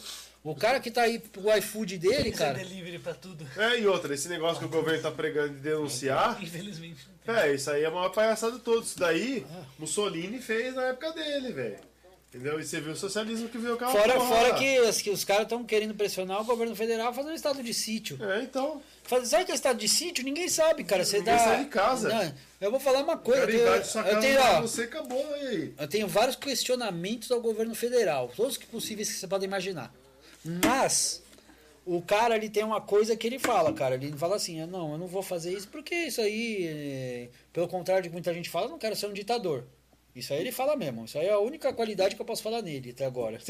O 0.50 0.54
cara 0.54 0.78
que 0.80 0.90
tá 0.90 1.02
aí 1.02 1.18
pro 1.18 1.54
iFood 1.58 1.98
dele, 1.98 2.28
Isso 2.30 2.42
é 2.42 2.46
cara. 2.46 2.58
delivery 2.58 2.98
pra 2.98 3.14
tudo. 3.14 3.46
É, 3.56 3.80
e 3.80 3.86
outra, 3.86 4.14
esse 4.14 4.28
negócio 4.28 4.58
que 4.60 4.64
o 4.64 4.68
governo 4.68 5.02
tá 5.02 5.10
pregando 5.10 5.54
de 5.54 5.60
denunciar, 5.60 6.38
Infelizmente. 6.42 7.06
é, 7.26 7.52
isso 7.52 7.70
aí 7.70 7.82
é 7.82 7.88
uma 7.88 8.10
palhaçada 8.10 8.52
de 8.52 8.60
todos. 8.60 8.90
Isso 8.90 8.98
daí, 8.98 9.44
Mussolini 9.78 10.38
fez 10.40 10.74
na 10.74 10.84
época 10.84 11.12
dele, 11.12 11.52
velho. 11.52 11.76
Entendeu? 12.28 12.60
E 12.60 12.64
você 12.64 12.80
viu 12.80 12.92
o 12.92 12.96
socialismo 12.96 13.48
que 13.48 13.56
veio 13.56 13.78
Fora, 13.78 14.14
porra 14.14 14.26
fora 14.26 14.48
lá. 14.48 14.54
que, 14.58 14.92
que 15.02 15.10
os 15.10 15.24
caras 15.24 15.44
estão 15.44 15.64
querendo 15.64 15.94
pressionar 15.94 16.40
o 16.42 16.44
governo 16.44 16.76
federal 16.76 17.08
a 17.08 17.12
fazer 17.14 17.30
um 17.30 17.34
estado 17.34 17.62
de 17.62 17.72
sítio. 17.72 18.18
É, 18.22 18.42
então. 18.42 18.82
Faz- 19.04 19.28
Sabe 19.28 19.46
que 19.46 19.52
é 19.52 19.54
estado 19.54 19.78
de 19.78 19.88
sítio? 19.88 20.22
Ninguém 20.24 20.48
sabe, 20.48 20.84
cara. 20.84 21.04
Você 21.04 21.18
Ninguém 21.18 21.34
dá... 21.34 21.38
sai 21.38 21.64
de 21.64 21.70
casa. 21.70 22.08
Não, 22.08 22.34
eu 22.60 22.70
vou 22.70 22.78
falar 22.80 23.02
uma 23.02 23.14
O 23.14 23.18
coisa. 23.18 23.50
Eu 23.50 23.84
sua 23.84 24.02
eu 24.02 24.06
casa 24.16 24.20
tenho, 24.20 24.40
ó, 24.40 24.60
você 24.60 24.82
acabou, 24.82 25.34
aí? 25.34 25.72
Eu 25.78 25.88
tenho 25.88 26.06
vários 26.08 26.36
questionamentos 26.36 27.30
ao 27.30 27.40
governo 27.40 27.74
federal, 27.74 28.30
todos 28.36 28.56
que 28.56 28.66
possíveis 28.66 29.08
que 29.08 29.14
você 29.14 29.26
pode 29.26 29.44
imaginar. 29.44 29.90
Mas 30.64 31.22
o 31.84 32.00
cara 32.02 32.36
ele 32.36 32.48
tem 32.48 32.64
uma 32.64 32.80
coisa 32.80 33.16
que 33.16 33.26
ele 33.26 33.38
fala, 33.38 33.72
cara. 33.72 33.94
Ele 33.94 34.12
fala 34.16 34.36
assim: 34.36 34.60
"Ah, 34.60 34.66
não, 34.66 34.92
eu 34.92 34.98
não 34.98 35.06
vou 35.06 35.22
fazer 35.22 35.52
isso 35.52 35.68
porque 35.68 35.94
isso 35.94 36.20
aí, 36.20 36.66
é, 36.66 37.28
pelo 37.52 37.68
contrário 37.68 38.02
de 38.02 38.08
que 38.08 38.12
muita 38.14 38.32
gente 38.34 38.48
fala, 38.50 38.66
eu 38.66 38.70
não 38.70 38.78
quero 38.78 38.96
ser 38.96 39.06
um 39.06 39.12
ditador. 39.12 39.64
Isso 40.14 40.32
aí 40.32 40.40
ele 40.40 40.52
fala 40.52 40.74
mesmo. 40.76 41.04
Isso 41.04 41.18
aí 41.18 41.26
é 41.26 41.32
a 41.32 41.38
única 41.38 41.72
qualidade 41.72 42.16
que 42.16 42.22
eu 42.22 42.26
posso 42.26 42.42
falar 42.42 42.62
nele 42.62 42.90
até 42.90 43.04
agora. 43.04 43.38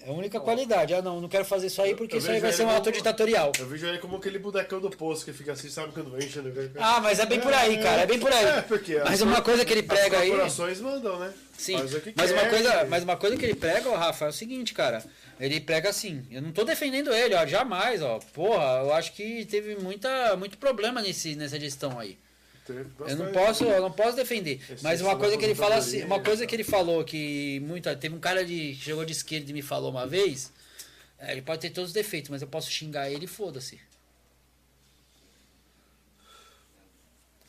É 0.00 0.10
a 0.10 0.12
única 0.12 0.38
qualidade. 0.38 0.94
Ah, 0.94 1.02
não, 1.02 1.20
não 1.20 1.28
quero 1.28 1.44
fazer 1.44 1.66
isso 1.66 1.82
aí 1.82 1.94
porque 1.94 2.14
Eu 2.14 2.18
isso 2.20 2.30
aí 2.30 2.38
vai 2.38 2.52
ser 2.52 2.62
um 2.62 2.66
ele 2.68 2.76
ato 2.76 2.84
como- 2.84 2.96
ditatorial. 2.96 3.52
Eu 3.58 3.66
vejo 3.66 3.84
ele 3.84 3.98
como 3.98 4.16
aquele 4.16 4.38
bonecão 4.38 4.80
do 4.80 4.88
poço 4.88 5.24
que 5.24 5.32
fica 5.32 5.52
assim, 5.52 5.68
sabe 5.68 5.92
quando 5.92 6.16
enche, 6.16 6.40
né? 6.40 6.70
Ah, 6.78 7.00
mas 7.00 7.18
é 7.18 7.26
bem 7.26 7.40
por 7.40 7.52
aí, 7.52 7.76
cara. 7.78 8.02
É 8.02 8.06
bem 8.06 8.18
por 8.18 8.32
aí. 8.32 8.44
É, 8.44 8.62
porque 8.62 8.96
Mas 9.00 9.14
as 9.14 9.20
uma 9.22 9.42
coisa 9.42 9.64
que 9.64 9.72
ele 9.72 9.82
prega 9.82 10.16
as 10.18 10.22
aí. 10.22 10.28
corporações 10.28 10.80
mandam, 10.80 11.18
né? 11.18 11.34
Sim, 11.58 11.78
Faz 11.78 11.94
o 11.94 12.00
que 12.00 12.14
mas, 12.16 12.30
quer, 12.30 12.40
uma 12.40 12.48
coisa, 12.48 12.84
mas 12.84 13.02
uma 13.02 13.16
coisa 13.16 13.36
que 13.36 13.44
ele 13.44 13.56
prega, 13.56 13.90
Rafa, 13.96 14.26
é 14.26 14.28
o 14.28 14.32
seguinte, 14.32 14.72
cara. 14.72 15.04
Ele 15.40 15.60
prega 15.60 15.88
assim. 15.90 16.26
Eu 16.30 16.42
não 16.42 16.52
tô 16.52 16.64
defendendo 16.64 17.12
ele, 17.12 17.34
ó, 17.34 17.46
jamais, 17.46 18.02
ó. 18.02 18.18
Porra, 18.32 18.80
eu 18.82 18.92
acho 18.92 19.12
que 19.12 19.44
teve 19.46 19.76
muita, 19.76 20.36
muito 20.36 20.58
problema 20.58 21.00
nesse, 21.00 21.36
nessa 21.36 21.58
gestão 21.60 21.98
aí. 21.98 22.18
Eu 23.06 23.16
não 23.16 23.32
posso, 23.32 23.64
eu 23.64 23.80
não 23.80 23.90
posso 23.90 24.16
defender. 24.16 24.60
Mas 24.82 25.00
uma 25.00 25.16
coisa 25.16 25.38
que 25.38 25.44
ele 25.44 25.54
fala 25.54 25.76
assim, 25.76 26.02
uma 26.04 26.20
coisa 26.20 26.46
que 26.46 26.54
ele 26.54 26.64
falou 26.64 27.02
que 27.02 27.60
muita, 27.60 27.96
teve 27.96 28.14
um 28.14 28.20
cara 28.20 28.44
de 28.44 28.74
que 28.74 28.82
chegou 28.82 29.04
de 29.04 29.12
esquerda 29.12 29.50
e 29.50 29.54
me 29.54 29.62
falou 29.62 29.90
uma 29.90 30.06
vez. 30.06 30.52
é, 31.18 31.32
ele 31.32 31.42
pode 31.42 31.60
ter 31.60 31.70
todos 31.70 31.90
os 31.90 31.94
defeitos, 31.94 32.30
mas 32.30 32.42
eu 32.42 32.48
posso 32.48 32.70
xingar 32.70 33.10
ele, 33.10 33.24
e 33.24 33.28
foda-se. 33.28 33.80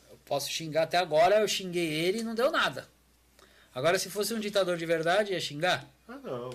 Eu 0.10 0.18
posso 0.26 0.50
xingar 0.52 0.84
até 0.84 0.98
agora, 0.98 1.40
eu 1.40 1.48
xinguei 1.48 1.88
ele 1.88 2.20
e 2.20 2.24
não 2.24 2.34
deu 2.34 2.52
nada. 2.52 2.88
Agora, 3.74 4.00
se 4.00 4.10
fosse 4.10 4.34
um 4.34 4.40
ditador 4.40 4.78
de 4.78 4.86
verdade, 4.86 5.34
ia 5.34 5.40
xingar? 5.40 5.86
Ah, 6.08 6.18
não. 6.24 6.50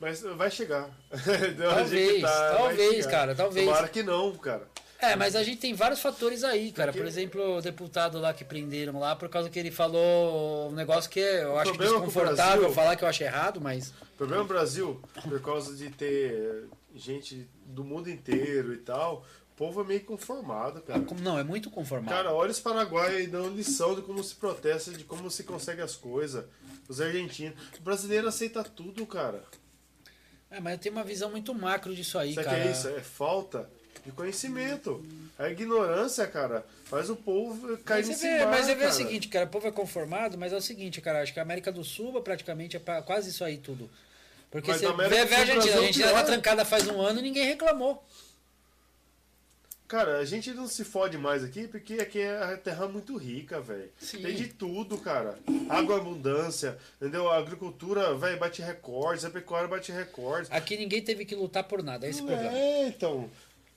Mas 0.00 0.20
vai 0.22 0.50
chegar. 0.50 0.88
Talvez, 1.58 2.14
que 2.16 2.20
tá, 2.20 2.54
talvez, 2.56 2.94
chegar. 2.96 3.10
cara, 3.10 3.34
talvez. 3.34 3.66
Tomara 3.66 3.88
que 3.88 4.02
não, 4.02 4.32
cara. 4.36 4.68
É, 5.00 5.14
mas 5.14 5.36
a 5.36 5.44
gente 5.44 5.58
tem 5.60 5.74
vários 5.74 6.00
fatores 6.00 6.42
aí, 6.42 6.72
cara. 6.72 6.90
Por 6.92 6.98
Porque- 6.98 7.08
exemplo, 7.08 7.56
o 7.58 7.62
deputado 7.62 8.18
lá 8.18 8.34
que 8.34 8.44
prenderam 8.44 8.98
lá, 8.98 9.14
por 9.14 9.28
causa 9.28 9.48
que 9.48 9.56
ele 9.58 9.70
falou 9.70 10.70
um 10.70 10.72
negócio 10.74 11.08
que 11.08 11.20
eu 11.20 11.56
acho 11.58 11.72
o 11.72 11.76
desconfortável 11.78 12.60
Brasil- 12.62 12.72
falar 12.74 12.96
que 12.96 13.04
eu 13.04 13.08
acho 13.08 13.22
errado, 13.22 13.60
mas. 13.60 13.90
O 13.90 14.16
problema 14.16 14.42
do 14.42 14.48
Brasil, 14.48 15.00
por 15.22 15.40
causa 15.40 15.74
de 15.76 15.88
ter 15.90 16.66
gente 16.96 17.48
do 17.64 17.84
mundo 17.84 18.10
inteiro 18.10 18.74
e 18.74 18.78
tal, 18.78 19.24
o 19.52 19.56
povo 19.56 19.80
é 19.82 19.84
meio 19.84 20.00
conformado, 20.04 20.80
cara. 20.82 21.00
Como- 21.02 21.20
Não, 21.20 21.38
é 21.38 21.44
muito 21.44 21.70
conformado. 21.70 22.12
Cara, 22.12 22.32
olha 22.32 22.50
os 22.50 22.58
paraguaios 22.58 23.18
aí 23.18 23.26
dando 23.28 23.50
lição 23.54 23.94
de 23.94 24.02
como 24.02 24.22
se 24.24 24.34
protesta, 24.34 24.90
de 24.90 25.04
como 25.04 25.30
se 25.30 25.44
consegue 25.44 25.80
as 25.80 25.94
coisas. 25.94 26.44
Os 26.88 27.00
argentinos. 27.00 27.54
O 27.78 27.82
brasileiro 27.82 28.26
aceita 28.26 28.64
tudo, 28.64 29.06
cara. 29.06 29.44
É, 30.50 30.60
mas 30.60 30.72
eu 30.74 30.78
tenho 30.78 30.94
uma 30.94 31.04
visão 31.04 31.30
muito 31.30 31.54
macro 31.54 31.94
disso 31.94 32.18
aí, 32.18 32.34
Sabe 32.34 32.46
cara. 32.46 32.62
que 32.62 32.68
é 32.68 32.72
isso? 32.72 32.88
É 32.88 33.00
falta 33.00 33.68
de 34.04 34.12
conhecimento. 34.12 35.04
A 35.38 35.48
ignorância, 35.50 36.26
cara, 36.26 36.64
faz 36.84 37.10
o 37.10 37.16
povo 37.16 37.76
cair 37.78 38.06
Mas 38.06 38.20
vê, 38.20 38.38
mar, 38.38 38.46
mas 38.48 38.66
você 38.66 38.74
vê 38.74 38.80
cara. 38.80 38.90
o 38.90 38.94
seguinte, 38.94 39.28
cara, 39.28 39.44
o 39.44 39.48
povo 39.48 39.68
é 39.68 39.70
conformado, 39.70 40.38
mas 40.38 40.52
é 40.52 40.56
o 40.56 40.60
seguinte, 40.60 41.00
cara, 41.00 41.22
acho 41.22 41.32
que 41.32 41.38
a 41.38 41.42
América 41.42 41.70
do 41.70 41.84
Sul 41.84 42.20
praticamente 42.22 42.76
é 42.76 42.80
pra- 42.80 43.02
quase 43.02 43.30
isso 43.30 43.44
aí 43.44 43.58
tudo. 43.58 43.88
Porque 44.50 44.70
Mas 44.70 44.80
você 44.80 44.86
vê, 45.26 45.34
a 45.34 45.38
Argentina, 45.40 45.74
a 45.74 45.76
é 45.76 45.78
Argentina 45.80 46.12
tá 46.12 46.22
trancada 46.24 46.64
faz 46.64 46.88
um 46.88 46.98
ano 47.00 47.18
e 47.18 47.22
ninguém 47.22 47.44
reclamou. 47.44 48.02
Cara, 49.88 50.18
a 50.18 50.24
gente 50.26 50.52
não 50.52 50.68
se 50.68 50.84
fode 50.84 51.16
mais 51.16 51.42
aqui 51.42 51.66
porque 51.66 51.94
aqui 51.94 52.20
é 52.20 52.42
a 52.42 52.58
terra 52.58 52.86
muito 52.86 53.16
rica, 53.16 53.58
velho. 53.58 53.90
Tem 53.98 54.34
de 54.34 54.48
tudo, 54.48 54.98
cara. 54.98 55.38
Água 55.66 55.96
abundância, 55.96 56.76
entendeu? 57.00 57.30
A 57.30 57.38
agricultura, 57.38 58.14
vai 58.14 58.36
bate 58.36 58.60
recordes, 58.60 59.24
a 59.24 59.30
pecuária 59.30 59.66
bate 59.66 59.90
recordes. 59.90 60.52
Aqui 60.52 60.76
ninguém 60.76 61.00
teve 61.02 61.24
que 61.24 61.34
lutar 61.34 61.64
por 61.64 61.82
nada, 61.82 62.06
é 62.06 62.10
esse 62.10 62.20
Não 62.20 62.26
problema. 62.28 62.54
é, 62.54 62.88
então. 62.88 63.30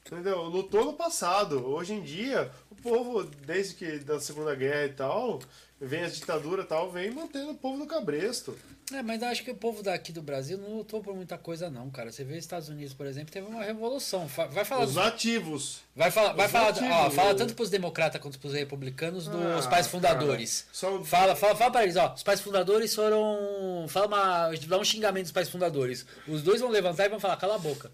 Entendeu? 0.06 0.42
Lutou 0.44 0.84
no 0.84 0.94
passado. 0.94 1.66
Hoje 1.66 1.94
em 1.94 2.02
dia, 2.02 2.52
o 2.70 2.76
povo, 2.76 3.24
desde 3.24 3.76
que 3.76 4.00
da 4.00 4.20
Segunda 4.20 4.54
Guerra 4.54 4.86
e 4.88 4.94
tal, 4.94 5.40
vem 5.82 6.04
as 6.04 6.16
ditaduras 6.16 6.66
e 6.66 6.68
tal, 6.68 6.92
vem 6.92 7.12
mantendo 7.12 7.52
o 7.52 7.56
povo 7.56 7.78
no 7.78 7.88
cabresto. 7.88 8.58
É, 8.94 9.02
mas 9.02 9.22
eu 9.22 9.28
acho 9.30 9.44
que 9.44 9.52
o 9.52 9.56
povo 9.56 9.82
daqui 9.82 10.12
do 10.12 10.22
Brasil 10.22 10.58
não 10.58 10.76
lutou 10.78 11.02
por 11.02 11.16
muita 11.16 11.38
coisa, 11.38 11.70
não, 11.70 11.90
cara. 11.90 12.12
Você 12.12 12.24
vê 12.26 12.34
os 12.34 12.40
Estados 12.40 12.68
Unidos, 12.68 12.94
por 12.94 13.06
exemplo, 13.06 13.32
teve 13.32 13.48
uma 13.48 13.64
revolução. 13.64 14.28
Vai 14.28 14.66
falar. 14.66 14.84
Os 14.84 14.96
nativos. 14.96 15.80
Vai 15.96 16.12
falar, 16.12 16.34
vai 16.34 16.46
os 16.48 16.52
falar, 16.52 16.66
nativos, 16.74 16.90
ó, 16.92 17.10
fala 17.10 17.34
tanto 17.34 17.56
pros 17.56 17.70
democratas 17.70 18.22
quanto 18.22 18.38
pros 18.38 18.54
republicanos 18.54 19.28
dos 19.28 19.66
Ah, 19.66 19.70
pais 19.70 19.88
fundadores. 19.88 20.68
só- 20.74 21.02
Fala, 21.04 21.36
fala, 21.38 21.56
fala 21.56 21.72
pra 21.72 21.84
eles, 21.84 21.96
ó. 21.96 22.14
Os 22.14 22.22
pais 22.24 22.42
fundadores 22.42 22.94
foram. 22.94 23.86
Fala 23.88 24.08
uma. 24.08 24.52
Dá 24.68 24.78
um 24.78 24.84
xingamento 24.84 25.24
dos 25.24 25.32
pais 25.32 25.50
fundadores. 25.50 26.06
Os 26.28 26.42
dois 26.44 26.60
vão 26.60 26.70
levantar 26.70 27.06
e 27.06 27.10
vão 27.10 27.20
falar, 27.20 27.38
cala 27.38 27.56
a 27.56 27.60
boca. 27.60 27.90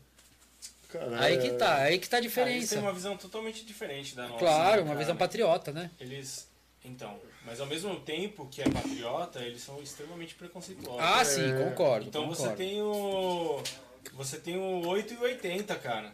Cara, 0.89 1.19
Aí 1.19 1.35
é- 1.35 1.37
que 1.37 1.49
tá, 1.51 1.75
aí 1.75 1.99
que 1.99 2.09
tá 2.09 2.17
a 2.17 2.21
Cara, 2.21 2.25
eles 2.25 2.31
diferença. 2.63 2.75
têm 2.75 2.83
uma 2.83 2.93
visão 2.93 3.15
totalmente 3.17 3.63
diferente 3.65 4.15
da 4.15 4.23
nossa. 4.27 4.39
Claro, 4.39 4.83
né, 4.83 4.89
uma 4.91 4.95
visão 4.95 5.15
patriota, 5.15 5.71
né? 5.71 5.91
Eles. 5.99 6.47
Então, 6.83 7.19
mas 7.47 7.61
ao 7.61 7.65
mesmo 7.65 7.97
tempo 8.01 8.45
que 8.51 8.61
é 8.61 8.69
patriota, 8.69 9.39
eles 9.39 9.61
são 9.63 9.81
extremamente 9.81 10.35
preconceituosos. 10.35 10.99
Ah, 11.01 11.23
sim, 11.23 11.55
concordo. 11.57 12.05
Então 12.07 12.27
concordo. 12.27 12.43
você 12.51 12.55
tem 12.55 12.81
o. 12.81 13.63
Você 14.13 14.37
tem 14.37 14.57
o 14.57 14.85
8 14.85 15.13
e 15.13 15.17
o 15.17 15.21
80, 15.21 15.73
cara. 15.75 16.11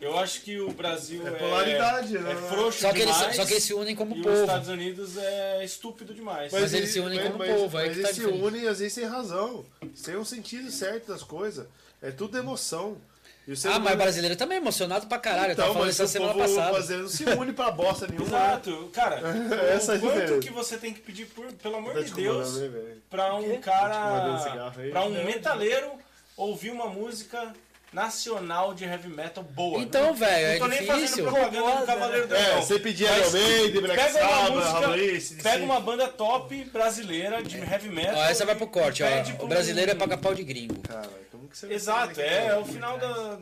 Eu 0.00 0.16
acho 0.16 0.42
que 0.42 0.60
o 0.60 0.70
Brasil 0.72 1.26
É 1.26 1.30
é. 1.30 1.32
polaridade, 1.34 2.16
né? 2.16 2.32
É 2.32 2.36
frouxo 2.36 2.80
Só 2.82 2.92
que, 2.92 3.00
eles, 3.00 3.16
demais. 3.16 3.34
só 3.36 3.44
que 3.44 3.52
eles 3.54 3.64
se 3.64 3.74
unem 3.74 3.96
como 3.96 4.14
e 4.14 4.20
os 4.20 4.24
povo. 4.26 4.40
Estados 4.42 4.68
Unidos 4.68 5.16
é 5.16 5.64
estúpido 5.64 6.14
demais. 6.14 6.52
Mas 6.52 6.72
eles 6.72 6.90
se 6.90 7.00
unem 7.00 7.18
como 7.20 7.38
povo, 7.44 7.76
aí 7.76 7.88
Mas 7.88 7.96
que 7.96 8.02
tá 8.02 8.08
eles 8.08 8.16
se 8.16 8.20
diferente. 8.24 8.44
unem 8.44 8.68
às 8.68 8.78
vezes 8.78 8.92
sem 8.92 9.04
razão. 9.04 9.66
Sem 9.96 10.16
um 10.16 10.24
sentido 10.24 10.70
certo 10.70 11.08
das 11.08 11.24
coisas. 11.24 11.66
É 12.00 12.12
tudo 12.12 12.38
emoção. 12.38 12.96
E 13.48 13.54
Ah, 13.66 13.78
mas 13.78 13.96
brasileiro 13.96 14.36
também 14.36 14.58
é 14.58 14.60
emocionado 14.60 15.06
pra 15.06 15.18
caralho. 15.18 15.48
eu 15.48 15.52
Então, 15.52 15.64
tava 15.64 15.72
falando 15.74 15.86
mas 15.88 15.94
isso 15.98 16.06
semana 16.08 16.32
povo 16.34 16.44
passada. 16.44 16.72
brasileiro 16.72 17.02
não 17.04 17.10
se 17.10 17.24
une 17.24 17.52
pra 17.54 17.70
bosta 17.70 18.06
nenhuma. 18.06 18.26
Exato, 18.26 18.90
cara. 18.92 19.22
Essa 19.74 19.94
é 19.94 19.96
o 19.96 20.00
quanto 20.00 20.38
que 20.40 20.50
você 20.50 20.76
tem 20.76 20.92
que 20.92 21.00
pedir, 21.00 21.24
por, 21.26 21.50
pelo 21.54 21.76
amor 21.76 21.94
Tá 21.94 22.00
de 22.02 22.12
Deus, 22.12 22.58
né, 22.58 22.68
velho? 22.68 23.02
pra 23.08 23.34
um 23.36 23.54
Tá 23.54 23.58
cara. 23.60 24.72
aí? 24.76 24.90
Pra 24.90 25.04
um 25.04 25.08
Não. 25.10 25.24
metaleiro 25.24 25.92
ouvir 26.36 26.70
uma 26.70 26.88
música 26.88 27.52
nacional 27.90 28.74
de 28.74 28.84
heavy 28.84 29.08
metal 29.08 29.42
boa. 29.42 29.80
Então, 29.80 30.12
velho, 30.14 30.46
é 30.46 30.52
Não 30.52 30.58
tô 30.60 30.66
nem 30.68 30.80
difícil. 30.80 31.08
fazendo 31.08 31.32
propaganda 31.32 31.80
do 31.80 31.86
Cavaleiro 31.86 32.28
do 32.28 32.34
É, 32.36 32.56
você 32.60 32.78
pedir 32.78 33.08
Mas 33.08 33.32
Iron 33.34 33.44
Maiden, 33.48 33.80
Black 33.80 33.96
Pega 34.02 34.18
uma 34.50 34.62
Sabbath, 34.62 35.42
pega 35.42 35.64
uma 35.64 35.80
banda 35.80 36.06
top 36.08 36.64
brasileira 36.66 37.42
de 37.42 37.56
heavy 37.56 37.88
metal. 37.88 38.14
Ó, 38.16 38.24
essa 38.24 38.44
vai 38.44 38.54
pro 38.54 38.66
corte, 38.66 39.02
ó. 39.02 39.06
O 39.42 39.46
brasileiro 39.48 39.90
é 39.90 39.94
paga 39.94 40.18
pau 40.18 40.34
de 40.34 40.44
gringo. 40.44 40.78
Caralho, 40.82 41.08
que 41.50 41.56
você 41.58 41.72
Exato, 41.72 42.20
é, 42.20 42.46
é 42.48 42.56
o 42.58 42.64
final 42.64 42.98
da- 42.98 43.38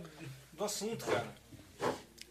do 0.52 0.64
assunto, 0.64 1.04
cara. 1.06 1.26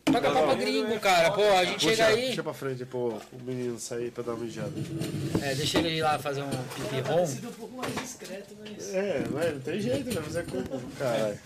Paga 0.06 0.32
pau 0.32 0.44
pra 0.44 0.54
Não, 0.54 0.58
gringo, 0.58 1.00
cara. 1.00 1.32
Pô, 1.32 1.42
a 1.44 1.66
gente 1.66 1.84
chega 1.84 2.06
aí. 2.08 2.30
puxa 2.30 2.44
pra 2.44 2.54
frente, 2.54 2.86
pô, 2.86 3.10
o 3.32 3.40
menino 3.42 3.80
sair 3.80 4.12
pra 4.12 4.24
dar 4.24 4.34
uma 4.34 4.44
mijada. 4.46 4.72
É, 5.42 5.56
deixa 5.56 5.80
ele 5.80 5.90
ir 5.98 6.02
lá 6.04 6.18
fazer 6.20 6.44
um 6.44 6.50
pipi 6.50 7.02
rom. 7.02 7.26
sido 7.26 7.50
um 7.50 7.54
pouco 7.54 7.76
mais 7.76 7.94
discreto, 7.96 8.56
mas. 8.60 8.94
É, 8.94 9.24
mas 9.32 9.54
não 9.54 9.62
tem 9.62 9.80
jeito, 9.82 10.14
né? 10.14 10.22
Mas 10.24 10.36
é 10.36 10.44
como, 10.44 10.92
caralho. 10.98 11.40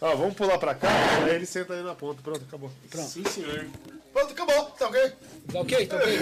Ó, 0.00 0.16
vamos 0.16 0.34
pular 0.34 0.58
pra 0.58 0.74
cá, 0.74 0.88
aí 1.24 1.34
ele 1.34 1.44
senta 1.46 1.74
aí 1.74 1.82
na 1.82 1.94
ponta. 1.94 2.22
Pronto, 2.22 2.42
acabou. 2.48 2.70
Sim, 2.94 3.24
senhor. 3.24 3.66
Pronto, 4.12 4.32
acabou, 4.32 4.64
tá 4.70 4.88
ok? 4.88 5.12
Tá 5.52 5.60
ok? 5.60 5.86
Tá 5.86 5.96
ok? 5.96 6.18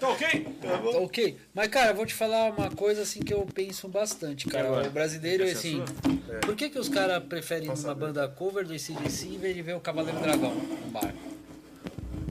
Tá 0.00 0.08
ok? 0.08 0.44
Tá 0.62 0.98
ok. 0.98 1.38
Mas, 1.52 1.68
cara, 1.68 1.90
eu 1.90 1.94
vou 1.94 2.06
te 2.06 2.14
falar 2.14 2.50
uma 2.50 2.70
coisa 2.70 3.02
assim 3.02 3.20
que 3.20 3.34
eu 3.34 3.46
penso 3.52 3.86
bastante, 3.88 4.46
cara. 4.46 4.86
O 4.86 4.90
brasileiro, 4.90 5.44
Essa 5.44 5.52
é 5.52 5.58
assim. 5.58 5.84
É. 6.30 6.38
Por 6.38 6.56
que, 6.56 6.70
que 6.70 6.78
os 6.78 6.88
caras 6.88 7.22
preferem 7.24 7.68
uma 7.70 7.94
banda 7.94 8.26
cover 8.28 8.64
do 8.66 8.72
ACDC 8.72 9.26
em 9.26 9.38
vez 9.38 9.54
de 9.54 9.62
ver 9.62 9.74
o 9.76 9.80
Cavaleiro 9.80 10.18
Dragão 10.20 10.54
no 10.54 10.90
bar? 10.90 11.14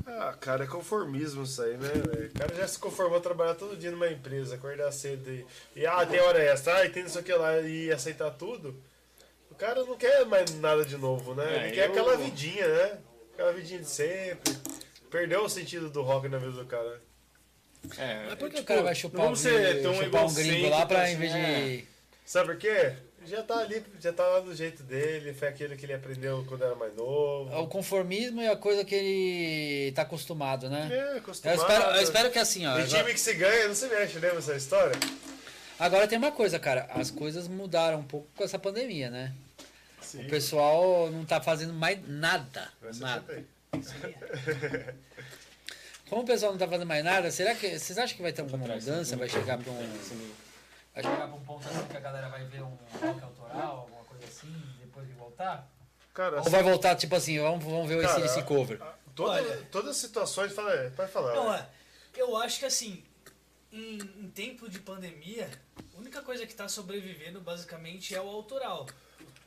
Ah, 0.07 0.35
cara, 0.39 0.63
é 0.63 0.67
conformismo 0.67 1.43
isso 1.43 1.61
aí, 1.61 1.75
né, 1.77 1.89
velho? 1.89 2.27
O 2.29 2.33
cara 2.39 2.55
já 2.55 2.67
se 2.67 2.77
conformou 2.79 3.17
a 3.17 3.21
trabalhar 3.21 3.55
todo 3.55 3.75
dia 3.75 3.91
numa 3.91 4.07
empresa, 4.09 4.55
acordar 4.55 4.91
cedo 4.91 5.29
e, 5.29 5.45
e 5.75 5.85
ah, 5.85 6.05
tem 6.05 6.19
hora 6.21 6.39
extra, 6.43 6.75
ah, 6.77 6.85
e 6.85 6.89
tem 6.89 7.03
isso 7.05 7.17
aqui 7.19 7.33
lá 7.33 7.59
e 7.59 7.91
aceitar 7.91 8.31
tudo. 8.31 8.75
O 9.51 9.55
cara 9.55 9.83
não 9.83 9.95
quer 9.95 10.25
mais 10.25 10.49
nada 10.59 10.83
de 10.85 10.97
novo, 10.97 11.33
né? 11.35 11.45
É, 11.45 11.63
Ele 11.67 11.75
quer 11.75 11.85
eu- 11.87 11.91
aquela 11.91 12.17
vidinha, 12.17 12.67
né? 12.67 12.97
Aquela 13.33 13.53
vidinha 13.53 13.79
de 13.79 13.89
sempre. 13.89 14.55
Perdeu 15.09 15.43
o 15.43 15.49
sentido 15.49 15.89
do 15.89 16.01
rock 16.01 16.27
na 16.29 16.37
vida 16.37 16.51
do 16.51 16.65
cara. 16.65 17.01
É, 17.97 18.25
Mas 18.27 18.35
por 18.35 18.49
que 18.49 18.55
tipo, 18.55 18.61
o 18.61 18.65
cara 18.65 18.81
vai 18.81 18.93
não 18.93 18.99
chupar, 18.99 19.21
um, 19.21 19.23
vamos 19.25 19.39
ser 19.39 19.81
tão 19.81 19.93
chupar 19.93 20.25
um 20.25 20.33
gringo 20.33 20.69
lá 20.69 20.85
pra 20.85 21.11
em 21.11 21.17
vez 21.17 21.33
egocêntricos, 21.33 21.77
de. 21.81 21.87
Sabe 22.25 22.47
por 22.47 22.57
quê? 22.57 22.93
Já 23.25 23.41
tá 23.43 23.57
ali, 23.59 23.83
já 24.01 24.11
tá 24.11 24.25
lá 24.27 24.39
do 24.41 24.53
jeito 24.53 24.83
dele, 24.83 25.33
foi 25.33 25.47
aquilo 25.47 25.75
que 25.77 25.85
ele 25.85 25.93
aprendeu 25.93 26.43
quando 26.47 26.63
era 26.63 26.75
mais 26.75 26.93
novo. 26.95 27.55
O 27.57 27.67
conformismo 27.67 28.41
é 28.41 28.49
a 28.49 28.55
coisa 28.57 28.83
que 28.83 28.93
ele 28.93 29.91
tá 29.93 30.01
acostumado, 30.01 30.69
né? 30.69 30.89
É, 30.91 31.13
Eu 31.13 31.17
acostumado. 31.17 31.57
espero, 31.57 31.83
eu 31.95 32.01
espero 32.03 32.31
que 32.31 32.39
assim, 32.39 32.65
ó. 32.65 32.71
E 32.77 32.81
agora- 32.81 32.87
time 32.87 33.13
que 33.13 33.19
se 33.19 33.33
ganha 33.33 33.67
não 33.67 33.75
se 33.75 33.87
mexe, 33.87 34.19
lembra 34.19 34.39
essa 34.39 34.55
história? 34.55 34.95
Agora 35.79 36.07
tem 36.07 36.17
uma 36.17 36.31
coisa, 36.31 36.59
cara. 36.59 36.87
As 36.89 37.09
coisas 37.11 37.47
mudaram 37.47 37.99
um 37.99 38.03
pouco 38.03 38.27
com 38.35 38.43
essa 38.43 38.59
pandemia, 38.59 39.09
né? 39.09 39.33
Sim. 40.01 40.25
O 40.25 40.29
pessoal 40.29 41.09
não 41.09 41.23
tá 41.25 41.41
fazendo 41.41 41.73
mais 41.73 41.97
nada. 42.07 42.69
Vai 42.81 42.93
ser 42.93 42.99
Nada. 43.01 43.43
Como 46.09 46.21
o 46.21 46.25
pessoal 46.25 46.51
não 46.51 46.59
tá 46.59 46.67
fazendo 46.67 46.87
mais 46.87 47.03
nada, 47.03 47.31
será 47.31 47.55
que. 47.55 47.79
Vocês 47.79 47.97
acham 47.97 48.15
que 48.15 48.21
vai 48.21 48.33
ter 48.33 48.41
alguma 48.41 48.67
mudança? 48.67 49.15
Vai 49.15 49.29
chegar 49.29 49.57
pra 49.57 49.71
um. 49.71 49.77
Vai 50.93 51.03
chegar 51.03 51.27
pra 51.27 51.35
um 51.35 51.43
ponto 51.43 51.67
assim 51.67 51.87
que 51.87 51.97
a 51.97 51.99
galera 51.99 52.29
vai 52.29 52.45
ver 52.45 52.61
um 52.61 52.77
rock 53.01 53.23
autoral, 53.23 53.77
alguma 53.79 54.03
coisa 54.03 54.25
assim, 54.25 54.53
depois 54.79 55.07
de 55.07 55.13
voltar? 55.13 55.67
Cara, 56.13 56.37
Ou 56.41 56.49
vai 56.49 56.61
voltar, 56.61 56.95
tipo 56.95 57.15
assim, 57.15 57.39
vamos, 57.39 57.63
vamos 57.63 57.87
ver 57.87 57.97
o 57.97 58.01
Cara, 58.01 58.13
ACDC 58.13 58.43
cover. 58.43 58.79
Toda, 59.15 59.31
Olha. 59.31 59.67
todas 59.71 59.91
as 59.91 59.97
situações, 59.97 60.53
fala, 60.53 60.91
pode 60.95 61.11
falar. 61.11 61.33
Não, 61.35 61.53
é. 61.53 61.67
Eu 62.15 62.37
acho 62.37 62.59
que 62.59 62.65
assim, 62.65 63.03
em, 63.71 63.97
em 63.97 64.29
tempo 64.29 64.69
de 64.69 64.79
pandemia, 64.79 65.49
a 65.95 65.99
única 65.99 66.21
coisa 66.21 66.45
que 66.45 66.51
está 66.51 66.67
sobrevivendo 66.67 67.41
basicamente 67.41 68.13
é 68.13 68.21
o 68.21 68.29
autoral. 68.29 68.85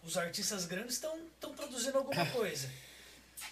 Os 0.03 0.17
artistas 0.17 0.67
grandes 0.67 0.95
estão 0.95 1.55
produzindo 1.55 1.99
alguma 1.99 2.27
coisa. 2.27 2.69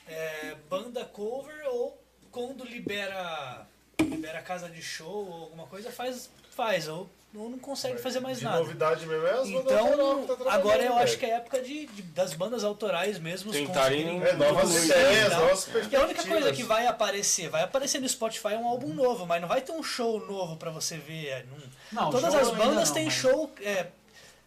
É, 0.08 0.56
banda 0.68 1.04
cover 1.04 1.64
ou 1.66 2.03
quando 2.34 2.64
libera 2.64 3.66
libera 4.00 4.42
casa 4.42 4.68
de 4.68 4.82
show 4.82 5.26
ou 5.30 5.42
alguma 5.44 5.66
coisa, 5.66 5.90
faz, 5.90 6.28
faz. 6.50 6.88
Ou, 6.88 7.08
ou 7.36 7.48
não 7.48 7.58
consegue 7.58 7.98
fazer 7.98 8.20
mais 8.20 8.38
de 8.38 8.44
nada. 8.44 8.58
novidade 8.58 9.06
mesmo 9.06 9.26
é 9.26 9.30
as 9.32 9.48
Então, 9.48 10.20
que 10.26 10.36
tá 10.44 10.52
agora 10.52 10.82
eu 10.84 10.96
acho 10.98 11.16
que 11.18 11.24
é 11.26 11.30
época 11.30 11.60
de, 11.62 11.86
de- 11.86 12.02
das 12.02 12.32
bandas 12.34 12.62
autorais 12.64 13.18
mesmo 13.18 13.50
Tentarem- 13.52 14.22
É, 14.22 14.32
novas 14.34 14.84
ideias, 14.84 15.32
novas 15.32 15.68
E 15.90 15.96
a 15.96 16.00
única 16.04 16.22
coisa 16.24 16.52
que 16.52 16.62
vai 16.64 16.86
aparecer, 16.86 17.48
vai 17.48 17.62
aparecer 17.62 18.00
no 18.00 18.08
Spotify 18.08 18.54
um 18.54 18.66
álbum 18.68 18.92
novo, 18.92 19.26
mas 19.26 19.40
não 19.40 19.48
vai 19.48 19.60
ter 19.62 19.72
um 19.72 19.82
show 19.82 20.20
novo 20.26 20.56
pra 20.56 20.70
você 20.70 20.96
ver. 20.96 21.26
é, 21.28 21.44
não- 21.50 22.02
Não, 22.04 22.10
Todas 22.10 22.34
as 22.34 22.50
bandas 22.50 22.88
não, 22.88 22.94
têm 22.94 23.04
mas- 23.06 23.14
show. 23.14 23.50
é, 23.62 23.86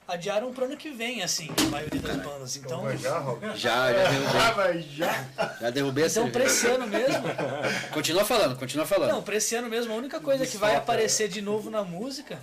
adiaram 0.07 0.53
pro 0.53 0.65
ano 0.65 0.77
que 0.77 0.89
vem, 0.89 1.21
assim, 1.21 1.49
a 1.59 1.69
maioria 1.69 1.99
das 2.01 2.15
bandas. 2.17 2.55
Então, 2.55 2.81
Vai 2.83 2.97
já? 2.97 3.19
Já, 3.55 3.91
já 3.93 4.09
derrubei, 4.09 4.41
Ah, 4.41 4.51
vai 4.51 4.81
já. 4.81 5.25
já 5.61 5.69
derrubei 5.69 6.03
a 6.03 6.07
então 6.07 6.31
pra 6.31 6.47
cerveja. 6.49 6.55
esse 6.55 6.67
ano 6.67 6.87
mesmo. 6.87 7.23
Continua 7.93 8.23
falando, 8.25 8.57
continua 8.57 8.85
falando. 8.85 9.11
Não, 9.11 9.21
pra 9.21 9.35
esse 9.35 9.55
ano 9.55 9.67
mesmo, 9.69 9.93
a 9.93 9.95
única 9.97 10.19
coisa 10.19 10.45
que 10.45 10.57
vai 10.57 10.75
aparecer 10.75 11.27
de 11.27 11.41
novo 11.41 11.69
na 11.69 11.83
música 11.83 12.39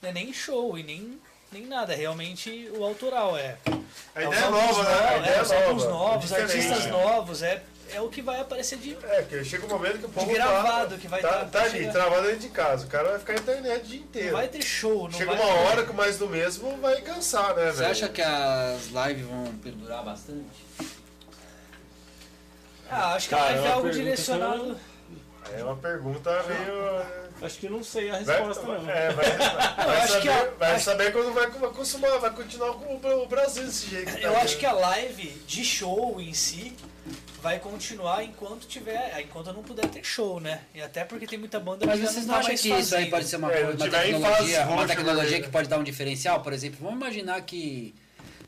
não 0.00 0.08
é 0.10 0.12
nem 0.12 0.32
show 0.32 0.78
e 0.78 0.82
nem, 0.82 1.18
nem 1.52 1.66
nada. 1.66 1.92
É 1.92 1.96
realmente 1.96 2.70
o 2.76 2.84
autoral. 2.84 3.36
É, 3.36 3.56
A 4.14 4.22
é 4.22 4.26
ideia 4.26 4.40
é 4.44 4.50
nova, 4.50 4.82
né? 4.84 4.90
A 4.98 5.10
novos, 5.18 5.50
ideia 5.50 5.58
é, 5.58 5.62
é 5.64 5.72
nova. 5.72 5.88
novos, 5.88 6.32
é 6.32 6.44
diferente. 6.46 6.66
artistas 6.72 6.90
novos. 6.90 7.42
É, 7.42 7.62
é 7.92 8.00
o 8.00 8.08
que 8.08 8.20
vai 8.22 8.40
aparecer 8.40 8.78
de. 8.78 8.96
É, 9.04 9.22
que 9.22 9.44
chega 9.44 9.64
um 9.66 9.68
momento 9.68 9.98
que 9.98 10.06
o 10.06 10.08
povo 10.08 10.32
gravado, 10.32 10.94
tá, 10.94 11.00
que 11.00 11.08
vai 11.08 11.20
tá, 11.22 11.28
tá- 11.28 11.44
tá 11.44 11.58
vai 11.60 11.68
ali, 11.68 11.78
chegar. 11.78 11.92
travado 11.92 12.22
dentro 12.26 12.38
de 12.40 12.48
casa. 12.48 12.84
O 12.86 12.88
cara 12.88 13.08
vai 13.10 13.18
ficar 13.18 13.32
na 13.34 13.38
internet 13.40 13.82
o 13.82 13.86
dia 13.86 13.98
Não 13.98 14.04
inteiro. 14.06 14.32
vai 14.36 14.48
ter 14.48 14.62
show, 14.62 15.04
não 15.04 15.12
Chega 15.12 15.32
vai 15.34 15.40
uma 15.40 15.52
ter- 15.54 15.60
hora 15.66 15.84
que 15.86 15.92
mais 15.92 16.18
do 16.18 16.28
mesmo 16.28 16.76
vai 16.78 17.00
cansar, 17.00 17.54
né, 17.54 17.64
velho? 17.64 17.74
Você 17.74 17.84
acha 17.84 18.08
que 18.08 18.22
as 18.22 18.86
lives 18.86 19.26
vão 19.26 19.44
perdurar 19.62 20.04
bastante? 20.04 20.64
Ah, 22.90 23.14
acho 23.14 23.28
que 23.28 23.34
Cara, 23.34 23.44
vai 23.46 23.54
é 23.54 23.56
ter 23.62 23.66
uma 23.68 23.74
algo 23.74 23.90
direcionado. 23.90 24.78
É 25.56 25.62
uma 25.62 25.76
pergunta 25.76 26.30
meio... 26.44 27.26
Acho 27.42 27.58
que 27.58 27.68
não 27.68 27.84
sei 27.84 28.08
a 28.08 28.18
Vai, 28.20 28.38
resposta, 28.38 28.62
não. 28.66 28.90
é, 28.90 29.12
vai, 29.12 29.26
vai, 29.36 30.06
saber, 30.08 30.22
que 30.22 30.28
a- 30.30 30.50
vai 30.58 30.72
acho- 30.72 30.84
saber 30.86 31.12
quando 31.12 31.34
vai, 31.34 31.50
vai 31.50 31.70
consumar, 31.70 32.18
vai 32.18 32.30
continuar 32.30 32.72
com 32.74 32.94
o, 32.96 33.26
Brasil 33.26 33.64
desse 33.64 33.90
jeito. 33.90 34.10
tá 34.12 34.18
Eu 34.20 34.36
acho 34.38 34.56
que 34.56 34.64
a 34.64 34.72
live 34.72 35.28
de 35.46 35.62
show 35.62 36.18
em 36.18 36.32
si 36.32 36.74
vai 37.46 37.60
continuar 37.60 38.24
enquanto 38.24 38.66
tiver, 38.66 39.20
enquanto 39.20 39.52
não 39.52 39.62
puder 39.62 39.86
ter 39.88 40.02
show, 40.02 40.40
né? 40.40 40.62
E 40.74 40.82
até 40.82 41.04
porque 41.04 41.28
tem 41.28 41.38
muita 41.38 41.60
banda 41.60 41.86
Mas 41.86 42.00
que 42.00 42.06
já 42.06 42.10
vocês 42.12 42.26
não 42.26 42.34
não 42.34 42.34
tá 42.34 42.40
acham 42.40 42.48
mais 42.50 42.60
que 42.60 42.68
isso 42.68 42.74
aí 42.96 43.02
fazendo. 43.02 43.10
pode 43.10 43.24
ser 43.28 43.36
uma, 43.36 43.52
É, 43.52 43.62
uma 43.62 43.88
tecnologia, 43.88 44.30
fase 44.30 44.54
uma 44.56 44.64
roxa, 44.82 44.88
tecnologia 44.88 45.38
né? 45.38 45.44
que 45.44 45.50
pode 45.50 45.68
dar 45.68 45.78
um 45.78 45.84
diferencial? 45.84 46.40
Por 46.42 46.52
exemplo, 46.52 46.78
vamos 46.82 46.96
imaginar 46.96 47.40
que 47.42 47.94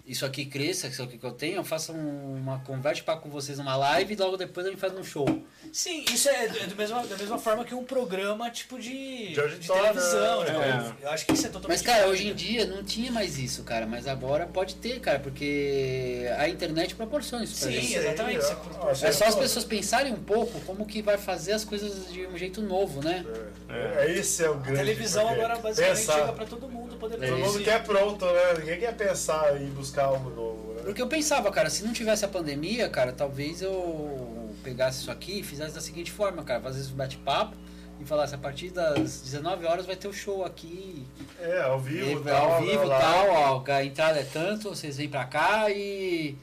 isso 0.09 0.25
aqui 0.25 0.47
cresça, 0.47 0.87
isso 0.89 1.03
aqui 1.03 1.19
que 1.19 1.25
eu 1.27 1.33
tenho, 1.33 1.57
eu 1.57 1.65
faço 1.65 1.93
um- 1.93 2.37
uma 2.37 2.59
conversa 2.61 3.03
para 3.05 3.17
com 3.19 3.29
vocês 3.29 3.59
numa 3.59 3.77
live 3.77 4.15
e 4.15 4.17
logo 4.17 4.37
depois 4.37 4.67
a 4.67 4.71
gente 4.71 4.81
faz 4.81 4.93
um 4.97 5.05
show. 5.05 5.27
Sim, 5.73 6.05
isso 6.13 6.29
é 6.29 6.49
do, 6.49 6.67
do 6.69 6.77
mesma, 6.77 7.07
da 7.07 7.17
mesma 7.17 7.39
forma 7.39 7.65
que 7.65 7.75
um 7.75 7.85
programa 7.85 8.51
tipo 8.51 8.79
de, 8.79 9.33
De 9.35 9.41
auditório, 9.41 9.83
televisão. 9.83 10.45
né? 10.45 10.53
né? 10.53 10.93
Eu 11.03 11.11
acho 11.11 11.27
que 11.27 11.33
isso 11.35 11.47
é 11.47 11.51
totalmente 11.51 11.79
Mas, 11.79 11.83
cara, 11.87 12.05
diferente. 12.11 12.21
hoje 12.23 12.31
em 12.31 12.35
dia 12.35 12.67
não 12.67 12.83
tinha 12.83 13.13
mais 13.13 13.39
isso, 13.39 13.63
cara. 13.65 13.87
Mas 13.87 14.07
agora 14.07 14.47
pode 14.47 14.77
ter, 14.77 14.99
cara, 15.01 15.19
porque 15.19 16.27
a 16.39 16.49
internet 16.49 16.95
proporciona 16.95 17.45
isso 17.45 17.59
pra 17.61 17.69
Sim, 17.69 17.81
gente. 17.81 17.95
exatamente. 17.95 18.41
Sim, 18.43 18.49
Você 18.49 18.53
ó, 18.55 18.57
proporciona- 18.57 19.09
É 19.09 19.13
só 19.13 19.25
as 19.27 19.35
pessoas 19.35 19.65
pensarem 19.65 20.13
um 20.13 20.23
pouco 20.23 20.59
como 20.63 20.87
que 20.87 21.03
vai 21.03 21.19
fazer 21.19 21.53
as 21.53 21.65
coisas 21.65 22.11
de 22.13 22.27
um 22.27 22.37
jeito 22.39 22.63
novo, 22.63 23.03
né? 23.03 23.25
É, 23.69 24.11
esse 24.13 24.43
é 24.43 24.49
o 24.49 24.55
A 24.55 24.57
grande. 24.57 24.79
televisão 24.79 25.27
porque 25.27 25.41
agora 25.41 25.59
basicamente 25.59 25.97
pensar, 25.99 26.13
chega 26.21 26.33
pra 26.33 26.47
todo 26.47 26.69
mundo 26.69 26.97
poder 26.97 27.19
Todo 27.19 27.37
mundo 27.39 27.63
quer 27.63 27.83
pronto, 27.85 28.25
né? 28.25 28.55
Ninguém 28.61 28.79
quer 28.81 28.95
pensar 28.97 29.61
em 29.61 29.67
buscar 29.71 29.98
algo 30.05 30.31
novo, 30.31 30.73
né? 30.75 30.83
Porque 30.85 31.01
eu 31.03 31.07
pensava, 31.07 31.51
cara, 31.51 31.69
se 31.71 31.85
não 31.85 31.93
tivesse 31.93 32.25
a 32.25 32.29
pandemia, 32.29 32.89
cara, 32.89 33.13
talvez 33.13 33.61
eu 33.63 34.49
pegasse 34.63 35.01
isso 35.01 35.11
aqui 35.11 35.41
e 35.41 35.43
fizesse 35.43 35.75
da 35.75 35.81
seguinte 35.81 36.11
forma, 36.11 36.43
cara, 36.43 36.61
fazesse 36.61 36.93
um 36.93 36.97
bate-papo 36.97 37.55
e 38.01 38.05
falasse 38.05 38.35
a 38.35 38.39
partir 38.39 38.71
das 38.71 39.21
19 39.23 39.67
horas 39.67 39.85
vai 39.87 39.97
ter 39.97 40.09
o 40.09 40.13
show 40.13 40.45
aqui, 40.45 41.05
É, 41.41 41.61
ao 41.63 41.79
vivo, 41.81 42.21
e, 42.21 42.25
tal, 42.25 42.53
ao 42.53 42.61
vivo 42.63 42.85
e 42.85 42.87
lá. 42.87 43.01
tal, 43.01 43.29
ó, 43.31 43.65
a 43.73 43.85
entrada 43.85 44.21
é 44.21 44.25
tanto, 44.25 44.69
vocês 44.71 44.97
vêm 44.97 45.09
pra 45.09 45.25
cá 45.25 45.69
e 45.71 46.37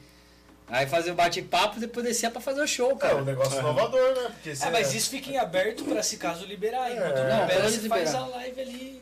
aí 0.68 0.86
fazer 0.86 1.12
o 1.12 1.14
bate-papo 1.14 1.76
e 1.78 1.80
depois 1.80 2.04
descer 2.04 2.30
pra 2.30 2.40
fazer 2.40 2.60
o 2.60 2.66
show, 2.66 2.90
É 2.90 2.94
um 2.94 2.98
cara. 2.98 3.22
negócio 3.22 3.58
inovador, 3.58 4.14
né? 4.16 4.30
Porque 4.34 4.50
É, 4.50 4.70
mas 4.70 4.92
isso 4.94 5.10
fica 5.10 5.30
em 5.30 5.38
aberto 5.38 5.84
pra 5.84 6.02
se 6.02 6.16
caso 6.16 6.44
liberar. 6.44 6.90
Enquanto 6.92 7.16
É. 7.18 7.22
não 7.28 7.36
Não, 7.36 7.42
libera, 7.46 7.70
você 7.70 7.88
faz 7.88 8.14
a 8.14 8.26
live 8.26 8.60
ali. 8.60 8.95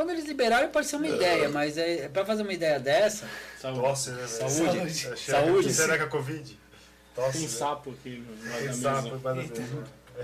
Quando 0.00 0.12
eles 0.12 0.24
liberarem 0.24 0.70
pode 0.70 0.86
ser 0.86 0.96
uma 0.96 1.08
ideia, 1.08 1.50
mas 1.50 1.76
é, 1.76 2.08
pra 2.08 2.24
fazer 2.24 2.40
uma 2.40 2.54
ideia 2.54 2.80
dessa, 2.80 3.28
Tosse, 3.60 4.08
né? 4.12 4.26
Saúde. 4.26 4.78
É, 5.06 5.14
Saúde. 5.16 5.74
Será 5.74 5.98
que 5.98 6.04
é 6.04 6.06
Covid? 6.06 6.58
Tosse, 7.14 7.32
Tem 7.32 7.42
né? 7.42 7.48
sapo 7.48 7.90
aqui 7.90 8.24
Tem 8.58 8.72
sapo 8.72 9.18
da. 9.18 9.34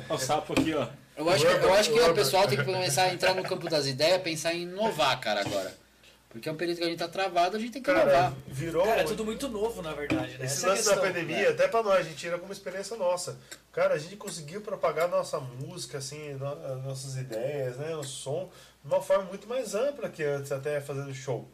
Ó, 0.08 0.14
o 0.14 0.18
sapo 0.18 0.52
aqui, 0.58 0.72
ó. 0.72 0.86
eu 1.14 1.28
acho, 1.28 1.44
que, 1.44 1.52
eu 1.52 1.74
acho 1.74 1.92
que 1.92 2.00
o 2.00 2.14
pessoal 2.14 2.48
tem 2.48 2.56
que 2.56 2.64
começar 2.64 3.02
a 3.02 3.12
entrar 3.12 3.34
no 3.34 3.42
campo 3.42 3.68
das 3.68 3.86
ideias, 3.86 4.22
pensar 4.22 4.54
em 4.54 4.62
inovar, 4.62 5.20
cara, 5.20 5.42
agora. 5.42 5.74
Porque 6.30 6.48
é 6.48 6.52
um 6.52 6.56
período 6.56 6.78
que 6.78 6.84
a 6.84 6.86
gente 6.88 6.98
tá 6.98 7.08
travado, 7.08 7.56
a 7.56 7.60
gente 7.60 7.72
tem 7.72 7.82
que 7.82 7.90
Cara, 7.92 8.02
inovar. 8.10 8.34
virou. 8.48 8.84
Cara, 8.86 9.02
é 9.02 9.04
tudo 9.04 9.26
muito 9.26 9.46
novo, 9.48 9.82
na 9.82 9.92
verdade, 9.92 10.38
né? 10.38 10.44
Esse 10.46 10.56
Essa 10.56 10.66
é 10.66 10.70
lance 10.70 10.84
da 10.86 10.90
questão. 10.92 11.06
pandemia, 11.12 11.50
até 11.50 11.68
pra 11.68 11.82
nós, 11.82 11.98
a 12.00 12.02
gente 12.02 12.16
tira 12.16 12.38
como 12.38 12.50
experiência 12.52 12.96
nossa. 12.96 13.38
Cara, 13.72 13.92
a 13.94 13.98
gente 13.98 14.16
conseguiu 14.16 14.62
propagar 14.62 15.06
nossa 15.08 15.38
música, 15.38 15.98
assim, 15.98 16.32
no- 16.34 16.76
nossas 16.82 17.16
ideias, 17.16 17.76
né? 17.78 17.94
O 17.96 18.02
som, 18.02 18.50
de 18.86 18.94
uma 18.94 19.02
forma 19.02 19.24
muito 19.24 19.48
mais 19.48 19.74
ampla 19.74 20.08
que 20.08 20.22
antes, 20.22 20.52
até 20.52 20.80
fazendo 20.80 21.12
show. 21.12 21.48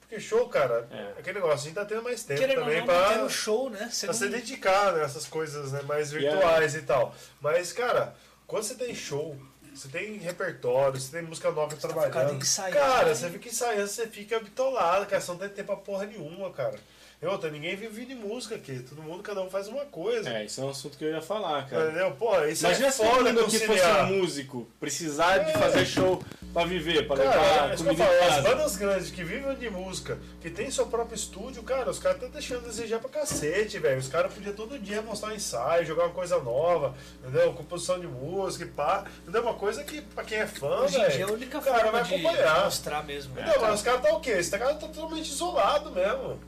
Porque 0.00 0.18
show, 0.20 0.48
cara, 0.48 0.88
É. 0.90 1.18
aquele 1.18 1.40
negócio, 1.40 1.58
a 1.58 1.62
gente 1.64 1.74
tá 1.74 1.84
tendo 1.84 2.02
mais 2.02 2.22
tempo 2.22 2.40
Querendo 2.40 2.60
também 2.60 2.78
não, 2.78 2.86
pra, 2.86 3.08
manter 3.08 3.22
o 3.24 3.28
show, 3.28 3.68
né? 3.68 3.88
Você 3.92 4.06
pra 4.06 4.14
não- 4.14 4.20
se 4.20 4.28
dedicar 4.28 4.92
nessas 4.92 5.26
coisas 5.26 5.72
né, 5.72 5.82
mais 5.82 6.12
é- 6.12 6.18
virtuais 6.18 6.74
e 6.74 6.82
tal. 6.82 7.14
Mas, 7.40 7.72
cara, 7.72 8.14
quando 8.46 8.62
você 8.62 8.74
tem 8.76 8.94
show, 8.94 9.36
você 9.74 9.88
tem 9.88 10.16
repertório, 10.16 10.98
você 10.98 11.10
tem 11.10 11.22
música 11.26 11.50
nova 11.50 11.74
tá 11.76 11.88
trabalhando. 11.88 12.34
em 12.34 12.38
ensaiar, 12.38 12.72
cara, 12.72 13.08
né? 13.08 13.14
você 13.14 13.30
fica 13.30 13.48
ensaiando, 13.48 13.88
você 13.88 14.06
fica 14.06 14.38
bitolado, 14.40 15.06
cara, 15.06 15.20
você 15.20 15.30
não 15.32 15.38
tem 15.38 15.48
tempo 15.50 15.66
pra 15.74 15.76
porra 15.76 16.06
nenhuma, 16.06 16.50
cara. 16.52 16.78
E 17.20 17.24
outra, 17.26 17.50
ninguém 17.50 17.74
vive 17.76 18.04
de 18.04 18.14
música 18.14 18.56
aqui, 18.56 18.78
todo 18.80 19.02
mundo, 19.02 19.22
cada 19.22 19.40
um 19.40 19.48
faz 19.48 19.68
uma 19.68 19.86
coisa. 19.86 20.28
É, 20.28 20.44
isso 20.44 20.60
é 20.60 20.64
um 20.64 20.68
assunto 20.68 20.98
que 20.98 21.04
eu 21.04 21.10
ia 21.12 21.22
falar, 21.22 21.66
cara. 21.66 21.86
Entendeu? 21.86 22.10
Pô, 22.12 22.44
isso 22.44 22.66
Imagina 22.66 22.88
é 22.88 22.90
se 22.90 22.98
todo 22.98 23.08
foda 23.08 23.32
mundo 23.32 23.40
aqui 23.46 23.58
fosse 23.60 23.86
um 23.86 24.06
músico, 24.18 24.68
precisar 24.78 25.38
de 25.38 25.50
É. 25.50 25.54
fazer 25.54 25.86
show 25.86 26.22
pra 26.52 26.66
viver, 26.66 27.06
pra 27.06 27.16
Cara, 27.16 27.30
levar 27.30 27.72
é 27.72 27.76
que 27.76 27.82
comida 27.84 28.04
falo, 28.04 28.32
as 28.32 28.42
bandas 28.44 28.76
grandes 28.76 29.10
que 29.10 29.24
vivem 29.24 29.54
de 29.56 29.70
música, 29.70 30.18
que 30.42 30.50
tem 30.50 30.70
seu 30.70 30.86
próprio 30.88 31.14
estúdio, 31.16 31.62
cara, 31.62 31.88
os 31.90 31.98
caras 31.98 32.18
estão 32.18 32.30
deixando 32.30 32.64
a 32.66 32.68
desejar 32.68 32.98
pra 32.98 33.08
cacete, 33.08 33.78
velho. 33.78 33.98
Os 33.98 34.08
caras 34.08 34.32
podiam 34.34 34.54
todo 34.54 34.78
dia 34.78 35.00
mostrar 35.00 35.30
um 35.30 35.34
ensaio, 35.34 35.86
jogar 35.86 36.04
uma 36.04 36.12
coisa 36.14 36.38
nova, 36.38 36.94
entendeu? 37.22 37.54
Composição 37.54 37.98
de 37.98 38.06
música 38.06 38.64
e 38.64 38.68
pá. 38.68 39.04
Entendeu? 39.22 39.40
Uma 39.42 39.54
coisa 39.54 39.82
que, 39.84 40.02
pra 40.02 40.22
quem 40.22 40.38
é 40.38 40.46
fã, 40.46 40.80
Hoje 40.80 40.96
é 40.98 41.06
a 41.06 41.08
velho, 41.08 41.32
única 41.32 41.58
o 41.58 41.62
cara 41.62 41.76
forma 41.78 41.92
vai 41.92 42.02
de 42.04 42.14
acompanhar. 42.14 42.64
mostrar 42.66 43.02
mesmo. 43.04 43.34
né? 43.34 43.40
Entendeu? 43.40 43.62
Mas 43.62 43.74
os 43.76 43.82
caras 43.82 44.02
tá 44.02 44.14
o 44.14 44.20
quê? 44.20 44.32
Esse 44.32 44.50
cara 44.50 44.74
tá 44.74 44.86
totalmente 44.86 45.30
isolado 45.30 45.90
mesmo. 45.90 46.38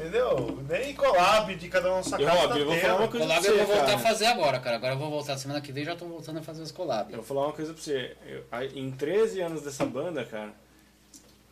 Entendeu? 0.00 0.62
Nem 0.68 0.94
collab 0.94 1.54
de 1.54 1.68
cada 1.68 1.94
um 1.94 2.00
E, 2.00 2.04
sacada 2.04 2.30
Rob, 2.30 2.48
tá 2.48 2.58
eu 2.58 2.66
vou 2.66 2.76
falar 2.76 2.96
uma 2.96 3.08
coisa 3.08 3.26
pra 3.26 3.34
Collab 3.36 3.42
você, 3.46 3.50
eu 3.50 3.56
vou 3.56 3.66
voltar 3.66 3.84
cara. 3.86 3.96
a 3.96 3.98
fazer 3.98 4.26
agora, 4.26 4.58
cara. 4.60 4.76
Agora 4.76 4.92
eu 4.94 4.98
vou 4.98 5.10
voltar 5.10 5.38
semana 5.38 5.60
que 5.60 5.72
vem 5.72 5.84
já 5.84 5.96
tô 5.96 6.04
voltando 6.06 6.38
a 6.38 6.42
fazer 6.42 6.62
os 6.62 6.70
collab. 6.70 7.10
Eu 7.12 7.16
vou 7.18 7.24
falar 7.24 7.46
uma 7.46 7.52
coisa 7.52 7.72
pra 7.72 7.82
você. 7.82 8.16
Eu- 8.26 8.44
em 8.74 8.90
13 8.92 9.40
anos 9.40 9.62
dessa 9.62 9.84
banda, 9.86 10.24
cara, 10.24 10.52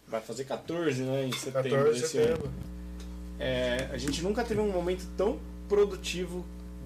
vai 0.06 0.20
fazer 0.20 0.44
14, 0.44 1.02
né? 1.02 1.24
Em 1.24 1.32
setembro 1.32 1.70
14 1.70 1.94
de 1.94 2.00
desse 2.02 2.18
ano. 2.18 2.26
setembro. 2.28 2.52
É, 3.38 3.88
a 3.92 3.96
gente 3.98 4.22
nunca 4.22 4.44
teve 4.44 4.60
um 4.60 4.70
momento 4.70 5.06
tão 5.16 5.38
produtivo 5.68 6.44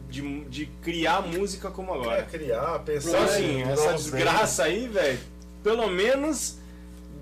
de, 0.08 0.44
de 0.44 0.66
criar 0.82 1.20
música 1.20 1.70
como 1.70 1.92
É, 1.92 1.98
agora. 1.98 2.22
criar, 2.22 2.78
pensar 2.80 3.10
Então, 3.10 3.24
assim, 3.24 3.62
essa 3.62 3.92
desgraça 3.92 4.64
aí, 4.64 4.88
velho, 4.88 5.18
pelo 5.62 5.86
menos 5.88 6.56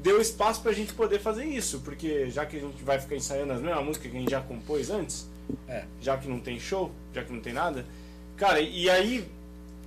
deu 0.06 0.20
espaço 0.20 0.60
pra 0.62 0.72
gente 0.72 0.92
poder 0.92 1.18
fazer 1.18 1.44
isso. 1.44 1.80
Porque 1.84 2.30
já 2.30 2.46
que 2.46 2.56
a 2.56 2.60
gente 2.60 2.82
vai 2.84 2.98
ficar 3.00 3.16
ensaiando 3.16 3.52
as 3.52 3.60
mesmas 3.60 3.84
músicas 3.84 4.10
que 4.10 4.16
a 4.16 4.20
gente 4.20 4.30
já 4.30 4.40
compôs 4.40 4.90
antes, 4.90 5.26
É. 5.68 5.84
já 6.00 6.16
que 6.16 6.28
não 6.28 6.38
tem 6.40 6.58
show, 6.60 6.90
já 7.14 7.22
que 7.24 7.32
não 7.32 7.40
tem 7.40 7.52
nada. 7.52 7.84
Cara, 8.36 8.60
e 8.60 8.88
aí 8.88 9.26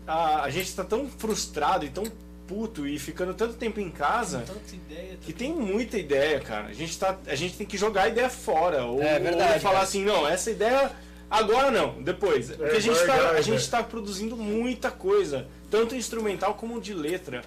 a, 0.07 0.43
a 0.43 0.49
gente 0.49 0.73
tá 0.75 0.83
tão 0.83 1.07
frustrado 1.07 1.85
e 1.85 1.89
tão 1.89 2.03
puto 2.47 2.87
e 2.87 2.97
ficando 2.97 3.33
tanto 3.35 3.53
tempo 3.53 3.79
em 3.79 3.91
casa. 3.91 4.43
Ideia. 4.73 5.17
Que 5.21 5.31
tem 5.31 5.53
muita 5.53 5.97
ideia, 5.97 6.39
cara. 6.39 6.65
A 6.67 6.73
gente, 6.73 6.97
tá, 6.97 7.15
a 7.27 7.35
gente 7.35 7.55
tem 7.55 7.67
que 7.67 7.77
jogar 7.77 8.03
a 8.03 8.07
ideia 8.09 8.29
fora. 8.29 8.83
Ou, 8.85 9.01
É 9.03 9.19
verdade, 9.19 9.53
ou 9.53 9.59
falar 9.59 9.73
cara. 9.75 9.83
assim, 9.85 10.03
não, 10.03 10.27
essa 10.27 10.49
ideia 10.49 10.91
agora 11.29 11.69
não, 11.69 12.01
depois. 12.01 12.49
Porque 12.49 12.75
a 12.77 12.79
gente, 12.79 12.97
tá, 12.99 13.05
guardar, 13.05 13.35
a 13.35 13.41
gente 13.41 13.69
tá 13.69 13.83
produzindo 13.83 14.35
muita 14.35 14.89
coisa, 14.89 15.47
tanto 15.69 15.95
instrumental 15.95 16.55
como 16.55 16.81
de 16.81 16.93
letra. 16.93 17.43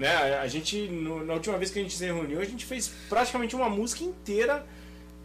Né? 0.00 0.08
A 0.38 0.46
gente, 0.48 0.88
no- 0.88 1.22
na 1.26 1.34
última 1.34 1.58
vez 1.58 1.70
que 1.70 1.78
a 1.78 1.82
gente 1.82 1.94
se 1.94 2.06
reuniu, 2.06 2.40
a 2.40 2.44
gente 2.46 2.64
fez 2.64 2.90
praticamente 3.06 3.54
uma 3.54 3.68
música 3.68 4.02
inteira 4.02 4.64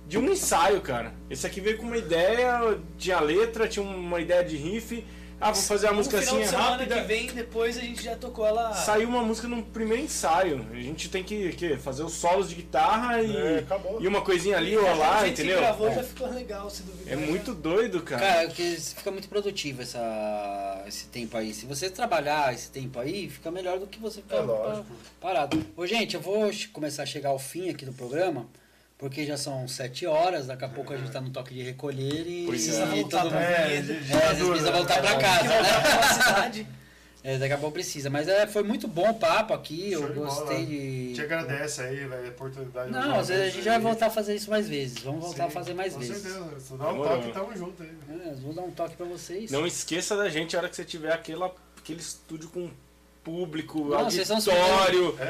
de 0.06 0.18
um 0.18 0.30
ensaio, 0.30 0.82
cara. 0.82 1.14
Esse 1.30 1.48
aqui 1.48 1.62
veio 1.62 1.78
com 1.78 1.86
uma 1.86 1.98
ideia, 1.98 2.78
tinha 2.98 3.22
letra, 3.22 3.70
tinha 3.70 3.84
uma 3.86 4.20
ideia 4.20 4.44
de 4.44 4.58
riff. 4.58 5.02
Ah, 5.40 5.52
vou 5.52 5.62
fazer 5.62 5.88
a 5.88 5.94
música 5.94 6.18
assim 6.20 6.40
de 6.40 6.48
semana 6.48 6.70
rápida. 6.70 6.96
que 6.96 7.08
vem, 7.08 7.28
depois 7.28 7.78
a 7.78 7.82
gente 7.82 8.02
já 8.02 8.16
tocou 8.16 8.46
ela. 8.48 8.74
Saiu 8.74 9.10
uma 9.10 9.22
música 9.22 9.48
no 9.48 9.62
primeiro 9.64 10.04
ensaio. 10.04 10.66
A 10.72 10.76
gente 10.78 11.10
tem 11.10 11.24
que, 11.24 11.52
que 11.54 11.78
fazer 11.78 12.04
os 12.04 12.14
solos 12.14 12.50
de 12.50 12.56
guitarra 12.56 13.22
e, 13.22 13.36
É, 13.36 13.64
e 14.00 14.08
uma 14.08 14.22
coisinha 14.22 14.58
ali 14.58 14.78
ou 14.78 14.88
A 14.88 14.94
lá, 14.94 15.20
gente 15.26 15.34
entendeu? 15.42 15.60
gravou 15.60 15.92
já 15.94 16.04
ficou 16.04 16.30
legal, 16.32 16.70
se 16.70 16.84
duvidar. 16.84 17.14
É 17.14 17.16
muito 17.18 17.54
doido, 17.54 18.02
cara. 18.02 18.22
Cara, 18.26 18.48
porque 18.48 18.64
fica 18.78 19.12
muito 19.12 19.28
produtivo 19.28 19.82
essa, 19.82 20.84
esse 20.88 21.06
tempo 21.08 21.36
aí. 21.38 21.54
Se 21.54 21.66
você 21.66 21.90
trabalhar 21.90 22.54
esse 22.54 22.72
tempo 22.72 22.98
aí, 23.00 23.30
fica 23.30 23.52
melhor 23.52 23.78
do 23.78 23.88
que 23.88 24.00
você 24.00 24.22
ficar 24.22 24.38
É 24.38 24.84
parado. 25.20 25.66
Ô, 25.76 25.86
gente, 25.86 26.16
eu 26.16 26.22
vou 26.22 26.50
começar 26.72 27.04
a 27.04 27.06
chegar 27.06 27.30
ao 27.30 27.40
fim 27.40 27.70
aqui 27.70 27.86
do 27.86 27.94
programa, 27.94 28.48
porque 28.98 29.26
já 29.26 29.38
são 29.38 29.68
sete 29.68 30.06
horas, 30.06 30.48
daqui 30.48 30.66
a 30.66 30.70
pouco 30.70 30.94
a 30.94 30.98
gente 30.98 31.12
tá 31.12 31.20
no 31.22 31.30
toque 31.30 31.54
de 31.54 31.62
recolher 31.64 32.26
e, 32.28 32.46
Precisa 32.48 32.84
e 32.86 33.02
voltar 33.02 33.28
pra. 33.28 33.42
É, 33.42 33.76
É, 33.76 33.78
às 33.80 33.86
vezes 33.86 34.48
precisa 34.48 34.72
voltar 34.72 35.02
pra 35.02 35.18
casa, 35.18 35.44
né? 35.50 35.70
Uma 35.98 36.14
cidade. 36.14 36.68
É, 37.28 37.40
daqui 37.40 37.54
a 37.54 37.58
pouco 37.58 37.74
precisa. 37.74 38.08
Mas 38.08 38.28
é, 38.28 38.46
foi 38.46 38.62
muito 38.62 38.88
bom 38.88 39.10
o 39.10 39.14
papo 39.16 39.52
aqui, 39.52 39.92
eu 39.92 40.02
Show 40.02 40.10
de 40.10 40.14
bola. 40.14 40.28
gostei 40.28 40.64
de... 40.68 41.14
Te 41.16 41.22
agradece 41.24 41.82
aí, 41.82 42.06
velho, 42.06 42.28
a 42.28 42.30
oportunidade. 42.30 42.92
Não, 42.92 43.20
às 43.20 43.30
vezes 43.30 43.48
a 43.48 43.50
gente 43.50 43.66
vai 43.68 43.80
voltar 43.80 44.06
a 44.06 44.10
fazer 44.12 44.36
isso 44.36 44.52
mais 44.52 44.70
vezes. 44.70 45.00
Vamos 45.00 45.22
voltar 45.26 45.46
a 45.46 45.48
Sim, 45.48 45.54
fazer 45.56 45.74
mais 45.74 45.94
com 45.94 46.02
vezes. 46.02 46.22
certeza. 46.22 46.60
Se 46.60 46.78
dá 46.78 46.88
um 46.88 46.92
Demorou. 46.92 47.18
toque, 47.18 47.32
tamo 47.34 47.58
junto 47.58 47.82
aí. 47.82 47.90
É, 48.28 48.34
vou 48.36 48.54
dar 48.54 48.62
um 48.62 48.70
toque 48.70 48.96
pra 48.96 49.08
vocês. 49.08 49.50
Não 49.50 49.66
esqueça 49.66 50.16
da 50.16 50.30
gente 50.30 50.56
a 50.56 50.60
hora 50.60 50.70
que 50.70 50.76
você 50.76 50.86
tiver 50.86 51.12
aquela, 51.14 51.52
aquele 51.76 52.00
estúdio 52.00 52.48
com 52.50 52.70
público, 53.26 53.86
Não, 53.86 54.02
auditório, 54.02 55.14
30 55.14 55.24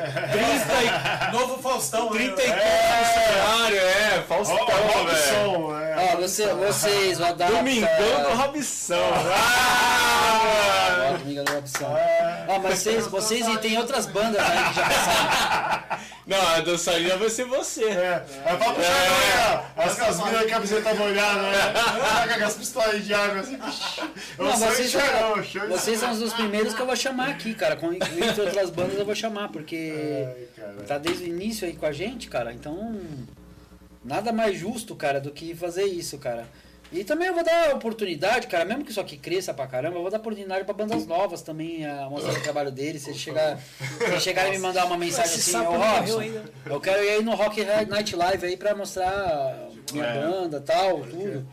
e, 0.84 1.32
Novo 1.32 1.64
Faustão, 1.64 2.10
30 2.10 2.44
e 2.44 2.48
né? 2.50 2.56
poucos 2.58 3.08
cenário, 3.08 3.78
é, 3.78 4.22
Faustão, 4.28 4.66
velho. 4.66 4.92
Robson, 4.92 5.80
é. 5.80 6.12
Ó, 6.14 6.18
você, 6.18 6.54
vocês, 6.54 7.20
o 7.22 7.26
Adapta... 7.26 7.56
Domingão 7.56 8.24
do 8.24 8.36
Robson. 8.36 8.96
Ah! 9.34 9.95
Robson. 11.44 11.96
Ó, 12.48 12.60
mas 12.60 12.80
vocês, 12.80 13.08
vocês 13.08 13.48
e 13.48 13.58
tem 13.60 13.78
outras 13.78 14.06
bandas 14.06 14.42
aí 14.42 14.70
que 14.70 14.76
já 14.76 14.84
passaram. 14.84 16.06
Não, 16.26 16.42
a 16.42 16.60
dançarina 16.60 17.18
vai 17.18 17.30
ser 17.30 17.46
você. 17.46 17.84
É, 17.84 18.26
é 18.46 18.56
pra 18.56 18.74
puxar 18.74 19.74
é. 19.78 19.84
as 19.84 19.96
casminas 19.96 20.42
de 20.42 20.48
camiseta 20.48 20.94
molhada, 20.96 21.42
né? 21.44 21.74
Saca 22.10 22.40
com 22.40 22.46
as 22.46 22.56
pistolas 22.56 23.06
de 23.06 23.14
água 23.14 23.42
assim. 23.42 23.60
Eu 24.38 24.46
Não, 24.46 24.58
vocês, 24.58 24.96
vocês 25.70 26.00
são 26.00 26.12
os 26.12 26.20
dos 26.20 26.34
primeiros 26.34 26.74
que 26.74 26.82
eu 26.82 26.86
vou 26.88 26.96
chamar 26.96 27.30
aqui, 27.30 27.54
cara. 27.54 27.76
Com, 27.76 27.94
entre 27.94 28.42
outras 28.42 28.72
bandas 28.72 28.98
eu 28.98 29.06
vou 29.06 29.14
chamar, 29.14 29.50
porque 29.50 30.28
Ai, 30.58 30.86
tá 30.88 30.98
desde 30.98 31.26
o 31.26 31.28
início 31.28 31.68
aí 31.68 31.76
com 31.76 31.86
a 31.86 31.92
gente, 31.92 32.28
cara. 32.28 32.52
Então, 32.52 33.00
nada 34.04 34.32
mais 34.32 34.58
justo, 34.58 34.96
cara, 34.96 35.22
do 35.22 35.32
que 35.32 35.54
fazer 35.54 35.84
isso, 35.84 36.18
cara. 36.18 36.48
E 36.96 37.04
também 37.04 37.28
eu 37.28 37.34
vou 37.34 37.44
dar 37.44 37.76
oportunidade, 37.76 38.48
cara, 38.48 38.64
mesmo 38.64 38.86
que 38.86 38.92
isso 38.92 39.02
aqui 39.02 39.18
cresça 39.18 39.54
pra 39.54 39.68
caramba, 39.68 39.98
eu 39.98 40.02
vou 40.02 40.10
dar 40.10 40.18
oportunidade 40.18 40.64
pra 40.64 40.74
bandas 40.74 41.06
novas 41.06 41.42
também 41.42 41.86
a 41.86 42.10
mostrar 42.10 42.32
o 42.32 42.42
trabalho 42.42 42.72
deles. 42.72 43.02
Se 43.02 43.10
eles 43.10 43.20
chegar, 43.20 43.60
se 43.60 44.20
chegarem 44.22 44.54
e 44.54 44.56
me 44.56 44.62
mandar 44.62 44.86
uma 44.86 44.98
mensagem 44.98 45.36
Esse 45.36 45.56
assim, 45.58 45.68
ô 45.68 45.72
Robson, 45.78 46.22
eu 46.66 46.80
quero 46.80 47.04
ir 47.04 47.10
aí 47.10 47.24
no 47.24 47.36
Rock 47.36 47.62
Night 47.90 48.16
Live 48.16 48.46
aí 48.46 48.56
pra 48.56 48.74
mostrar 48.74 49.68
minha 49.92 50.06
É. 50.06 50.22
banda 50.22 50.62
tal, 50.62 51.02
tudo. 51.02 51.46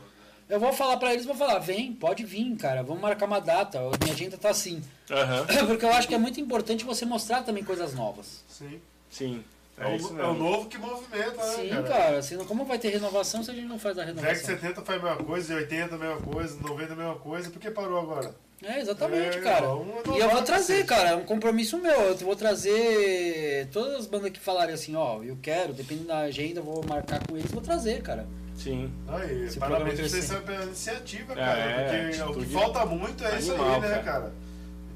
Eu 0.49 0.61
vou 0.61 0.73
falar 0.73 0.97
pra 0.99 1.13
eles, 1.13 1.27
vou 1.27 1.35
falar, 1.35 1.59
vem, 1.59 1.93
pode 1.93 2.25
vir, 2.25 2.55
cara, 2.57 2.83
vamos 2.85 3.03
marcar 3.03 3.27
uma 3.27 3.41
data. 3.41 3.81
Minha 4.01 4.15
agenda 4.15 4.37
tá 4.37 4.51
assim. 4.51 4.81
Aham. 5.11 5.47
Porque 5.67 5.85
eu 5.85 5.93
acho 5.93 6.07
que 6.07 6.15
é 6.15 6.19
muito 6.19 6.41
importante 6.41 6.85
você 6.85 7.05
mostrar 7.05 7.43
também 7.43 7.65
coisas 7.65 7.95
novas. 7.95 8.45
Sim. 8.49 8.81
Sim. 9.11 9.43
É, 9.79 9.85
É 9.85 9.93
o, 9.93 9.97
isso 9.97 10.21
é 10.21 10.27
o 10.27 10.35
novo 10.35 10.69
que 10.69 10.77
movimenta, 10.79 11.33
né, 11.37 11.43
Sim, 11.57 11.69
cara? 11.71 11.83
cara, 11.85 12.23
senão 12.23 12.45
como 12.45 12.65
vai 12.65 12.79
ter 12.79 12.91
renovação 12.91 13.43
se 13.43 13.51
a 13.51 13.55
gente 13.55 13.67
não 13.67 13.79
faz 13.79 13.99
a 13.99 14.05
Década 14.05 14.21
renovação? 14.21 14.47
70 14.57 14.83
faz 14.83 15.01
a 15.01 15.03
mesma 15.09 15.25
coisa, 15.25 15.55
80 15.55 15.95
a 15.95 15.99
mesma 15.99 16.17
coisa, 16.21 16.57
90 16.61 16.93
a 16.93 16.97
mesma 16.97 17.15
coisa, 17.17 17.51
por 17.51 17.59
que 17.61 17.71
parou 17.71 17.99
agora? 17.99 18.35
É, 18.65 18.79
exatamente, 18.81 19.39
É, 19.39 19.41
cara. 19.41 19.67
E 20.15 20.19
eu 20.21 20.31
vou 20.31 20.43
trazer, 20.43 20.85
cara, 20.87 21.11
é 21.11 21.15
um 21.17 21.25
compromisso 21.25 21.79
meu. 21.79 22.01
Eu 22.01 22.17
vou 22.19 22.37
trazer 22.37 23.67
todas 23.73 23.97
as 23.97 24.07
bandas 24.07 24.31
que 24.31 24.39
falarem 24.39 24.73
assim, 24.75 24.95
ó, 24.95 25.21
eu 25.23 25.37
quero, 25.43 25.73
dependendo 25.73 26.07
da 26.09 26.19
agenda, 26.21 26.61
eu 26.61 26.65
vou 26.65 26.85
marcar 26.87 27.27
com 27.27 27.37
eles, 27.37 27.51
vou 27.51 27.61
trazer, 27.61 28.03
cara. 28.03 28.25
Sim. 28.55 28.93
Aí, 29.09 29.47
Esse 29.47 29.59
parabéns 29.59 29.99
pra 29.99 30.09
vocês 30.09 30.31
pela 30.45 30.63
iniciativa, 30.65 31.33
É, 31.33 31.37
cara. 31.37 31.59
é, 31.61 31.83
porque 31.83 32.21
o 32.21 32.25
atitude 32.25 32.47
que 32.47 32.53
falta 32.53 32.87
muito 32.87 33.25
é 33.25 33.39
isso 33.39 33.51
animal, 33.53 33.75
aí, 33.75 33.81
né, 33.81 33.89
cara. 33.89 34.03
cara? 34.03 34.33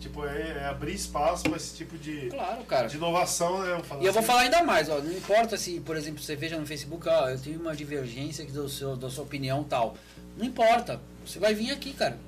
Tipo, 0.00 0.26
é, 0.26 0.58
é 0.62 0.66
abrir 0.66 0.94
espaço 0.94 1.44
pra 1.44 1.56
esse 1.56 1.74
tipo 1.76 1.96
de, 1.98 2.28
Claro, 2.28 2.62
cara. 2.64 2.86
de 2.86 2.96
inovação, 2.96 3.58
né? 3.62 3.80
E 4.00 4.04
eu 4.06 4.12
vou 4.12 4.20
assim. 4.20 4.26
falar 4.26 4.40
ainda 4.42 4.62
mais, 4.62 4.88
ó, 4.88 4.98
não 4.98 5.10
importa 5.10 5.56
se, 5.56 5.80
por 5.80 5.96
exemplo, 5.96 6.22
você 6.22 6.36
veja 6.36 6.58
no 6.58 6.66
Facebook, 6.66 7.08
ó, 7.08 7.28
eu 7.30 7.38
tenho 7.40 7.58
uma 7.60 7.74
divergência 7.74 8.44
do 8.44 8.68
seu, 8.68 8.94
da 8.94 9.08
sua 9.08 9.24
opinião 9.24 9.64
tal. 9.64 9.96
Não 10.36 10.44
importa, 10.44 11.00
você 11.26 11.38
vai 11.38 11.54
vir 11.54 11.70
aqui, 11.70 11.92
cara. 11.92 12.18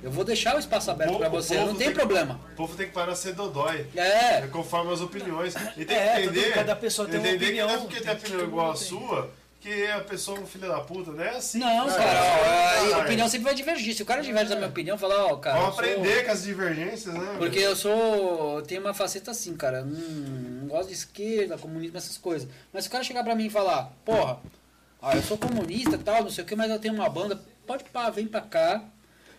Eu 0.00 0.12
vou 0.12 0.24
deixar 0.24 0.54
o 0.54 0.60
espaço 0.60 0.92
aberto 0.92 1.12
o 1.12 1.28
você, 1.30 1.56
não 1.56 1.68
tem 1.68 1.76
tem 1.78 1.88
que- 1.88 1.94
problema. 1.94 2.40
O 2.52 2.56
povo 2.56 2.76
tem 2.76 2.86
que 2.86 2.92
parar 2.92 3.12
de 3.14 3.18
ser 3.18 3.34
dodói. 3.34 3.84
É, 3.96 4.38
É 4.44 4.46
conforme 4.46 4.92
as 4.92 5.00
opiniões. 5.00 5.54
E 5.76 5.84
tem 5.84 5.96
É, 5.96 6.20
que 6.20 6.22
todo- 6.28 6.36
entender. 6.38 6.54
cada 6.54 6.76
pessoa 6.76 7.08
tem 7.08 7.18
uma 7.18 7.28
entender 7.28 7.46
que 7.46 7.52
não 7.54 7.58
é 7.58 7.64
opinião, 7.64 7.80
porque 7.82 8.00
tem 8.00 8.06
tem 8.06 8.16
que- 8.16 8.26
opinião 8.28 8.46
igual 8.46 8.70
a 8.70 8.76
sua, 8.76 9.28
que 9.68 9.86
a 9.90 10.00
pessoa 10.00 10.38
é 10.38 10.40
um 10.40 10.46
filho 10.46 10.66
da 10.68 10.80
puta, 10.80 11.10
não 11.12 11.22
é 11.22 11.30
assim. 11.36 11.58
não, 11.58 11.86
cara, 11.88 11.88
ó, 11.88 11.94
a 11.94 12.88
Caralho. 12.88 13.04
opinião 13.04 13.28
sempre 13.28 13.44
vai 13.44 13.54
divergir. 13.54 13.94
Se 13.94 14.02
o 14.02 14.06
cara 14.06 14.22
diverge 14.22 14.48
da 14.50 14.56
minha 14.56 14.68
opinião, 14.68 14.96
fala, 14.96 15.26
ó, 15.26 15.36
cara. 15.36 15.58
Vamos 15.60 15.78
eu 15.78 15.84
sou- 15.84 15.92
aprender 15.94 16.24
com 16.24 16.30
as 16.32 16.42
divergências, 16.42 17.14
né? 17.14 17.34
Porque 17.38 17.58
eu 17.58 17.76
sou. 17.76 18.56
Eu 18.56 18.62
tenho 18.62 18.80
uma 18.80 18.94
faceta 18.94 19.30
assim, 19.30 19.54
cara. 19.56 19.82
Não, 19.82 19.90
não 19.98 20.68
gosto 20.68 20.88
de 20.88 20.94
esquerda, 20.94 21.58
comunismo, 21.58 21.96
essas 21.96 22.16
coisas. 22.16 22.48
Mas 22.72 22.84
se 22.84 22.88
o 22.88 22.92
cara 22.92 23.04
chegar 23.04 23.22
pra 23.24 23.34
mim 23.34 23.46
e 23.46 23.50
falar, 23.50 23.92
porra, 24.04 24.38
ó, 25.02 25.12
eu 25.12 25.22
sou 25.22 25.36
comunista 25.38 25.96
e 25.96 25.98
tal, 25.98 26.22
não 26.22 26.30
sei 26.30 26.44
o 26.44 26.46
que, 26.46 26.56
mas 26.56 26.70
eu 26.70 26.78
tenho 26.78 26.94
uma 26.94 27.08
banda, 27.08 27.38
pode 27.66 27.84
pá, 27.84 28.08
vem 28.10 28.26
pra 28.26 28.40
cá. 28.40 28.82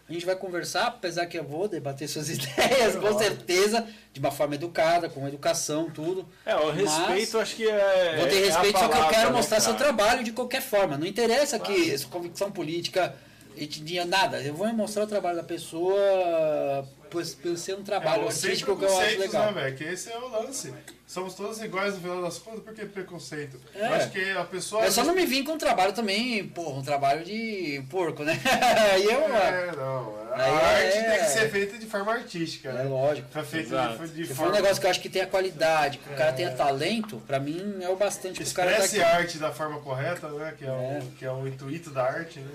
A 0.10 0.14
gente 0.14 0.26
vai 0.26 0.36
conversar, 0.36 0.88
apesar 0.88 1.28
que 1.28 1.38
eu 1.38 1.44
vou 1.44 1.68
debater 1.68 2.10
suas 2.10 2.30
ideias, 2.34 2.96
com 2.96 3.16
certeza, 3.16 3.88
de 4.12 4.20
uma 4.20 4.32
forma 4.32 4.56
educada, 4.56 5.08
com 5.08 5.28
educação, 5.28 5.88
tudo. 5.92 6.28
É, 6.44 6.56
o 6.56 6.72
respeito 6.72 7.38
acho 7.38 7.56
que 7.56 7.70
é. 7.70 8.16
Vou 8.18 8.28
ter 8.28 8.42
é 8.42 8.46
respeito, 8.48 8.80
só 8.80 8.80
que 8.80 8.86
eu 8.86 8.90
palavra, 8.90 9.16
quero 9.16 9.30
né, 9.30 9.36
mostrar 9.36 9.60
seu 9.60 9.74
cara? 9.74 9.86
trabalho 9.86 10.24
de 10.24 10.32
qualquer 10.32 10.64
forma. 10.64 10.98
Não 10.98 11.06
interessa 11.06 11.60
que 11.60 11.96
sua 11.96 12.10
convicção 12.10 12.52
política, 12.52 13.16
etnia, 13.58 14.06
nada. 14.06 14.42
Eu 14.42 14.54
vou 14.54 14.68
mostrar 14.74 15.04
o 15.04 15.08
trabalho 15.08 15.38
da 15.38 15.44
pessoa 15.44 16.88
por, 17.10 17.24
por 17.26 17.58
ser 17.58 17.76
um 17.76 17.84
trabalho 17.84 18.24
É, 18.24 18.28
artístico 18.28 18.78
que 18.78 18.86
eu 18.86 19.00
acho 19.00 19.20
legal. 19.20 19.52
né, 19.52 19.62
velho? 19.64 19.76
Que 19.78 19.84
esse 19.86 20.12
é 20.12 20.18
o 20.18 20.28
lance. 20.30 20.74
Somos 21.08 21.34
todos 21.34 21.60
iguais 21.60 21.96
no 21.96 22.02
final 22.02 22.22
das 22.22 22.38
contas, 22.38 22.62
por 22.64 22.72
que 22.72 22.86
preconceito? 22.86 23.60
É. 23.74 23.82
Eu 23.88 23.94
acho 23.96 24.12
que 24.12 24.30
a 24.32 24.44
pessoa. 24.44 24.86
É 24.86 24.92
só 24.92 25.04
não 25.04 25.16
me 25.16 25.26
vir 25.26 25.44
com 25.44 25.54
um 25.54 25.58
trabalho 25.58 25.92
também, 25.92 26.48
porra, 26.50 26.78
um 26.78 26.84
trabalho 26.84 27.26
de 27.26 27.84
porco, 27.90 28.24
né? 28.24 28.40
Aí 28.94 29.06
eu. 29.06 29.20
É, 29.36 29.72
não. 29.76 30.20
A 30.32 30.36
Aí 30.36 30.52
arte 30.86 30.98
é- 31.00 31.10
tem 31.10 31.20
que 31.26 31.32
ser 31.32 31.50
feita 31.50 31.80
de 31.80 31.88
forma 31.88 32.14
artística, 32.14 32.70
É 32.70 32.74
né? 32.74 32.84
lógico. 32.84 33.28
Foi 33.32 33.44
feita 33.44 33.70
Exato. 33.70 34.08
de, 34.08 34.14
de 34.14 34.22
Se 34.28 34.28
for 34.30 34.36
forma. 34.36 34.52
um 34.52 34.56
negócio 34.56 34.80
que 34.80 34.86
eu 34.86 34.92
acho 34.92 35.02
que 35.02 35.10
tenha 35.10 35.26
qualidade, 35.26 35.98
que 35.98 36.14
o 36.14 36.16
cara 36.16 36.32
tenha 36.32 36.52
talento, 36.52 37.18
pra 37.26 37.40
mim 37.40 37.78
é 37.82 37.90
o 37.90 37.96
bastante 37.96 38.38
tá 38.38 38.44
Expresse 38.44 39.02
a 39.02 39.16
arte 39.16 39.40
da 39.40 39.52
forma 39.52 39.80
correta, 39.80 40.28
né? 40.30 40.54
Que 40.56 40.66
é, 40.66 40.68
É. 40.68 41.00
O, 41.02 41.12
que 41.18 41.26
é 41.26 41.32
o 41.32 41.48
intuito 41.48 41.90
da 41.90 42.04
arte, 42.04 42.38
né? 42.40 42.52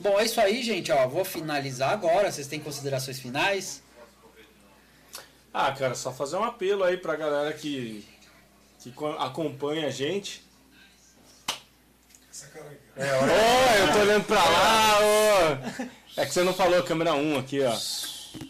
Bom, 0.00 0.18
é 0.20 0.24
isso 0.24 0.40
aí, 0.40 0.62
gente, 0.62 0.90
ó. 0.92 1.06
Vou 1.08 1.24
finalizar 1.24 1.90
agora. 1.92 2.30
Vocês 2.30 2.46
têm 2.46 2.60
considerações 2.60 3.18
finais? 3.20 3.82
Ah, 5.52 5.70
cara, 5.72 5.94
só 5.94 6.12
fazer 6.12 6.36
um 6.36 6.44
apelo 6.44 6.82
aí 6.82 6.96
pra 6.96 7.14
galera 7.16 7.52
que, 7.52 8.04
que 8.80 8.90
co- 8.90 9.12
acompanha 9.18 9.86
a 9.86 9.90
gente. 9.90 10.42
Aqui. 11.46 12.58
Ô, 12.96 13.86
eu 13.86 13.92
tô 13.92 13.98
olhando 14.00 14.24
pra 14.24 14.44
lá, 14.44 14.98
ô. 15.00 16.20
É 16.20 16.26
que 16.26 16.32
você 16.34 16.42
não 16.42 16.52
falou 16.54 16.82
câmera 16.82 17.14
1 17.14 17.38
aqui, 17.38 17.60
ó. 17.62 17.76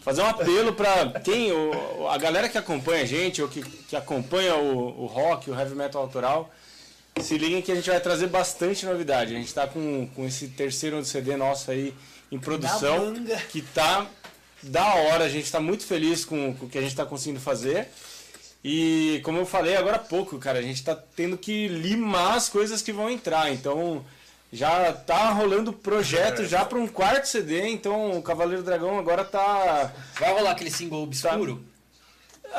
Fazer 0.01 0.21
um 0.23 0.27
apelo 0.27 0.73
pra 0.73 1.19
quem, 1.23 1.51
o, 1.51 2.07
a 2.09 2.17
galera 2.17 2.49
que 2.49 2.57
acompanha 2.57 3.03
a 3.03 3.05
gente, 3.05 3.41
ou 3.41 3.47
que, 3.47 3.61
que 3.61 3.95
acompanha 3.95 4.55
o, 4.55 5.03
o 5.03 5.05
rock, 5.05 5.49
o 5.49 5.59
heavy 5.59 5.75
metal 5.75 6.01
autoral, 6.01 6.51
se 7.21 7.37
liguem 7.37 7.61
que 7.61 7.71
a 7.71 7.75
gente 7.75 7.89
vai 7.89 7.99
trazer 7.99 8.27
bastante 8.27 8.85
novidade. 8.85 9.35
A 9.35 9.37
gente 9.37 9.53
tá 9.53 9.65
com, 9.65 10.07
com 10.15 10.25
esse 10.25 10.49
terceiro 10.49 11.03
CD 11.03 11.35
nosso 11.35 11.71
aí 11.71 11.93
em 12.31 12.37
produção, 12.37 13.13
que 13.49 13.61
tá 13.61 14.07
da 14.61 14.95
hora, 14.95 15.23
a 15.23 15.29
gente 15.29 15.51
tá 15.51 15.59
muito 15.59 15.85
feliz 15.85 16.25
com, 16.25 16.53
com 16.55 16.65
o 16.65 16.69
que 16.69 16.77
a 16.77 16.81
gente 16.81 16.95
tá 16.95 17.05
conseguindo 17.05 17.39
fazer. 17.39 17.87
E 18.63 19.21
como 19.23 19.37
eu 19.37 19.45
falei 19.45 19.75
agora 19.75 19.97
há 19.97 19.99
pouco, 19.99 20.37
cara, 20.39 20.59
a 20.59 20.61
gente 20.61 20.83
tá 20.83 20.95
tendo 20.95 21.37
que 21.37 21.67
limar 21.67 22.35
as 22.35 22.49
coisas 22.49 22.81
que 22.81 22.91
vão 22.91 23.09
entrar. 23.09 23.51
Então 23.53 24.03
já 24.51 24.91
tá 24.91 25.29
rolando 25.29 25.71
projeto 25.71 26.45
já 26.45 26.65
para 26.65 26.77
um 26.77 26.87
quarto 26.87 27.27
CD, 27.27 27.67
então 27.69 28.17
o 28.17 28.21
Cavaleiro 28.21 28.63
Dragão 28.63 28.97
agora 28.97 29.23
tá. 29.23 29.93
Vai 30.19 30.33
rolar 30.33 30.51
aquele 30.51 30.71
single 30.71 31.03
obscuro? 31.03 31.63
Ah, 31.63 31.74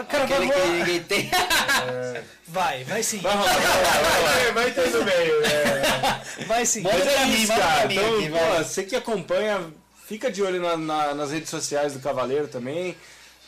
Cara, 0.05 0.27
vai 0.27 0.37
Aquele 0.37 0.53
que 0.53 0.59
rolar. 0.59 0.77
ninguém 0.77 1.03
tem. 1.05 1.31
Vai, 2.49 2.85
vai 2.85 3.03
sim. 3.03 3.19
Vai 3.19 3.35
rolar, 3.37 3.53
vai 3.53 3.63
vai. 4.23 4.47
É, 4.49 4.53
vai 4.53 4.71
ter 4.71 4.91
no 4.91 5.05
meio. 5.05 5.45
É. 5.45 6.45
Vai 6.47 6.65
sim. 6.65 6.83
Manda 6.83 6.97
Mas 6.99 7.13
pra 7.13 7.23
é 7.23 7.27
mim, 7.27 7.47
cara. 7.47 7.93
Então, 7.93 8.19
aqui, 8.19 8.29
pô, 8.31 8.39
vai. 8.39 8.65
você 8.65 8.83
que 8.85 8.95
acompanha, 8.97 9.61
fica 10.07 10.31
de 10.31 10.43
olho 10.43 10.61
na- 10.63 10.77
na- 10.77 11.15
nas 11.15 11.33
redes 11.33 11.51
sociais 11.51 11.93
do 11.95 11.99
Cavaleiro 11.99 12.47
também. 12.47 12.97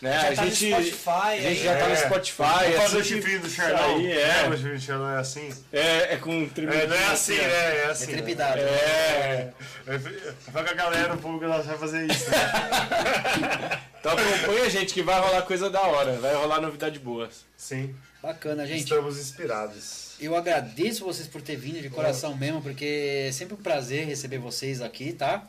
Né? 0.00 0.12
Já 0.12 0.28
a 0.30 0.34
tá 0.36 0.44
no 0.44 0.50
gente, 0.52 0.70
Spotify 0.70 1.08
a 1.10 1.40
gente 1.40 1.62
já 1.64 1.76
tá 1.76 1.86
no 1.88 1.92
É. 1.92 1.96
Spotify. 1.96 2.42
Vamos 2.42 2.76
fazer 2.76 2.96
o 2.96 3.00
assiste 3.00 3.14
chifrinho 3.14 3.40
do 3.40 3.50
Charlão. 3.50 3.96
aí, 3.96 4.12
É, 4.12 4.20
é. 4.44 4.48
o 4.48 4.52
chifrinho 4.52 4.74
do 4.76 4.80
Charlão 4.80 5.10
é 5.10 5.18
assim. 5.18 5.54
É, 5.72 6.14
é 6.14 6.16
com 6.18 6.48
tremidinho 6.48 6.82
É, 6.84 6.86
não 6.86 6.96
é 6.96 7.04
assim, 7.06 7.34
ó. 7.38 7.42
né? 7.42 7.48
É 7.48 7.78
É 7.82 7.86
assim. 7.90 8.06
né? 8.06 8.12
trepidado. 8.12 8.60
É. 8.60 9.52
Vai 10.52 10.64
com 10.64 10.70
a 10.70 10.74
galera, 10.74 11.14
o 11.14 11.18
público 11.18 11.44
ela 11.44 11.62
vai 11.62 11.76
fazer 11.78 12.06
isso. 12.10 12.30
Né? 12.30 13.80
Então 14.00 14.12
acompanha, 14.12 14.70
gente, 14.70 14.94
que 14.94 15.02
vai 15.02 15.18
rolar 15.20 15.42
coisa 15.42 15.68
da 15.68 15.82
hora. 15.82 16.12
Vai 16.20 16.32
rolar 16.32 16.60
novidade 16.60 17.00
boa. 17.00 17.28
Sim, 17.56 17.92
Bacana, 18.22 18.64
gente. 18.64 18.84
estamos 18.84 19.18
inspirados. 19.18 20.12
Eu 20.20 20.36
agradeço 20.36 21.04
vocês 21.04 21.26
por 21.26 21.42
ter 21.42 21.56
vindo 21.56 21.82
de 21.82 21.90
coração 21.90 22.36
mesmo, 22.36 22.62
porque 22.62 23.26
é 23.28 23.32
sempre 23.32 23.54
um 23.54 23.56
prazer 23.62 24.06
receber 24.06 24.38
vocês 24.38 24.80
aqui, 24.80 25.12
tá? 25.12 25.42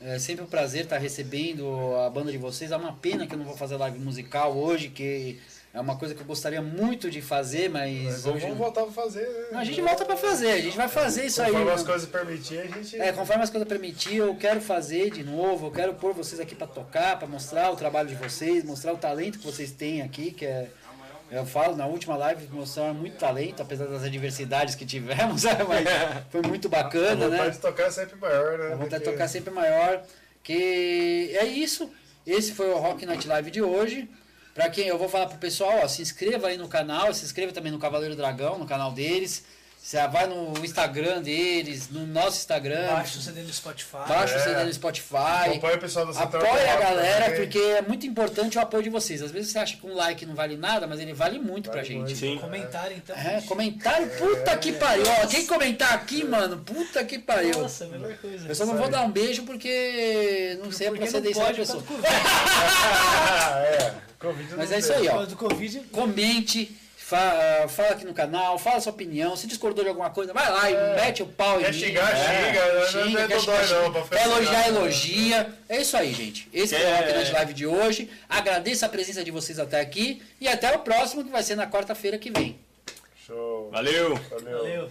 É 0.00 0.18
sempre 0.18 0.44
um 0.44 0.48
prazer 0.48 0.84
estar 0.84 0.98
recebendo 0.98 1.96
a 2.06 2.10
banda 2.10 2.30
de 2.30 2.38
vocês. 2.38 2.70
É 2.70 2.76
uma 2.76 2.92
pena 2.92 3.26
que 3.26 3.34
eu 3.34 3.38
não 3.38 3.46
vou 3.46 3.56
fazer 3.56 3.76
live 3.76 3.98
musical 3.98 4.56
hoje, 4.56 4.88
que 4.88 5.38
é 5.76 5.80
uma 5.80 5.96
coisa 5.96 6.14
que 6.14 6.22
eu 6.22 6.26
gostaria 6.26 6.62
muito 6.62 7.10
de 7.10 7.20
fazer, 7.20 7.68
mas 7.68 8.02
Mas 8.02 8.22
vamos, 8.22 8.36
hoje... 8.36 8.44
vamos 8.44 8.58
voltar 8.58 8.82
pra 8.82 8.92
fazer, 8.92 9.26
né? 9.26 9.46
Não, 9.52 9.58
a 9.58 9.64
gente 9.64 9.80
volta 9.82 10.04
pra 10.06 10.16
fazer, 10.16 10.50
a 10.52 10.60
gente 10.60 10.76
vai 10.76 10.88
fazer 10.88 11.26
isso 11.26 11.42
aí. 11.42 11.50
Conforme 11.50 11.70
as 11.70 11.80
né? 11.82 11.86
coisas 11.86 12.08
permitirem, 12.08 12.64
a 12.64 12.76
gente. 12.76 13.00
É, 13.00 13.12
conforme 13.12 13.42
as 13.42 13.50
coisas 13.50 13.68
permitir, 13.68 14.16
eu 14.16 14.34
quero 14.36 14.60
fazer 14.60 15.10
de 15.10 15.22
novo, 15.22 15.66
eu 15.66 15.70
quero 15.70 15.92
pôr 15.92 16.14
vocês 16.14 16.40
aqui 16.40 16.54
pra 16.54 16.66
tocar, 16.66 17.18
pra 17.18 17.28
mostrar 17.28 17.70
o 17.70 17.76
trabalho 17.76 18.08
de 18.08 18.14
vocês, 18.14 18.64
mostrar 18.64 18.94
o 18.94 18.96
talento 18.96 19.38
que 19.38 19.44
vocês 19.44 19.70
têm 19.70 20.00
aqui, 20.00 20.30
que 20.30 20.46
é 20.46 20.70
eu 21.30 21.44
falo, 21.44 21.76
na 21.76 21.86
última 21.86 22.16
live 22.16 22.46
mostraram 22.52 22.94
muito 22.94 23.16
talento, 23.16 23.62
apesar 23.62 23.86
das 23.86 24.04
adversidades 24.04 24.74
que 24.74 24.86
tivemos, 24.86 25.42
mas 25.68 25.86
foi 26.30 26.42
muito 26.42 26.68
a 26.68 26.70
bacana, 26.70 27.28
vontade 27.28 27.48
né? 27.48 27.50
de 27.50 27.58
tocar 27.58 27.84
é 27.84 27.90
sempre 27.90 28.16
maior, 28.16 28.58
né? 28.58 28.72
A 28.72 28.76
vontade 28.76 29.04
de 29.04 29.10
tocar 29.10 29.28
sempre 29.28 29.50
maior. 29.52 30.02
Que 30.42 31.36
é 31.36 31.44
isso. 31.44 31.90
Esse 32.24 32.52
foi 32.52 32.70
o 32.70 32.78
Rock 32.78 33.04
Night 33.04 33.26
Live 33.26 33.50
de 33.50 33.60
hoje. 33.60 34.08
Pra 34.54 34.70
quem 34.70 34.86
eu 34.86 34.96
vou 34.96 35.08
falar 35.08 35.26
pro 35.26 35.38
pessoal, 35.38 35.80
ó, 35.82 35.88
se 35.88 36.00
inscreva 36.00 36.46
aí 36.46 36.56
no 36.56 36.68
canal, 36.68 37.12
se 37.12 37.24
inscreva 37.24 37.52
também 37.52 37.72
no 37.72 37.78
Cavaleiro 37.78 38.14
Dragão, 38.14 38.58
no 38.58 38.64
canal 38.64 38.92
deles. 38.92 39.44
Você 39.86 40.04
vai 40.08 40.26
no 40.26 40.52
Instagram 40.64 41.22
deles, 41.22 41.88
no 41.88 42.04
nosso 42.08 42.38
Instagram. 42.38 42.88
Baixa 42.88 43.18
o 43.18 43.22
CD 43.22 43.42
no 43.42 43.52
Spotify. 43.52 43.98
Baixa 44.08 44.34
o 44.34 44.38
É. 44.40 44.42
CD 44.42 44.64
no 44.64 44.74
Spotify. 44.74 45.54
Apoia 45.56 45.76
o 45.76 45.78
pessoal 45.78 46.06
da 46.06 46.12
Central 46.12 46.42
Apoia 46.42 46.72
a 46.72 46.76
galera, 46.80 47.24
também. 47.26 47.40
porque 47.40 47.58
é 47.60 47.82
muito 47.82 48.04
importante 48.04 48.58
o 48.58 48.60
apoio 48.60 48.82
de 48.82 48.90
vocês. 48.90 49.22
Às 49.22 49.30
vezes 49.30 49.52
você 49.52 49.60
acha 49.60 49.76
que 49.76 49.86
um 49.86 49.94
like 49.94 50.26
não 50.26 50.34
vale 50.34 50.56
nada, 50.56 50.88
mas 50.88 50.98
ele 50.98 51.14
vale 51.14 51.38
muito 51.38 51.70
pra 51.70 51.82
Vale 51.82 51.86
gente. 51.86 51.98
muito. 52.00 52.16
Sim. 52.16 52.36
Comentário 52.40 52.96
então. 52.96 53.14
É, 53.16 53.40
comentário, 53.42 54.08
puta 54.18 54.56
que 54.56 54.72
pariu. 54.72 55.04
Ó, 55.22 55.26
quem 55.28 55.46
comentar 55.46 55.92
aqui, 55.94 56.24
mano, 56.24 56.58
puta 56.58 57.04
que 57.04 57.20
pariu. 57.20 57.56
Nossa, 57.60 57.84
a 57.84 57.88
melhor 57.88 58.12
coisa. 58.16 58.48
Eu 58.48 58.54
só 58.56 58.66
não 58.66 58.76
vou 58.76 58.88
dar 58.88 59.02
um 59.02 59.10
beijo 59.12 59.44
porque 59.44 60.58
não 60.64 60.72
sei 60.72 60.88
a 60.88 60.90
Porque 60.90 61.04
procedência 61.04 61.44
da 61.44 61.54
pessoa. 61.54 61.80
Covid. 61.84 62.02
É. 63.78 63.94
Covid 64.18 64.54
Mas 64.56 64.72
é 64.72 64.78
isso 64.80 64.92
aí, 64.92 65.06
ó. 65.06 65.12
causa 65.12 65.26
do 65.28 65.36
Covid. 65.36 65.80
Comente, 65.92 66.76
fa- 67.08 67.66
fala 67.68 67.90
aqui 67.90 68.04
no 68.04 68.12
canal, 68.12 68.58
fala 68.58 68.80
sua 68.80 68.90
opinião. 68.92 69.36
Se 69.36 69.46
discordou 69.46 69.84
de 69.84 69.88
alguma 69.90 70.10
coisa, 70.10 70.32
vai 70.32 70.50
lá 70.50 70.70
e 70.70 70.74
mete 70.96 71.22
o 71.22 71.26
pau 71.26 71.60
em 71.60 71.64
Quer 71.64 71.72
mim. 71.72 71.78
xingar, 71.78 72.10
xinga, 72.16 72.66
não- 72.66 72.80
não 72.80 72.86
Xinga, 73.04 73.20
é 73.20 73.28
quer, 73.28 73.36
dodói 73.38 73.64
xingar, 73.64 73.80
não, 73.82 73.92
pra 73.92 74.02
ficar 74.02 74.16
quer 74.16 74.24
elogiar, 74.26 74.68
elogia. 74.68 75.54
É 75.68 75.80
isso 75.80 75.96
aí, 75.96 76.12
gente. 76.12 76.48
Esse 76.52 76.74
foi 76.74 76.84
o 76.84 76.88
É. 76.88 76.96
Rock 77.20 77.32
Live 77.32 77.54
de 77.54 77.66
hoje. 77.66 78.10
Agradeço 78.28 78.84
a 78.84 78.88
presença 78.88 79.22
de 79.22 79.30
vocês 79.30 79.58
até 79.58 79.80
aqui 79.80 80.20
e 80.40 80.48
até 80.48 80.74
o 80.74 80.80
próximo, 80.80 81.22
que 81.24 81.30
vai 81.30 81.42
ser 81.44 81.54
na 81.54 81.66
quarta-feira 81.68 82.18
que 82.18 82.30
vem. 82.30 82.58
Show. 83.26 83.70
Valeu! 83.70 84.16
Valeu. 84.30 84.58
Valeu. 84.58 84.90